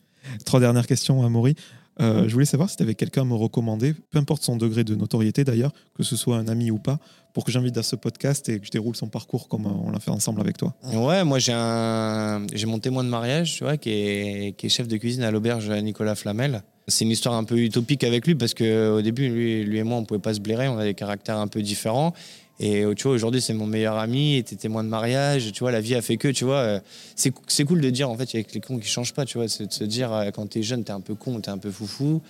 Trois 0.45 0.59
dernières 0.59 0.88
questions, 0.88 1.24
Amaury. 1.24 1.55
Euh, 2.02 2.28
je 2.28 2.34
voulais 2.34 2.46
savoir 2.46 2.70
si 2.70 2.76
tu 2.76 2.84
avais 2.84 2.96
quelqu'un 2.96 3.22
à 3.22 3.26
me 3.26 3.36
recommander, 3.36 3.93
peu 3.93 4.20
importe 4.20 4.43
son 4.43 4.58
degré 4.58 4.84
de 4.84 4.96
notoriété 4.96 5.43
d'ailleurs, 5.43 5.72
que 5.96 6.04
ce 6.04 6.16
soit 6.16 6.38
un 6.38 6.48
ami 6.48 6.72
ou 6.72 6.78
pas, 6.78 7.00
pour 7.34 7.46
que 7.46 7.52
j'invite 7.52 7.78
à 7.78 7.84
ce 7.84 7.96
podcast 7.96 8.48
et 8.50 8.60
que 8.60 8.66
je 8.66 8.72
déroule 8.72 8.96
son 8.96 9.08
parcours 9.08 9.48
comme 9.48 9.66
euh, 9.66 9.84
on 9.84 9.91
l'a 9.91 10.00
fait 10.00 10.12
ensemble 10.12 10.41
avec 10.41 10.58
toi. 10.58 10.74
Ouais, 10.93 11.24
moi 11.24 11.39
j'ai 11.39 11.54
un, 11.54 12.46
j'ai 12.54 12.66
mon 12.66 12.80
témoin 12.80 13.04
de 13.04 13.10
mariage, 13.10 13.56
tu 13.56 13.64
vois, 13.64 13.78
qui 13.78 13.91
est, 13.91 14.58
qui 14.58 14.66
est 14.66 14.70
chef 14.70 14.88
de 14.88 14.98
cuisine 14.98 15.24
à 15.24 15.32
l'auberge 15.32 15.70
Nicolas 15.70 16.16
Flamel. 16.16 16.64
C'est 16.88 17.04
une 17.04 17.12
histoire 17.12 17.36
un 17.36 17.43
peu 17.43 17.58
utopique 17.58 18.04
avec 18.04 18.28
lui 18.28 18.36
parce 18.36 18.54
qu'au 18.54 19.02
début, 19.02 19.28
lui, 19.30 19.64
lui 19.64 19.80
et 19.80 19.84
moi, 19.84 19.98
on 19.98 20.06
pouvait 20.06 20.20
pas 20.20 20.36
se 20.36 20.39
blairer, 20.39 20.68
on 20.68 20.78
a 20.78 20.84
des 20.84 20.93
caractères 20.93 21.38
un 21.38 21.48
peu 21.48 21.64
différents. 21.64 22.14
Et 22.60 22.86
tu 22.95 23.03
vois, 23.03 23.12
aujourd'hui, 23.14 23.41
c'est 23.41 23.53
mon 23.53 23.66
meilleur 23.68 23.97
ami, 23.97 24.38
était 24.38 24.56
témoin 24.56 24.84
de 24.84 24.88
mariage, 24.89 25.51
tu 25.51 25.60
vois, 25.60 25.72
la 25.72 25.82
vie 25.82 25.93
a 25.95 26.01
fait 26.01 26.16
que, 26.16 26.30
tu 26.30 26.45
vois. 26.45 26.56
euh, 26.60 26.80
C'est 27.16 27.34
c'est 27.47 27.66
cool 27.66 27.82
de 27.82 27.89
dire, 27.89 28.10
en 28.10 28.16
fait, 28.16 28.30
avec 28.34 28.53
les 28.53 28.62
cons 28.62 28.78
qui 28.80 28.88
changent 28.88 29.14
pas, 29.14 29.26
tu 29.26 29.38
vois, 29.38 29.49
c'est 29.49 29.68
de 29.68 29.74
se 29.74 29.84
dire, 29.84 30.14
euh, 30.14 30.32
quand 30.32 30.47
t'es 30.49 30.64
jeune, 30.64 30.84
t'es 30.86 30.91
un 30.93 31.01
peu 31.01 31.16
con, 31.16 31.41
t'es 31.41 31.49
un 31.51 31.58
peu 31.58 31.70
foufou. 31.70 32.22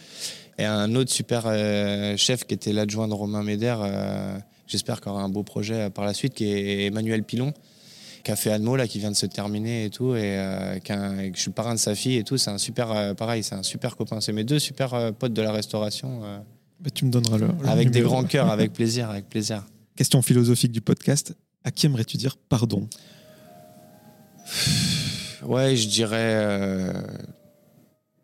Et 0.57 0.65
un 0.65 0.95
autre 0.95 1.11
super 1.11 1.43
euh, 1.45 2.17
chef 2.17 2.45
qui 2.45 2.55
était 2.55 2.73
l'adjoint 2.73 3.07
de 3.07 3.13
Romain 3.13 3.43
Médère, 3.43 3.81
euh, 3.83 4.35
j'espère 4.67 4.99
qu'il 4.99 5.11
aura 5.11 5.21
un 5.21 5.29
beau 5.29 5.43
projet 5.43 5.75
euh, 5.75 5.89
par 5.91 6.05
la 6.05 6.13
suite, 6.15 6.33
qui 6.33 6.45
est 6.45 6.85
Emmanuel 6.85 7.21
Pilon, 7.23 7.53
qui 8.23 8.31
a 8.31 8.35
fait 8.35 8.49
Admo, 8.51 8.75
là, 8.75 8.87
qui 8.87 8.97
vient 8.97 9.11
de 9.11 9.15
se 9.15 9.27
terminer 9.27 9.85
et 9.85 9.89
tout, 9.91 10.15
et, 10.15 10.21
euh, 10.39 10.79
qui 10.79 10.91
un- 10.91 11.19
et 11.19 11.31
je 11.35 11.39
suis 11.39 11.49
le 11.49 11.53
parrain 11.53 11.75
de 11.75 11.79
sa 11.79 11.93
fille 11.93 12.17
et 12.17 12.23
tout. 12.23 12.37
C'est 12.37 12.49
un 12.49 12.57
super, 12.57 12.89
euh, 12.91 13.13
pareil, 13.13 13.43
c'est 13.43 13.53
un 13.53 13.61
super 13.63 13.95
copain. 13.95 14.21
C'est 14.21 14.33
mes 14.33 14.43
deux 14.43 14.57
super 14.57 14.95
euh, 14.95 15.11
potes 15.11 15.33
de 15.33 15.41
la 15.43 15.51
restauration, 15.51 16.21
euh, 16.23 16.39
Bah, 16.79 16.89
tu 16.91 17.05
me 17.05 17.11
donneras 17.11 17.37
le. 17.37 17.45
le 17.61 17.67
avec 17.69 17.91
des 17.91 18.01
grands 18.01 18.23
cœurs, 18.23 18.49
avec 18.49 18.73
plaisir, 18.73 19.09
avec 19.11 19.29
plaisir. 19.29 19.63
Question 19.95 20.21
philosophique 20.21 20.73
du 20.73 20.81
podcast. 20.81 21.35
À 21.63 21.71
qui 21.71 21.85
aimerais-tu 21.85 22.17
dire 22.17 22.37
pardon? 22.49 22.87
Ouais, 25.43 25.75
je 25.75 25.87
dirais. 25.87 26.35
euh, 26.35 27.01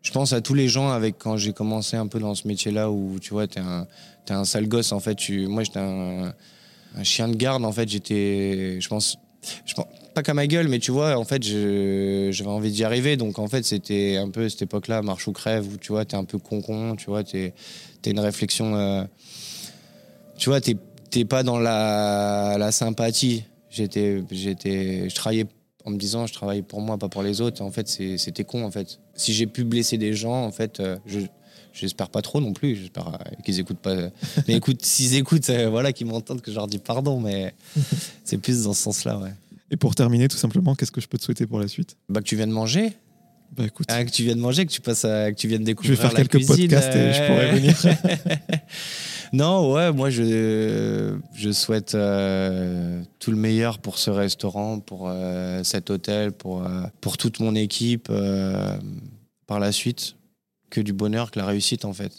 je 0.02 0.12
pense 0.12 0.34
à 0.34 0.42
tous 0.42 0.54
les 0.54 0.68
gens 0.68 0.90
avec 0.90 1.18
quand 1.18 1.38
j'ai 1.38 1.54
commencé 1.54 1.96
un 1.96 2.08
peu 2.08 2.20
dans 2.20 2.36
ce 2.36 2.48
métier-là 2.48 2.92
où 2.92 3.20
tu 3.20 3.30
vois, 3.30 3.48
t'es 3.48 3.60
un, 3.60 3.88
t'es 4.26 4.34
un 4.34 4.44
sale 4.44 4.68
gosse 4.68 4.92
en 4.92 5.00
fait. 5.00 5.18
Moi, 5.30 5.64
j'étais 5.64 5.80
un, 5.80 6.34
chien 7.04 7.30
de 7.30 7.36
garde 7.36 7.64
en 7.64 7.72
fait. 7.72 7.88
J'étais, 7.88 8.82
je 8.82 8.88
pense, 8.90 9.18
je 9.66 9.74
pense 9.74 9.86
pas 10.14 10.24
qu'à 10.24 10.34
ma 10.34 10.48
gueule, 10.48 10.68
mais 10.68 10.80
tu 10.80 10.92
vois, 10.92 11.18
en 11.18 11.24
fait, 11.24 11.42
j'avais 11.42 12.50
envie 12.50 12.72
d'y 12.72 12.84
arriver. 12.84 13.16
Donc 13.16 13.40
en 13.40 13.48
fait, 13.48 13.64
c'était 13.64 14.18
un 14.18 14.30
peu 14.30 14.50
cette 14.50 14.64
époque-là, 14.64 15.02
marche 15.04 15.28
ou 15.28 15.32
crève, 15.32 15.66
où 15.72 15.78
tu 15.78 15.94
vois, 15.94 16.04
t'es 16.04 16.18
un 16.18 16.26
peu 16.26 16.38
con-con, 16.38 16.98
tu 16.98 17.06
vois, 17.06 17.24
t'es, 17.24 17.54
t'es 18.02 18.12
une 18.12 18.20
réflexion. 18.20 18.76
euh, 18.76 19.06
tu 20.38 20.50
vois, 20.50 20.60
t'es, 20.60 20.76
t'es 21.12 21.26
pas 21.26 21.43
dans 21.43 21.59
la, 21.59 22.55
la 22.57 22.72
sympathie. 22.72 23.43
J'étais, 23.70 24.24
j'étais, 24.32 25.07
je 25.09 25.16
travaillais 25.16 25.45
en 25.86 25.91
me 25.91 25.97
disant 25.97 26.26
je 26.28 26.34
travaille 26.34 26.62
pour 26.62 26.82
moi, 26.82 26.97
pas 26.97 27.07
pour 27.09 27.24
les 27.24 27.39
autres. 27.41 27.62
En 27.62 27.72
fait, 27.72 27.88
c'était 27.88 28.43
con. 28.43 28.64
En 28.66 28.72
fait, 28.72 28.99
si 29.16 29.34
j'ai 29.34 29.45
pu 29.47 29.64
blesser 29.64 29.97
des 29.97 30.14
gens, 30.14 30.43
en 30.43 30.51
fait, 30.51 30.80
euh, 30.80 30.97
je 31.05 31.20
j'espère 31.74 32.09
pas 32.09 32.22
trop 32.22 32.41
non 32.41 32.51
plus. 32.53 32.76
J'espère 32.76 33.07
euh, 33.07 33.18
qu'ils 33.45 33.59
écoutent 33.59 33.80
pas. 33.80 33.95
Mais 34.47 34.55
écoute, 34.55 34.84
s'ils 34.84 35.16
écoutent, 35.16 35.49
euh, 35.49 35.70
voilà, 35.70 35.93
qu'ils 35.93 36.07
m'entendent 36.07 36.41
que 36.41 36.51
je 36.51 36.55
leur 36.57 36.68
dis 36.68 36.80
pardon. 36.80 37.20
Mais 37.22 37.53
c'est 38.26 38.38
plus 38.38 38.64
dans 38.64 38.74
ce 38.74 38.82
sens-là, 38.84 39.18
ouais. 39.20 39.32
Et 39.74 39.78
pour 39.78 39.95
terminer, 39.95 40.28
tout 40.28 40.36
simplement, 40.38 40.76
qu'est-ce 40.76 40.91
que 40.91 40.99
je 40.99 41.07
peux 41.07 41.18
te 41.18 41.24
souhaiter 41.24 41.47
pour 41.47 41.59
la 41.59 41.70
suite? 41.70 41.95
Bah 42.09 42.20
que 42.20 42.26
tu 42.26 42.36
viennes 42.36 42.51
manger, 42.51 42.91
Bah 43.55 43.64
écoute, 43.66 43.86
Ah, 43.89 44.03
que 44.03 44.12
tu 44.12 44.24
viennes 44.24 44.39
manger, 44.39 44.66
que 44.66 44.72
tu 44.72 44.82
passes, 44.82 45.05
à- 45.05 45.32
que 45.32 45.38
tu 45.38 45.47
viennes 45.47 45.62
je 45.62 45.66
découvrir. 45.68 45.95
vais 45.95 46.01
faire 46.01 46.12
la 46.12 46.18
quelques 46.18 46.32
cuisine, 46.45 46.68
podcasts 46.68 46.93
et 46.93 47.14
je 47.14 47.22
euh, 47.22 47.28
pourrai 47.28 47.51
venir. 47.57 47.76
Non, 49.34 49.72
ouais, 49.74 49.94
moi 49.94 50.10
je, 50.10 51.16
je 51.34 51.52
souhaite 51.52 51.96
euh, 51.96 53.02
tout 53.20 53.32
le 53.32 53.38
meilleur 53.38 53.80
pour 53.80 53.98
ce 53.98 54.10
restaurant, 54.10 54.80
pour 54.80 55.06
euh, 55.08 55.62
cet 55.64 55.90
hôtel, 55.90 56.34
pour, 56.34 56.64
euh, 56.66 56.84
pour 57.00 57.18
toute 57.18 57.40
mon 57.40 57.56
équipe 57.56 58.08
euh, 58.10 58.76
par 59.48 59.60
la 59.60 59.72
suite. 59.72 60.16
Que 60.70 60.80
du 60.80 60.94
bonheur, 60.94 61.32
que 61.32 61.40
la 61.40 61.46
réussite 61.46 61.84
en 61.84 61.92
fait. 61.92 62.12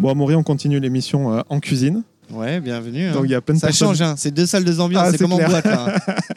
Bon, 0.00 0.10
Amaury, 0.10 0.34
on 0.34 0.42
continue 0.42 0.80
l'émission 0.80 1.32
euh, 1.34 1.42
en 1.48 1.60
cuisine. 1.60 2.02
Ouais, 2.32 2.60
bienvenue. 2.60 3.06
hein. 3.08 3.12
Donc 3.12 3.24
il 3.26 3.30
y 3.30 3.34
a 3.36 3.40
plein 3.40 3.54
de 3.54 3.60
Ça 3.60 3.68
personnes. 3.68 3.88
change, 3.88 4.02
hein. 4.02 4.14
c'est 4.16 4.32
deux 4.32 4.46
salles, 4.46 4.64
deux 4.64 4.80
ambiances, 4.80 5.06
Ah, 5.08 5.10
c'est 5.12 5.18
comme 5.18 5.32
en 5.32 5.36
clair. 5.36 5.50
boîte. 5.50 5.64
Là. 5.66 5.94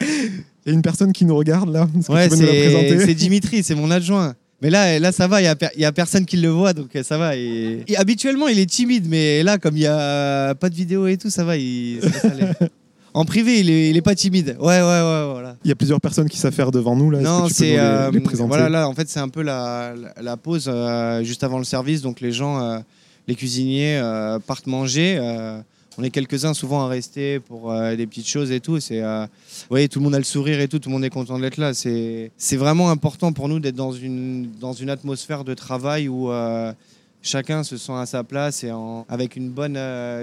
Il 0.66 0.68
y 0.68 0.70
a 0.70 0.72
une 0.72 0.82
personne 0.82 1.12
qui 1.12 1.24
nous 1.24 1.36
regarde 1.36 1.68
là. 1.72 1.86
Ouais, 2.08 2.28
c'est 2.30 3.14
Dimitri, 3.14 3.62
c'est 3.62 3.74
mon 3.74 3.90
adjoint. 3.90 4.34
Mais 4.64 4.70
là, 4.70 4.98
là 4.98 5.12
ça 5.12 5.28
va, 5.28 5.42
il 5.42 5.44
y 5.44 5.46
a, 5.46 5.54
per- 5.54 5.68
il 5.76 5.82
y 5.82 5.84
a 5.84 5.92
personne 5.92 6.24
qui 6.24 6.38
le 6.38 6.48
voit, 6.48 6.72
donc 6.72 6.96
euh, 6.96 7.02
ça 7.02 7.18
va. 7.18 7.36
Et... 7.36 7.84
et 7.86 7.98
habituellement, 7.98 8.48
il 8.48 8.58
est 8.58 8.64
timide, 8.64 9.06
mais 9.10 9.42
là, 9.42 9.58
comme 9.58 9.76
il 9.76 9.82
y 9.82 9.86
a 9.86 10.54
pas 10.54 10.70
de 10.70 10.74
vidéo 10.74 11.06
et 11.06 11.18
tout, 11.18 11.28
ça 11.28 11.44
va. 11.44 11.58
Il... 11.58 12.00
ça 12.00 12.30
en 13.12 13.26
privé, 13.26 13.60
il 13.60 13.68
est, 13.68 13.90
il 13.90 13.96
est 13.98 14.02
pas 14.02 14.14
timide. 14.14 14.56
Ouais, 14.58 14.80
ouais, 14.80 14.80
ouais, 14.80 15.30
voilà. 15.30 15.56
Il 15.64 15.68
y 15.68 15.72
a 15.72 15.74
plusieurs 15.74 16.00
personnes 16.00 16.30
qui 16.30 16.38
savent 16.38 16.54
faire 16.54 16.70
devant 16.70 16.96
nous 16.96 17.10
là. 17.10 17.20
Non, 17.20 17.46
c'est 17.50 17.78
euh, 17.78 18.10
voilà 18.40 18.70
là 18.70 18.88
en 18.88 18.94
fait 18.94 19.06
c'est 19.10 19.20
un 19.20 19.28
peu 19.28 19.42
la, 19.42 19.92
la, 19.94 20.22
la 20.22 20.36
pause 20.38 20.64
euh, 20.72 21.22
juste 21.22 21.44
avant 21.44 21.58
le 21.58 21.64
service 21.64 22.00
donc 22.00 22.22
les 22.22 22.32
gens 22.32 22.62
euh, 22.62 22.78
les 23.28 23.34
cuisiniers 23.34 23.98
euh, 23.98 24.38
partent 24.38 24.66
manger 24.66 25.18
euh, 25.20 25.60
on 25.98 26.02
est 26.02 26.10
quelques-uns 26.10 26.54
souvent 26.54 26.84
à 26.84 26.88
rester 26.88 27.38
pour 27.40 27.70
euh, 27.70 27.94
des 27.96 28.06
petites 28.06 28.26
choses 28.28 28.50
et 28.50 28.60
tout 28.60 28.80
c'est 28.80 29.00
euh, 29.02 29.26
vous 29.26 29.66
voyez 29.70 29.88
tout 29.88 30.00
le 30.00 30.04
monde 30.04 30.14
a 30.14 30.18
le 30.18 30.24
sourire 30.24 30.60
et 30.60 30.68
tout 30.68 30.78
tout 30.78 30.88
le 30.88 30.94
monde 30.94 31.04
est 31.04 31.10
content 31.10 31.38
d'être 31.38 31.56
là. 31.56 31.72
C'est 31.74 32.30
c'est 32.36 32.56
vraiment 32.56 32.90
important 32.90 33.32
pour 33.32 33.48
nous 33.48 33.60
d'être 33.60 33.76
dans 33.76 33.92
une 33.92 34.50
dans 34.60 34.72
une 34.72 34.90
atmosphère 34.90 35.44
de 35.44 35.54
travail 35.54 36.08
où 36.08 36.30
euh, 36.30 36.72
chacun 37.22 37.62
se 37.62 37.78
sent 37.78 37.92
à 37.92 38.04
sa 38.04 38.22
place 38.22 38.64
et 38.64 38.70
en- 38.72 39.06
avec 39.08 39.36
une 39.36 39.48
bonne 39.48 39.78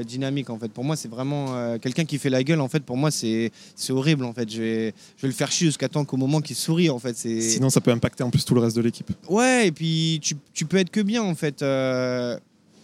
dynamique 0.06 0.50
en 0.52 0.60
fait. 0.60 0.68
Pour 0.72 0.84
moi 0.84 0.96
c'est 0.96 1.08
vraiment 1.10 1.78
quelqu'un 1.80 2.06
qui 2.06 2.18
fait 2.20 2.30
la 2.30 2.44
gueule 2.44 2.62
en 2.62 2.68
fait 2.68 2.82
pour 2.84 2.96
moi 2.98 3.10
c'est 3.10 3.52
c'est 3.76 3.92
horrible 3.94 4.24
en 4.26 4.34
fait. 4.34 4.48
Je 4.52 4.62
vais 4.62 4.94
je 5.18 5.22
vais 5.24 5.28
le 5.30 5.34
faire 5.34 5.52
chier 5.52 5.66
jusqu'à 5.68 5.88
temps 5.90 6.06
qu'au 6.06 6.18
moment 6.18 6.42
qu'il 6.42 6.56
sourit 6.56 6.90
en 6.92 7.00
fait. 7.00 7.16
C'est 7.18 7.42
Sinon, 7.42 7.70
ça 7.72 7.82
peut 7.82 7.92
impacter 7.92 8.24
en 8.24 8.30
plus 8.30 8.46
tout 8.46 8.54
le 8.56 8.62
reste 8.62 8.76
de 8.76 8.82
l'équipe. 8.82 9.10
ouais 9.30 9.68
et 9.68 9.72
puis 9.72 10.20
tu, 10.22 10.36
tu 10.54 10.66
peux 10.66 10.78
être 10.78 10.92
que 10.92 11.02
bien 11.02 11.24
en 11.24 11.34
fait 11.34 11.64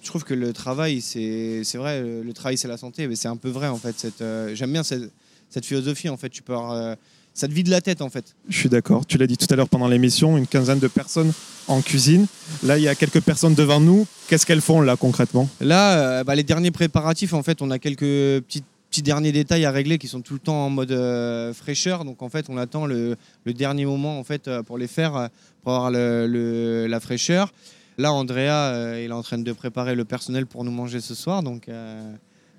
je 0.08 0.12
trouve 0.14 0.24
que 0.24 0.34
le 0.34 0.54
travail 0.54 1.02
c'est 1.02 1.62
vrai 1.76 2.02
le, 2.02 2.32
travail 2.32 2.58
c'est 2.58 2.70
la 2.70 2.78
santé 2.78 3.10
mais 3.10 3.18
c'est 3.18 3.28
un 3.28 3.36
peu 3.36 3.50
vrai 3.50 3.68
en 3.68 3.76
fait 3.76 4.08
euh, 4.22 4.56
j'aime 4.56 4.72
bien 4.72 4.82
cette, 4.84 5.12
cette 5.50 5.66
philosophie 5.66 6.08
en 6.08 6.16
fait 6.16 6.30
tu 6.30 6.42
peux 6.42 6.54
avoir, 6.54 6.72
euh, 6.72 6.96
ça 7.34 7.50
te 7.50 7.52
vide 7.52 7.68
la 7.68 7.82
tête 7.82 8.02
en 8.02 8.10
fait 8.10 8.34
Je 8.48 8.58
suis 8.58 8.70
d'accord. 8.70 9.06
Tu 9.06 9.18
l'as 9.18 9.28
dit 9.28 9.36
tout 9.36 9.48
à 9.50 9.58
l'heure 9.58 9.68
pendant 9.68 9.90
l'émission, 9.90 10.38
une 10.38 10.48
quinzaine 10.48 10.80
de 10.80 10.88
personnes 10.88 11.34
en 11.68 11.82
cuisine. 11.82 12.26
Là, 12.64 12.78
il 12.80 12.84
y 12.84 12.88
a 12.88 12.96
quelques 12.96 13.20
personnes 13.22 13.54
devant 13.54 13.80
nous. 13.82 14.08
Qu'est-ce 14.30 14.46
qu'elles 14.46 14.62
font 14.62 14.80
là 14.82 14.96
concrètement? 14.96 15.48
Là, 15.62 16.00
euh, 16.00 16.24
bah, 16.24 16.34
les 16.34 16.44
derniers 16.44 16.72
préparatifs, 16.72 17.34
en 17.34 17.44
fait, 17.44 17.62
on 17.62 17.70
a 17.70 17.78
quelques 17.78 18.00
petits, 18.00 18.64
petits 18.90 19.04
derniers 19.04 19.32
détails 19.34 19.66
à 19.66 19.72
régler 19.72 20.00
qui 20.00 20.08
sont 20.08 20.22
tout 20.22 20.34
le 20.34 20.40
temps 20.40 20.66
en 20.66 20.72
mode 20.72 20.92
euh, 20.92 21.54
fraîcheur. 21.54 22.06
Donc, 22.06 22.24
en 22.24 22.30
fait, 22.30 22.46
on 22.50 22.58
attend 22.58 22.88
le, 22.88 23.16
le 23.44 23.54
dernier 23.54 23.86
moment 23.86 24.18
en 24.18 24.24
fait, 24.24 24.50
pour 24.66 24.80
les 24.80 24.88
faire, 24.88 25.30
pour 25.62 25.74
avoir 25.76 25.92
le- 25.92 26.26
le- 26.26 26.88
la 26.88 27.00
fraîcheur. 27.00 27.54
Là, 27.98 28.12
Andrea, 28.14 28.72
euh, 28.74 29.02
il 29.04 29.10
est 29.10 29.14
en 29.14 29.24
train 29.24 29.38
de 29.40 29.52
préparer 29.54 29.96
le 29.96 30.06
personnel 30.06 30.46
pour 30.46 30.64
nous 30.64 30.72
manger 30.72 31.02
ce 31.02 31.16
soir. 31.16 31.42
Donc, 31.42 31.68
euh, 31.68 32.14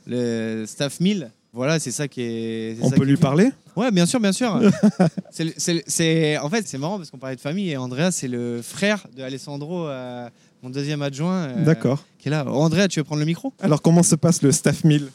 le 0.07 0.64
staff 0.66 0.99
1000. 1.01 1.30
Voilà, 1.53 1.78
c'est 1.78 1.93
ça 1.93 2.09
qui 2.09 2.20
est. 2.22 2.76
On 2.82 2.91
ça 2.91 2.97
peut 2.97 3.03
qui 3.03 3.07
lui 3.09 3.14
est 3.14 3.20
parler? 3.20 3.51
Ouais, 3.74 3.91
bien 3.91 4.05
sûr, 4.05 4.20
bien 4.20 4.32
sûr. 4.32 4.61
C'est 5.30 6.36
en 6.39 6.51
fait, 6.51 6.66
c'est 6.66 6.78
marrant 6.78 6.99
parce 6.99 7.11
qu'on 7.11 7.18
parlait 7.18 7.36
de 7.36 7.41
famille 7.41 7.70
et 7.70 7.76
Andrea, 7.76 8.11
c'est 8.11 8.28
le 8.28 8.61
frère 8.62 9.07
de 9.16 9.22
Alessandro, 9.22 9.86
euh, 9.89 10.28
mon 10.62 10.70
deuxième 10.70 11.01
adjoint. 11.03 11.45
euh, 11.49 11.64
D'accord. 11.64 12.05
qui 12.18 12.28
est 12.28 12.30
là. 12.30 12.45
Oh, 12.47 12.51
Andrea, 12.61 12.89
tu 12.89 13.01
veux 13.01 13.05
prendre 13.05 13.20
le 13.20 13.26
micro? 13.26 13.53
Alors, 13.61 13.80
comment 13.80 14.03
se 14.03 14.14
passe 14.16 14.43
le 14.43 14.53
staff 14.53 14.84
1000 14.84 15.09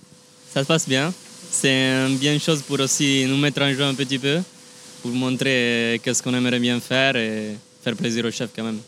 Ça 0.53 0.61
se 0.63 0.67
passe 0.67 0.87
bien. 0.87 1.13
C'est 1.51 1.69
une 2.07 2.17
bien 2.17 2.37
chose 2.39 2.61
pour 2.63 2.79
aussi 2.79 3.25
nous 3.27 3.37
mettre 3.37 3.61
en 3.61 3.71
jeu 3.71 3.83
un 3.83 3.93
petit 3.93 4.17
peu, 4.17 4.39
pour 5.01 5.11
montrer 5.11 5.99
qu'est-ce 6.03 6.23
qu'on 6.23 6.33
aimerait 6.33 6.59
bien 6.59 6.79
faire 6.79 7.15
et 7.15 7.55
faire 7.83 7.95
plaisir 7.95 8.25
au 8.25 8.31
chef 8.31 8.49
quand 8.55 8.63
même. 8.63 8.79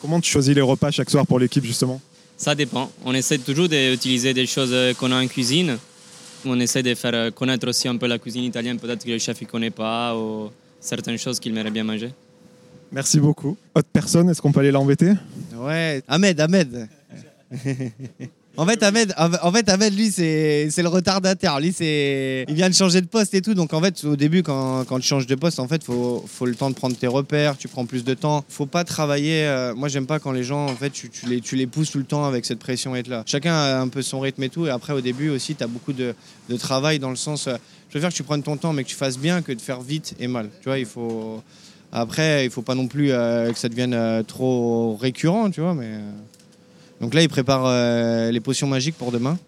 Comment 0.00 0.20
tu 0.20 0.30
choisis 0.30 0.54
les 0.54 0.60
repas 0.60 0.90
chaque 0.90 1.10
soir 1.10 1.26
pour 1.26 1.38
l'équipe 1.38 1.64
justement? 1.64 2.00
Ça 2.36 2.54
dépend. 2.54 2.90
On 3.04 3.14
essaie 3.14 3.38
toujours 3.38 3.68
d'utiliser 3.68 4.32
des 4.32 4.46
choses 4.46 4.74
qu'on 4.98 5.10
a 5.10 5.22
en 5.22 5.26
cuisine. 5.26 5.76
On 6.44 6.58
essaie 6.60 6.84
de 6.84 6.94
faire 6.94 7.34
connaître 7.34 7.66
aussi 7.68 7.88
un 7.88 7.96
peu 7.96 8.06
la 8.06 8.18
cuisine 8.18 8.44
italienne, 8.44 8.78
peut-être 8.78 9.04
que 9.04 9.10
le 9.10 9.18
chef 9.18 9.40
ne 9.40 9.46
connaît 9.46 9.70
pas, 9.70 10.16
ou 10.16 10.50
certaines 10.80 11.18
choses 11.18 11.40
qu'il 11.40 11.50
aimerait 11.56 11.70
bien 11.70 11.82
manger. 11.82 12.10
Merci 12.92 13.18
beaucoup. 13.18 13.56
Autre 13.74 13.88
personne, 13.92 14.30
est-ce 14.30 14.40
qu'on 14.40 14.52
peut 14.52 14.60
aller 14.60 14.70
l'embêter? 14.70 15.12
Ouais. 15.56 16.02
Ahmed, 16.06 16.40
Ahmed. 16.40 16.88
en 18.58 18.66
fait, 18.66 18.82
Ahmed, 18.82 19.14
Ahmed, 19.16 19.94
lui, 19.96 20.10
c'est 20.10 20.82
le 20.82 20.88
retardataire. 20.88 21.60
Lui, 21.60 21.68
il 21.78 22.54
vient 22.56 22.68
de 22.68 22.74
changer 22.74 23.00
de 23.00 23.06
poste 23.06 23.32
et 23.34 23.40
tout. 23.40 23.54
Donc, 23.54 23.72
en 23.72 23.80
fait, 23.80 24.02
au 24.02 24.16
début, 24.16 24.42
quand, 24.42 24.84
tu 24.84 25.02
changes 25.06 25.28
de 25.28 25.36
poste, 25.36 25.60
en 25.60 25.68
fait, 25.68 25.84
faut, 25.84 26.26
le 26.44 26.56
temps 26.56 26.68
de 26.68 26.74
prendre 26.74 26.96
tes 26.96 27.06
repères. 27.06 27.56
Tu 27.56 27.68
prends 27.68 27.86
plus 27.86 28.02
de 28.02 28.14
temps. 28.14 28.44
Faut 28.48 28.66
pas 28.66 28.82
travailler. 28.82 29.44
euh, 29.46 29.76
moi, 29.76 29.86
j'aime 29.86 30.06
pas 30.06 30.18
quand 30.18 30.32
les 30.32 30.42
gens, 30.42 30.66
en 30.66 30.74
fait, 30.74 30.90
tu, 30.90 31.08
les, 31.52 31.66
pousses 31.68 31.92
tout 31.92 31.98
le 31.98 32.04
temps 32.04 32.24
avec 32.24 32.44
cette 32.44 32.58
pression 32.58 32.96
et 32.96 33.04
là. 33.04 33.22
Chacun 33.26 33.54
a 33.54 33.78
un 33.78 33.86
peu 33.86 34.02
son 34.02 34.18
rythme 34.18 34.42
et 34.42 34.48
tout. 34.48 34.66
Et 34.66 34.70
après, 34.70 34.92
au 34.92 35.00
début 35.00 35.28
aussi, 35.28 35.54
tu 35.54 35.62
as 35.62 35.68
beaucoup 35.68 35.92
de, 35.92 36.16
travail 36.58 36.98
dans 36.98 37.10
le 37.10 37.16
sens. 37.16 37.46
euh, 37.46 37.54
je 37.86 37.90
préfère 37.92 38.10
que 38.10 38.16
tu 38.16 38.24
prennes 38.24 38.42
ton 38.42 38.56
temps, 38.56 38.72
mais 38.72 38.82
que 38.82 38.88
tu 38.88 38.96
fasses 38.96 39.18
bien 39.18 39.40
que 39.40 39.52
de 39.52 39.60
faire 39.60 39.82
vite 39.82 40.16
et 40.18 40.26
mal. 40.26 40.50
Tu 40.62 40.68
vois, 40.68 40.80
il 40.80 40.86
faut. 40.86 41.44
Après, 41.92 42.44
il 42.44 42.50
faut 42.50 42.62
pas 42.62 42.74
non 42.74 42.88
plus 42.88 43.12
euh, 43.12 43.52
que 43.52 43.58
ça 43.58 43.68
devienne 43.68 44.24
trop 44.26 44.96
récurrent, 44.96 45.48
tu 45.48 45.60
vois. 45.60 45.74
Mais 45.74 45.92
donc 47.00 47.14
là, 47.14 47.22
il 47.22 47.28
prépare 47.28 47.64
euh, 47.66 48.30
les 48.30 48.40
potions 48.40 48.66
magiques 48.66 48.96
pour 48.96 49.12
demain. 49.12 49.38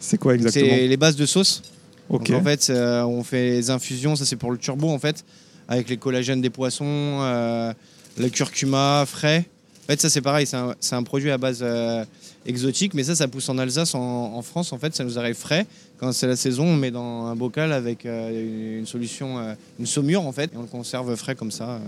C'est 0.00 0.18
quoi 0.18 0.34
exactement 0.34 0.66
C'est 0.74 0.86
les 0.88 0.96
bases 0.96 1.16
de 1.16 1.26
sauce. 1.26 1.62
Ok. 2.08 2.30
Donc, 2.30 2.40
en 2.40 2.44
fait, 2.44 2.68
euh, 2.70 3.02
on 3.04 3.22
fait 3.24 3.50
les 3.50 3.70
infusions. 3.70 4.16
Ça, 4.16 4.24
c'est 4.24 4.36
pour 4.36 4.50
le 4.52 4.58
turbo, 4.58 4.90
en 4.90 4.98
fait, 4.98 5.24
avec 5.68 5.88
les 5.88 5.96
collagènes 5.96 6.40
des 6.42 6.50
poissons, 6.50 6.84
euh, 6.86 7.72
le 8.18 8.28
curcuma 8.28 9.04
frais. 9.06 9.46
En 9.84 9.86
fait, 9.86 10.00
ça, 10.00 10.10
c'est 10.10 10.20
pareil. 10.20 10.46
C'est 10.46 10.56
un, 10.56 10.74
c'est 10.80 10.94
un 10.94 11.02
produit 11.02 11.30
à 11.30 11.38
base 11.38 11.60
euh, 11.62 12.04
exotique, 12.46 12.92
mais 12.94 13.04
ça, 13.04 13.14
ça 13.14 13.28
pousse 13.28 13.48
en 13.48 13.56
Alsace, 13.58 13.94
en, 13.94 14.00
en 14.34 14.42
France. 14.42 14.72
En 14.72 14.78
fait, 14.78 14.94
ça 14.94 15.04
nous 15.04 15.18
arrive 15.18 15.36
frais. 15.36 15.66
Quand 15.98 16.12
c'est 16.12 16.26
la 16.26 16.36
saison, 16.36 16.66
on 16.66 16.76
met 16.76 16.90
dans 16.90 17.26
un 17.26 17.36
bocal 17.36 17.72
avec 17.72 18.04
euh, 18.04 18.78
une 18.80 18.86
solution, 18.86 19.38
euh, 19.38 19.54
une 19.78 19.86
saumure, 19.86 20.26
en 20.26 20.32
fait, 20.32 20.52
et 20.52 20.56
on 20.56 20.62
le 20.62 20.66
conserve 20.68 21.14
frais 21.16 21.34
comme 21.34 21.50
ça. 21.50 21.70
euh. 21.70 21.78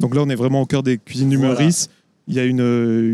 Donc 0.00 0.14
là, 0.14 0.22
on 0.22 0.28
est 0.28 0.34
vraiment 0.36 0.62
au 0.62 0.66
cœur 0.66 0.82
des 0.84 0.98
cuisines 0.98 1.28
du 1.30 1.36
Voilà. 1.36 1.54
Meurice. 1.54 1.88
Il 2.28 2.34
y 2.34 2.38
a 2.40 2.44
une, 2.44 2.60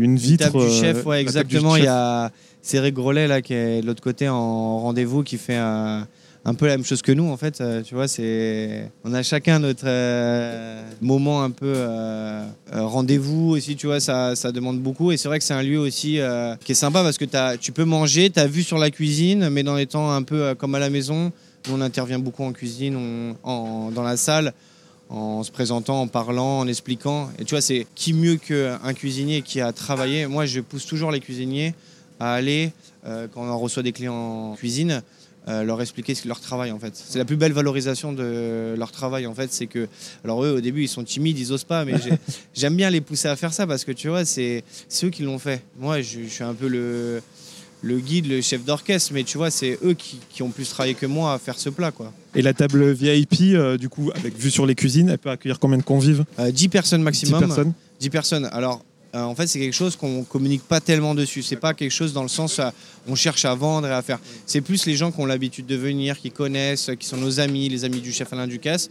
une 0.03 0.17
vitre. 0.17 0.51
table 0.51 0.65
du 0.65 0.69
chef, 0.73 0.97
euh, 0.97 1.09
ouais, 1.09 1.21
exactement. 1.21 1.75
Il 1.77 1.83
y 1.85 1.87
a 1.87 2.31
Cédric 2.61 2.93
Grolet 2.95 3.27
là 3.27 3.41
qui 3.41 3.53
est 3.53 3.81
de 3.81 3.87
l'autre 3.87 4.01
côté 4.03 4.27
en 4.27 4.79
rendez-vous 4.79 5.23
qui 5.23 5.37
fait 5.37 5.55
un, 5.55 6.05
un 6.43 6.53
peu 6.53 6.67
la 6.67 6.75
même 6.77 6.85
chose 6.85 7.01
que 7.01 7.11
nous 7.11 7.29
en 7.29 7.37
fait. 7.37 7.61
Euh, 7.61 7.81
tu 7.81 7.95
vois, 7.95 8.07
c'est 8.07 8.91
on 9.03 9.13
a 9.13 9.23
chacun 9.23 9.59
notre 9.59 9.85
euh, 9.85 10.81
moment 11.01 11.43
un 11.43 11.51
peu 11.51 11.73
euh, 11.75 12.43
rendez-vous 12.73 13.51
aussi. 13.51 13.75
Tu 13.75 13.87
vois, 13.87 13.99
ça, 13.99 14.35
ça 14.35 14.51
demande 14.51 14.79
beaucoup 14.79 15.11
et 15.11 15.17
c'est 15.17 15.27
vrai 15.27 15.39
que 15.39 15.45
c'est 15.45 15.53
un 15.53 15.63
lieu 15.63 15.79
aussi 15.79 16.19
euh, 16.19 16.55
qui 16.63 16.73
est 16.73 16.75
sympa 16.75 17.01
parce 17.03 17.17
que 17.17 17.25
as, 17.37 17.57
tu 17.57 17.71
peux 17.71 17.85
manger, 17.85 18.29
tu 18.29 18.39
as 18.39 18.47
vu 18.47 18.63
sur 18.63 18.77
la 18.77 18.89
cuisine, 18.91 19.49
mais 19.49 19.63
dans 19.63 19.75
les 19.75 19.85
temps 19.85 20.11
un 20.11 20.23
peu 20.23 20.55
comme 20.55 20.75
à 20.75 20.79
la 20.79 20.89
maison. 20.89 21.31
Nous, 21.67 21.73
on 21.75 21.81
intervient 21.81 22.19
beaucoup 22.19 22.43
en 22.43 22.51
cuisine, 22.51 22.95
on- 22.95 23.35
en- 23.49 23.89
dans 23.91 24.03
la 24.03 24.17
salle 24.17 24.53
en 25.09 25.43
se 25.43 25.51
présentant, 25.51 26.01
en 26.01 26.07
parlant, 26.07 26.59
en 26.59 26.67
expliquant. 26.67 27.29
Et 27.39 27.45
tu 27.45 27.51
vois, 27.55 27.61
c'est 27.61 27.85
qui 27.95 28.13
mieux 28.13 28.37
qu'un 28.37 28.93
cuisinier 28.93 29.41
qui 29.41 29.61
a 29.61 29.71
travaillé. 29.71 30.25
Moi, 30.27 30.45
je 30.45 30.59
pousse 30.61 30.85
toujours 30.85 31.11
les 31.11 31.19
cuisiniers 31.19 31.73
à 32.19 32.33
aller, 32.33 32.71
euh, 33.05 33.27
quand 33.33 33.43
on 33.43 33.57
reçoit 33.57 33.83
des 33.83 33.91
clients 33.91 34.13
en 34.51 34.55
cuisine, 34.55 35.03
euh, 35.47 35.63
leur 35.63 35.79
expliquer 35.79 36.15
leur 36.25 36.39
travail 36.39 36.71
en 36.71 36.79
fait. 36.79 36.93
C'est 36.95 37.19
la 37.19 37.25
plus 37.25 37.35
belle 37.35 37.51
valorisation 37.53 38.13
de 38.13 38.73
leur 38.75 38.91
travail 38.91 39.27
en 39.27 39.35
fait, 39.35 39.53
c'est 39.53 39.67
que 39.67 39.87
alors 40.23 40.43
eux 40.43 40.55
au 40.57 40.59
début 40.59 40.81
ils 40.85 40.87
sont 40.87 41.03
timides, 41.03 41.37
ils 41.37 41.51
osent 41.53 41.65
pas, 41.65 41.85
mais 41.85 42.01
j'ai- 42.01 42.17
j'aime 42.55 42.75
bien 42.75 42.89
les 42.89 42.99
pousser 42.99 43.27
à 43.27 43.35
faire 43.35 43.53
ça 43.53 43.67
parce 43.67 43.85
que 43.85 43.91
tu 43.91 44.07
vois 44.09 44.25
c'est 44.25 44.63
c'est 44.89 45.05
eux 45.05 45.09
qui 45.11 45.21
l'ont 45.21 45.37
fait. 45.37 45.61
Moi 45.77 46.01
je 46.01 46.21
suis 46.21 46.43
un 46.43 46.55
peu 46.55 46.67
le 46.67 47.21
le 47.81 47.99
guide, 47.99 48.27
le 48.27 48.41
chef 48.41 48.63
d'orchestre, 48.63 49.11
mais 49.13 49.23
tu 49.23 49.37
vois 49.37 49.51
c'est 49.51 49.77
eux 49.83 49.93
qui, 49.93 50.19
qui 50.29 50.41
ont 50.43 50.49
plus 50.49 50.69
travaillé 50.69 50.95
que 50.95 51.05
moi 51.05 51.33
à 51.33 51.39
faire 51.39 51.59
ce 51.59 51.69
plat 51.69 51.91
quoi. 51.91 52.11
Et 52.33 52.41
la 52.41 52.53
table 52.53 52.91
VIP, 52.91 53.53
euh, 53.53 53.77
du 53.77 53.89
coup, 53.89 54.11
avec 54.13 54.37
vue 54.37 54.51
sur 54.51 54.65
les 54.65 54.75
cuisines, 54.75 55.09
elle 55.09 55.17
peut 55.17 55.29
accueillir 55.29 55.59
combien 55.59 55.77
de 55.77 55.83
convives? 55.83 56.25
Euh, 56.39 56.51
10 56.51 56.67
personnes 56.67 57.01
10 57.01 57.05
maximum. 57.05 57.39
personnes? 57.39 57.73
10 57.99 58.09
personnes. 58.09 58.49
Alors, 58.51 58.83
euh, 59.15 59.21
en 59.21 59.33
fait, 59.33 59.47
c'est 59.47 59.59
quelque 59.59 59.73
chose 59.73 59.95
qu'on 59.95 60.23
communique 60.23 60.63
pas 60.63 60.81
tellement 60.81 61.15
dessus. 61.15 61.41
C'est 61.41 61.55
pas 61.55 61.73
quelque 61.73 61.91
chose 61.91 62.11
dans 62.11 62.23
le 62.23 62.27
sens 62.27 62.59
euh, 62.59 62.69
on 63.07 63.15
cherche 63.15 63.45
à 63.45 63.55
vendre 63.55 63.87
et 63.87 63.91
à 63.91 64.01
faire. 64.01 64.19
C'est 64.45 64.61
plus 64.61 64.85
les 64.85 64.95
gens 64.95 65.11
qui 65.11 65.21
ont 65.21 65.25
l'habitude 65.25 65.65
de 65.65 65.75
venir, 65.75 66.19
qui 66.19 66.31
connaissent, 66.31 66.91
qui 66.99 67.07
sont 67.07 67.17
nos 67.17 67.39
amis, 67.39 67.69
les 67.69 67.85
amis 67.85 68.01
du 68.01 68.11
chef 68.11 68.33
Alain 68.33 68.47
Ducasse. 68.47 68.89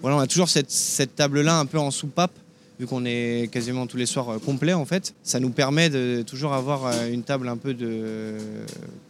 Voilà, 0.00 0.16
on 0.16 0.20
a 0.20 0.26
toujours 0.26 0.48
cette, 0.48 0.70
cette 0.70 1.14
table-là 1.14 1.58
un 1.58 1.66
peu 1.66 1.78
en 1.78 1.90
soupape, 1.90 2.32
vu 2.78 2.86
qu'on 2.86 3.04
est 3.04 3.50
quasiment 3.50 3.86
tous 3.86 3.96
les 3.96 4.06
soirs 4.06 4.28
euh, 4.30 4.38
complet 4.38 4.72
en 4.74 4.84
fait. 4.84 5.14
Ça 5.22 5.40
nous 5.40 5.50
permet 5.50 5.88
de 5.90 6.22
toujours 6.26 6.52
avoir 6.52 6.86
euh, 6.86 7.10
une 7.10 7.22
table 7.22 7.48
un 7.48 7.56
peu 7.56 7.74
de. 7.74 8.34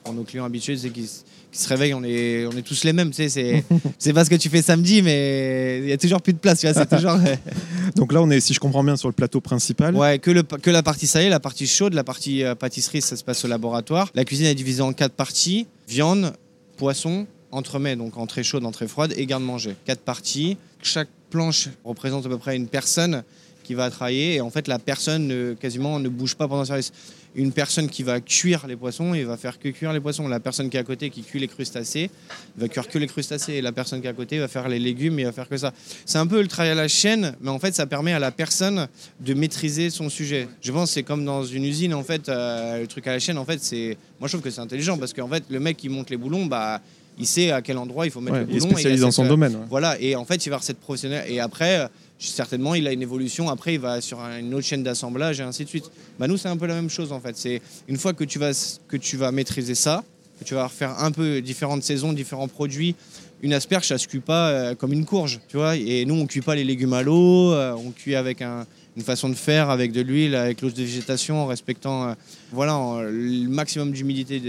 Pour 0.05 0.15
nos 0.15 0.23
clients 0.23 0.45
habitués, 0.45 0.77
c'est 0.77 0.91
qui 0.91 1.09
se 1.53 1.69
réveillent, 1.69 1.95
on 1.95 2.05
est, 2.05 2.47
on 2.47 2.53
est 2.57 2.63
tous 2.63 2.85
les 2.85 2.93
mêmes. 2.93 3.11
Tu 3.11 3.17
sais, 3.17 3.29
c'est, 3.29 3.65
c'est 3.99 4.13
pas 4.13 4.25
ce 4.25 4.31
que 4.31 4.37
tu 4.37 4.49
fais 4.49 4.63
samedi, 4.63 5.03
mais 5.03 5.81
il 5.83 5.89
y 5.89 5.93
a 5.93 5.97
toujours 5.97 6.21
plus 6.23 6.33
de 6.33 6.39
place. 6.39 6.61
Tu 6.61 6.71
vois, 6.71 6.87
toujours. 6.87 7.13
euh, 7.13 7.37
Donc 7.97 8.13
là, 8.13 8.23
on 8.23 8.31
est, 8.31 8.41
si 8.41 8.55
je 8.55 8.61
comprends 8.61 8.85
bien, 8.85 8.97
sur 8.97 9.09
le 9.09 9.15
plateau 9.15 9.41
principal. 9.41 9.95
Ouais, 9.95 10.19
que, 10.19 10.31
le, 10.31 10.43
que 10.43 10.71
la 10.71 10.83
partie 10.83 11.07
salée, 11.07 11.29
la 11.29 11.41
partie 11.41 11.67
chaude, 11.67 11.95
la 11.95 12.05
partie 12.05 12.43
euh, 12.45 12.55
pâtisserie, 12.55 13.03
ça 13.03 13.17
se 13.17 13.25
passe 13.25 13.45
au 13.45 13.49
laboratoire. 13.49 14.11
La 14.15 14.25
cuisine 14.25 14.47
est 14.47 14.55
divisée 14.55 14.83
en 14.83 14.93
quatre 14.93 15.15
parties 15.15 15.67
viande, 15.89 16.33
poisson, 16.77 17.27
entremets, 17.53 17.97
donc 17.97 18.17
entrée 18.17 18.43
chaude, 18.43 18.65
entrée 18.67 18.89
froide 18.89 19.15
et 19.17 19.25
garde-manger. 19.27 19.77
Quatre 19.85 20.01
parties. 20.01 20.57
Chaque 20.83 21.09
planche 21.31 21.69
représente 21.85 22.27
à 22.27 22.29
peu 22.29 22.39
près 22.39 22.57
une 22.57 22.67
personne 22.69 23.23
qui 23.67 23.75
va 23.75 23.91
travailler 23.91 24.35
et 24.37 24.41
en 24.41 24.51
fait 24.51 24.69
la 24.69 24.79
personne 24.79 25.27
ne- 25.27 25.55
quasiment 25.55 25.99
ne 25.99 26.09
bouge 26.09 26.35
pas 26.37 26.47
pendant 26.49 26.63
le 26.63 26.67
service. 26.67 26.93
Une 27.39 27.53
personne 27.53 27.91
qui 27.91 28.03
va 28.03 28.19
cuire 28.21 28.67
les 28.67 28.77
poissons, 28.77 29.13
il 29.13 29.27
va 29.27 29.37
faire 29.37 29.59
que 29.59 29.69
cuire 29.69 29.93
les 29.93 30.01
poissons. 30.01 30.27
La 30.27 30.41
personne 30.41 30.71
qui 30.71 30.79
est 30.79 30.81
à 30.81 30.85
côté 30.85 31.11
qui 31.11 31.23
cuit 31.23 31.39
les 31.39 31.49
crustacés, 31.49 32.09
il 32.57 32.61
va 32.63 32.67
cuire 32.69 32.89
que 32.89 32.99
les 32.99 33.07
crustacés. 33.07 33.55
Et 33.55 33.61
la 33.61 33.73
personne 33.73 34.01
qui 34.01 34.07
est 34.07 34.11
à 34.11 34.15
côté 34.15 34.39
va 34.39 34.49
faire 34.49 34.67
les 34.69 34.79
légumes, 34.79 35.19
il 35.19 35.27
va 35.27 35.33
faire 35.33 35.47
que 35.47 35.59
ça. 35.59 35.75
C'est 36.07 36.17
un 36.17 36.27
peu 36.27 36.41
le 36.41 36.49
travail 36.49 36.71
à 36.73 36.75
la 36.75 36.89
chaîne, 36.89 37.35
mais 37.43 37.51
en 37.51 37.59
fait 37.59 37.75
ça 37.75 37.85
permet 37.85 38.15
à 38.15 38.19
la 38.19 38.31
personne 38.31 38.89
de 39.21 39.35
maîtriser 39.35 39.91
son 39.91 40.09
sujet. 40.09 40.49
Je 40.63 40.73
pense 40.73 40.89
que 40.89 40.95
c'est 40.95 41.03
comme 41.03 41.27
dans 41.27 41.45
une 41.45 41.65
usine 41.65 41.93
en 41.93 42.03
fait, 42.05 42.27
euh, 42.31 42.81
le 42.81 42.87
truc 42.87 43.07
à 43.07 43.13
la 43.13 43.19
chaîne 43.19 43.37
en 43.37 43.45
fait 43.45 43.59
c'est, 43.61 43.99
moi 44.19 44.29
je 44.29 44.33
trouve 44.33 44.43
que 44.43 44.51
c'est 44.51 44.61
intelligent 44.63 44.97
parce 44.97 45.13
qu'en 45.13 45.29
fait 45.29 45.45
le 45.51 45.61
mec 45.61 45.77
qui 45.77 45.91
monte 45.91 46.09
les 46.09 46.17
boulons, 46.17 46.47
bah 46.47 46.81
il 47.19 47.27
sait 47.27 47.51
à 47.51 47.61
quel 47.63 47.77
endroit 47.79 48.05
il 48.07 48.11
faut 48.13 48.21
mettre 48.21 48.37
Ouais, 48.39 48.45
le 48.45 48.51
est 48.55 48.59
boulon. 48.61 48.69
et 48.69 48.69
il 48.69 48.73
spécialisé 48.73 49.03
dans 49.03 49.11
son 49.11 49.25
euh, 49.25 49.29
domaine. 49.29 49.55
ouais. 49.57 49.63
voilà, 49.71 50.01
et 50.01 50.17
en 50.17 50.25
fait, 50.27 50.37
il 50.45 50.51
va 50.51 50.57
avoir 50.57 50.63
cette 50.65 50.79
professionnelle. 50.79 51.25
Et 51.31 51.41
après, 51.41 51.81
euh, 51.81 51.89
certainement, 52.19 52.75
il 52.75 52.87
a 52.87 52.93
une 52.93 53.03
évolution. 53.03 53.49
Après, 53.51 53.75
il 53.75 53.81
va 53.81 54.01
sur 54.01 54.21
un- 54.21 54.39
une 54.39 54.55
autre 54.55 54.67
chaîne 54.67 54.83
d'assemblage 54.83 55.41
et 55.41 55.43
ainsi 55.43 55.65
de 55.65 55.69
suite. 55.69 55.91
Bah, 56.19 56.27
nous, 56.29 56.37
c'est 56.37 56.49
un 56.49 56.57
peu 56.57 56.67
la 56.67 56.75
même 56.75 56.91
chose 56.91 57.13
en 57.13 57.21
fait. 57.21 57.37
C'est 57.37 57.61
une 57.89 57.97
fois 57.97 58.13
que 58.13 58.25
tu 58.25 58.39
vas, 58.39 58.53
que 58.89 58.97
tu 58.97 59.17
vas 59.17 59.31
maîtriser 59.33 59.75
ça, 59.75 60.03
que 60.41 60.45
tu 60.45 60.55
vas 60.55 60.65
refaire 60.67 60.99
un 60.99 61.11
peu 61.13 61.41
différentes 61.41 61.83
saisons, 61.83 62.13
différents 62.13 62.49
produits. 62.49 62.95
Une 63.43 63.53
asperge, 63.53 63.87
ça 63.89 63.99
se 63.99 64.09
cuit 64.09 64.21
pas 64.21 64.49
euh, 64.49 64.75
comme 64.75 64.93
une 64.93 65.05
courge, 65.05 65.41
tu 65.49 65.57
vois. 65.59 65.77
Et 65.77 66.05
nous, 66.07 66.15
on 66.15 66.27
cuit 66.27 66.41
pas 66.41 66.55
les 66.55 66.65
légumes 66.65 66.95
à 66.95 67.03
l'eau. 67.03 67.53
euh, 67.53 67.73
on 67.75 67.91
cuit 67.91 68.15
avec 68.15 68.41
un- 68.43 68.67
une 68.97 69.03
façon 69.03 69.29
de 69.29 69.35
faire, 69.35 69.69
avec 69.69 69.93
de 69.93 70.01
l'huile, 70.01 70.35
avec 70.35 70.63
l'eau 70.63 70.71
de 70.71 70.75
végétation, 70.75 71.43
en 71.43 71.47
respectant, 71.47 72.09
euh, 72.09 72.15
voilà, 72.51 72.79
le 73.11 73.47
maximum 73.49 73.93
d'humidité 73.93 74.41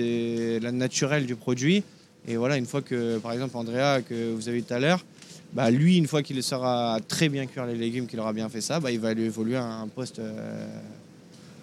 naturelle 0.72 1.26
du 1.26 1.36
produit. 1.36 1.84
Et 2.30 2.38
voilà, 2.38 2.56
une 2.58 2.66
fois 2.66 2.82
que, 2.82 3.18
par 3.20 3.34
exemple, 3.34 3.56
Andrea, 3.58 4.02
que 4.08 4.34
vous 4.34 4.48
avez 4.48 4.60
eu 4.60 4.64
tout 4.64 4.74
à 4.74 4.80
l'heure, 4.80 5.04
bah, 5.54 5.72
lui, 5.72 5.98
une 5.98 6.08
fois 6.08 6.22
qu'il 6.24 6.42
saura 6.44 7.00
très 7.08 7.30
bien 7.30 7.46
cuire 7.46 7.66
les 7.66 7.76
légumes, 7.76 8.06
qu'il 8.08 8.20
aura 8.20 8.34
bien 8.34 8.50
fait 8.50 8.62
ça, 8.62 8.80
bah, 8.80 8.92
il 8.92 9.00
va 9.00 9.14
lui 9.14 9.24
évoluer 9.24 9.56
à 9.56 9.66
un 9.66 9.88
poste 9.88 10.20
euh, 10.20 10.66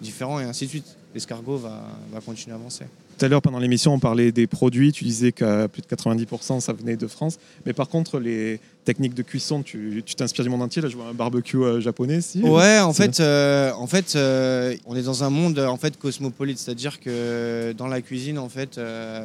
différent 0.01 0.39
et 0.39 0.43
ainsi 0.43 0.65
de 0.65 0.69
suite. 0.69 0.95
L'escargot 1.13 1.55
va, 1.57 1.81
va 2.11 2.19
continuer 2.19 2.53
à 2.53 2.59
avancer. 2.59 2.83
Tout 3.17 3.23
à 3.23 3.29
l'heure, 3.29 3.41
pendant 3.41 3.59
l'émission, 3.59 3.93
on 3.93 3.99
parlait 3.99 4.33
des 4.33 4.45
produits. 4.47 4.91
Tu 4.91 5.05
disais 5.05 5.31
qu'à 5.31 5.69
plus 5.69 5.81
de 5.81 5.87
90%, 5.87 6.59
ça 6.59 6.73
venait 6.73 6.97
de 6.97 7.07
France. 7.07 7.37
Mais 7.65 7.71
par 7.71 7.87
contre, 7.87 8.19
les 8.19 8.59
techniques 8.83 9.13
de 9.13 9.21
cuisson, 9.23 9.63
tu 9.63 10.03
t'inspires 10.17 10.43
du 10.43 10.49
monde 10.49 10.61
entier. 10.63 10.81
Là, 10.81 10.89
je 10.89 10.97
vois 10.97 11.05
un 11.07 11.13
barbecue 11.13 11.55
euh, 11.63 11.79
japonais. 11.79 12.19
Si. 12.19 12.41
Ouais, 12.41 12.79
en 12.81 12.91
fait, 12.91 13.21
euh, 13.21 13.71
en 13.77 13.87
fait 13.87 14.17
euh, 14.17 14.75
on 14.85 14.97
est 14.97 15.03
dans 15.03 15.23
un 15.23 15.29
monde 15.29 15.57
en 15.59 15.77
fait 15.77 15.97
cosmopolite, 15.97 16.59
c'est-à-dire 16.59 16.99
que 16.99 17.71
dans 17.77 17.87
la 17.87 18.01
cuisine, 18.01 18.37
en 18.37 18.49
fait, 18.49 18.77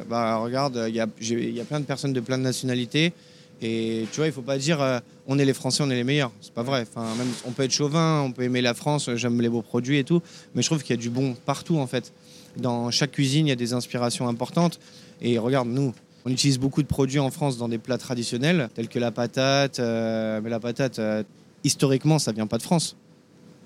bah, 0.09 0.37
regarde, 0.37 0.85
il 0.87 0.95
y 0.95 1.01
a, 1.01 1.07
j'ai- 1.19 1.49
il 1.49 1.53
y 1.55 1.59
a 1.59 1.65
plein 1.65 1.81
de 1.81 1.85
personnes 1.85 2.13
de 2.13 2.21
plein 2.21 2.37
de 2.37 2.43
nationalités. 2.43 3.11
Et 3.61 4.07
tu 4.11 4.17
vois, 4.17 4.27
il 4.27 4.33
faut 4.33 4.41
pas 4.41 4.57
dire 4.57 4.81
euh, 4.81 4.99
on 5.27 5.37
est 5.37 5.45
les 5.45 5.53
Français, 5.53 5.83
on 5.83 5.89
est 5.89 5.95
les 5.95 6.03
meilleurs. 6.03 6.31
C'est 6.41 6.53
pas 6.53 6.63
vrai. 6.63 6.85
Enfin, 6.89 7.05
même, 7.15 7.27
on 7.45 7.51
peut 7.51 7.63
être 7.63 7.71
chauvin, 7.71 8.21
on 8.21 8.31
peut 8.31 8.43
aimer 8.43 8.61
la 8.61 8.73
France, 8.73 9.09
j'aime 9.15 9.39
les 9.41 9.49
beaux 9.49 9.61
produits 9.61 9.97
et 9.99 10.03
tout. 10.03 10.21
Mais 10.55 10.61
je 10.61 10.67
trouve 10.67 10.81
qu'il 10.81 10.95
y 10.95 10.99
a 10.99 11.01
du 11.01 11.09
bon 11.09 11.35
partout 11.45 11.77
en 11.77 11.87
fait. 11.87 12.11
Dans 12.57 12.91
chaque 12.91 13.11
cuisine, 13.11 13.47
il 13.47 13.49
y 13.49 13.53
a 13.53 13.55
des 13.57 13.73
inspirations 13.73 14.27
importantes. 14.27 14.79
Et 15.21 15.37
regarde, 15.37 15.67
nous, 15.67 15.93
on 16.25 16.31
utilise 16.31 16.59
beaucoup 16.59 16.81
de 16.81 16.87
produits 16.87 17.19
en 17.19 17.31
France 17.31 17.57
dans 17.57 17.69
des 17.69 17.77
plats 17.77 17.97
traditionnels, 17.97 18.69
tels 18.73 18.89
que 18.89 18.99
la 18.99 19.11
patate. 19.11 19.79
euh, 19.79 20.41
mais 20.43 20.49
la 20.49 20.59
patate, 20.59 20.99
euh, 20.99 21.23
historiquement, 21.63 22.19
ça 22.19 22.31
vient 22.31 22.47
pas 22.47 22.57
de 22.57 22.63
France. 22.63 22.95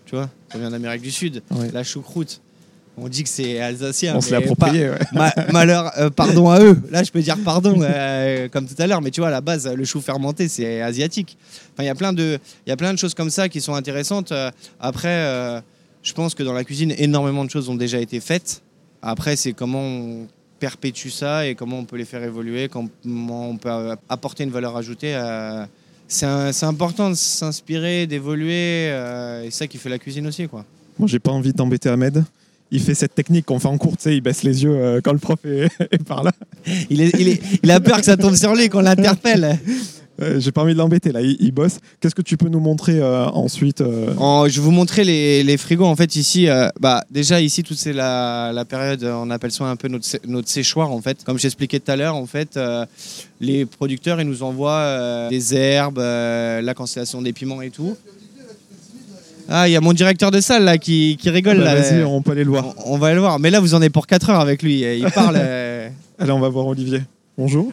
Tu 0.06 0.16
vois, 0.16 0.30
ça 0.52 0.60
vient 0.60 0.70
d'Amérique 0.70 1.02
du 1.02 1.12
Sud. 1.12 1.42
Ouais. 1.52 1.72
La 1.72 1.84
choucroute, 1.84 2.42
on 2.98 3.08
dit 3.10 3.24
que 3.24 3.30
c'est 3.30 3.60
alsacien. 3.60 4.16
On 4.16 4.22
se 4.22 4.32
mais 4.32 4.38
approprié. 4.38 4.90
ouais. 4.90 5.00
Ma- 5.14 5.34
malheur, 5.52 5.92
euh, 5.98 6.10
pardon 6.10 6.50
à 6.50 6.60
eux. 6.62 6.78
Là, 6.92 7.04
je 7.04 7.12
peux 7.12 7.22
dire 7.22 7.38
pardon, 7.44 7.80
euh, 7.82 8.48
comme 8.50 8.68
tout 8.68 8.76
à 8.80 8.88
l'heure. 8.88 9.02
Mais 9.02 9.12
tu 9.12 9.22
vois, 9.22 9.28
à 9.30 9.32
la 9.32 9.42
base, 9.42 9.68
le 9.68 9.84
chou 9.86 10.02
fermenté, 10.02 10.48
c'est 10.48 10.82
asiatique. 10.82 11.38
Enfin, 11.74 11.84
il 11.84 11.88
y 11.88 11.90
a 11.90 11.96
plein 11.96 12.14
de, 12.14 12.40
il 12.66 12.70
y 12.70 12.74
a 12.74 12.78
plein 12.78 12.94
de 12.94 13.00
choses 13.00 13.14
comme 13.14 13.30
ça 13.30 13.50
qui 13.50 13.62
sont 13.62 13.74
intéressantes. 13.76 14.32
Euh, 14.32 14.50
Après, 14.80 15.10
euh, 15.10 15.60
je 16.04 16.14
pense 16.14 16.36
que 16.36 16.44
dans 16.44 16.54
la 16.54 16.64
cuisine, 16.64 16.94
énormément 16.98 17.44
de 17.46 17.50
choses 17.50 17.68
ont 17.70 17.76
déjà 17.76 18.00
été 18.00 18.20
faites. 18.20 18.62
Après, 19.02 19.36
c'est 19.36 19.54
comment 19.54 19.82
on 19.82 20.28
perpétue 20.60 21.10
ça 21.10 21.46
et 21.48 21.54
comment 21.54 21.78
on 21.80 21.84
peut 21.86 21.98
les 21.98 22.06
faire 22.06 22.24
évoluer, 22.24 22.70
comment 22.70 23.50
on 23.50 23.58
peut 23.58 23.70
apporter 24.10 24.44
une 24.46 24.52
valeur 24.52 24.78
ajoutée. 24.78 25.14
à- 25.16 25.68
C'est 26.08 26.26
un- 26.28 26.52
c'est 26.52 26.66
important 26.68 27.10
de 27.10 27.16
s'inspirer, 27.16 28.06
d'évoluer. 28.08 28.90
euh, 28.92 29.42
et 29.44 29.46
c'est 29.52 29.58
ça 29.60 29.68
qui 29.68 29.78
fait 29.80 29.90
la 29.90 29.98
cuisine 30.00 30.28
aussi, 30.28 30.48
quoi. 30.48 30.64
Bon, 31.00 31.08
j'ai 31.08 31.20
pas 31.20 31.32
envie 31.32 31.52
d'embêter 31.52 31.90
Ahmed. 31.90 32.24
Il 32.72 32.82
fait 32.82 32.96
cette 32.96 33.14
technique 33.16 33.46
qu'on 33.46 33.60
fait 33.60 33.68
en 33.68 33.78
cours, 33.78 33.96
tu 33.96 34.04
sais, 34.04 34.16
il 34.18 34.22
baisse 34.22 34.44
les 34.44 34.64
yeux 34.64 34.76
euh, 34.76 35.00
quand 35.04 35.14
le 35.14 35.20
prof 35.20 35.38
est, 35.46 35.68
est 35.92 36.04
par 36.04 36.24
là. 36.24 36.32
Il, 36.90 37.00
est- 37.02 37.14
il 37.20 37.28
est- 37.30 37.42
il 37.64 37.70
a 37.72 37.80
peur 37.80 37.98
que 38.00 38.06
ça 38.06 38.18
tombe 38.18 38.36
sur 38.36 38.56
lui, 38.56 38.70
qu'on 38.70 38.82
l'interpelle. 38.82 39.60
Euh, 40.22 40.40
j'ai 40.40 40.54
pas 40.54 40.62
envie 40.62 40.72
de 40.72 40.78
l'embêter 40.78 41.12
là, 41.12 41.20
il, 41.20 41.36
il 41.42 41.52
bosse. 41.52 41.80
Qu'est-ce 42.00 42.16
que 42.16 42.22
tu 42.22 42.38
peux 42.38 42.48
nous 42.48 42.62
montrer 42.62 43.02
euh, 43.02 43.26
ensuite 43.26 43.82
euh, 43.82 44.14
En- 44.18 44.48
je 44.48 44.62
vais 44.62 44.64
vous 44.64 44.72
montrer 44.72 45.04
les, 45.04 45.44
les 45.44 45.58
frigos. 45.58 45.84
En 45.84 45.98
fait, 45.98 46.16
ici, 46.16 46.48
bah, 46.80 47.04
déjà, 47.12 47.42
ici, 47.42 47.64
toute 47.64 47.76
c'est 47.78 47.92
la, 47.92 48.54
la 48.54 48.64
période, 48.64 49.04
on 49.04 49.30
appelle 49.30 49.52
ça 49.52 49.66
un 49.66 49.76
peu 49.76 49.90
notre, 49.90 50.06
sé- 50.06 50.22
notre 50.26 50.48
séchoir, 50.48 50.90
en 50.94 51.02
fait. 51.02 51.22
Comme 51.26 51.38
j'expliquais 51.38 51.82
tout 51.82 51.92
à 51.92 51.98
l'heure, 51.98 52.16
en 52.16 52.26
fait, 52.28 52.58
les 53.42 53.66
producteurs, 53.66 54.22
ils 54.22 54.28
nous 54.30 54.42
envoient 54.42 55.28
des 55.30 55.54
herbes, 55.54 55.98
la 56.00 56.74
constellation 56.74 57.22
des 57.22 57.34
piments 57.34 57.62
et 57.62 57.70
tout. 57.70 57.98
Ah, 59.50 59.68
il 59.68 59.72
y 59.72 59.76
a 59.76 59.82
mon 59.82 59.94
directeur 59.94 60.32
de 60.32 60.42
salle, 60.42 60.64
là, 60.64 60.78
qui, 60.78 61.18
qui 61.20 61.30
rigole, 61.30 61.58
bah, 61.58 61.76
là. 61.76 61.82
Vas-y, 61.82 62.04
on 62.04 62.22
peut 62.22 62.32
aller 62.32 62.44
le 62.44 62.50
voir. 62.50 62.74
On, 62.86 62.96
on 62.96 62.98
va 62.98 63.14
le 63.14 63.20
voir. 63.20 63.40
Mais 63.40 63.52
là, 63.52 63.60
vous 63.60 63.74
en 63.74 63.82
êtes 63.82 63.94
pour 63.94 64.08
4 64.08 64.30
heures 64.30 64.40
avec 64.40 64.64
lui. 64.64 64.82
Il 64.82 65.10
parle. 65.12 65.36
euh, 65.40 65.90
Allez, 66.18 66.32
on 66.32 66.40
va 66.40 66.50
voir 66.50 66.68
Olivier. 66.68 67.02
Bonjour. 67.38 67.72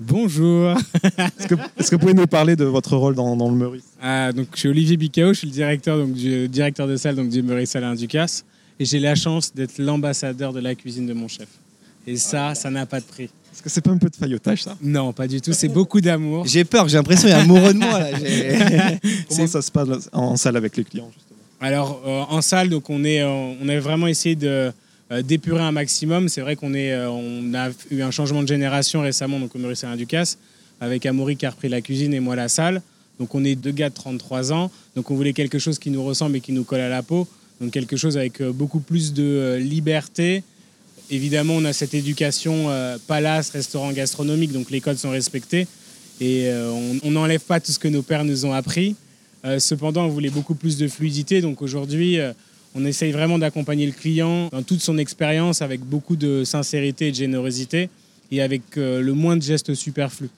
Bonjour. 0.00 0.70
Est-ce 1.18 1.46
que, 1.46 1.54
est-ce 1.78 1.90
que 1.90 1.96
vous 1.96 2.00
pouvez 2.00 2.14
nous 2.14 2.26
parler 2.26 2.56
de 2.56 2.64
votre 2.64 2.96
rôle 2.96 3.14
dans, 3.14 3.36
dans 3.36 3.48
le 3.48 3.54
Meurice? 3.54 3.84
Ah, 4.02 4.32
donc, 4.32 4.48
je 4.54 4.60
suis 4.60 4.68
Olivier 4.68 4.96
Bicao, 4.96 5.32
je 5.32 5.38
suis 5.38 5.46
le 5.46 5.52
directeur, 5.52 5.98
donc, 5.98 6.12
du, 6.12 6.48
directeur 6.48 6.88
de 6.88 6.96
salle 6.96 7.14
donc, 7.14 7.28
du 7.28 7.42
Meurice 7.42 7.76
Alain 7.76 7.94
Ducasse. 7.94 8.44
Et 8.80 8.84
j'ai 8.84 8.98
la 8.98 9.14
chance 9.14 9.54
d'être 9.54 9.78
l'ambassadeur 9.78 10.52
de 10.52 10.60
la 10.60 10.74
cuisine 10.74 11.06
de 11.06 11.12
mon 11.12 11.28
chef. 11.28 11.48
Et 12.06 12.16
ça, 12.16 12.54
ça 12.54 12.70
n'a 12.70 12.86
pas 12.86 13.00
de 13.00 13.04
prix. 13.04 13.30
Est-ce 13.54 13.62
que 13.62 13.70
c'est 13.70 13.80
pas 13.80 13.92
un 13.92 13.98
peu 13.98 14.10
de 14.10 14.16
faillotage 14.16 14.64
ça 14.64 14.76
Non, 14.82 15.12
pas 15.12 15.28
du 15.28 15.40
tout. 15.40 15.52
C'est 15.52 15.68
beaucoup 15.68 16.00
d'amour. 16.00 16.44
J'ai 16.46 16.64
peur, 16.64 16.88
j'ai 16.88 16.96
l'impression 16.96 17.28
qu'il 17.28 17.36
est 17.36 17.40
amoureux 17.40 17.72
de 17.72 17.78
moi, 17.78 18.00
là. 18.00 18.10
Comment 19.28 19.46
ça 19.46 19.62
se 19.62 19.70
passe 19.70 20.10
en 20.12 20.36
salle 20.36 20.56
avec 20.56 20.76
les 20.76 20.84
clients 20.84 21.10
justement 21.14 21.38
Alors 21.60 22.02
euh, 22.04 22.22
en 22.28 22.42
salle, 22.42 22.68
donc 22.68 22.90
on 22.90 23.04
est, 23.04 23.22
euh, 23.22 23.54
on 23.62 23.68
a 23.68 23.78
vraiment 23.78 24.08
essayé 24.08 24.34
de 24.34 24.72
euh, 25.12 25.20
d'épurer 25.20 25.60
un 25.62 25.72
maximum. 25.72 26.28
C'est 26.30 26.40
vrai 26.40 26.56
qu'on 26.56 26.72
est, 26.72 26.92
euh, 26.92 27.10
on 27.10 27.52
a 27.54 27.68
eu 27.90 28.00
un 28.00 28.10
changement 28.10 28.42
de 28.42 28.48
génération 28.48 29.02
récemment, 29.02 29.38
donc 29.38 29.54
au 29.54 29.58
Maurice 29.58 29.84
Ducasse, 29.98 30.38
avec 30.80 31.04
Amaury 31.04 31.36
qui 31.36 31.44
a 31.44 31.50
repris 31.50 31.68
la 31.68 31.82
cuisine 31.82 32.14
et 32.14 32.20
moi 32.20 32.36
la 32.36 32.48
salle. 32.48 32.80
Donc 33.20 33.34
on 33.34 33.44
est 33.44 33.54
deux 33.54 33.70
gars 33.70 33.90
de 33.90 33.94
33 33.94 34.52
ans, 34.52 34.70
donc 34.96 35.10
on 35.10 35.14
voulait 35.14 35.34
quelque 35.34 35.58
chose 35.58 35.78
qui 35.78 35.90
nous 35.90 36.02
ressemble 36.02 36.36
et 36.36 36.40
qui 36.40 36.52
nous 36.52 36.64
colle 36.64 36.80
à 36.80 36.88
la 36.88 37.02
peau. 37.02 37.28
Donc 37.60 37.70
quelque 37.70 37.96
chose 37.96 38.16
avec 38.16 38.42
beaucoup 38.42 38.80
plus 38.80 39.12
de 39.12 39.22
euh, 39.22 39.58
liberté. 39.58 40.42
Évidemment, 41.10 41.54
on 41.54 41.64
a 41.64 41.72
cette 41.72 41.94
éducation 41.94 42.70
euh, 42.70 42.96
palace, 43.06 43.50
restaurant 43.50 43.92
gastronomique, 43.92 44.52
donc 44.52 44.70
les 44.70 44.80
codes 44.80 44.96
sont 44.96 45.10
respectés 45.10 45.66
et 46.20 46.48
euh, 46.48 46.72
on 47.02 47.10
n'enlève 47.10 47.40
pas 47.40 47.60
tout 47.60 47.72
ce 47.72 47.78
que 47.78 47.88
nos 47.88 48.02
pères 48.02 48.24
nous 48.24 48.46
ont 48.46 48.52
appris. 48.52 48.96
Euh, 49.44 49.58
cependant, 49.58 50.04
on 50.04 50.08
voulait 50.08 50.30
beaucoup 50.30 50.54
plus 50.54 50.78
de 50.78 50.88
fluidité. 50.88 51.42
Donc 51.42 51.60
aujourd'hui, 51.60 52.18
on 52.74 52.84
essaye 52.86 53.12
vraiment 53.12 53.38
d'accompagner 53.38 53.84
le 53.84 53.92
client 53.92 54.48
dans 54.48 54.62
toute 54.62 54.80
son 54.80 54.96
expérience 54.96 55.60
avec 55.60 55.80
beaucoup 55.80 56.16
de 56.16 56.44
sincérité 56.44 57.08
et 57.08 57.10
de 57.10 57.16
générosité 57.16 57.90
et 58.30 58.40
avec 58.40 58.62
le 58.76 59.12
moins 59.12 59.36
de 59.36 59.42
gestes 59.42 59.74
superflus. 59.74 60.30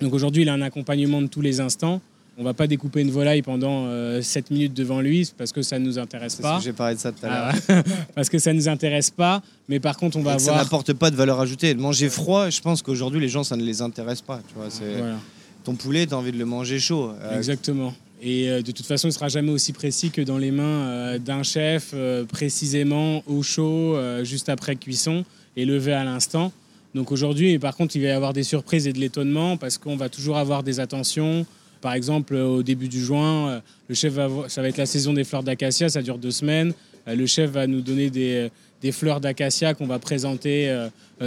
Donc 0.00 0.14
aujourd'hui, 0.14 0.42
il 0.42 0.48
a 0.48 0.54
un 0.54 0.62
accompagnement 0.62 1.20
de 1.20 1.26
tous 1.26 1.42
les 1.42 1.60
instants. 1.60 2.00
On 2.38 2.44
va 2.44 2.52
pas 2.52 2.66
découper 2.66 3.00
une 3.00 3.10
volaille 3.10 3.42
pendant 3.42 3.88
7 4.20 4.50
minutes 4.50 4.74
devant 4.74 5.00
lui 5.00 5.30
parce 5.38 5.52
que 5.52 5.62
ça 5.62 5.78
ne 5.78 5.86
nous 5.86 5.98
intéresse 5.98 6.36
pas. 6.36 6.60
j'ai 6.62 6.74
parlé 6.74 6.94
de 6.94 7.00
ça 7.00 7.10
tout 7.10 7.24
à 7.24 7.28
l'heure. 7.28 7.52
Ah 7.68 7.72
ouais. 7.72 7.82
parce 8.14 8.28
que 8.28 8.38
ça 8.38 8.52
ne 8.52 8.58
nous 8.58 8.68
intéresse 8.68 9.10
pas. 9.10 9.42
Mais 9.68 9.80
par 9.80 9.96
contre, 9.96 10.18
on 10.18 10.22
va 10.22 10.38
Ça 10.38 10.54
n'apporte 10.54 10.92
pas 10.92 11.10
de 11.10 11.16
valeur 11.16 11.40
ajoutée. 11.40 11.72
De 11.72 11.80
manger 11.80 12.10
froid, 12.10 12.50
je 12.50 12.60
pense 12.60 12.82
qu'aujourd'hui, 12.82 13.20
les 13.20 13.28
gens, 13.28 13.42
ça 13.42 13.56
ne 13.56 13.62
les 13.62 13.80
intéresse 13.80 14.20
pas. 14.20 14.40
Tu 14.48 14.54
vois. 14.54 14.68
Voilà. 14.98 15.16
Ton 15.64 15.74
poulet, 15.74 16.06
tu 16.06 16.14
as 16.14 16.18
envie 16.18 16.30
de 16.30 16.38
le 16.38 16.44
manger 16.44 16.78
chaud. 16.78 17.10
Euh, 17.22 17.36
Exactement. 17.36 17.94
Et 18.22 18.48
euh, 18.48 18.62
de 18.62 18.70
toute 18.70 18.86
façon, 18.86 19.08
il 19.08 19.10
ne 19.10 19.14
sera 19.14 19.28
jamais 19.28 19.50
aussi 19.50 19.72
précis 19.72 20.10
que 20.10 20.22
dans 20.22 20.38
les 20.38 20.50
mains 20.50 20.62
euh, 20.64 21.18
d'un 21.18 21.42
chef, 21.42 21.90
euh, 21.94 22.24
précisément 22.24 23.22
au 23.26 23.42
chaud, 23.42 23.96
euh, 23.96 24.24
juste 24.24 24.48
après 24.48 24.76
cuisson, 24.76 25.24
et 25.56 25.64
levé 25.64 25.92
à 25.92 26.04
l'instant. 26.04 26.52
Donc 26.94 27.12
aujourd'hui, 27.12 27.58
par 27.58 27.76
contre, 27.76 27.96
il 27.96 28.02
va 28.02 28.08
y 28.08 28.12
avoir 28.12 28.32
des 28.32 28.42
surprises 28.42 28.86
et 28.86 28.92
de 28.92 28.98
l'étonnement 28.98 29.56
parce 29.56 29.76
qu'on 29.76 29.96
va 29.96 30.08
toujours 30.08 30.38
avoir 30.38 30.62
des 30.62 30.80
attentions. 30.80 31.44
Par 31.80 31.94
exemple, 31.94 32.34
euh, 32.34 32.46
au 32.46 32.62
début 32.62 32.88
du 32.88 33.00
juin, 33.00 33.48
euh, 33.48 33.60
le 33.88 33.94
chef 33.94 34.14
ça 34.48 34.62
va 34.62 34.68
être 34.68 34.76
la 34.76 34.86
saison 34.86 35.12
des 35.12 35.24
fleurs 35.24 35.42
d'acacia, 35.42 35.88
ça 35.88 36.02
dure 36.02 36.18
deux 36.18 36.30
semaines. 36.30 36.72
Euh, 37.08 37.14
le 37.14 37.26
chef 37.26 37.50
va 37.50 37.66
nous 37.66 37.80
donner 37.80 38.10
des, 38.10 38.50
fleurs 38.92 39.20
d'acacia 39.20 39.74
qu'on 39.74 39.86
va 39.86 39.98
présenter 39.98 40.72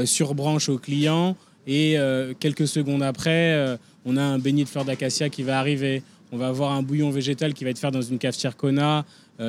sur 0.05 0.34
branche 0.34 0.69
aux 0.69 0.77
clients. 0.77 1.35
Et 1.67 1.97
quelques 2.39 2.69
secondes 2.69 3.03
après, 3.03 3.77
on 4.05 4.15
a 4.15 4.21
un 4.21 4.39
beignet 4.39 4.63
de 4.63 4.69
fleurs 4.69 4.85
d'acacia 4.85 5.27
qui 5.27 5.43
va 5.43 5.59
arriver. 5.59 6.01
On 6.31 6.38
va 6.38 6.47
avoir 6.47 6.71
un 6.71 6.81
bouillon 6.81 7.09
végétal 7.09 7.53
qui 7.53 7.65
va 7.65 7.71
être 7.71 7.80
fait 7.80 7.91
dans 7.91 8.01
une 8.01 8.17
cafetière 8.17 8.55
Kona, 8.55 9.03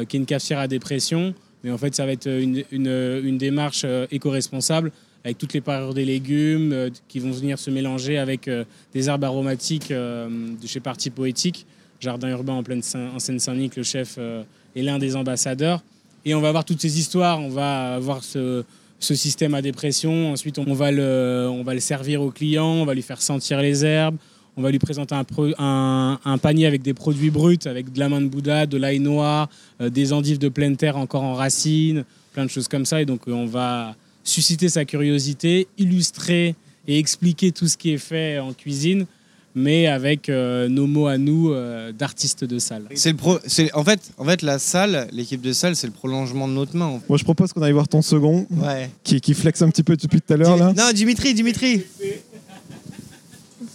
qui 0.09 0.17
est 0.17 0.19
une 0.19 0.27
cafetière 0.27 0.59
à 0.59 0.67
dépression. 0.67 1.35
Mais 1.63 1.71
en 1.71 1.79
fait, 1.79 1.95
ça 1.95 2.05
va 2.05 2.11
être 2.11 2.27
une, 2.27 3.39
démarche 3.39 3.87
éco-responsable 4.11 4.91
avec 5.25 5.39
toutes 5.39 5.53
les 5.53 5.61
parures 5.61 5.95
des 5.95 6.05
légumes 6.05 6.73
euh, 6.73 6.91
qui 7.09 7.19
vont 7.19 7.31
venir 7.31 7.59
se 7.59 7.71
mélanger 7.71 8.19
avec 8.19 8.49
euh, 8.49 8.65
des 8.95 9.09
herbes 9.09 9.25
aromatiques 9.25 9.91
euh, 9.91 10.29
de 10.29 10.67
chez 10.67 10.81
Parti 10.81 11.11
Poétique, 11.11 11.67
jardin 12.01 12.29
urbain 12.29 12.55
en, 12.55 12.63
pleine 12.63 12.83
Seine- 12.83 13.11
en 13.15 13.19
Seine-Saint-Denis, 13.19 13.71
que 13.71 13.81
le 13.81 13.85
chef 13.85 14.19
est 14.19 14.83
l'un 14.83 14.99
des 14.99 15.17
ambassadeurs. 15.17 15.83
Et 16.25 16.35
on 16.35 16.41
va 16.41 16.49
avoir 16.49 16.65
toutes 16.65 16.81
ces 16.81 16.99
histoires, 16.99 17.41
on 17.41 17.51
va 17.51 17.95
avoir 17.95 18.25
ce, 18.25 18.65
système 19.01 19.55
à 19.55 19.63
dépression. 19.63 20.33
Ensuite, 20.33 20.59
on 20.59 20.73
va, 20.73 20.91
le, 20.91 21.51
servir 21.79 22.23
au 22.23 22.31
client, 22.31 22.67
on 22.67 22.85
va 22.85 22.95
lui 22.95 23.03
faire 23.03 23.21
sentir 23.21 23.61
les 23.61 23.85
herbes, 23.85 24.17
on 24.57 24.63
va 24.63 24.71
lui 24.71 24.79
présenter 24.79 25.15
un, 25.59 26.39
panier 26.41 26.67
avec 26.67 26.83
des 26.83 26.95
produits 26.95 27.31
bruts, 27.31 27.59
avec 27.67 27.93
de 27.93 27.99
la 27.99 28.09
main 28.09 28.21
de 28.21 28.29
Bouddha, 28.29 28.67
de 28.67 28.79
l'ail 28.79 29.01
noir, 29.01 29.49
des 29.81 30.13
endives 30.13 30.39
de 30.39 30.49
pleine 30.49 30.77
terre 30.77 30.97
encore 30.97 31.23
en 31.23 31.35
racines, 31.35 32.05
plein 32.33 32.45
de 32.45 32.51
choses 32.51 32.69
comme 32.69 32.87
ça. 32.87 33.03
Et 33.03 33.07
donc, 33.07 33.23
on 33.27 33.47
va 33.47 33.95
susciter 34.25 34.69
sa 34.69 34.85
curiosité, 34.85 35.69
illustrer 35.79 36.55
et 36.89 36.99
expliquer 36.99 37.53
tout 37.53 37.69
ce 37.69 37.77
qui 37.77 37.91
est 37.93 37.99
fait 37.99 38.39
en 38.39 38.53
cuisine, 38.53 39.07
mais 39.55 39.87
avec 39.89 40.29
euh, 40.29 40.69
nos 40.69 40.87
mots 40.87 41.09
à 41.09 41.19
nous 41.19 41.51
euh, 41.51 41.91
d'artistes 41.93 42.45
de 42.45 42.59
salle. 42.59 42.85
C'est 42.95 43.11
le 43.11 43.17
pro... 43.17 43.39
c'est... 43.47 43.73
En, 43.75 43.83
fait, 43.85 44.01
en 44.17 44.25
fait, 44.25 44.43
la 44.43 44.59
salle, 44.59 45.09
l'équipe 45.13 45.41
de 45.41 45.53
salle, 45.53 45.75
c'est 45.75 45.87
le 45.89 45.93
prolongement 45.93 46.47
de 46.47 46.53
notre 46.53 46.77
main. 46.77 46.87
en 46.87 47.01
fait. 47.01 47.09
Moi, 47.09 47.19
je 47.19 47.25
propose 47.25 47.53
qu'on 47.53 47.63
aille 47.63 47.73
voir 47.73 47.89
ton 47.89 48.01
second, 48.03 48.47
Ouais. 48.51 48.91
qui, 49.03 49.21
qui 49.21 49.35
flex 49.35 49.61
un 49.63 49.71
petit 49.71 49.83
peu 49.83 49.97
depuis 49.97 50.21
tout 50.21 50.33
à 50.33 50.37
l'heure. 50.37 50.57
là. 50.57 50.73
Non, 50.77 50.93
Dimitri, 50.95 51.35
Dimitri. 51.35 51.83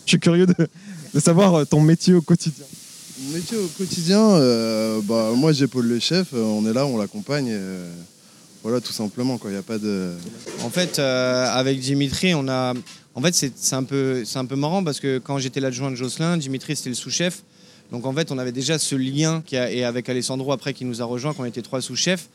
Je 0.05 0.11
suis 0.11 0.19
curieux 0.19 0.45
de, 0.45 0.55
de 1.13 1.19
savoir 1.19 1.53
euh, 1.55 1.65
ton 1.65 1.81
métier 1.81 2.13
au 2.13 2.21
quotidien. 2.21 2.65
Mon 3.23 3.33
métier 3.35 3.57
au 3.57 3.67
quotidien, 3.67 4.19
euh, 4.21 5.01
bah, 5.03 5.31
moi 5.35 5.51
j'épaule 5.51 5.87
le 5.87 5.99
chef, 5.99 6.27
euh, 6.33 6.41
on 6.43 6.65
est 6.69 6.73
là, 6.73 6.85
on 6.85 6.97
l'accompagne. 6.97 7.51
Voilà, 8.65 8.81
tout 8.81 8.93
simplement, 8.93 9.39
il 9.45 9.51
n'y 9.51 9.57
a 9.57 9.61
pas 9.61 9.77
de. 9.77 10.13
En 10.63 10.71
fait, 10.71 10.97
euh, 10.97 11.45
avec 11.53 11.79
Dimitri, 11.79 12.33
on 12.33 12.47
a. 12.47 12.73
En 13.13 13.21
fait, 13.21 13.35
c'est 13.35 13.75
un, 13.75 13.83
peu- 13.83 14.23
un 14.33 14.45
peu 14.45 14.55
marrant 14.55 14.83
parce 14.83 14.99
que 14.99 15.19
quand 15.19 15.37
j'étais 15.37 15.59
l'adjoint 15.59 15.91
de 15.91 15.95
Jocelyn, 15.95 16.35
Dimitri 16.37 16.75
c'était 16.75 16.89
le 16.89 16.95
sous-chef. 16.95 17.43
Donc 17.91 18.07
en 18.07 18.11
fait, 18.13 18.31
on 18.31 18.39
avait 18.39 18.51
déjà 18.51 18.79
ce 18.79 18.95
lien 18.95 19.43
qui 19.45 19.55
a- 19.55 19.71
et 19.71 19.83
avec 19.83 20.09
Alessandro 20.09 20.51
après 20.51 20.73
qui 20.73 20.83
nous 20.83 20.99
a 20.99 21.05
rejoint, 21.05 21.35
qu'on 21.35 21.45
était 21.45 21.61
trois 21.61 21.79
sous-chefs. 21.79 22.27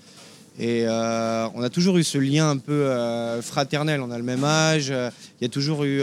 Et 0.61 0.85
euh, 0.86 1.48
on 1.57 1.62
a 1.65 1.69
toujours 1.69 1.98
eu 1.98 2.05
ce 2.05 2.16
lien 2.19 2.48
un 2.51 2.59
peu 2.59 2.73
euh, 2.86 3.43
fraternel. 3.43 4.01
On 4.01 4.12
a 4.12 4.16
le 4.16 4.23
même 4.23 4.44
âge. 4.44 4.90
Il 4.90 5.43
y 5.43 5.47
a 5.47 5.48
toujours 5.48 5.82
eu 5.82 6.02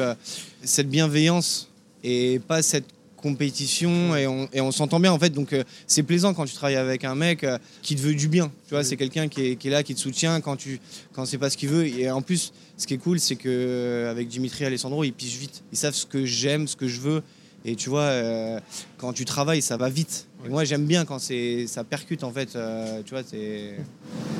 cette 0.61 0.89
bienveillance 0.89 1.69
et 2.03 2.39
pas 2.45 2.61
cette 2.61 2.85
compétition 3.17 4.15
et 4.15 4.27
on, 4.27 4.47
et 4.53 4.61
on 4.61 4.71
s'entend 4.71 4.99
bien. 4.99 5.11
En 5.11 5.19
fait 5.19 5.31
donc 5.31 5.51
euh, 5.51 5.63
c'est 5.87 6.03
plaisant 6.03 6.33
quand 6.33 6.45
tu 6.45 6.53
travailles 6.53 6.77
avec 6.77 7.03
un 7.03 7.15
mec 7.15 7.43
euh, 7.43 7.57
qui 7.81 7.95
te 7.95 8.01
veut 8.01 8.13
du 8.13 8.27
bien. 8.27 8.51
Tu 8.67 8.75
vois 8.75 8.83
c'est 8.83 8.95
quelqu'un 8.95 9.27
qui 9.27 9.41
est, 9.45 9.55
qui 9.55 9.67
est 9.67 9.71
là 9.71 9.83
qui 9.83 9.93
te 9.95 9.99
soutient 9.99 10.39
quand 10.39 10.55
tu 10.55 10.79
quand 11.13 11.25
c'est 11.25 11.37
pas 11.37 11.49
ce 11.49 11.57
qu'il 11.57 11.69
veut. 11.69 11.85
Et 11.85 12.09
en 12.09 12.21
plus 12.21 12.53
ce 12.77 12.87
qui 12.87 12.93
est 12.93 12.97
cool 12.99 13.19
c'est 13.19 13.35
que 13.35 13.49
euh, 13.49 14.11
avec 14.11 14.27
Dimitri 14.27 14.63
et 14.63 14.67
Alessandro 14.67 15.03
ils 15.03 15.13
pigent 15.13 15.37
vite. 15.37 15.63
Ils 15.73 15.77
savent 15.77 15.95
ce 15.95 16.05
que 16.05 16.25
j'aime 16.25 16.67
ce 16.67 16.75
que 16.75 16.87
je 16.87 17.01
veux. 17.01 17.23
Et 17.65 17.75
tu 17.75 17.89
vois 17.89 18.01
euh, 18.01 18.59
quand 18.97 19.13
tu 19.13 19.25
travailles 19.25 19.61
ça 19.61 19.75
va 19.77 19.89
vite. 19.89 20.27
Et 20.45 20.49
moi 20.49 20.63
j'aime 20.63 20.85
bien 20.85 21.03
quand 21.03 21.19
c'est 21.19 21.65
ça 21.67 21.83
percute 21.83 22.23
en 22.23 22.31
fait 22.31 22.55
euh, 22.55 23.01
tu 23.03 23.11
vois 23.15 23.23
c'est 23.29 23.75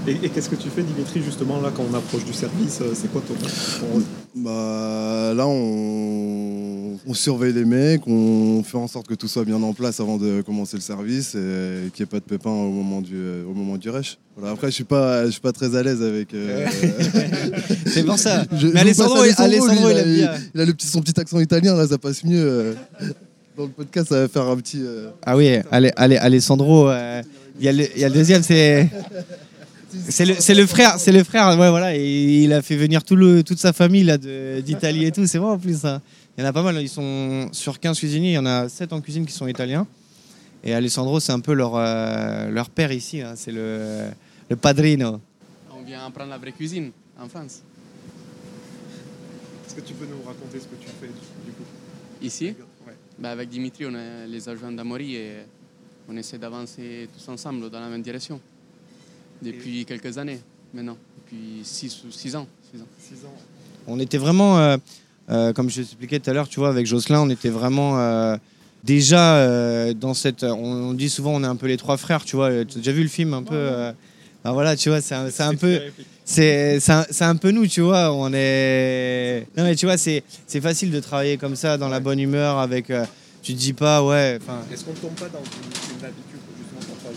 Et, 0.07 0.11
et 0.23 0.29
qu'est-ce 0.29 0.49
que 0.49 0.55
tu 0.55 0.69
fais, 0.69 0.83
Dimitri, 0.83 1.21
justement, 1.21 1.59
là, 1.59 1.69
quand 1.75 1.83
on 1.83 1.93
approche 1.93 2.23
du 2.23 2.31
service 2.31 2.81
C'est 2.93 3.11
quoi 3.11 3.21
ton, 3.27 3.33
ton 3.33 3.87
rôle? 3.91 4.03
Bah, 4.35 5.33
là, 5.35 5.45
on... 5.45 6.66
on 7.05 7.13
surveille 7.13 7.53
les 7.53 7.65
mecs, 7.65 8.07
on 8.07 8.63
fait 8.63 8.77
en 8.77 8.87
sorte 8.87 9.07
que 9.07 9.13
tout 9.13 9.27
soit 9.27 9.45
bien 9.45 9.61
en 9.61 9.73
place 9.73 9.99
avant 9.99 10.17
de 10.17 10.41
commencer 10.41 10.77
le 10.77 10.81
service 10.81 11.35
et 11.35 11.89
qu'il 11.93 12.03
n'y 12.03 12.03
ait 12.03 12.05
pas 12.09 12.19
de 12.19 12.25
pépins 12.25 12.49
au 12.49 12.69
moment 12.71 13.01
du, 13.01 13.15
au 13.49 13.53
moment 13.53 13.77
du 13.77 13.89
rush. 13.89 14.17
Voilà, 14.35 14.53
après, 14.53 14.67
je 14.67 14.73
suis 14.75 14.83
pas, 14.83 15.25
je 15.25 15.31
suis 15.31 15.41
pas 15.41 15.51
très 15.51 15.75
à 15.75 15.83
l'aise 15.83 16.01
avec. 16.01 16.33
euh, 16.33 16.65
c'est 17.87 18.03
pour 18.03 18.17
ça 18.19 18.43
je- 18.57 18.67
mais 18.67 18.79
Alessandro, 18.81 19.17
Alessandro, 19.21 19.67
lui, 19.69 19.77
il 20.19 20.23
a, 20.23 20.35
il 20.55 20.61
a 20.61 20.65
le 20.65 20.73
petit, 20.73 20.87
son 20.87 21.01
petit 21.01 21.19
accent 21.19 21.39
italien, 21.39 21.75
là, 21.75 21.87
ça 21.87 21.97
passe 21.97 22.23
mieux. 22.23 22.39
euh. 22.39 22.73
Dans 23.57 23.63
le 23.63 23.69
podcast, 23.69 24.09
ça 24.09 24.19
va 24.21 24.27
faire 24.27 24.43
un 24.43 24.57
petit. 24.57 24.81
euh, 24.83 25.09
Ah 25.25 25.35
oui, 25.35 25.49
allez, 25.71 25.91
allez, 25.95 26.17
Alessandro, 26.17 26.89
euh, 26.89 27.21
il 27.59 27.65
y, 27.65 27.69
a 27.69 27.71
le- 27.71 27.87
il 27.95 28.01
y 28.01 28.05
a 28.05 28.09
le 28.09 28.13
deuxième, 28.13 28.43
c'est. 28.43 28.87
C'est 30.09 30.25
le, 30.25 30.35
le 30.61 30.67
frère, 30.67 30.95
c'est 30.99 31.11
le 31.13 31.23
frère, 31.23 31.47
ouais, 31.57 31.69
voilà, 31.69 31.95
et 31.95 32.43
il 32.43 32.53
a 32.53 32.61
fait 32.61 32.75
venir 32.75 33.03
tout 33.03 33.15
le, 33.15 33.41
toute 33.41 33.57
sa 33.57 33.73
famille 33.73 34.05
d'Italie 34.63 35.05
et 35.05 35.11
tout, 35.11 35.25
c'est 35.25 35.37
vrai 35.37 35.49
en 35.51 35.57
plus 35.57 35.79
ça. 35.79 36.01
Il 36.37 36.41
y 36.41 36.43
en 36.45 36.49
a 36.49 36.53
pas 36.53 36.61
mal, 36.61 36.79
ils 36.79 36.89
sont 36.89 37.49
sur 37.51 37.79
15 37.79 37.97
cuisiniers, 37.97 38.31
il 38.31 38.35
y 38.35 38.37
en 38.37 38.45
a 38.45 38.69
7 38.69 38.93
en 38.93 39.01
cuisine 39.01 39.25
qui 39.25 39.33
sont 39.33 39.47
italiens. 39.47 39.87
Et 40.63 40.73
Alessandro, 40.73 41.19
c'est 41.19 41.31
un 41.31 41.39
peu 41.39 41.53
leur, 41.53 41.75
euh, 41.75 42.49
leur 42.49 42.69
père 42.69 42.91
ici, 42.91 43.21
hein, 43.21 43.33
c'est 43.35 43.51
le, 43.51 44.07
le 44.49 44.55
padrino. 44.55 45.19
On 45.71 45.81
vient 45.83 46.05
apprendre 46.05 46.29
la 46.29 46.37
vraie 46.37 46.51
cuisine 46.51 46.91
en 47.19 47.27
France. 47.27 47.61
Est-ce 49.65 49.75
que 49.75 49.81
tu 49.81 49.93
peux 49.93 50.05
nous 50.05 50.21
raconter 50.25 50.59
ce 50.59 50.65
que 50.65 50.75
tu 50.75 50.87
fais, 50.99 51.07
du 51.07 51.51
coup? 51.53 51.63
Ici, 52.21 52.53
Ouais. 52.85 52.93
bah, 53.17 53.31
avec 53.31 53.49
Dimitri, 53.49 53.85
on 53.87 53.95
est 53.95 54.27
les 54.27 54.47
agents 54.49 54.71
d'Amaury 54.71 55.15
et 55.15 55.31
on 56.07 56.15
essaie 56.17 56.37
d'avancer 56.37 57.09
tous 57.15 57.29
ensemble 57.31 57.69
dans 57.69 57.79
la 57.79 57.87
même 57.89 58.01
direction. 58.03 58.39
Depuis 59.41 59.85
quelques 59.85 60.17
années 60.17 60.39
maintenant, 60.73 60.97
depuis 61.17 61.61
6 61.63 62.03
ou 62.07 62.11
6 62.11 62.35
ans. 62.35 62.47
six 62.71 62.81
ans. 62.81 62.85
Six 62.99 63.25
ans. 63.25 63.33
On 63.87 63.99
était 63.99 64.17
vraiment, 64.17 64.57
euh, 64.59 64.77
euh, 65.29 65.53
comme 65.53 65.69
je 65.69 65.77
t'expliquais 65.77 66.19
tout 66.19 66.29
à 66.29 66.33
l'heure, 66.33 66.47
tu 66.47 66.59
vois, 66.59 66.69
avec 66.69 66.85
Jocelyn, 66.85 67.21
on 67.21 67.29
était 67.29 67.49
vraiment 67.49 67.99
euh, 67.99 68.37
déjà 68.83 69.35
euh, 69.37 69.93
dans 69.93 70.13
cette. 70.13 70.43
On, 70.43 70.89
on 70.89 70.93
dit 70.93 71.09
souvent, 71.09 71.33
on 71.35 71.43
est 71.43 71.47
un 71.47 71.55
peu 71.55 71.67
les 71.67 71.77
trois 71.77 71.97
frères, 71.97 72.23
tu 72.23 72.35
vois. 72.35 72.49
Tu 72.65 72.77
as 72.77 72.79
déjà 72.79 72.91
vu 72.91 73.03
le 73.03 73.09
film 73.09 73.33
un 73.33 73.43
peu 73.43 73.69
ah, 74.43 74.51
Voilà, 74.53 74.75
tu 74.75 74.89
vois, 74.89 75.01
c'est 75.01 75.15
un, 75.15 75.55
peu. 75.55 75.81
C'est 76.23 76.79
c'est 76.79 76.91
un, 76.93 77.29
un 77.29 77.35
peu 77.35 77.51
nous, 77.51 77.67
tu 77.67 77.81
vois. 77.81 78.13
On 78.13 78.31
est. 78.33 79.47
Non, 79.57 79.63
mais 79.63 79.75
tu 79.75 79.85
vois, 79.85 79.97
c'est 79.97 80.23
c'est 80.45 80.61
facile 80.61 80.91
de 80.91 80.99
travailler 80.99 81.37
comme 81.37 81.55
ça, 81.55 81.77
dans 81.77 81.89
la 81.89 81.99
bonne 81.99 82.19
humeur, 82.19 82.57
avec. 82.57 82.91
tu 83.41 83.53
te 83.53 83.59
dis 83.59 83.73
pas, 83.73 84.03
ouais. 84.03 84.39
Est-ce 84.71 84.85
qu'on 84.85 84.91
ne 84.91 84.97
tombe 84.97 85.15
pas 85.15 85.29
dans 85.29 85.39
une, 85.39 85.99
une 85.99 86.05
habitude, 86.05 86.39
justement, 86.57 86.95
pour 87.01 87.11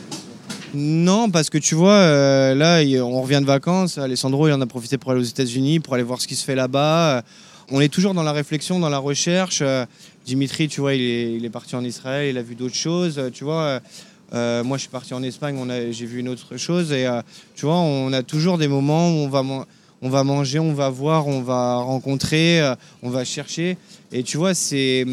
non, 0.74 1.30
parce 1.30 1.50
que 1.50 1.58
tu 1.58 1.74
vois, 1.74 1.92
euh, 1.92 2.54
là, 2.54 2.80
on 3.04 3.22
revient 3.22 3.40
de 3.40 3.46
vacances. 3.46 3.98
Alessandro, 3.98 4.46
il 4.46 4.52
en 4.52 4.60
a 4.60 4.66
profité 4.66 4.98
pour 4.98 5.10
aller 5.10 5.20
aux 5.20 5.24
États-Unis, 5.24 5.80
pour 5.80 5.94
aller 5.94 6.02
voir 6.04 6.20
ce 6.20 6.28
qui 6.28 6.36
se 6.36 6.44
fait 6.44 6.54
là-bas. 6.54 7.24
On 7.72 7.80
est 7.80 7.88
toujours 7.88 8.14
dans 8.14 8.24
la 8.24 8.32
réflexion, 8.32 8.80
dans 8.80 8.88
la 8.88 8.98
recherche. 8.98 9.60
Euh, 9.62 9.86
Dimitri, 10.26 10.66
tu 10.66 10.80
vois, 10.80 10.94
il 10.94 11.44
est, 11.44 11.50
parti 11.50 11.76
en 11.76 11.84
Israël, 11.84 12.30
il 12.30 12.36
a 12.36 12.42
vu 12.42 12.56
d'autres 12.56 12.74
choses. 12.74 13.16
Euh, 13.16 13.30
Tu 13.30 13.44
vois, 13.44 13.80
euh, 14.34 14.64
moi, 14.64 14.76
je 14.76 14.82
suis 14.82 14.90
parti 14.90 15.14
en 15.14 15.22
Espagne, 15.22 15.56
j'ai 15.92 16.06
vu 16.06 16.18
une 16.18 16.28
autre 16.28 16.56
chose. 16.56 16.90
Et 16.90 17.06
tu 17.54 17.66
vois, 17.66 17.76
on 17.76 18.12
a 18.12 18.24
toujours 18.24 18.58
des 18.58 18.66
moments 18.66 19.08
où 19.10 19.30
on 20.02 20.08
va, 20.08 20.24
manger, 20.24 20.58
on 20.58 20.74
va 20.74 20.88
voir, 20.88 21.28
on 21.28 21.42
va 21.42 21.76
rencontrer, 21.76 22.60
on 23.04 23.10
va 23.10 23.24
chercher. 23.24 23.76
Et 24.10 24.24
tu 24.24 24.36
vois, 24.36 24.54
c'est. 24.54 25.06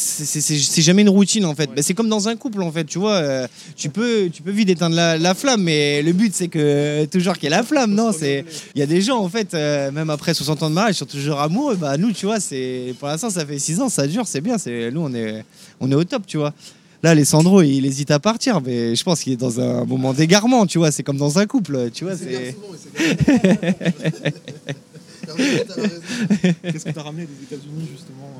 C'est 0.00 0.82
jamais 0.82 1.02
une 1.02 1.08
routine 1.08 1.44
en 1.44 1.54
fait. 1.54 1.66
Bah, 1.74 1.82
c'est 1.82 1.94
comme 1.94 2.08
dans 2.08 2.28
un 2.28 2.36
couple 2.36 2.62
en 2.62 2.70
fait, 2.70 2.84
tu 2.84 2.98
vois. 2.98 3.14
euh, 3.14 3.48
tu 3.76 3.88
peux, 3.90 4.28
tu 4.32 4.42
peux 4.42 4.50
vite 4.52 4.68
éteindre 4.70 4.94
la, 4.94 5.18
la 5.18 5.34
flamme, 5.34 5.62
mais 5.64 6.02
le 6.02 6.12
but 6.12 6.32
c'est 6.34 6.48
que 6.48 7.04
toujours 7.06 7.34
qu'il 7.34 7.44
y 7.44 7.46
ait 7.48 7.50
la 7.50 7.64
flamme, 7.64 7.94
non 7.94 8.12
C'est, 8.12 8.44
il 8.74 8.78
y 8.78 8.82
a 8.82 8.86
des 8.86 9.02
gens 9.02 9.18
en 9.18 9.28
fait, 9.28 9.54
euh, 9.54 9.90
même 9.90 10.10
après 10.10 10.34
60 10.34 10.62
ans 10.62 10.70
de 10.70 10.74
mariage, 10.74 10.96
ils 10.96 10.98
sont 10.98 11.06
toujours 11.06 11.40
amoureux. 11.40 11.74
Bah 11.76 11.96
nous, 11.96 12.12
tu 12.12 12.26
vois, 12.26 12.38
c'est 12.38 12.94
pour 12.98 13.08
l'instant 13.08 13.30
ça 13.30 13.44
fait 13.44 13.58
6 13.58 13.80
ans, 13.80 13.88
ça 13.88 14.06
dure, 14.06 14.26
c'est 14.26 14.40
bien. 14.40 14.56
C'est 14.58 14.90
nous 14.92 15.00
on 15.00 15.12
est, 15.12 15.44
on 15.80 15.90
est 15.90 15.94
au 15.96 16.04
top, 16.04 16.22
tu 16.26 16.36
vois. 16.36 16.54
Là, 17.02 17.10
Alessandro, 17.10 17.62
il 17.62 17.86
hésite 17.86 18.10
à 18.10 18.18
partir, 18.18 18.60
mais 18.60 18.96
je 18.96 19.04
pense 19.04 19.20
qu'il 19.22 19.32
est 19.32 19.36
dans 19.36 19.60
un 19.60 19.84
moment 19.84 20.12
d'égarement, 20.12 20.66
tu 20.66 20.78
vois. 20.78 20.90
C'est 20.90 21.04
comme 21.04 21.16
dans 21.16 21.38
un 21.38 21.46
couple, 21.46 21.90
tu 21.92 22.04
vois. 22.04 22.16
C'est 22.16 22.56
Qu'est-ce 26.62 26.84
que 26.84 26.90
tu 26.90 26.98
as 26.98 27.02
ramené 27.02 27.26
des 27.26 27.44
États-Unis 27.54 27.88
justement 27.92 28.30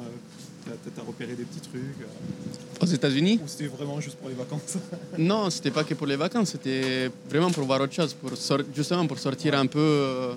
euh, 0.68 0.90
T'as 0.94 1.02
as 1.02 1.04
repéré 1.04 1.34
des 1.34 1.44
petits 1.44 1.60
trucs 1.60 1.82
euh, 2.02 2.82
Aux 2.84 2.86
États-Unis? 2.86 3.40
Ou 3.42 3.48
c'était 3.48 3.66
vraiment 3.66 4.00
juste 4.00 4.16
pour 4.16 4.28
les 4.28 4.34
vacances? 4.34 4.76
Non, 5.18 5.50
c'était 5.50 5.70
pas 5.70 5.84
que 5.84 5.94
pour 5.94 6.06
les 6.06 6.16
vacances, 6.16 6.50
c'était 6.50 7.10
vraiment 7.28 7.50
pour 7.50 7.64
voir 7.64 7.80
autre 7.80 7.94
chose, 7.94 8.14
pour 8.14 8.32
justement 8.74 9.06
pour 9.06 9.18
sortir 9.18 9.54
un 9.54 9.66
peu, 9.66 9.78
euh, 9.78 10.34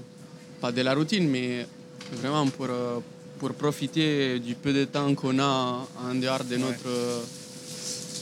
pas 0.59 0.71
de 0.71 0.81
la 0.81 0.93
routine, 0.93 1.27
mais 1.29 1.65
vraiment 2.13 2.47
pour, 2.47 2.67
euh, 2.69 2.99
pour 3.39 3.53
profiter 3.53 4.39
du 4.39 4.55
peu 4.55 4.73
de 4.73 4.85
temps 4.85 5.13
qu'on 5.15 5.37
a 5.39 5.87
en 6.09 6.15
dehors 6.15 6.43
de 6.43 6.57
notre 6.57 6.89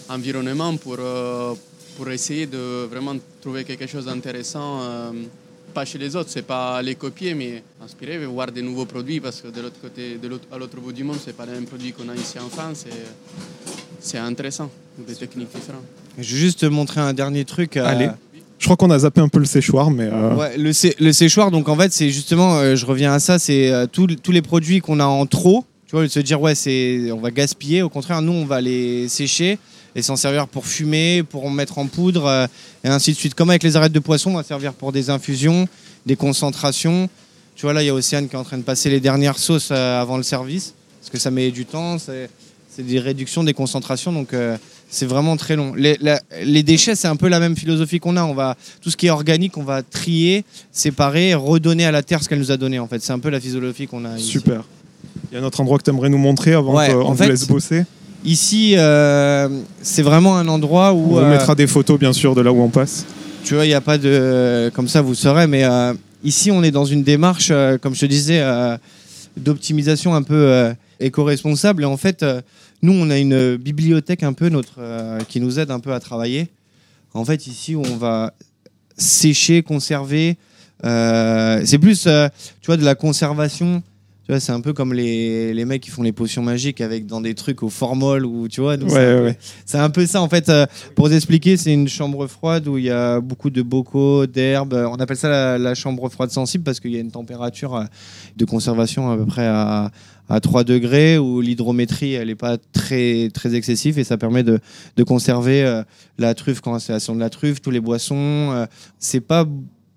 environnement 0.10 0.76
pour, 0.78 0.98
euh, 1.00 1.54
pour 1.96 2.10
essayer 2.10 2.48
de 2.48 2.86
vraiment 2.90 3.16
trouver 3.42 3.64
quelque 3.64 3.88
chose 3.88 4.06
d'intéressant. 4.06 5.14
Pas 5.74 5.86
chez 5.86 5.98
les 5.98 6.16
autres, 6.16 6.30
c'est 6.32 6.46
pas 6.46 6.82
les 6.82 6.96
copier, 6.96 7.34
mais 7.34 7.64
inspirer, 7.84 8.26
voir 8.26 8.52
des 8.52 8.62
nouveaux 8.62 8.86
produits 8.86 9.20
parce 9.20 9.42
que 9.42 9.48
de 9.48 9.62
l'autre 9.62 9.80
côté, 9.82 10.18
de 10.22 10.28
l'autre, 10.28 10.46
à 10.52 10.58
l'autre 10.58 10.78
bout 10.80 10.92
du 10.92 11.04
monde, 11.04 11.18
c'est 11.24 11.36
pas 11.36 11.46
les 11.46 11.54
mêmes 11.54 11.66
produits 11.66 11.92
qu'on 11.94 12.10
a 12.10 12.16
ici 12.16 12.38
en 12.40 12.50
France. 12.50 12.86
et 12.88 12.94
C'est 14.00 14.18
intéressant, 14.18 14.70
des 15.08 15.16
techniques 15.16 15.50
différentes. 15.54 15.84
Je 16.18 16.34
vais 16.36 16.40
juste 16.42 16.60
te 16.62 16.66
montrer 16.66 17.02
un 17.02 17.14
dernier 17.14 17.46
truc. 17.46 17.78
euh, 17.78 17.86
Allez. 17.86 18.10
Je 18.58 18.66
crois 18.66 18.76
qu'on 18.76 18.90
a 18.92 19.00
zappé 19.00 19.22
un 19.22 19.30
peu 19.30 19.40
le 19.40 19.46
séchoir, 19.46 19.90
mais 19.90 20.10
euh, 20.12 20.36
Ouais, 20.36 20.58
le, 20.58 20.74
sé- 20.74 20.96
le 21.00 21.14
séchoir, 21.14 21.50
donc 21.50 21.70
en 21.70 21.78
fait, 21.78 21.94
c'est 21.94 22.10
justement, 22.10 22.58
euh, 22.58 22.76
je 22.76 22.86
reviens 22.86 23.14
à 23.14 23.20
ça, 23.20 23.40
c'est 23.40 23.72
euh, 23.72 23.86
tous 23.90 24.08
tous 24.08 24.34
les 24.34 24.42
produits 24.42 24.82
qu'on 24.82 25.00
a 25.00 25.06
en 25.06 25.26
trop. 25.26 25.64
Tu 25.88 25.96
vois, 25.96 26.08
se 26.10 26.20
dire, 26.20 26.40
ouais, 26.42 26.56
c'est, 26.56 27.10
on 27.12 27.20
va 27.22 27.32
gaspiller. 27.32 27.82
Au 27.82 27.90
contraire, 27.90 28.22
nous, 28.22 28.34
on 28.34 28.46
va 28.46 28.60
les 28.62 29.08
sécher 29.08 29.58
et 29.96 30.02
s'en 30.02 30.16
servir 30.16 30.48
pour 30.48 30.66
fumer, 30.66 31.24
pour 31.24 31.46
en 31.46 31.50
mettre 31.50 31.78
en 31.78 31.88
poudre, 31.88 32.26
euh, 32.26 32.48
et 32.84 32.88
ainsi 32.88 33.12
de 33.12 33.18
suite. 33.18 33.34
Comme 33.36 33.50
avec 33.50 33.64
les 33.64 33.76
arêtes 33.76 33.92
de 33.92 34.00
poisson, 34.00 34.32
on 34.32 34.36
va 34.38 34.44
servir 34.44 34.74
pour 34.74 34.92
des 34.92 35.10
infusions, 35.10 35.68
des 36.06 36.16
concentrations. 36.16 37.10
Tu 37.56 37.66
vois, 37.66 37.74
là, 37.74 37.84
il 37.84 37.88
y 37.88 37.90
a 37.90 37.94
Océane 37.94 38.28
qui 38.30 38.36
est 38.36 38.40
en 38.40 38.44
train 38.44 38.58
de 38.58 38.64
passer 38.64 38.90
les 38.90 39.00
dernières 39.00 39.38
sauces 39.38 39.70
euh, 39.72 40.02
avant 40.02 40.18
le 40.18 40.24
service, 40.24 40.74
parce 41.02 41.10
que 41.12 41.18
ça 41.20 41.32
met 41.32 41.52
du 41.52 41.66
temps. 41.66 41.98
C'est, 42.00 42.30
des 42.78 43.00
réductions, 43.00 43.44
des 43.44 43.54
concentrations, 43.54 44.14
donc 44.14 44.32
euh, 44.34 44.56
c'est 44.90 45.06
vraiment 45.06 45.36
très 45.36 45.58
long. 45.58 45.74
Les, 45.76 45.98
la- 46.00 46.22
les 46.46 46.64
déchets, 46.64 46.96
c'est 46.96 47.10
un 47.10 47.18
peu 47.18 47.28
la 47.28 47.42
même 47.42 47.58
philosophie 47.58 48.00
qu'on 48.00 48.16
a. 48.16 48.24
On 48.24 48.34
va, 48.34 48.56
tout 48.82 48.90
ce 48.90 48.96
qui 48.96 49.08
est 49.08 49.10
organique, 49.10 49.58
on 49.58 49.64
va 49.64 49.84
trier, 49.84 50.46
séparer, 50.72 51.34
redonner 51.34 51.84
à 51.86 51.92
la 51.92 52.04
terre 52.04 52.24
ce 52.24 52.30
qu'elle 52.30 52.40
nous 52.40 52.52
a 52.52 52.58
donné. 52.58 52.80
En 52.80 52.88
fait, 52.88 53.02
c'est 53.04 53.12
un 53.12 53.20
peu 53.20 53.30
la 53.30 53.42
philosophie 53.42 53.86
qu'on 53.86 54.06
a. 54.06 54.18
ici. 54.18 54.30
super. 54.30 54.64
Il 55.30 55.36
y 55.36 55.38
a 55.38 55.42
un 55.42 55.46
autre 55.46 55.60
endroit 55.60 55.78
que 55.78 55.84
tu 55.84 55.90
aimerais 55.90 56.08
nous 56.08 56.18
montrer 56.18 56.54
avant 56.54 56.74
Ouais, 56.74 56.88
qu'on 56.94 57.02
en 57.02 57.12
vous 57.12 57.18
fait, 57.18 57.28
laisse 57.28 57.46
bosser? 57.48 57.84
Ici, 58.26 58.76
euh, 58.78 59.48
c'est 59.82 60.02
vraiment 60.02 60.38
un 60.38 60.48
endroit 60.48 60.94
où 60.94 60.98
On 60.98 61.08
vous 61.08 61.18
euh, 61.20 61.30
mettra 61.30 61.56
des 61.56 61.68
photos, 61.68 61.98
bien 62.00 62.14
sûr, 62.14 62.36
de 62.36 62.42
là 62.42 62.52
où 62.52 62.62
on 62.62 62.70
passe. 62.70 63.06
tu 63.44 63.56
vois, 63.56 63.66
il 63.66 63.70
n'y 63.70 63.74
a 63.74 63.82
pas 63.82 63.98
de, 63.98 64.72
comme 64.74 64.88
ça, 64.88 65.02
vous 65.02 65.16
saurez. 65.16 65.48
Mais 65.48 65.64
euh, 65.64 65.94
ici, 66.24 66.52
on 66.52 66.64
est 66.64 66.72
dans 66.72 66.86
une 66.86 67.04
démarche, 67.04 67.52
comme 67.82 67.96
je 67.96 68.02
te 68.02 68.06
disais, 68.06 68.44
d'optimisation 69.38 70.14
un 70.16 70.24
peu 70.24 70.74
éco-responsable. 71.00 71.84
Et 71.84 71.86
en 71.86 71.98
fait, 71.98 72.26
nous, 72.82 72.94
on 72.94 73.10
a 73.10 73.18
une 73.18 73.58
bibliothèque 73.58 74.24
un 74.24 74.34
peu 74.34 74.50
notre 74.50 74.76
euh, 74.80 75.20
qui 75.28 75.42
nous 75.42 75.60
aide 75.60 75.70
un 75.72 75.80
peu 75.80 75.94
à 75.94 76.00
travailler. 76.00 76.48
En 77.14 77.26
fait, 77.26 77.48
ici, 77.48 77.76
on 77.76 77.98
va 77.98 78.34
sécher, 78.98 79.64
conserver. 79.64 80.38
euh, 80.86 81.62
c'est 81.66 81.78
plus, 81.78 82.06
euh, 82.08 82.30
tu 82.62 82.68
vois, 82.68 82.78
de 82.78 82.86
la 82.86 82.96
conservation. 82.96 83.84
Tu 84.30 84.34
vois, 84.34 84.40
c'est 84.40 84.52
un 84.52 84.62
peu 84.62 84.74
comme 84.74 84.94
les, 84.94 85.56
les 85.56 85.66
mecs 85.66 85.82
qui 85.82 85.90
font 85.90 86.04
les 86.04 86.12
potions 86.12 86.44
magiques 86.44 86.82
avec 86.82 87.08
dans 87.08 87.20
des 87.20 87.34
trucs 87.34 87.64
au 87.64 87.70
formol 87.70 88.28
ou 88.28 88.48
tu 88.48 88.62
vois. 88.62 88.78
donc 88.78 88.92
Ouais, 88.92 88.96
c'est 88.96 89.00
un 89.10 89.18
peu- 89.18 89.24
ouais. 89.24 89.38
c'est 89.66 89.78
un 89.80 89.90
peu 89.90 90.06
ça 90.06 90.22
en 90.22 90.30
fait. 90.30 90.50
euh, 90.50 90.68
pour 90.94 91.08
vous 91.08 91.14
expliquer, 91.16 91.58
c'est 91.58 91.74
une 91.74 91.88
chambre 91.88 92.28
froide 92.28 92.68
où 92.68 92.78
il 92.78 92.84
y 92.84 92.92
a 92.92 93.20
beaucoup 93.22 93.50
de 93.50 93.64
bocaux, 93.64 94.28
d'herbes. 94.28 94.76
On 94.92 94.98
appelle 94.98 95.18
ça 95.18 95.30
la, 95.30 95.58
la 95.58 95.74
chambre 95.74 96.08
froide 96.10 96.30
sensible 96.30 96.64
parce 96.64 96.80
qu'il 96.80 96.92
y 96.92 96.98
a 96.98 97.00
une 97.00 97.10
température 97.10 97.74
euh, 97.76 97.86
de 98.38 98.46
conservation 98.46 99.10
à 99.10 99.18
peu 99.18 99.26
près 99.26 99.48
à, 99.48 99.90
à 100.30 100.40
3 100.40 100.64
degrés 100.64 101.18
où 101.18 101.42
l'hydrométrie 101.42 102.14
elle 102.14 102.28
n'est 102.28 102.36
pas 102.36 102.58
très, 102.72 103.30
très 103.34 103.56
excessive 103.56 103.98
et 103.98 104.04
ça 104.04 104.20
permet 104.20 104.44
de, 104.44 104.60
de 104.96 105.04
conserver 105.04 105.64
euh, 105.64 105.82
la 106.20 106.36
truffe 106.36 106.62
quand 106.62 106.78
c'est 106.78 106.94
la 106.94 107.00
de 107.00 107.20
la 107.20 107.32
truffe, 107.32 107.62
tous 107.62 107.72
les 107.72 107.80
boissons. 107.80 108.52
euh, 108.54 108.68
c'est 109.00 109.22
pas 109.22 109.48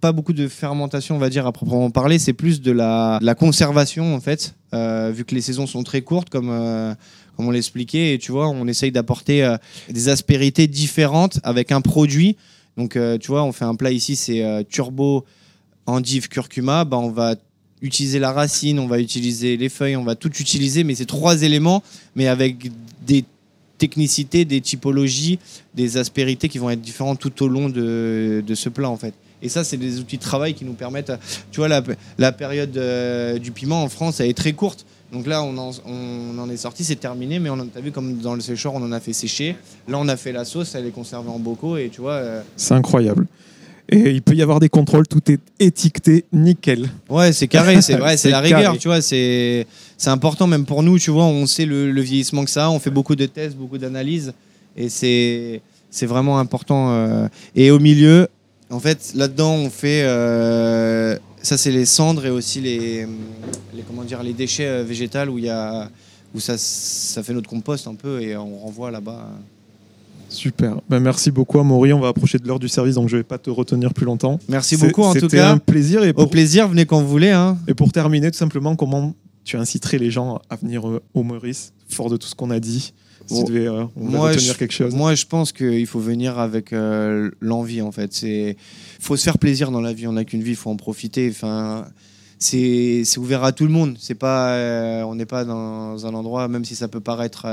pas 0.03 0.11
beaucoup 0.11 0.33
de 0.33 0.49
fermentation, 0.49 1.15
on 1.15 1.21
va 1.21 1.31
dire, 1.31 1.47
à 1.47 1.53
proprement 1.53 1.89
parler. 1.93 2.19
C'est 2.19 2.33
plus 2.33 2.61
de 2.61 2.73
la, 2.73 3.21
conservation, 3.39 4.17
en 4.17 4.21
fait, 4.21 4.57
euh, 4.75 5.13
vu 5.15 5.25
que 5.25 5.33
les 5.33 5.41
saisons 5.41 5.67
sont 5.69 5.85
très 5.85 6.03
courtes, 6.03 6.29
comme, 6.29 6.51
euh, 6.51 6.93
comme 7.37 7.47
on 7.47 7.53
l'expliquait. 7.53 8.13
Et 8.13 8.19
tu 8.19 8.33
vois, 8.33 8.49
on 8.49 8.67
essaye 8.67 8.91
d'apporter 8.91 9.45
euh, 9.45 9.57
des 9.89 10.09
aspérités 10.09 10.67
différentes 10.67 11.39
avec 11.45 11.71
un 11.71 11.81
produit. 11.81 12.37
Donc, 12.77 12.99
tu 13.21 13.29
vois, 13.29 13.45
on 13.45 13.53
fait 13.53 13.67
un 13.67 13.75
plat 13.75 13.93
ici, 13.93 14.17
c'est 14.17 14.43
turbo 14.69 15.25
endive 15.87 16.29
curcuma. 16.29 16.85
Bah, 16.85 16.97
on 16.97 17.11
va 17.11 17.37
utiliser 17.83 18.19
la 18.19 18.33
racine, 18.33 18.79
on 18.81 18.87
va 18.87 18.99
utiliser 18.99 19.57
les 19.59 19.69
feuilles, 19.69 19.97
on 19.97 20.05
va 20.05 20.15
tout 20.15 20.33
utiliser, 20.41 20.83
mais 20.83 20.95
c'est 20.95 21.05
trois 21.05 21.43
éléments, 21.43 21.83
mais 22.17 22.29
avec 22.29 22.73
des 23.07 23.25
technicités, 23.77 24.47
des 24.47 24.63
typologies, 24.63 25.39
des 25.75 25.99
aspérités 25.99 26.49
qui 26.49 26.59
vont 26.59 26.71
être 26.71 26.81
différentes 26.81 27.21
tout 27.21 27.43
au 27.43 27.49
long 27.49 27.69
de, 27.69 28.43
de 28.45 28.55
ce 28.55 28.69
plat, 28.71 28.89
en 28.89 28.97
fait. 28.97 29.13
Et 29.43 29.49
ça, 29.49 29.65
c'est 29.65 29.77
des 29.77 29.99
outils 29.99 30.19
de 30.19 30.23
travail 30.23 30.55
qui 30.55 30.65
nous 30.65 30.75
permettent. 30.75 31.13
Tu 31.51 31.59
vois, 31.59 31.69
la, 31.69 31.83
la 32.19 32.33
période 32.33 32.77
euh, 32.77 33.39
du 33.39 33.51
piment 33.51 33.83
en 33.83 33.89
France, 33.89 34.21
elle 34.21 34.31
est 34.31 34.35
très 34.37 34.53
courte. 34.53 34.87
Donc 35.13 35.27
là, 35.27 35.43
on 35.43 35.59
en, 35.59 35.71
on 35.87 36.39
en 36.39 36.49
est 36.49 36.57
sorti, 36.57 36.85
c'est 36.85 36.97
terminé, 36.97 37.39
mais 37.39 37.51
on 37.51 37.59
a 37.59 37.81
vu 37.83 37.91
comme 37.93 38.17
dans 38.19 38.35
le 38.35 38.41
séchoir, 38.41 38.73
on 38.75 38.83
en 38.83 38.93
a 38.93 39.01
fait 39.01 39.13
sécher. 39.13 39.57
Là, 39.89 39.99
on 39.99 40.09
a 40.09 40.17
fait 40.17 40.33
la 40.33 40.45
sauce, 40.47 40.75
elle 40.75 40.87
est 40.87 40.91
conservée 40.91 41.29
en 41.29 41.39
bocaux, 41.39 41.77
et 41.77 41.91
tu 41.93 42.01
vois. 42.01 42.13
euh, 42.13 42.43
C'est 42.57 42.73
incroyable. 42.75 43.27
Et 43.91 44.11
il 44.11 44.23
peut 44.23 44.35
y 44.35 44.41
avoir 44.41 44.59
des 44.59 44.71
contrôles, 44.71 45.07
tout 45.07 45.21
est 45.31 45.41
étiqueté 45.61 46.25
nickel. 46.33 46.89
Ouais, 47.11 47.33
c'est 47.35 47.47
carré, 47.49 47.83
c'est 47.83 47.97
vrai, 47.97 48.17
c'est 48.17 48.31
la 48.39 48.41
rigueur, 48.41 48.63
carré. 48.63 48.79
tu 48.79 48.89
vois, 48.89 49.03
c'est 49.03 49.67
important 50.07 50.47
même 50.47 50.65
pour 50.65 50.83
nous, 50.83 50.99
tu 50.99 51.11
vois, 51.11 51.25
on 51.25 51.45
sait 51.47 51.67
le, 51.67 51.91
le 51.93 52.01
vieillissement 52.01 52.45
que 52.45 52.51
ça 52.51 52.67
a, 52.67 52.71
on 52.71 52.79
fait 52.79 52.91
beaucoup 52.91 53.17
de 53.17 53.27
tests, 53.27 53.55
beaucoup 53.57 53.77
d'analyses, 53.77 54.33
et 54.79 54.89
c'est 54.89 55.61
c'est 55.91 56.07
vraiment 56.07 56.39
important. 56.39 56.91
euh. 56.93 57.29
Et 57.55 57.71
au 57.71 57.79
milieu, 57.79 58.29
en 58.73 58.81
fait, 58.81 59.13
là-dedans, 59.15 59.53
on 59.55 59.71
fait 59.71 60.03
euh, 60.05 61.17
ça, 61.43 61.57
c'est 61.59 61.71
les 61.71 61.85
cendres 61.85 62.25
et 62.25 62.31
aussi 62.31 62.61
les, 62.61 63.07
les 63.75 63.83
comment 63.87 64.03
dire 64.03 64.23
les 64.23 64.33
déchets 64.33 64.67
euh, 64.67 64.83
végétaux 64.83 65.29
où 65.29 65.39
il 65.39 65.45
y 65.45 65.51
a 65.51 65.91
où 66.35 66.41
ça 66.41 66.57
ça 66.57 67.23
fait 67.23 67.35
notre 67.35 67.49
compost 67.51 67.87
un 67.87 67.95
peu 67.95 68.23
et 68.23 68.37
on 68.37 68.59
renvoie 68.59 68.91
là-bas. 68.91 69.29
Super. 70.31 70.77
Ben, 70.89 70.99
merci 70.99 71.31
beaucoup, 71.31 71.59
Amaury. 71.59 71.93
On 71.93 72.01
va 72.01 72.09
approcher 72.09 72.39
de 72.39 72.49
l'heure 72.49 72.59
du 72.59 72.69
service, 72.69 72.95
donc 72.95 73.11
je 73.11 73.19
vais 73.19 73.23
pas 73.23 73.37
te 73.37 73.51
retenir 73.51 73.93
plus 73.93 74.07
longtemps. 74.07 74.41
Merci 74.49 74.79
beaucoup 74.79 75.03
en 75.03 75.13
tout 75.13 75.21
C'était 75.21 75.37
cas. 75.37 75.51
un 75.53 75.59
plaisir. 75.59 76.03
Et 76.05 76.11
Au 76.11 76.15
pour, 76.15 76.31
plaisir, 76.31 76.69
venez 76.69 76.87
quand 76.87 77.03
vous 77.03 77.09
voulez. 77.09 77.31
Hein. 77.31 77.59
et 77.69 77.75
pour 77.75 77.93
terminer, 77.93 78.31
tout 78.31 78.39
simplement, 78.39 78.75
comment 78.75 79.15
tu 79.45 79.59
inciterais 79.59 79.99
les 79.99 80.11
gens 80.11 80.41
à 80.49 80.57
venir 80.57 80.89
euh, 80.89 81.03
au 81.13 81.23
Maurice, 81.23 81.75
fort 81.89 82.09
de 82.09 82.17
tout 82.17 82.27
ce 82.29 82.35
qu'on 82.35 82.51
a 82.51 82.61
dit? 82.61 82.95
Si 83.27 83.35
Bon. 83.35 83.45
tu 83.45 83.53
devais 83.53 83.67
euh, 83.69 83.85
Moi, 83.97 84.33
je- 84.37 84.53
quelque 84.53 84.73
chose. 84.73 84.95
Moi, 84.95 85.15
je 85.15 85.27
pense 85.27 85.53
qu'il 85.53 85.87
faut 85.87 86.01
venir 86.01 86.39
avec 86.39 86.73
euh, 86.73 87.31
l'envie, 87.41 87.83
en 87.83 87.93
fait. 87.93 88.13
C'est 88.13 88.57
faut 89.01 89.17
se 89.17 89.23
faire 89.25 89.39
plaisir 89.39 89.71
dans 89.71 89.81
la 89.81 89.93
vie. 89.93 90.07
On 90.07 90.13
n'a 90.13 90.25
qu'une 90.25 90.43
vie, 90.43 90.51
il 90.51 90.57
faut 90.57 90.71
en 90.71 90.77
profiter. 90.77 91.29
Enfin, 91.31 91.87
c'est 92.39 93.05
ouvert 93.19 93.45
à 93.45 93.53
tout 93.53 93.65
le 93.65 93.71
monde. 93.73 93.97
C'est 93.99 94.15
pas, 94.15 94.55
euh, 94.55 95.03
on 95.03 95.15
n'est 95.15 95.27
pas 95.27 95.45
dans 95.45 96.07
un 96.07 96.15
endroit, 96.15 96.49
même 96.49 96.65
si 96.65 96.75
ça 96.75 96.89
peut 96.89 97.01
paraître. 97.01 97.47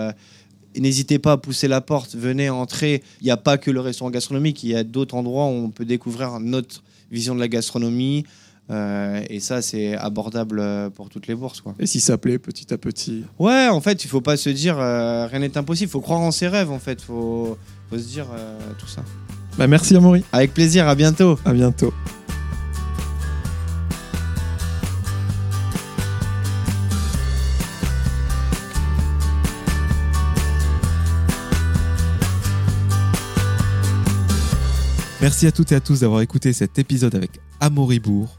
N'hésitez 0.77 1.17
pas 1.19 1.33
à 1.33 1.37
pousser 1.37 1.67
la 1.67 1.81
porte, 1.81 2.15
venez 2.15 2.49
entrer. 2.49 3.01
Il 3.21 3.25
n'y 3.25 3.31
a 3.31 3.37
pas 3.37 3.57
que 3.57 3.71
le 3.71 3.79
restaurant 3.79 4.11
gastronomique, 4.11 4.63
il 4.63 4.69
y 4.69 4.75
a 4.75 4.83
d'autres 4.83 5.15
endroits 5.15 5.45
où 5.45 5.49
on 5.65 5.69
peut 5.71 5.85
découvrir 5.85 6.39
notre 6.39 6.83
vision 7.11 7.33
de 7.35 7.39
la 7.39 7.47
gastronomie. 7.47 8.23
Euh, 8.71 9.21
et 9.29 9.39
ça, 9.39 9.61
c'est 9.61 9.95
abordable 9.95 10.59
euh, 10.59 10.89
pour 10.89 11.09
toutes 11.09 11.27
les 11.27 11.35
bourses. 11.35 11.61
Quoi. 11.61 11.73
Et 11.79 11.87
si 11.87 11.99
ça 11.99 12.17
plaît, 12.17 12.37
petit 12.37 12.71
à 12.73 12.77
petit. 12.77 13.23
Ouais, 13.39 13.67
en 13.67 13.81
fait, 13.81 14.03
il 14.03 14.07
faut 14.07 14.21
pas 14.21 14.37
se 14.37 14.49
dire 14.49 14.77
euh, 14.79 15.25
rien 15.27 15.39
n'est 15.39 15.57
impossible. 15.57 15.89
Il 15.89 15.91
faut 15.91 16.01
croire 16.01 16.19
en 16.19 16.31
ses 16.31 16.47
rêves, 16.47 16.71
en 16.71 16.79
fait. 16.79 16.99
Il 17.01 17.05
faut, 17.05 17.57
faut 17.89 17.97
se 17.97 18.07
dire 18.07 18.27
euh, 18.31 18.59
tout 18.77 18.87
ça. 18.87 19.03
Bah, 19.57 19.67
merci, 19.67 19.95
Amaury. 19.95 20.23
Avec 20.31 20.53
plaisir, 20.53 20.87
à 20.87 20.95
bientôt. 20.95 21.39
À 21.45 21.53
bientôt. 21.53 21.93
Merci 35.21 35.47
à 35.47 35.51
toutes 35.51 35.73
et 35.73 35.75
à 35.75 35.81
tous 35.81 35.99
d'avoir 35.99 36.21
écouté 36.21 36.53
cet 36.53 36.79
épisode 36.79 37.13
avec 37.13 37.41
Amoribourg. 37.59 38.38